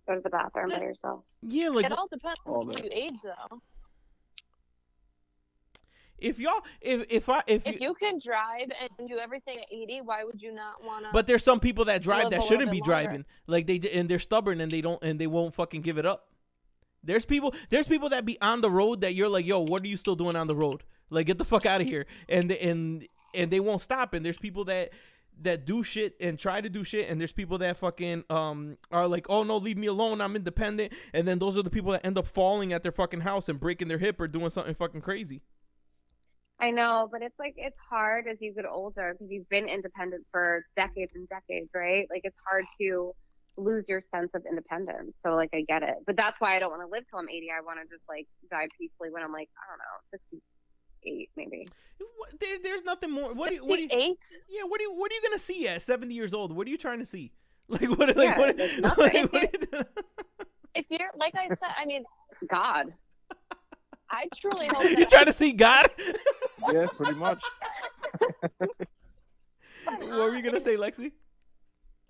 Go 0.07 0.15
to 0.15 0.21
the 0.21 0.31
bathroom 0.31 0.71
by 0.71 0.81
yourself. 0.81 1.25
yeah, 1.43 1.69
like 1.69 1.87
it 1.87 1.93
all 1.93 2.09
depends 2.11 2.39
on 2.47 2.69
that. 2.69 2.85
you 2.85 2.91
age, 2.93 3.15
though. 3.23 3.61
If 6.19 6.39
y'all 6.39 6.61
if 6.81 7.07
if 7.11 7.29
I 7.29 7.43
if, 7.47 7.67
If 7.67 7.81
you 7.81 7.95
can 7.95 8.19
drive 8.19 8.71
and 8.99 9.09
do 9.09 9.19
everything 9.19 9.59
at 9.59 9.67
80, 9.71 10.03
why 10.03 10.25
would 10.25 10.41
you 10.41 10.53
not 10.53 10.83
want 10.85 11.05
to? 11.05 11.11
But 11.13 11.27
there's 11.27 11.45
some 11.45 11.61
people 11.61 11.87
that 11.87 12.03
drive 12.03 12.31
that 12.31 12.43
shouldn't 12.43 12.71
be 12.71 12.79
longer. 12.79 12.85
driving. 12.85 13.25
Like 13.47 13.67
they 13.67 13.81
and 13.93 14.09
they're 14.09 14.19
stubborn 14.19 14.61
and 14.61 14.71
they 14.71 14.81
don't 14.81 15.03
and 15.03 15.19
they 15.19 15.27
won't 15.27 15.55
fucking 15.55 15.83
give 15.83 15.99
it 15.99 16.07
up. 16.07 16.29
There's 17.03 17.25
people 17.25 17.55
there's 17.71 17.87
people 17.87 18.09
that 18.11 18.25
be 18.25 18.41
on 18.41 18.61
the 18.61 18.71
road 18.71 19.03
that 19.03 19.15
you're 19.15 19.29
like, 19.29 19.47
"Yo, 19.47 19.61
what 19.61 19.83
are 19.83 19.89
you 19.89 19.97
still 19.97 20.17
doing 20.17 20.37
on 20.37 20.47
the 20.47 20.57
road? 20.57 20.85
Like 21.11 21.27
get 21.27 21.39
the 21.39 21.45
fuck 21.45 21.67
out 21.67 21.81
of 21.81 21.87
here." 21.87 22.07
And 22.29 22.51
and 22.53 23.07
and 23.35 23.51
they 23.51 23.61
won't 23.61 23.83
stop 23.83 24.15
and 24.15 24.25
there's 24.25 24.39
people 24.39 24.65
that 24.67 24.91
that 25.43 25.67
do 25.67 25.83
shit 25.83 26.15
and 26.21 26.39
try 26.39 26.61
to 26.61 26.69
do 26.69 26.85
shit 26.85 27.11
and 27.11 27.21
there's 27.21 27.33
people 27.33 27.59
that 27.59 27.77
fucking 27.77 28.25
um 28.31 28.79
are 28.91 29.09
like, 29.09 29.27
"Oh 29.29 29.43
no, 29.43 29.57
leave 29.57 29.77
me 29.77 29.89
alone. 29.89 30.21
I'm 30.21 30.37
independent." 30.37 30.93
And 31.13 31.27
then 31.27 31.39
those 31.41 31.59
are 31.59 31.63
the 31.63 31.71
people 31.71 31.93
that 31.93 32.07
end 32.07 32.17
up 32.17 32.27
falling 32.27 32.73
at 32.73 32.83
their 32.83 32.93
fucking 32.93 33.21
house 33.21 33.49
and 33.49 33.59
breaking 33.59 33.89
their 33.89 33.99
hip 33.99 34.21
or 34.21 34.29
doing 34.29 34.51
something 34.51 34.75
fucking 34.75 35.01
crazy. 35.01 35.43
I 36.65 36.71
know, 36.71 37.09
but 37.13 37.21
it's 37.23 37.39
like 37.39 37.55
it's 37.57 37.77
hard 37.91 38.27
as 38.27 38.39
you 38.41 38.55
get 38.55 38.65
older 38.67 39.13
because 39.15 39.31
you've 39.31 39.49
been 39.51 39.69
independent 39.69 40.25
for 40.33 40.65
decades 40.77 41.13
and 41.15 41.29
decades, 41.29 41.69
right? 41.75 42.07
Like 42.11 42.23
it's 42.25 42.37
hard 42.49 42.65
to 42.81 43.13
lose 43.57 43.89
your 43.89 44.01
sense 44.15 44.31
of 44.35 44.43
independence. 44.49 45.13
So 45.25 45.35
like 45.35 45.51
I 45.55 45.63
get 45.69 45.83
it, 45.83 45.97
but 46.07 46.17
that's 46.17 46.37
why 46.41 46.57
I 46.57 46.59
don't 46.61 46.71
want 46.71 46.83
to 46.83 46.89
live 46.91 47.05
till 47.11 47.19
I'm 47.19 47.29
80. 47.29 47.49
I 47.57 47.61
want 47.61 47.79
to 47.83 47.87
just 47.95 48.03
like 48.09 48.27
die 48.51 48.69
peacefully 48.79 49.11
when 49.11 49.23
I'm 49.23 49.33
like 49.33 49.49
I 49.59 49.65
don't 49.71 49.79
know 49.79 49.97
68 51.03 51.31
maybe. 51.37 51.69
What- 52.17 52.41
There, 52.41 52.59
there's 52.63 52.83
nothing 52.83 53.11
more. 53.11 53.35
What 53.35 53.51
do 53.51 53.57
you, 53.57 53.65
what 53.67 53.77
do 53.77 53.83
you, 53.83 53.89
68? 53.89 54.19
yeah, 54.49 54.63
what 54.65 54.79
do 54.79 54.85
you, 54.85 54.93
what 54.95 55.13
are 55.13 55.15
you 55.15 55.23
gonna 55.23 55.39
see 55.39 55.69
at 55.69 55.83
70 55.83 56.15
years 56.15 56.33
old? 56.33 56.51
What 56.57 56.67
are 56.67 56.71
you 56.71 56.79
trying 56.79 57.01
to 57.01 57.07
see? 57.07 57.33
Like 57.69 57.89
what? 57.99 58.15
Like 58.17 58.17
Yeah, 58.17 58.39
what? 58.39 58.59
like, 58.59 58.79
nothing. 58.81 59.27
what 59.29 59.45
are 59.45 59.79
you- 59.79 59.85
If 60.75 60.87
you're 60.91 61.11
like 61.17 61.35
I 61.37 61.49
said, 61.49 61.73
I 61.79 61.85
mean, 61.85 62.05
God. 62.51 62.93
I 64.15 64.29
truly 64.37 64.69
hope 64.73 64.85
you 64.91 64.97
that 64.97 65.09
trying 65.11 65.27
to 65.27 65.33
see 65.33 65.53
God? 65.53 65.91
Yeah, 66.73 66.87
pretty 66.87 67.13
much. 67.15 67.43
what 68.59 68.71
were 69.99 70.35
you 70.35 70.43
gonna 70.43 70.61
say, 70.61 70.77
Lexi? 70.77 71.13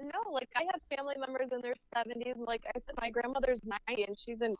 No, 0.00 0.32
like 0.32 0.48
I 0.56 0.62
have 0.70 0.80
family 0.96 1.14
members 1.18 1.48
in 1.52 1.60
their 1.60 1.74
70s. 1.96 2.34
Like 2.46 2.62
I 2.68 2.72
said, 2.74 2.94
my 3.00 3.10
grandmother's 3.10 3.60
90 3.88 4.04
and 4.04 4.18
she's 4.18 4.40
in 4.42 4.54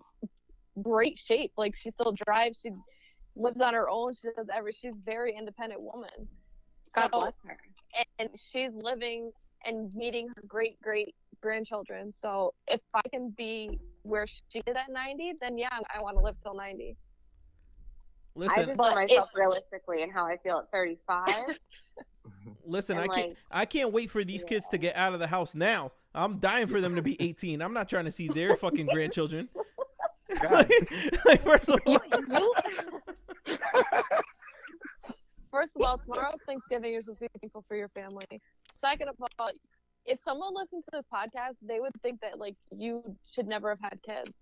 great 0.82 1.16
shape. 1.18 1.52
Like 1.56 1.76
she 1.76 1.90
still 1.90 2.12
drives. 2.26 2.60
She 2.60 2.70
lives 3.36 3.60
on 3.60 3.74
her 3.74 3.88
own. 3.88 4.14
She 4.14 4.28
does 4.36 4.46
every. 4.52 4.72
She's 4.72 4.92
a 4.92 4.96
very 5.04 5.36
independent 5.36 5.80
woman. 5.80 6.10
God 6.94 7.10
So- 7.12 7.20
bless 7.20 7.34
her. 7.46 7.56
and 8.18 8.28
she's 8.36 8.70
living 8.74 9.30
and 9.64 9.94
meeting 9.94 10.28
her 10.28 10.42
great 10.48 10.80
great 10.82 11.14
grandchildren. 11.40 12.12
So 12.20 12.52
if 12.66 12.80
I 12.94 13.02
can 13.12 13.30
be 13.36 13.78
where 14.02 14.26
she 14.26 14.58
is 14.66 14.74
at 14.76 14.90
90, 14.90 15.34
then 15.40 15.56
yeah, 15.58 15.68
I 15.94 16.00
want 16.02 16.16
to 16.16 16.22
live 16.22 16.36
till 16.42 16.54
90. 16.54 16.96
I 18.36 18.40
Listen, 18.40 18.66
just 18.66 18.76
But 18.76 18.94
know 18.94 19.00
if- 19.00 19.10
myself 19.10 19.30
realistically 19.34 20.02
and 20.02 20.12
how 20.12 20.26
I 20.26 20.36
feel 20.38 20.58
at 20.58 20.70
35. 20.72 21.28
listen. 22.66 22.98
I 22.98 23.02
and, 23.04 23.12
can't. 23.12 23.28
like- 23.28 23.36
I 23.50 23.64
can't 23.64 23.92
wait 23.92 24.10
for 24.10 24.24
these 24.24 24.44
kids 24.44 24.68
to 24.68 24.78
get 24.78 24.96
out 24.96 25.12
of 25.14 25.20
the 25.20 25.26
house 25.26 25.54
now. 25.54 25.92
I'm 26.14 26.38
dying 26.38 26.66
for 26.68 26.80
them 26.80 26.96
to 26.96 27.02
be 27.02 27.16
18. 27.22 27.60
I'm 27.62 27.72
not 27.74 27.88
trying 27.88 28.04
to 28.06 28.12
see 28.12 28.28
their 28.28 28.56
fucking 28.56 28.86
grandchildren. 28.86 29.48
Like, 30.50 30.70
like, 31.26 31.44
first 31.44 31.68
of 31.68 31.80
all, 31.86 31.92
You, 31.92 32.00
you, 32.30 32.54
first 35.50 35.72
of 35.76 35.82
all, 35.82 35.98
tomorrow's 35.98 36.40
Thanksgiving. 36.46 36.92
You're 36.92 37.02
supposed 37.02 37.20
to 37.20 37.24
be 37.24 37.38
thankful 37.40 37.64
for 37.68 37.76
your 37.76 37.88
family. 37.90 38.24
Second 38.80 39.08
of 39.08 39.16
all, 39.38 39.50
if 40.06 40.18
someone 40.24 40.54
listened 40.54 40.82
to 40.84 40.90
this 40.92 41.04
podcast, 41.12 41.54
they 41.62 41.78
would 41.78 41.92
think 42.02 42.20
that 42.22 42.38
like 42.38 42.54
you 42.74 43.16
should 43.30 43.46
never 43.46 43.68
have 43.70 43.80
had 43.82 43.98
kids. 44.04 44.32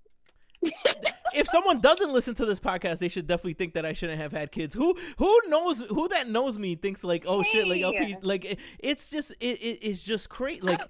If 1.34 1.48
someone 1.48 1.80
doesn't 1.80 2.12
listen 2.12 2.34
to 2.36 2.46
this 2.46 2.60
podcast, 2.60 2.98
they 2.98 3.08
should 3.08 3.26
definitely 3.26 3.54
think 3.54 3.74
that 3.74 3.84
I 3.86 3.92
shouldn't 3.92 4.20
have 4.20 4.32
had 4.32 4.52
kids. 4.52 4.74
Who 4.74 4.96
who 5.18 5.40
knows 5.48 5.80
who 5.80 6.08
that 6.08 6.28
knows 6.28 6.58
me 6.58 6.74
thinks 6.74 7.02
like, 7.04 7.24
oh 7.26 7.42
shit, 7.42 7.66
like 7.66 7.82
LP, 7.82 8.16
like 8.22 8.44
it, 8.44 8.58
it's 8.78 9.10
just 9.10 9.32
it, 9.40 9.58
it 9.60 9.78
it's 9.82 10.02
just 10.02 10.28
crazy. 10.28 10.60
Like 10.60 10.80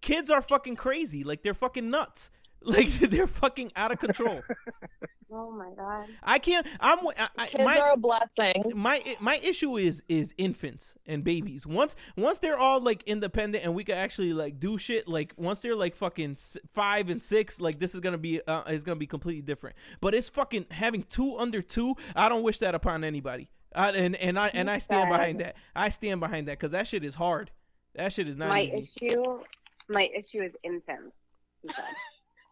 kids 0.00 0.30
are 0.30 0.42
fucking 0.42 0.76
crazy. 0.76 1.24
Like 1.24 1.42
they're 1.42 1.54
fucking 1.54 1.90
nuts. 1.90 2.30
Like 2.64 2.90
they're 2.90 3.26
fucking 3.26 3.72
out 3.74 3.90
of 3.90 3.98
control. 3.98 4.40
oh 5.32 5.50
my 5.50 5.70
god. 5.76 6.06
I 6.22 6.38
can't. 6.38 6.66
I'm. 6.80 6.98
I, 7.06 7.28
I, 7.36 7.46
Kids 7.46 7.64
my, 7.64 7.78
are 7.78 7.92
a 7.92 7.96
blessing. 7.96 8.72
my 8.74 9.02
my 9.20 9.38
issue 9.42 9.76
is 9.76 10.02
is 10.08 10.34
infants 10.38 10.94
and 11.06 11.24
babies. 11.24 11.66
Once 11.66 11.96
once 12.16 12.38
they're 12.38 12.58
all 12.58 12.80
like 12.80 13.02
independent 13.04 13.64
and 13.64 13.74
we 13.74 13.84
can 13.84 13.96
actually 13.96 14.32
like 14.32 14.60
do 14.60 14.78
shit. 14.78 15.08
Like 15.08 15.32
once 15.36 15.60
they're 15.60 15.76
like 15.76 15.96
fucking 15.96 16.36
five 16.72 17.08
and 17.08 17.22
six, 17.22 17.60
like 17.60 17.78
this 17.78 17.94
is 17.94 18.00
gonna 18.00 18.18
be 18.18 18.40
uh, 18.46 18.62
is 18.64 18.84
gonna 18.84 18.96
be 18.96 19.06
completely 19.06 19.42
different. 19.42 19.76
But 20.00 20.14
it's 20.14 20.28
fucking 20.28 20.66
having 20.70 21.04
two 21.04 21.36
under 21.38 21.62
two. 21.62 21.94
I 22.14 22.28
don't 22.28 22.42
wish 22.42 22.58
that 22.58 22.74
upon 22.74 23.04
anybody. 23.04 23.48
I, 23.74 23.90
and 23.90 24.16
and 24.16 24.38
I 24.38 24.48
and 24.48 24.70
I 24.70 24.78
stand 24.78 25.10
behind 25.10 25.40
that. 25.40 25.56
I 25.74 25.88
stand 25.88 26.20
behind 26.20 26.48
that 26.48 26.58
because 26.58 26.72
that 26.72 26.86
shit 26.86 27.04
is 27.04 27.14
hard. 27.14 27.50
That 27.94 28.12
shit 28.12 28.28
is 28.28 28.36
not 28.36 28.48
my 28.48 28.62
easy. 28.62 29.08
issue 29.08 29.40
my 29.88 30.08
issue 30.14 30.42
is 30.42 30.52
infants. 30.62 31.14
he 31.62 31.68
said. 31.68 31.84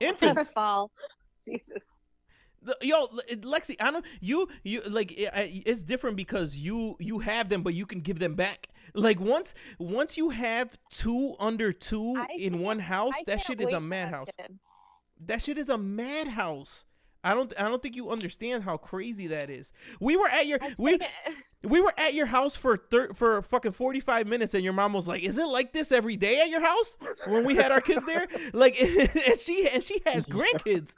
Infants. 0.00 0.52
Fall. 0.52 0.90
Jesus. 1.44 1.82
The- 2.62 2.76
Yo, 2.82 3.06
Lexi, 3.36 3.76
I 3.80 3.90
don't 3.90 4.04
you 4.20 4.48
you 4.62 4.82
like 4.82 5.12
it, 5.12 5.30
it's 5.66 5.82
different 5.82 6.16
because 6.16 6.56
you 6.56 6.96
you 6.98 7.20
have 7.20 7.48
them, 7.48 7.62
but 7.62 7.74
you 7.74 7.86
can 7.86 8.00
give 8.00 8.18
them 8.18 8.34
back. 8.34 8.68
Like 8.94 9.20
once 9.20 9.54
once 9.78 10.16
you 10.16 10.30
have 10.30 10.78
two 10.90 11.36
under 11.38 11.72
two 11.72 12.14
I 12.16 12.26
in 12.38 12.58
one 12.60 12.78
house, 12.80 13.14
I 13.16 13.22
that 13.26 13.40
shit 13.40 13.60
is 13.60 13.72
a 13.72 13.80
madhouse. 13.80 14.28
kids. 14.38 14.58
That 15.26 15.42
shit 15.42 15.58
is 15.58 15.68
a 15.68 15.78
madhouse. 15.78 16.84
I 17.22 17.34
don't 17.34 17.52
I 17.58 17.64
don't 17.64 17.82
think 17.82 17.96
you 17.96 18.10
understand 18.10 18.64
how 18.64 18.76
crazy 18.78 19.26
that 19.28 19.50
is. 19.50 19.72
We 20.00 20.16
were 20.16 20.28
at 20.28 20.46
your 20.46 20.58
we 20.78 20.98
we 21.62 21.80
were 21.80 21.92
at 21.98 22.14
your 22.14 22.26
house 22.26 22.56
for 22.56 22.78
thir- 22.78 23.12
for 23.12 23.42
fucking 23.42 23.72
45 23.72 24.26
minutes 24.26 24.54
and 24.54 24.64
your 24.64 24.72
mom 24.72 24.94
was 24.94 25.06
like, 25.06 25.22
"Is 25.22 25.36
it 25.36 25.44
like 25.44 25.72
this 25.72 25.92
every 25.92 26.16
day 26.16 26.40
at 26.40 26.48
your 26.48 26.62
house?" 26.62 26.96
When 27.26 27.44
we 27.44 27.56
had 27.56 27.72
our 27.72 27.82
kids 27.82 28.06
there? 28.06 28.26
Like 28.54 28.80
and 28.80 29.38
she 29.38 29.68
and 29.68 29.82
she 29.82 30.00
has 30.06 30.26
grandkids. 30.26 30.94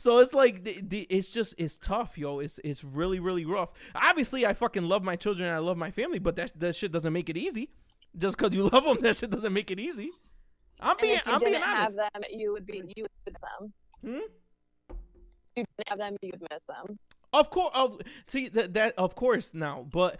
So 0.00 0.20
it's 0.20 0.32
like 0.32 0.64
the, 0.64 0.80
the, 0.82 1.00
it's 1.10 1.30
just 1.30 1.54
it's 1.58 1.76
tough, 1.76 2.16
yo. 2.16 2.38
It's 2.38 2.58
it's 2.64 2.82
really 2.82 3.20
really 3.20 3.44
rough. 3.44 3.68
Obviously, 3.94 4.46
I 4.46 4.54
fucking 4.54 4.84
love 4.84 5.02
my 5.02 5.14
children 5.14 5.46
and 5.46 5.54
I 5.54 5.58
love 5.58 5.76
my 5.76 5.90
family, 5.90 6.18
but 6.18 6.36
that 6.36 6.58
that 6.58 6.74
shit 6.74 6.90
doesn't 6.90 7.12
make 7.12 7.28
it 7.28 7.36
easy. 7.36 7.68
Just 8.16 8.38
cuz 8.38 8.54
you 8.54 8.62
love 8.72 8.82
them, 8.84 8.96
that 9.02 9.16
shit 9.18 9.28
doesn't 9.28 9.52
make 9.52 9.70
it 9.70 9.78
easy. 9.78 10.10
I'm 10.80 10.92
and 10.92 11.00
being 11.00 11.16
if 11.16 11.26
you 11.26 11.32
I'm 11.34 11.40
being 11.40 11.52
didn't 11.52 11.64
have 11.64 11.78
honest. 11.80 11.96
them, 11.98 12.22
you 12.30 12.50
would 12.52 12.64
be 12.64 12.82
you 12.96 13.02
would 13.02 13.10
miss 13.26 13.34
them. 13.42 13.72
Hmm? 14.02 14.20
If 14.88 14.96
you 15.56 15.64
didn't 15.76 15.88
have 15.88 15.98
them, 15.98 16.16
you 16.22 16.30
would 16.32 16.48
miss 16.50 16.62
them. 16.66 16.98
Of 17.34 17.50
course, 17.50 17.72
of 17.74 18.00
see 18.26 18.48
that 18.48 18.72
that 18.72 18.94
of 18.96 19.14
course 19.14 19.52
now, 19.52 19.86
but 19.92 20.18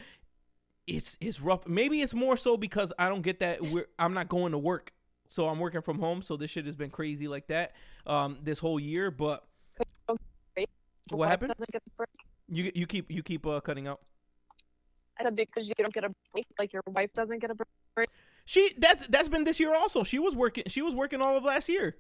it's 0.87 1.17
it's 1.23 1.41
rough. 1.41 1.67
Maybe 1.67 2.03
it's 2.03 2.13
more 2.13 2.37
so 2.37 2.59
because 2.59 2.93
I 2.99 3.09
don't 3.09 3.23
get 3.23 3.41
that. 3.41 3.63
We're, 3.63 3.87
I'm 3.99 4.13
not 4.13 4.29
going 4.29 4.53
to 4.53 4.59
work, 4.59 4.93
so 5.29 5.49
I'm 5.49 5.59
working 5.59 5.81
from 5.81 6.01
home. 6.01 6.21
So 6.21 6.37
this 6.37 6.51
shit 6.51 6.67
has 6.67 6.77
been 6.77 6.91
crazy 6.91 7.29
like 7.29 7.47
that 7.47 7.73
um 8.07 8.37
this 8.43 8.59
whole 8.59 8.79
year. 8.79 9.11
But 9.11 9.47
What 11.11 11.29
happened? 11.29 11.53
doesn't 11.57 11.73
get 11.73 11.83
a 11.87 11.97
break. 11.97 12.09
you 12.49 12.73
you 12.75 12.87
keep 12.87 13.11
you 13.11 13.23
keep 13.23 13.47
uh, 13.47 13.61
cutting 13.61 13.87
out. 13.87 14.01
I 15.19 15.25
said 15.25 15.37
because 15.37 15.69
you 15.69 15.75
don't 15.77 15.93
get 15.93 16.05
a 16.05 16.11
break, 16.33 16.47
like 16.59 16.73
your 16.73 16.83
wife 16.87 17.13
doesn't 17.15 17.41
get 17.41 17.51
a 17.51 17.55
break. 17.95 18.09
She 18.45 18.71
that's 18.79 19.07
that's 19.09 19.29
been 19.29 19.45
this 19.45 19.61
year 19.61 19.75
also. 19.75 20.03
She 20.05 20.19
was 20.19 20.35
working. 20.35 20.65
She 20.69 20.83
was 20.83 20.95
working 20.95 21.21
all 21.21 21.37
of 21.37 21.45
last 21.45 21.69
year. 21.69 21.97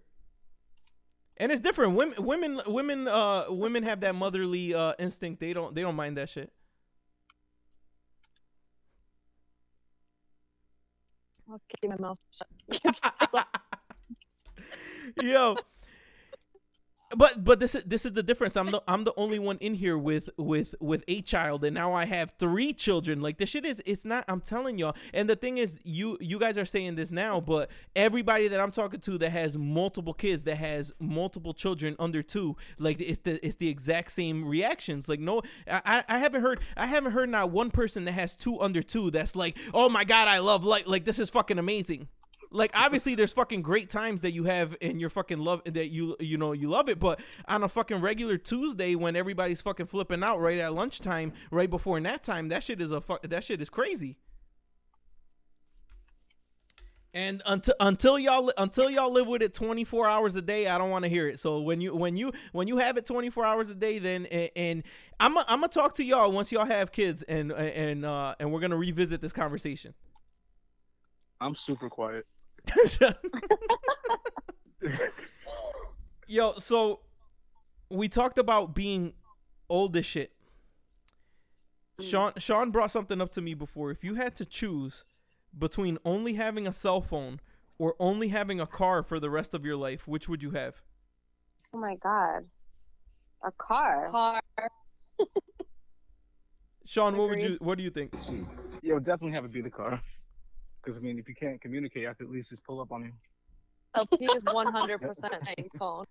And 1.37 1.51
it's 1.51 1.63
different. 1.63 1.95
Women, 1.95 2.23
women, 2.23 2.61
women, 2.67 3.09
uh, 3.09 3.45
women 3.49 3.83
have 3.83 4.01
that 4.01 4.15
motherly 4.15 4.75
uh 4.75 4.93
instinct. 4.99 5.41
They 5.41 5.55
don't, 5.55 5.75
they 5.75 5.81
don't 5.81 5.97
mind 5.97 6.19
that 6.19 6.29
shit. 6.29 6.51
I'll 11.51 11.61
keep 11.69 11.91
my 11.91 11.97
mouth 11.99 12.19
shut. 12.31 13.47
Yo. 15.23 15.57
But 17.17 17.43
but 17.43 17.59
this 17.59 17.75
is 17.75 17.83
this 17.85 18.07
is 18.07 18.13
the 18.13 18.23
difference. 18.23 18.57
I'm 18.57 18.71
the 18.71 18.83
I'm 18.87 19.03
the 19.03 19.13
only 19.17 19.41
one 19.41 19.59
in 19.59 19.75
here 19.75 19.99
with 19.99 20.31
with 20.37 20.77
with 20.81 21.03
a 21.09 21.23
child, 21.23 21.65
and 21.65 21.75
now 21.75 21.93
I 21.93 22.05
have 22.05 22.35
three 22.39 22.73
children. 22.73 23.21
Like 23.21 23.39
the 23.39 23.47
shit 23.47 23.65
is 23.65 23.83
it's 23.85 24.05
not. 24.05 24.25
I'm 24.29 24.41
telling 24.41 24.79
y'all. 24.79 24.95
And 25.13 25.29
the 25.29 25.35
thing 25.35 25.59
is, 25.59 25.77
you 25.83 26.19
you 26.21 26.39
guys 26.39 26.57
are 26.57 26.65
saying 26.65 26.95
this 26.95 27.11
now, 27.11 27.41
but 27.41 27.69
everybody 27.97 28.47
that 28.47 28.61
I'm 28.61 28.71
talking 28.71 29.01
to 29.01 29.19
that 29.19 29.31
has 29.31 29.59
multiple 29.59 30.15
kids, 30.15 30.45
that 30.45 30.59
has 30.59 30.93
multiple 31.01 31.53
children 31.53 31.97
under 31.99 32.23
two, 32.23 32.57
like 32.79 33.01
it's 33.01 33.19
the 33.19 33.45
it's 33.45 33.57
the 33.57 33.69
exact 33.69 34.13
same 34.13 34.47
reactions. 34.47 35.09
Like 35.09 35.19
no, 35.19 35.43
I 35.69 36.05
I- 36.09 36.19
haven't 36.19 36.43
heard 36.43 36.61
I 36.77 36.87
haven't 36.87 37.11
heard 37.11 37.29
not 37.29 37.51
one 37.51 37.73
person 37.73 38.05
that 38.05 38.13
has 38.13 38.37
two 38.37 38.61
under 38.61 38.85
two 38.85 39.11
that's 39.11 39.35
like, 39.35 39.59
oh 39.75 39.89
my 39.89 40.05
god, 40.05 40.29
I 40.29 40.39
love 40.39 40.65
like 40.65 40.87
like 40.87 41.07
this 41.07 41.19
is 41.19 41.29
fucking 41.29 41.59
amazing 41.59 42.07
like 42.51 42.71
obviously 42.75 43.15
there's 43.15 43.33
fucking 43.33 43.63
great 43.63 43.89
times 43.91 44.23
that 44.23 44.33
you 44.33 44.45
have 44.45 44.77
in 44.81 44.99
your 44.99 45.11
fucking 45.11 45.39
love 45.39 45.63
that 45.65 45.89
you 45.89 46.17
you 46.21 46.37
know 46.37 46.53
you 46.53 46.69
love 46.69 46.89
it 46.89 46.99
but 46.99 47.21
on 47.47 47.63
a 47.63 47.69
fucking 47.69 48.01
regular 48.01 48.37
tuesday 48.37 48.95
when 48.95 49.17
everybody's 49.17 49.61
fucking 49.61 49.87
flipping 49.87 50.23
out 50.23 50.41
right 50.41 50.59
at 50.59 50.75
lunchtime 50.75 51.33
right 51.51 51.71
before 51.71 52.01
nap 52.01 52.23
time 52.23 52.49
that 52.49 52.63
shit 52.63 52.81
is 52.81 52.91
a 52.91 53.01
fuck 53.01 53.23
that 53.23 53.45
shit 53.45 53.61
is 53.61 53.71
crazy. 53.71 54.17
And 57.13 57.43
until 57.45 57.75
until 57.81 58.19
y'all 58.21 58.53
until 58.57 58.89
y'all 58.89 59.13
live 59.13 59.27
with 59.27 59.43
it 59.43 59.53
24 59.53 60.09
hours 60.09 60.37
a 60.37 60.43
day 60.43 60.69
i 60.69 60.79
don't 60.79 60.91
want 60.91 61.03
to 61.03 61.09
hear 61.09 61.27
it. 61.27 61.41
So 61.41 61.61
when 61.61 61.81
you 61.81 61.95
when 61.95 62.17
you 62.17 62.33
when 62.53 62.69
you 62.69 62.79
have 62.79 62.97
it 62.97 63.07
24 63.07 63.45
hours 63.45 63.69
a 63.69 63.75
day 63.75 63.99
then 63.99 64.27
and, 64.27 64.51
and 64.55 64.83
i'm 65.19 65.37
i 65.37 65.45
i'm 65.49 65.61
gonna 65.61 65.69
talk 65.69 65.97
to 65.97 66.05
y'all 66.05 66.31
once 66.31 66.53
y'all 66.53 66.67
have 66.67 66.93
kids 66.93 67.25
and 67.25 67.51
and 67.51 68.05
uh 68.05 68.37
and 68.39 68.53
we're 68.53 68.61
gonna 68.61 68.77
revisit 68.77 69.21
this 69.21 69.33
conversation. 69.33 69.95
I'm 71.41 71.57
super 71.57 71.89
quiet. 71.89 72.27
Yo, 76.27 76.53
so 76.55 77.01
we 77.91 78.09
talked 78.09 78.39
about 78.39 78.75
being 78.75 79.13
old 79.69 79.97
as 79.97 80.07
shit. 80.07 80.33
Hmm. 81.99 82.05
Sean 82.05 82.33
Sean 82.39 82.71
brought 82.71 82.91
something 82.91 83.21
up 83.21 83.33
to 83.33 83.41
me 83.41 83.55
before. 83.55 83.91
If 83.91 84.05
you 84.05 84.15
had 84.15 84.37
to 84.37 84.45
choose 84.45 85.05
between 85.59 85.99
only 86.05 86.35
having 86.35 86.67
a 86.67 86.73
cell 86.73 87.01
phone 87.01 87.41
or 87.79 87.95
only 87.99 88.29
having 88.29 88.61
a 88.61 88.67
car 88.67 89.03
for 89.03 89.19
the 89.19 89.31
rest 89.31 89.55
of 89.55 89.65
your 89.65 89.77
life, 89.77 90.07
which 90.07 90.29
would 90.29 90.43
you 90.43 90.51
have? 90.51 90.81
Oh 91.75 91.79
my 91.79 91.97
god. 91.97 92.45
A 93.45 93.51
car. 93.53 94.09
Car. 94.11 94.41
Sean, 96.87 97.17
what 97.17 97.31
would 97.31 97.43
you 97.43 97.57
what 97.61 97.79
do 97.79 97.85
you 97.85 97.91
think? 97.91 98.15
Yo, 98.83 98.99
definitely 98.99 99.33
have 99.33 99.45
it 99.45 99.53
be 99.53 99.61
the 99.61 99.71
car. 99.71 100.01
Because 100.83 100.97
I 100.97 101.01
mean, 101.01 101.19
if 101.19 101.29
you 101.29 101.35
can't 101.35 101.61
communicate, 101.61 102.09
I 102.09 102.15
could 102.15 102.27
at 102.27 102.33
least 102.33 102.51
just 102.51 102.65
pull 102.65 102.81
up 102.81 102.93
on 102.93 103.05
you. 103.05 103.13
Oh, 103.95 104.07
LP 104.13 104.25
is 104.25 104.43
100% 104.45 105.45
saying 105.45 105.69
phone. 105.79 106.07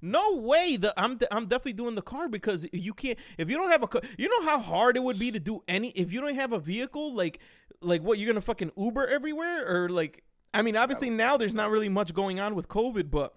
No 0.00 0.36
way. 0.38 0.76
The 0.76 0.92
I'm 0.96 1.16
de- 1.16 1.32
I'm 1.32 1.44
definitely 1.44 1.74
doing 1.74 1.94
the 1.94 2.02
car 2.02 2.28
because 2.28 2.66
you 2.72 2.92
can't 2.92 3.18
if 3.38 3.48
you 3.48 3.56
don't 3.56 3.70
have 3.70 3.82
a 3.82 3.86
car. 3.86 4.02
You 4.18 4.28
know 4.28 4.48
how 4.48 4.58
hard 4.58 4.96
it 4.96 5.02
would 5.02 5.18
be 5.18 5.30
to 5.30 5.38
do 5.38 5.62
any 5.68 5.90
if 5.90 6.12
you 6.12 6.20
don't 6.20 6.34
have 6.34 6.52
a 6.52 6.58
vehicle. 6.58 7.14
Like 7.14 7.38
like 7.80 8.02
what 8.02 8.18
you're 8.18 8.26
gonna 8.26 8.40
fucking 8.40 8.72
Uber 8.76 9.06
everywhere 9.06 9.64
or 9.66 9.88
like 9.88 10.24
I 10.52 10.62
mean 10.62 10.76
obviously 10.76 11.08
now 11.08 11.36
there's 11.36 11.54
not 11.54 11.70
really 11.70 11.88
much 11.88 12.14
going 12.14 12.40
on 12.40 12.54
with 12.56 12.68
COVID, 12.68 13.10
but 13.10 13.34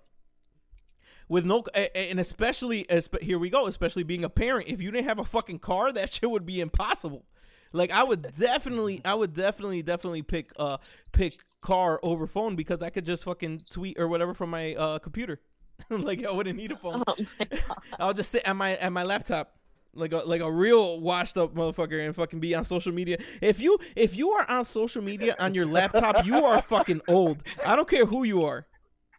with 1.29 1.45
no 1.45 1.63
a- 1.75 1.95
a- 1.97 2.09
and 2.09 2.19
especially 2.19 2.83
espe- 2.85 3.21
here 3.21 3.37
we 3.39 3.49
go 3.49 3.67
especially 3.67 4.03
being 4.03 4.23
a 4.23 4.29
parent 4.29 4.67
if 4.67 4.81
you 4.81 4.91
didn't 4.91 5.07
have 5.07 5.19
a 5.19 5.25
fucking 5.25 5.59
car 5.59 5.91
that 5.91 6.13
shit 6.13 6.29
would 6.29 6.45
be 6.45 6.59
impossible 6.61 7.25
like 7.71 7.91
i 7.91 8.03
would 8.03 8.35
definitely 8.37 9.01
i 9.05 9.13
would 9.13 9.33
definitely 9.33 9.81
definitely 9.81 10.21
pick 10.21 10.51
uh 10.57 10.77
pick 11.11 11.37
car 11.61 11.99
over 12.03 12.27
phone 12.27 12.55
because 12.55 12.81
i 12.81 12.89
could 12.89 13.05
just 13.05 13.23
fucking 13.23 13.61
tweet 13.69 13.99
or 13.99 14.07
whatever 14.07 14.33
from 14.33 14.49
my 14.49 14.75
uh 14.75 14.99
computer 14.99 15.39
like 15.89 16.23
i 16.25 16.31
wouldn't 16.31 16.57
need 16.57 16.71
a 16.71 16.77
phone 16.77 17.03
Oh 17.07 17.15
i'll 17.99 18.13
just 18.13 18.31
sit 18.31 18.43
at 18.45 18.55
my 18.55 18.75
at 18.77 18.91
my 18.91 19.03
laptop 19.03 19.55
like 19.95 20.11
a 20.11 20.17
like 20.17 20.41
a 20.41 20.51
real 20.51 20.99
washed 20.99 21.37
up 21.37 21.55
motherfucker 21.55 22.05
and 22.05 22.15
fucking 22.15 22.39
be 22.39 22.53
on 22.53 22.65
social 22.65 22.91
media. 22.91 23.17
If 23.41 23.59
you 23.59 23.77
if 23.95 24.15
you 24.15 24.29
are 24.31 24.49
on 24.49 24.65
social 24.65 25.01
media 25.01 25.35
on 25.39 25.55
your 25.55 25.65
laptop, 25.65 26.25
you 26.25 26.43
are 26.45 26.61
fucking 26.61 27.01
old. 27.07 27.43
I 27.65 27.75
don't 27.75 27.87
care 27.89 28.05
who 28.05 28.23
you 28.23 28.43
are. 28.43 28.67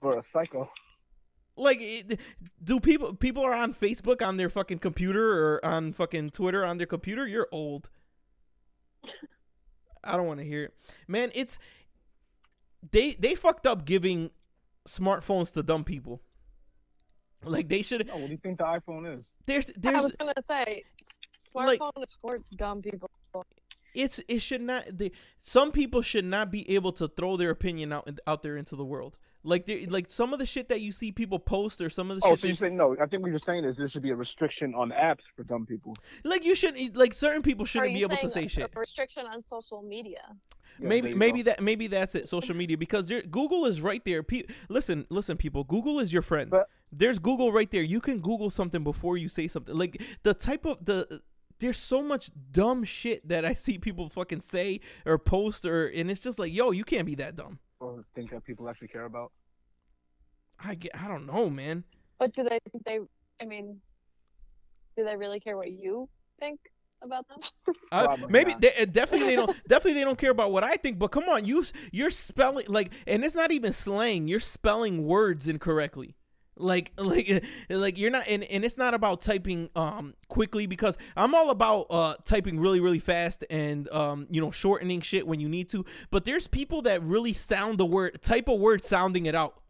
For 0.01 0.17
a 0.17 0.23
psycho. 0.23 0.71
Like, 1.57 1.81
do 2.63 2.81
people 2.81 3.15
people 3.15 3.43
are 3.43 3.55
on 3.55 3.73
Facebook 3.73 4.25
on 4.27 4.37
their 4.37 4.51
fucking 4.51 4.79
computer 4.79 5.55
or 5.55 5.65
on 5.65 5.95
fucking 5.95 6.31
Twitter 6.31 6.65
on 6.65 6.77
their 6.77 6.87
computer? 6.87 7.27
You're 7.27 7.49
old. 7.51 7.89
I 10.05 10.17
don't 10.17 10.27
want 10.27 10.41
to 10.41 10.47
hear 10.47 10.65
it, 10.65 10.75
man. 11.09 11.31
It's 11.35 11.59
they 12.93 13.15
they 13.15 13.35
fucked 13.35 13.67
up 13.67 13.85
giving 13.85 14.31
smartphones 14.89 15.53
to 15.55 15.63
dumb 15.63 15.85
people. 15.85 16.23
Like 17.45 17.69
they 17.69 17.83
should. 17.83 18.09
Oh, 18.13 18.19
what 18.19 18.27
do 18.27 18.33
you 18.33 18.39
think 18.39 18.59
the 18.59 18.65
iPhone 18.65 19.19
is? 19.19 19.35
There's 19.47 19.67
there's. 19.77 19.77
I 19.87 19.91
there's 19.93 20.03
was 20.05 20.17
gonna 20.17 20.33
say, 20.49 20.85
Like- 21.55 21.81
smartphone 21.81 22.03
is 22.03 22.17
for 22.21 22.39
dumb 22.57 22.83
people. 22.83 23.11
it's 23.95 24.21
it 24.29 24.41
should 24.41 24.63
not. 24.63 24.85
They, 24.97 25.13
some 25.43 25.73
people 25.73 26.03
should 26.03 26.25
not 26.25 26.51
be 26.51 26.69
able 26.75 26.93
to 26.93 27.09
throw 27.09 27.37
their 27.37 27.51
opinion 27.51 27.93
out 27.93 28.09
out 28.27 28.43
there 28.43 28.57
into 28.57 28.77
the 28.77 28.85
world. 28.85 29.17
Like 29.47 29.69
like 29.89 30.07
some 30.11 30.33
of 30.33 30.39
the 30.39 30.47
shit 30.47 30.69
that 30.69 30.81
you 30.81 30.93
see 30.93 31.13
people 31.13 31.39
post 31.39 31.81
or 31.81 31.89
some 31.89 32.11
of 32.11 32.19
the 32.21 32.27
Oh, 32.27 32.31
shit. 32.31 32.41
so 32.41 32.47
you're 32.49 32.57
saying 32.57 32.77
no? 32.77 32.97
I 33.01 33.07
think 33.07 33.23
what 33.23 33.31
you're 33.31 33.39
saying 33.39 33.65
is 33.65 33.77
there 33.77 33.89
should 33.89 34.03
be 34.03 34.11
a 34.11 34.17
restriction 34.17 34.75
on 34.75 34.91
apps 34.91 35.25
for 35.35 35.45
dumb 35.45 35.65
people. 35.67 35.95
like 36.25 36.45
you 36.45 36.55
shouldn't 36.55 36.97
like 36.97 37.15
certain 37.15 37.43
people 37.43 37.65
shouldn't 37.65 37.95
be 37.95 38.03
able 38.03 38.17
to 38.17 38.29
say 38.29 38.45
a- 38.47 38.49
shit. 38.49 38.71
A 38.75 38.79
restriction 38.79 39.25
on 39.27 39.43
social 39.43 39.83
media. 39.83 40.21
Yeah, 40.79 40.89
maybe 40.89 41.15
maybe 41.15 41.43
go. 41.43 41.51
that 41.51 41.63
maybe 41.63 41.87
that's 41.87 42.15
it 42.15 42.29
social 42.29 42.55
media 42.55 42.77
because 42.77 43.07
google 43.31 43.65
is 43.65 43.81
right 43.81 44.05
there 44.05 44.23
Pe- 44.23 44.43
listen 44.69 45.07
listen 45.09 45.39
people 45.39 45.65
google 45.65 46.01
is 46.01 46.13
your 46.13 46.21
friend 46.21 46.51
But- 46.51 46.69
there's 46.93 47.19
google 47.19 47.51
right 47.51 47.71
there 47.71 47.83
you 47.83 47.99
can 47.99 48.21
google 48.21 48.51
something 48.51 48.85
before 48.85 49.17
you 49.17 49.29
say 49.29 49.49
something 49.49 49.75
like 49.75 50.03
the 50.23 50.35
type 50.35 50.67
of 50.67 50.85
the 50.85 51.23
there's 51.61 51.79
so 51.79 52.03
much 52.03 52.31
dumb 52.51 52.85
shit 52.85 53.27
that 53.27 53.43
i 53.47 53.55
see 53.55 53.79
people 53.79 54.11
fucking 54.11 54.43
say 54.43 54.81
or 55.07 55.17
post 55.17 55.65
or 55.65 55.87
and 55.87 56.11
it's 56.11 56.21
just 56.21 56.39
like 56.39 56.53
yo 56.53 56.73
you 56.73 56.85
can't 56.85 57.07
be 57.07 57.15
that 57.15 57.37
dumb 57.37 57.59
or 57.81 58.05
think 58.15 58.31
that 58.31 58.45
people 58.45 58.69
actually 58.69 58.89
care 58.89 59.05
about. 59.05 59.33
i 60.59 60.75
get 60.75 60.93
i 60.95 61.07
don't 61.09 61.27
know 61.27 61.51
man 61.51 61.85
But 62.19 62.33
do 62.33 62.43
they 62.45 62.59
think 62.71 62.85
they? 62.85 62.99
I 63.43 63.45
mean, 63.45 63.81
do 64.97 65.05
they 65.05 65.17
really 65.17 65.39
care 65.41 65.57
what 65.57 65.71
you 65.71 66.09
think 66.41 66.59
about 67.03 67.29
them? 67.29 67.39
Uh, 67.93 68.17
maybe 68.29 68.53
they, 68.59 68.73
uh, 68.75 68.85
definitely 68.85 69.29
they 69.29 69.37
don't 69.37 69.55
definitely 69.69 69.93
they 69.95 70.05
don't 70.05 70.19
care 70.19 70.33
about 70.33 70.51
what 70.51 70.65
I 70.65 70.75
think. 70.77 70.99
But 70.99 71.09
come 71.09 71.29
on, 71.29 71.45
you 71.45 71.65
you're 71.93 72.11
spelling 72.11 72.67
like, 72.69 72.93
and 73.07 73.25
it's 73.25 73.35
not 73.35 73.53
even 73.53 73.73
slang. 73.73 74.27
You're 74.27 74.41
spelling 74.41 75.05
words 75.05 75.47
incorrectly. 75.47 76.17
Like 76.57 76.93
like 76.99 77.45
like 77.69 77.99
you're 77.99 78.11
not, 78.11 78.27
and, 78.29 78.45
and 78.45 78.65
it's 78.65 78.79
not 78.79 78.95
about 78.95 79.21
typing 79.21 79.71
um 79.77 80.15
quickly 80.29 80.67
because 80.67 80.97
I'm 81.17 81.35
all 81.35 81.51
about 81.51 81.87
uh 81.91 82.15
typing 82.25 82.59
really 82.59 82.81
really 82.81 82.99
fast 82.99 83.45
and 83.51 83.89
um 83.93 84.27
you 84.31 84.41
know 84.41 84.51
shortening 84.51 85.01
shit 85.01 85.27
when 85.27 85.41
you 85.41 85.49
need 85.49 85.69
to. 85.71 85.85
But 86.11 86.25
there's 86.25 86.47
people 86.47 86.83
that 86.83 87.03
really 87.03 87.33
sound 87.33 87.79
the 87.79 87.87
word 87.87 88.23
type 88.23 88.49
a 88.49 88.55
word 88.55 88.85
sounding 88.85 89.27
it 89.27 89.35
out. 89.35 89.61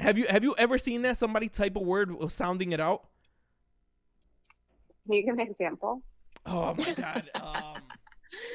Have 0.00 0.18
you 0.18 0.26
have 0.28 0.42
you 0.42 0.54
ever 0.58 0.78
seen 0.78 1.02
that 1.02 1.16
somebody 1.18 1.48
type 1.48 1.76
a 1.76 1.80
word 1.80 2.10
sounding 2.32 2.72
it 2.72 2.80
out? 2.80 3.06
Can 5.06 5.14
you 5.14 5.24
give 5.24 5.34
an 5.34 5.40
example? 5.40 6.02
Oh 6.46 6.74
my 6.74 6.94
god. 6.94 7.30
Um. 7.34 7.82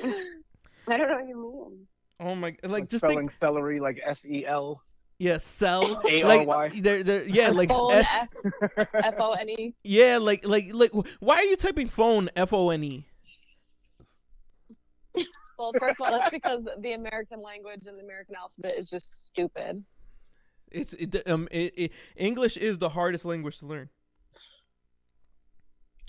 I 0.87 0.97
don't 0.97 1.09
know 1.09 1.15
what 1.15 1.27
you 1.27 1.69
mean. 1.69 1.87
Oh 2.19 2.35
my! 2.35 2.47
Like 2.47 2.63
Like 2.63 2.89
just 2.89 3.03
spelling 3.03 3.27
think, 3.27 3.31
celery 3.31 3.79
like 3.79 4.01
S 4.05 4.25
E 4.25 4.45
L. 4.45 4.81
yeah, 5.19 5.37
sell, 5.39 6.01
A 6.07 6.21
R 6.21 6.27
like 6.27 6.47
Y. 6.47 6.71
they're, 6.81 7.03
they're, 7.03 7.27
yeah, 7.27 7.49
like 7.49 7.69
phone 7.69 7.91
F, 7.93 8.27
F 8.77 8.87
F 8.93 9.13
O 9.19 9.33
N 9.33 9.49
E. 9.49 9.73
yeah, 9.83 10.17
like 10.17 10.45
like 10.45 10.69
like. 10.73 10.91
Why 11.19 11.37
are 11.37 11.43
you 11.43 11.55
typing 11.55 11.89
phone 11.89 12.29
F 12.35 12.53
O 12.53 12.69
N 12.69 12.83
E? 12.83 13.05
Well, 15.57 15.73
first 15.79 15.99
of 15.99 16.05
all, 16.05 16.19
that's 16.19 16.29
because 16.29 16.67
the 16.79 16.93
American 16.93 17.41
language 17.41 17.81
and 17.87 17.97
the 17.97 18.03
American 18.03 18.35
alphabet 18.35 18.75
is 18.77 18.89
just 18.89 19.25
stupid. 19.25 19.83
It's 20.71 20.93
it, 20.93 21.27
um 21.27 21.47
it, 21.49 21.73
it, 21.75 21.91
English 22.15 22.57
is 22.57 22.77
the 22.77 22.89
hardest 22.89 23.25
language 23.25 23.57
to 23.59 23.65
learn. 23.65 23.89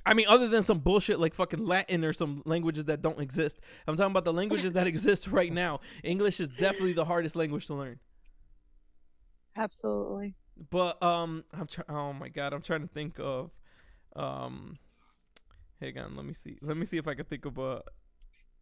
I 0.05 0.15
mean, 0.15 0.27
other 0.29 0.49
than 0.49 0.65
some 0.65 0.81
bullshit 0.81 1.19
like 1.19 1.35
fucking 1.35 1.65
Latin 1.65 2.05
or 2.05 2.13
some 2.13 2.43
languages 2.45 2.87
that 2.87 3.03
don't 3.03 3.21
exist. 3.21 3.59
I'm 3.87 3.97
talking 3.97 4.11
about 4.11 4.25
the 4.25 4.33
languages 4.33 4.73
that 4.75 4.87
exist 4.87 5.29
right 5.29 5.53
now. 5.53 5.81
English 6.03 6.41
is 6.41 6.49
definitely 6.49 6.95
the 6.95 7.05
hardest 7.05 7.37
language 7.37 7.67
to 7.69 7.75
learn. 7.75 8.01
Absolutely. 9.59 10.35
But 10.71 11.03
um, 11.03 11.45
I'm 11.53 11.67
trying. 11.67 11.87
Oh 11.89 12.13
my 12.13 12.29
god, 12.29 12.53
I'm 12.53 12.63
trying 12.63 12.83
to 12.83 12.89
think 12.89 13.19
of 13.19 13.51
um. 14.17 14.79
Hang 15.81 15.99
on, 15.99 16.17
let 16.17 16.25
me 16.25 16.33
see. 16.33 16.59
Let 16.61 16.77
me 16.77 16.85
see 16.87 16.97
if 16.97 17.07
I 17.07 17.15
can 17.15 17.25
think 17.25 17.45
of 17.45 17.59
a, 17.59 17.83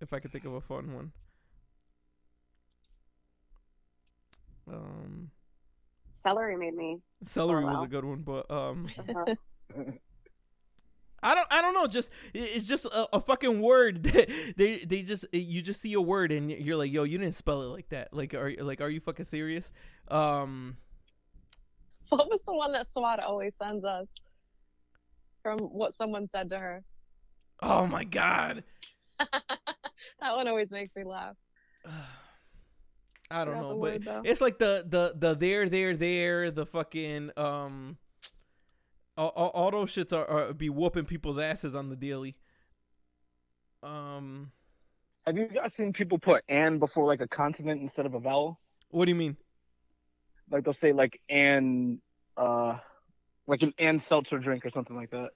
if 0.00 0.12
I 0.12 0.18
can 0.18 0.30
think 0.30 0.44
of 0.44 0.52
a 0.52 0.60
fun 0.60 0.92
one. 0.94 1.12
Um, 4.68 5.30
Celery 6.26 6.56
made 6.56 6.74
me. 6.74 6.98
celery 7.24 7.64
was 7.64 7.82
a 7.82 7.86
good 7.86 8.04
one, 8.04 8.22
but 8.22 8.50
um, 8.50 8.88
uh-huh. 8.98 9.34
I 11.22 11.34
don't, 11.34 11.46
I 11.50 11.62
don't 11.62 11.74
know. 11.74 11.86
Just 11.86 12.10
it's 12.34 12.66
just 12.66 12.84
a, 12.84 13.16
a 13.16 13.20
fucking 13.20 13.60
word. 13.60 14.02
they 14.56 14.84
they 14.84 15.02
just 15.02 15.24
you 15.32 15.62
just 15.62 15.80
see 15.80 15.92
a 15.94 16.00
word 16.00 16.32
and 16.32 16.50
you're 16.50 16.76
like, 16.76 16.92
yo, 16.92 17.04
you 17.04 17.16
didn't 17.18 17.34
spell 17.34 17.62
it 17.62 17.66
like 17.66 17.88
that. 17.90 18.12
Like, 18.12 18.34
are 18.34 18.48
you 18.48 18.62
like, 18.62 18.80
are 18.80 18.90
you 18.90 19.00
fucking 19.00 19.24
serious? 19.24 19.70
Um, 20.08 20.76
What 22.10 22.28
was 22.30 22.42
the 22.46 22.54
one 22.54 22.72
that 22.72 22.86
SWAT 22.86 23.20
always 23.20 23.54
sends 23.56 23.84
us? 23.84 24.06
From 25.42 25.58
what 25.58 25.94
someone 25.94 26.28
said 26.30 26.50
to 26.50 26.58
her. 26.58 26.84
oh 27.62 27.86
my 27.86 28.04
god. 28.04 28.62
that 29.18 30.36
one 30.36 30.46
always 30.48 30.70
makes 30.70 30.94
me 30.94 31.04
laugh. 31.04 31.36
I 33.30 33.44
don't 33.44 33.54
know, 33.54 33.70
but 33.70 33.78
word, 33.78 34.08
it's 34.24 34.40
like 34.40 34.58
the 34.58 34.84
the 34.88 35.14
the 35.16 35.34
there 35.34 35.68
there 35.68 35.96
there 35.96 36.52
the 36.52 36.64
fucking 36.64 37.32
um 37.36 37.96
all, 39.16 39.28
all, 39.30 39.48
all 39.48 39.70
those 39.70 39.90
shits 39.90 40.12
are, 40.12 40.26
are 40.26 40.52
be 40.52 40.68
whooping 40.68 41.06
people's 41.06 41.38
asses 41.38 41.74
on 41.74 41.88
the 41.88 41.96
daily. 41.96 42.36
Um, 43.82 44.52
Have 45.26 45.36
you 45.36 45.46
guys 45.46 45.74
seen 45.74 45.92
people 45.92 46.18
put 46.18 46.44
"and" 46.48 46.78
before 46.78 47.04
like 47.04 47.20
a 47.20 47.28
consonant 47.28 47.80
instead 47.80 48.06
of 48.06 48.14
a 48.14 48.20
vowel? 48.20 48.60
what 48.90 49.06
do 49.06 49.10
you 49.10 49.16
mean? 49.16 49.36
Like 50.50 50.64
they'll 50.64 50.72
say 50.72 50.92
like 50.92 51.20
"and," 51.28 52.00
uh, 52.36 52.78
like 53.46 53.62
an 53.62 53.74
"and" 53.78 54.02
seltzer 54.02 54.38
drink 54.38 54.64
or 54.64 54.70
something 54.70 54.96
like 54.96 55.10
that. 55.10 55.30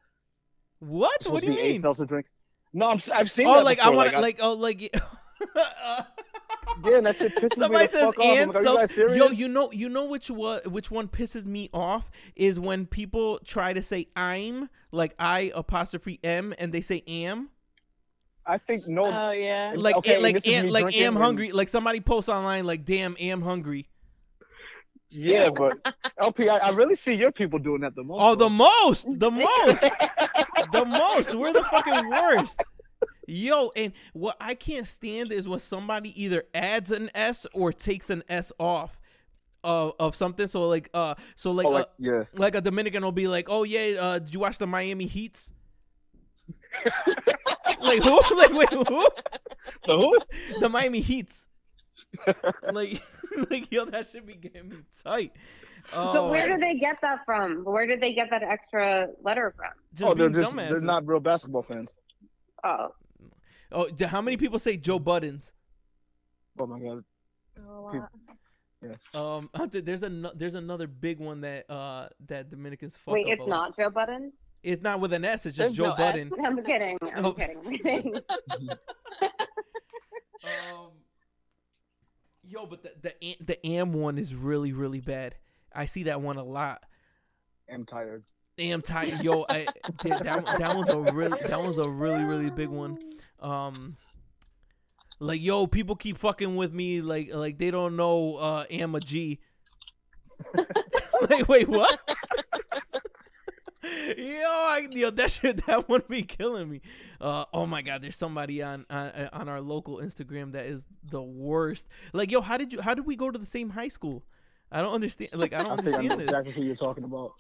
What? 0.80 1.24
What 1.26 1.40
do 1.40 1.46
you 1.46 1.52
to 1.54 1.58
be 1.62 1.68
a 1.68 1.72
mean? 1.72 1.80
seltzer 1.80 2.06
drink. 2.06 2.26
No, 2.72 2.88
I'm, 2.88 3.00
I've 3.12 3.30
seen. 3.30 3.46
Oh, 3.46 3.56
that 3.56 3.64
like 3.64 3.80
I 3.80 3.90
want 3.90 4.10
to 4.10 4.20
like 4.20 4.38
oh 4.40 4.54
like. 4.54 4.94
Yeah, 6.84 7.00
that 7.00 7.16
shit 7.16 7.34
pisses 7.34 7.56
Somebody 7.56 7.84
me 7.84 7.86
the 7.86 7.92
says 7.92 8.04
fuck 8.04 8.18
off. 8.18 8.38
And 8.38 8.54
like, 8.54 8.98
Are 8.98 9.14
you. 9.14 9.14
Yo, 9.14 9.28
you 9.28 9.48
know, 9.48 9.70
you 9.72 9.88
know 9.88 10.04
which 10.04 10.30
one, 10.30 10.60
which 10.66 10.90
one 10.90 11.08
pisses 11.08 11.44
me 11.44 11.68
off 11.74 12.10
is 12.36 12.58
when 12.58 12.86
people 12.86 13.38
try 13.44 13.72
to 13.72 13.82
say 13.82 14.06
I'm 14.16 14.70
like 14.90 15.14
I 15.18 15.52
apostrophe 15.54 16.20
M 16.22 16.54
and 16.58 16.72
they 16.72 16.80
say 16.80 17.02
am. 17.06 17.50
I 18.46 18.58
think 18.58 18.82
no. 18.86 19.06
Oh 19.06 19.30
yeah. 19.32 19.74
like 19.76 19.96
Okay, 19.96 20.18
like 20.18 20.36
this 20.36 20.46
is 20.46 20.54
am, 20.54 20.66
me 20.66 20.70
like 20.70 20.82
drinking 20.84 21.02
am 21.02 21.16
and- 21.16 21.24
hungry 21.24 21.52
like 21.52 21.68
somebody 21.68 22.00
posts 22.00 22.28
online 22.28 22.64
like 22.64 22.84
damn 22.84 23.16
am 23.20 23.42
hungry 23.42 23.88
yeah, 25.10 25.50
but 25.50 25.78
LP, 26.18 26.48
I, 26.48 26.58
I 26.58 26.70
really 26.70 26.94
see 26.96 27.14
your 27.14 27.32
people 27.32 27.58
doing 27.58 27.80
that 27.82 27.94
the 27.94 28.04
most. 28.04 28.18
oh 28.22 28.34
the 28.34 28.48
most 28.50 29.06
the 29.18 29.30
most 29.30 29.80
the 30.72 30.84
most. 30.84 31.34
We're 31.34 31.52
the 31.52 31.64
fucking 31.64 32.08
worst. 32.10 32.62
Yo 33.26 33.70
and 33.76 33.92
what 34.12 34.36
i 34.40 34.54
can't 34.54 34.88
stand 34.88 35.30
is 35.30 35.48
when 35.48 35.60
somebody 35.60 36.20
either 36.20 36.42
adds 36.52 36.90
an 36.90 37.10
s 37.14 37.46
or 37.54 37.72
takes 37.72 38.10
an 38.10 38.24
s 38.28 38.50
off 38.58 38.98
of, 39.62 39.92
of 40.00 40.16
something. 40.16 40.48
So 40.48 40.68
like 40.68 40.88
uh 40.94 41.14
so 41.36 41.52
like, 41.52 41.66
Oh, 41.66 41.70
like 41.70 41.84
uh, 41.84 41.88
yeah. 41.98 42.24
like 42.34 42.54
a 42.56 42.60
dominican 42.60 43.04
will 43.04 43.12
be 43.12 43.28
like 43.28 43.46
oh 43.48 43.62
yeah 43.62 44.00
uh 44.00 44.18
did 44.18 44.34
you 44.34 44.40
watch 44.40 44.58
the 44.58 44.66
miami 44.66 45.06
heats? 45.06 45.52
Like 47.80 48.02
who? 48.02 48.20
Like 48.36 48.52
wait 48.52 48.72
who? 48.72 49.08
The 49.86 49.96
who? 49.96 50.18
the 50.60 50.68
miami 50.68 51.00
heats. 51.00 51.46
Like 52.72 53.02
like 53.50 53.70
yo, 53.72 53.84
that 53.86 54.08
should 54.08 54.26
be 54.26 54.34
getting 54.34 54.68
me 54.68 54.76
tight. 55.02 55.32
But 55.92 56.16
Oh, 56.16 56.30
where 56.30 56.48
did 56.48 56.60
they 56.60 56.74
get 56.78 56.96
that 57.02 57.20
from? 57.24 57.64
Where 57.64 57.86
did 57.86 58.00
they 58.00 58.12
get 58.14 58.28
that 58.30 58.42
extra 58.42 59.08
letter 59.22 59.52
from? 59.56 59.70
just 59.94 60.10
oh, 60.10 60.14
they're 60.14 60.28
being 60.28 60.42
just 60.42 60.54
they're 60.56 60.80
not 60.82 61.06
real 61.06 61.20
basketball 61.20 61.62
fans. 61.62 61.90
Oh, 62.64 62.88
Oh, 63.72 63.88
how 64.06 64.20
many 64.20 64.36
people 64.36 64.58
say 64.58 64.76
Joe 64.76 64.98
Buttons? 64.98 65.52
Oh 66.58 66.66
my 66.66 66.80
god. 66.80 67.04
Oh, 67.68 67.90
wow. 69.14 69.38
Um, 69.38 69.50
there's 69.70 70.02
a 70.02 70.32
there's 70.34 70.54
another 70.56 70.86
big 70.86 71.20
one 71.20 71.42
that 71.42 71.70
uh 71.70 72.08
that 72.26 72.50
Dominicans 72.50 72.96
fuck 72.96 73.14
wait, 73.14 73.26
up 73.26 73.32
it's 73.32 73.40
a 73.40 73.44
lot. 73.44 73.68
not 73.68 73.76
Joe 73.76 73.90
Budden? 73.90 74.32
It's 74.62 74.82
not 74.82 75.00
with 75.00 75.12
an 75.14 75.24
S. 75.24 75.46
It's 75.46 75.56
just 75.56 75.76
There's 75.76 75.76
Joe 75.76 75.94
no 75.96 76.04
S. 76.04 76.12
Budden. 76.12 76.32
I'm 76.44 76.62
kidding. 76.64 76.98
I'm 77.14 77.24
Oh. 77.26 77.32
kidding. 77.32 77.58
I'm 77.64 77.76
kidding. 77.78 78.14
Um, 80.72 80.90
yo, 82.50 82.66
but 82.66 82.82
the 82.82 82.92
the 83.00 83.24
Am- 83.24 83.36
the 83.40 83.66
Am 83.66 83.92
one 83.92 84.18
is 84.18 84.34
really 84.34 84.72
really 84.72 85.00
bad. 85.00 85.36
I 85.72 85.86
see 85.86 86.04
that 86.04 86.20
one 86.20 86.36
a 86.36 86.44
lot. 86.44 86.82
I'm 87.72 87.84
tired. 87.84 88.24
Am 88.58 88.82
tired, 88.82 89.22
yo. 89.22 89.46
I, 89.48 89.66
that, 90.02 90.24
that 90.24 90.58
that 90.58 90.76
one's 90.76 90.90
a 90.90 90.98
really 90.98 91.40
that 91.46 91.60
one's 91.60 91.78
a 91.78 91.88
really 91.88 92.24
really 92.24 92.50
big 92.50 92.68
one. 92.68 92.98
Um, 93.40 93.96
like 95.20 95.40
yo, 95.40 95.66
people 95.66 95.96
keep 95.96 96.18
fucking 96.18 96.56
with 96.56 96.72
me 96.72 97.00
like 97.00 97.32
like 97.32 97.58
they 97.58 97.70
don't 97.70 97.96
know 97.96 98.36
uh 98.36 98.64
Am 98.70 98.94
a 98.94 99.00
G. 99.00 99.40
like 101.30 101.48
wait, 101.48 101.68
what? 101.68 102.00
Yo, 104.18 104.46
I, 104.48 104.88
yo, 104.90 105.10
that 105.10 105.30
shit 105.30 105.64
that 105.66 105.88
one 105.88 106.02
be 106.08 106.22
killing 106.22 106.68
me. 106.70 106.80
Uh, 107.20 107.44
oh 107.52 107.66
my 107.66 107.82
god, 107.82 108.02
there's 108.02 108.16
somebody 108.16 108.62
on, 108.62 108.86
on 108.90 109.28
on 109.32 109.48
our 109.48 109.60
local 109.60 109.98
Instagram 109.98 110.52
that 110.52 110.66
is 110.66 110.86
the 111.02 111.22
worst. 111.22 111.86
Like 112.12 112.30
yo, 112.30 112.40
how 112.40 112.56
did 112.56 112.72
you 112.72 112.80
how 112.80 112.94
did 112.94 113.06
we 113.06 113.16
go 113.16 113.30
to 113.30 113.38
the 113.38 113.46
same 113.46 113.70
high 113.70 113.88
school? 113.88 114.24
I 114.72 114.80
don't 114.82 114.92
understand. 114.94 115.30
Like 115.34 115.52
I 115.52 115.60
I 115.60 115.64
don't 115.64 115.84
think 115.84 115.96
I 115.96 116.02
know 116.02 116.12
understand 116.12 116.20
this. 116.20 116.28
exactly 116.28 116.52
who 116.52 116.62
you're 116.62 116.76
talking 116.76 117.04
about. 117.04 117.32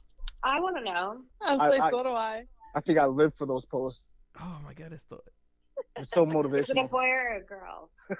I 0.42 0.58
want 0.60 0.76
to 0.78 0.82
know. 0.84 1.20
I 1.42 1.52
was 1.52 1.60
I- 1.60 1.68
like, 1.68 1.80
I- 1.80 1.90
so 1.90 2.02
do 2.02 2.10
I. 2.10 2.44
I 2.74 2.80
think 2.80 2.98
I 2.98 3.06
live 3.06 3.34
for 3.34 3.46
those 3.46 3.66
posts. 3.66 4.10
Oh 4.40 4.58
my 4.64 4.72
god, 4.74 4.92
it's 4.92 5.04
the 5.04 5.18
It's 5.96 6.10
so 6.10 6.24
motivational. 6.24 6.60
Is 6.60 6.70
it 6.70 6.76
a 6.76 6.80
motivational. 6.82 6.90
boy 6.90 7.04
or 7.08 7.28
a 7.36 7.40
girl? 7.42 7.90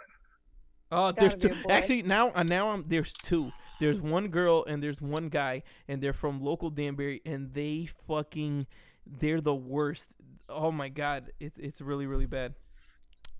Oh, 0.92 1.12
Gotta 1.12 1.20
there's 1.20 1.34
two. 1.36 1.52
Actually, 1.70 2.02
now 2.02 2.32
uh, 2.34 2.42
now 2.42 2.70
I'm 2.70 2.82
there's 2.82 3.12
two. 3.12 3.52
There's 3.80 4.00
one 4.00 4.28
girl 4.28 4.64
and 4.68 4.82
there's 4.82 5.00
one 5.00 5.28
guy, 5.28 5.62
and 5.88 6.00
they're 6.02 6.12
from 6.12 6.40
local 6.40 6.70
Danbury, 6.70 7.20
and 7.26 7.52
they 7.54 7.86
fucking 8.06 8.66
they're 9.06 9.40
the 9.40 9.54
worst. 9.54 10.10
Oh 10.48 10.70
my 10.70 10.88
god, 10.88 11.32
it's 11.40 11.58
it's 11.58 11.80
really 11.80 12.06
really 12.06 12.26
bad. 12.26 12.54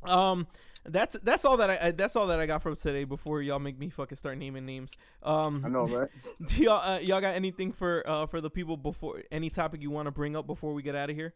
Um, 0.02 0.46
that's 0.84 1.14
that's 1.22 1.44
all 1.44 1.58
that 1.58 1.68
I 1.70 1.88
I- 1.88 1.90
that's 1.90 2.16
all 2.16 2.28
that 2.28 2.40
I 2.40 2.46
got 2.46 2.62
from 2.62 2.74
today. 2.76 3.04
Before 3.04 3.42
y'all 3.42 3.58
make 3.58 3.78
me 3.78 3.90
fucking 3.90 4.16
start 4.16 4.38
naming 4.38 4.64
names. 4.64 4.96
Um, 5.22 5.62
I 5.64 5.68
know, 5.68 5.86
right? 5.86 6.08
do 6.46 6.62
y'all 6.62 6.80
uh, 6.82 6.98
y'all 7.00 7.20
got 7.20 7.34
anything 7.34 7.70
for 7.72 8.02
uh 8.08 8.26
for 8.26 8.40
the 8.40 8.48
people 8.50 8.76
before 8.78 9.22
any 9.30 9.50
topic 9.50 9.82
you 9.82 9.90
want 9.90 10.06
to 10.06 10.10
bring 10.12 10.34
up 10.36 10.46
before 10.46 10.72
we 10.72 10.82
get 10.82 10.94
out 10.94 11.10
of 11.10 11.16
here? 11.16 11.34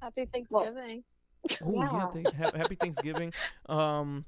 Happy 0.00 0.24
Thanksgiving. 0.32 1.04
Oh 1.62 1.72
yeah, 1.74 1.90
Yeah. 1.92 2.06
thank- 2.14 2.34
ha- 2.34 2.52
happy 2.56 2.74
Thanksgiving. 2.76 3.32
Um, 3.66 4.24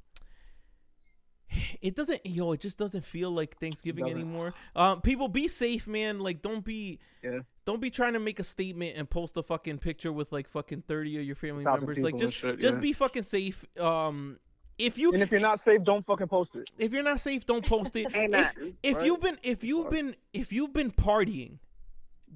it 1.81 1.95
doesn't, 1.97 2.25
yo, 2.25 2.53
it 2.53 2.61
just 2.61 2.79
doesn't 2.79 3.05
feel 3.05 3.31
like 3.31 3.57
Thanksgiving 3.59 4.09
anymore. 4.11 4.55
Um, 4.77 5.01
people 5.01 5.29
be 5.29 5.49
safe, 5.49 5.87
man. 5.87 6.21
Like, 6.21 6.43
don't 6.43 6.65
be, 6.65 6.99
Yeah. 7.23 7.41
don't 7.65 7.81
be 7.81 7.91
trying 7.91 8.15
to 8.15 8.19
make 8.21 8.39
a 8.41 8.45
statement 8.45 8.97
and 8.97 9.09
post 9.09 9.37
a 9.37 9.43
fucking 9.43 9.79
picture 9.79 10.13
with 10.13 10.33
like 10.33 10.49
fucking 10.49 10.83
thirty 10.89 11.19
of 11.19 11.25
your 11.25 11.37
family 11.37 11.65
members. 11.65 11.99
Like, 11.99 12.17
just, 12.17 12.35
shit, 12.35 12.61
just 12.61 12.77
yeah. 12.77 12.81
be 12.83 12.93
fucking 12.93 13.25
safe. 13.25 13.65
Um, 13.79 14.39
if 14.79 14.97
you, 14.99 15.13
And 15.13 15.23
if 15.23 15.31
you're 15.31 15.41
not 15.41 15.61
safe, 15.61 15.83
don't 15.85 16.05
fucking 16.05 16.29
post 16.29 16.57
it. 16.57 16.71
if 16.79 16.93
you're 16.93 17.03
not 17.03 17.21
safe, 17.21 17.45
don't 17.47 17.65
post 17.65 17.95
it. 17.95 18.07
Amen. 18.17 18.51
If, 18.57 18.73
if 18.83 18.97
Right. 18.97 19.07
you've 19.07 19.21
been, 19.21 19.39
if 19.43 19.63
you've 19.63 19.91
been, 19.91 20.15
if 20.33 20.53
you've 20.53 20.73
been 20.73 20.91
partying, 20.91 21.59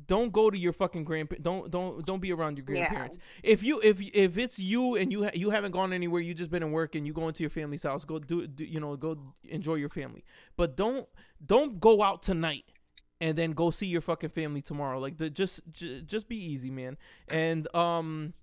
don't 0.06 0.32
go 0.32 0.50
to 0.50 0.58
your 0.58 0.72
fucking 0.72 1.04
grandparents. 1.04 1.42
Don't 1.42 1.70
don't 1.70 2.04
don't 2.04 2.20
be 2.20 2.32
around 2.32 2.58
your 2.58 2.66
Yeah. 2.68 2.80
grandparents. 2.88 3.18
If 3.42 3.62
you 3.62 3.80
if 3.82 4.00
if 4.00 4.36
it's 4.38 4.58
you 4.58 4.96
and 4.96 5.10
you 5.10 5.24
ha- 5.24 5.30
you 5.34 5.50
haven't 5.50 5.72
gone 5.72 5.92
anywhere, 5.92 6.20
you 6.20 6.34
just 6.34 6.50
been 6.50 6.62
in 6.62 6.70
work 6.72 6.94
and 6.94 7.06
you 7.06 7.12
go 7.12 7.26
into 7.28 7.42
your 7.42 7.50
family's 7.50 7.82
house, 7.84 8.04
go 8.04 8.18
do, 8.18 8.46
do 8.46 8.64
you 8.64 8.78
know 8.80 8.94
go 8.96 9.16
enjoy 9.44 9.74
your 9.76 9.88
family. 9.88 10.24
But 10.56 10.76
don't 10.76 11.08
don't 11.44 11.80
go 11.80 12.02
out 12.02 12.22
tonight 12.22 12.64
and 13.20 13.38
then 13.38 13.52
go 13.52 13.70
see 13.70 13.86
your 13.86 14.02
fucking 14.02 14.30
family 14.30 14.60
tomorrow. 14.60 14.98
Like 14.98 15.16
the, 15.16 15.30
just 15.30 15.62
j- 15.72 16.02
just 16.02 16.28
be 16.28 16.36
easy, 16.36 16.70
man. 16.70 16.96
And 17.28 17.74
um. 17.74 18.34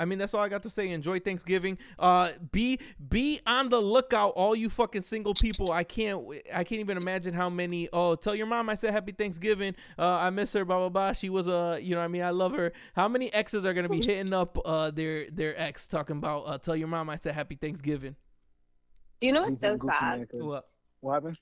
I 0.00 0.06
mean 0.06 0.18
that's 0.18 0.32
all 0.32 0.42
I 0.42 0.48
got 0.48 0.62
to 0.62 0.70
say. 0.70 0.88
Enjoy 0.88 1.20
Thanksgiving. 1.20 1.76
Uh, 1.98 2.30
be 2.52 2.80
be 3.06 3.38
on 3.46 3.68
the 3.68 3.78
lookout, 3.78 4.30
all 4.30 4.56
you 4.56 4.70
fucking 4.70 5.02
single 5.02 5.34
people. 5.34 5.72
I 5.72 5.84
can't 5.84 6.24
I 6.54 6.64
can't 6.64 6.80
even 6.80 6.96
imagine 6.96 7.34
how 7.34 7.50
many. 7.50 7.86
Oh, 7.92 8.14
tell 8.14 8.34
your 8.34 8.46
mom 8.46 8.70
I 8.70 8.76
said 8.76 8.94
Happy 8.94 9.12
Thanksgiving. 9.12 9.74
Uh, 9.98 10.18
I 10.22 10.30
miss 10.30 10.54
her. 10.54 10.64
Blah 10.64 10.78
blah 10.78 10.88
blah. 10.88 11.12
She 11.12 11.28
was 11.28 11.46
a 11.46 11.54
uh, 11.54 11.76
you 11.76 11.94
know 11.94 12.00
what 12.00 12.06
I 12.06 12.08
mean 12.08 12.22
I 12.22 12.30
love 12.30 12.52
her. 12.52 12.72
How 12.96 13.08
many 13.08 13.30
exes 13.34 13.66
are 13.66 13.74
gonna 13.74 13.90
be 13.90 14.00
hitting 14.02 14.32
up 14.32 14.58
uh 14.64 14.90
their 14.90 15.28
their 15.30 15.60
ex 15.60 15.86
talking 15.86 16.16
about 16.16 16.44
uh, 16.46 16.56
tell 16.56 16.76
your 16.76 16.88
mom 16.88 17.10
I 17.10 17.16
said 17.16 17.34
Happy 17.34 17.56
Thanksgiving. 17.56 18.16
Do 19.20 19.26
you 19.26 19.34
know 19.34 19.42
what's 19.42 19.60
so 19.60 19.78
sad? 19.86 20.28
What? 20.32 20.66
What 21.00 21.12
happened? 21.12 21.38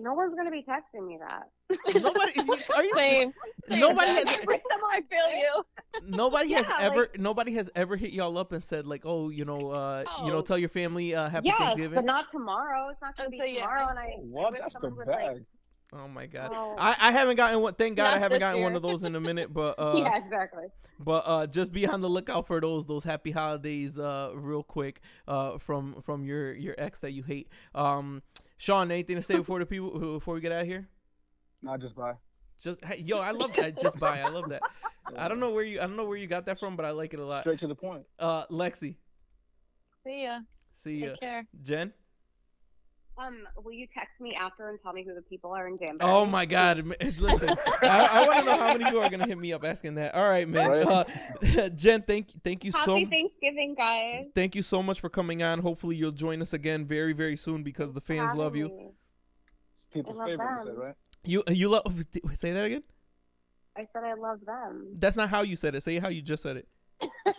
No 0.00 0.14
one's 0.14 0.34
gonna 0.34 0.50
be 0.50 0.64
texting 0.68 1.06
me 1.06 1.16
that. 1.20 1.48
Nobody 1.94 2.32
is 2.38 2.48
are 2.48 2.84
you, 2.84 2.92
Same. 2.94 3.32
Same. 3.68 3.80
Nobody 3.80 4.10
has- 4.12 4.24
Every 4.26 4.58
time 4.70 4.80
I 4.90 5.00
feel 5.08 5.38
you. 5.38 5.64
nobody 6.06 6.52
has 6.52 6.62
Yeah, 6.68 6.74
like- 6.74 6.82
ever 6.84 7.08
nobody 7.18 7.52
has 7.54 7.70
ever 7.74 7.96
hit 7.96 8.12
y'all 8.12 8.36
up 8.38 8.52
and 8.52 8.62
said 8.62 8.86
like 8.86 9.02
oh 9.04 9.28
you 9.30 9.44
know 9.44 9.70
uh 9.70 10.04
you 10.24 10.30
know 10.30 10.38
Oh. 10.38 10.42
tell 10.42 10.58
your 10.58 10.68
family 10.68 11.14
uh 11.14 11.28
Happy 11.28 11.48
yes, 11.48 11.58
Thanksgiving. 11.58 11.96
but 11.96 12.04
not 12.04 12.30
tomorrow. 12.30 12.88
It's 12.88 13.00
not 13.02 13.16
gonna 13.16 13.28
be 13.30 13.38
Until 13.38 13.52
you- 13.54 13.60
tomorrow. 13.60 13.86
And 13.88 13.98
I 13.98 14.06
What? 14.18 14.52
wish 14.52 14.60
That's 14.60 14.74
the 14.74 14.80
someone 14.80 14.98
would, 14.98 15.06
like- 15.08 15.18
bag. 15.34 15.44
Oh 15.92 16.06
my 16.06 16.26
god. 16.26 16.52
Oh. 16.54 16.76
I, 16.78 16.94
I 17.00 17.10
haven't 17.12 17.34
gotten 17.34 17.60
one 17.60 17.74
thank 17.74 17.96
God 17.96 18.14
I 18.14 18.18
haven't 18.18 18.36
this 18.38 18.46
gotten 18.48 18.62
one 18.62 18.76
of 18.76 18.82
those 18.82 19.02
in 19.02 19.16
a 19.16 19.20
minute, 19.28 19.52
but 19.52 19.74
uh 19.78 19.94
yeah, 19.96 20.16
exactly. 20.16 20.66
but 21.00 21.24
uh 21.26 21.46
just 21.48 21.72
be 21.72 21.84
on 21.86 22.00
the 22.00 22.08
lookout 22.08 22.46
for 22.46 22.60
those 22.60 22.86
those 22.86 23.02
happy 23.02 23.32
holidays 23.32 23.98
uh 23.98 24.30
real 24.34 24.62
quick 24.62 25.00
uh 25.26 25.58
from 25.58 26.00
from 26.02 26.24
your 26.24 26.54
your 26.54 26.76
ex 26.78 27.00
that 27.00 27.12
you 27.12 27.22
hate. 27.24 27.48
Um 27.74 28.22
Sean, 28.56 28.90
anything 28.92 29.16
to 29.16 29.22
say 29.22 29.36
before 29.38 29.58
the 29.58 29.66
people 29.66 29.90
before 30.14 30.34
we 30.34 30.40
get 30.40 30.52
out 30.52 30.60
of 30.62 30.66
here? 30.68 30.88
Not 31.62 31.80
just 31.80 31.94
bye. 31.94 32.14
Just 32.62 32.84
hey, 32.84 32.98
yo, 33.00 33.18
I 33.18 33.30
love 33.30 33.52
that. 33.56 33.80
Just 33.80 33.98
bye. 33.98 34.20
I 34.20 34.28
love 34.28 34.48
that. 34.50 34.62
I 35.16 35.28
don't 35.28 35.40
know 35.40 35.50
where 35.52 35.64
you 35.64 35.78
I 35.80 35.82
don't 35.86 35.96
know 35.96 36.04
where 36.04 36.16
you 36.16 36.26
got 36.26 36.46
that 36.46 36.58
from, 36.58 36.76
but 36.76 36.84
I 36.84 36.90
like 36.90 37.14
it 37.14 37.20
a 37.20 37.24
lot. 37.24 37.42
Straight 37.42 37.58
to 37.60 37.66
the 37.66 37.74
point. 37.74 38.04
Uh 38.18 38.44
Lexi, 38.46 38.96
See 40.04 40.24
ya. 40.24 40.40
see 40.74 40.92
ya. 40.92 41.08
Take 41.10 41.20
care. 41.20 41.46
Jen? 41.62 41.92
Um, 43.18 43.46
will 43.62 43.72
you 43.72 43.86
text 43.86 44.18
me 44.18 44.34
after 44.34 44.70
and 44.70 44.78
tell 44.80 44.94
me 44.94 45.04
who 45.04 45.14
the 45.14 45.20
people 45.20 45.50
are 45.52 45.68
in 45.68 45.76
Danbury? 45.76 46.08
Oh 46.10 46.24
my 46.24 46.46
God! 46.46 46.94
Listen, 47.18 47.50
I, 47.82 48.08
I 48.12 48.26
want 48.26 48.38
to 48.38 48.44
know 48.46 48.56
how 48.56 48.72
many 48.72 48.84
people 48.84 49.02
are 49.02 49.10
gonna 49.10 49.26
hit 49.26 49.36
me 49.36 49.52
up 49.52 49.62
asking 49.62 49.96
that. 49.96 50.14
All 50.14 50.26
right, 50.26 50.48
man. 50.48 50.70
Right. 50.70 50.86
Uh, 50.86 51.68
Jen, 51.74 52.00
thank 52.02 52.28
thank 52.42 52.64
you 52.64 52.72
so 52.72 52.78
Happy 52.78 53.04
Thanksgiving, 53.04 53.74
guys. 53.76 54.26
thank 54.34 54.54
you 54.54 54.62
so 54.62 54.82
much 54.82 55.00
for 55.00 55.10
coming 55.10 55.42
on. 55.42 55.58
Hopefully, 55.58 55.96
you'll 55.96 56.12
join 56.12 56.40
us 56.40 56.54
again 56.54 56.86
very 56.86 57.12
very 57.12 57.36
soon 57.36 57.62
because 57.62 57.92
the 57.92 58.00
fans 58.00 58.34
love 58.34 58.56
you. 58.56 58.68
Me. 58.68 58.90
People's 59.92 60.18
I 60.18 60.26
favorite, 60.26 60.50
you 60.50 60.58
said, 60.64 60.66
them. 60.74 60.80
right? 60.80 60.94
You 61.24 61.42
you 61.48 61.68
love 61.68 61.82
say 62.34 62.52
that 62.52 62.64
again. 62.64 62.82
I 63.76 63.86
said 63.92 64.04
I 64.04 64.14
love 64.14 64.40
them. 64.44 64.94
That's 64.94 65.16
not 65.16 65.30
how 65.30 65.42
you 65.42 65.56
said 65.56 65.74
it. 65.74 65.82
Say 65.82 65.98
how 65.98 66.08
you 66.08 66.22
just 66.22 66.42
said 66.42 66.56
it. 66.56 66.68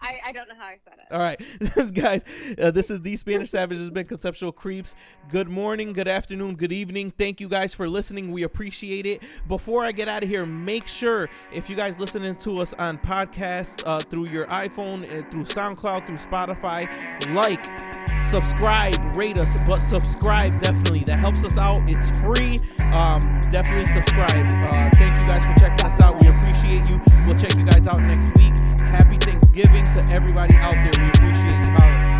I, 0.00 0.20
I 0.26 0.32
don't 0.32 0.48
know 0.48 0.54
how 0.58 0.66
I 0.66 0.78
said 0.84 0.98
it. 0.98 1.12
All 1.12 1.18
right, 1.18 1.94
guys. 1.94 2.22
Uh, 2.60 2.70
this 2.70 2.90
is 2.90 3.00
the 3.00 3.16
Spanish 3.16 3.50
Savage. 3.50 3.78
Has 3.78 3.90
been 3.90 4.06
Conceptual 4.06 4.52
Creeps. 4.52 4.94
Good 5.30 5.48
morning, 5.48 5.92
good 5.92 6.08
afternoon, 6.08 6.56
good 6.56 6.72
evening. 6.72 7.12
Thank 7.16 7.40
you 7.40 7.48
guys 7.48 7.74
for 7.74 7.88
listening. 7.88 8.32
We 8.32 8.42
appreciate 8.42 9.06
it. 9.06 9.22
Before 9.46 9.84
I 9.84 9.92
get 9.92 10.08
out 10.08 10.22
of 10.22 10.28
here, 10.28 10.46
make 10.46 10.86
sure 10.86 11.28
if 11.52 11.68
you 11.68 11.76
guys 11.76 11.98
listening 11.98 12.36
to 12.36 12.58
us 12.58 12.74
on 12.74 12.98
podcast 12.98 13.82
uh, 13.86 14.00
through 14.00 14.28
your 14.28 14.46
iPhone, 14.46 15.04
uh, 15.04 15.28
through 15.30 15.44
SoundCloud, 15.44 16.06
through 16.06 16.16
Spotify, 16.16 16.88
like, 17.34 17.64
subscribe, 18.24 18.94
rate 19.16 19.38
us, 19.38 19.66
but 19.66 19.78
subscribe 19.78 20.58
definitely. 20.60 21.04
That 21.04 21.18
helps 21.18 21.44
us 21.44 21.56
out. 21.56 21.82
It's 21.86 22.18
free. 22.20 22.58
Um, 22.92 23.20
definitely 23.50 23.86
subscribe. 23.86 24.50
Uh, 24.52 24.90
thank 24.94 25.16
you 25.16 25.26
guys 25.26 25.38
for 25.40 25.54
checking 25.58 25.86
us 25.86 26.00
out. 26.00 26.20
We 26.22 26.28
appreciate 26.28 26.88
you. 26.88 27.00
We'll 27.26 27.38
check 27.38 27.54
you 27.56 27.64
guys 27.64 27.86
out 27.86 28.00
next 28.00 28.36
week. 28.38 28.77
Happy 28.88 29.18
Thanksgiving 29.18 29.84
to 29.84 30.14
everybody 30.14 30.54
out 30.56 30.72
there. 30.72 30.92
We 30.98 31.10
appreciate 31.10 31.66
you. 31.66 32.17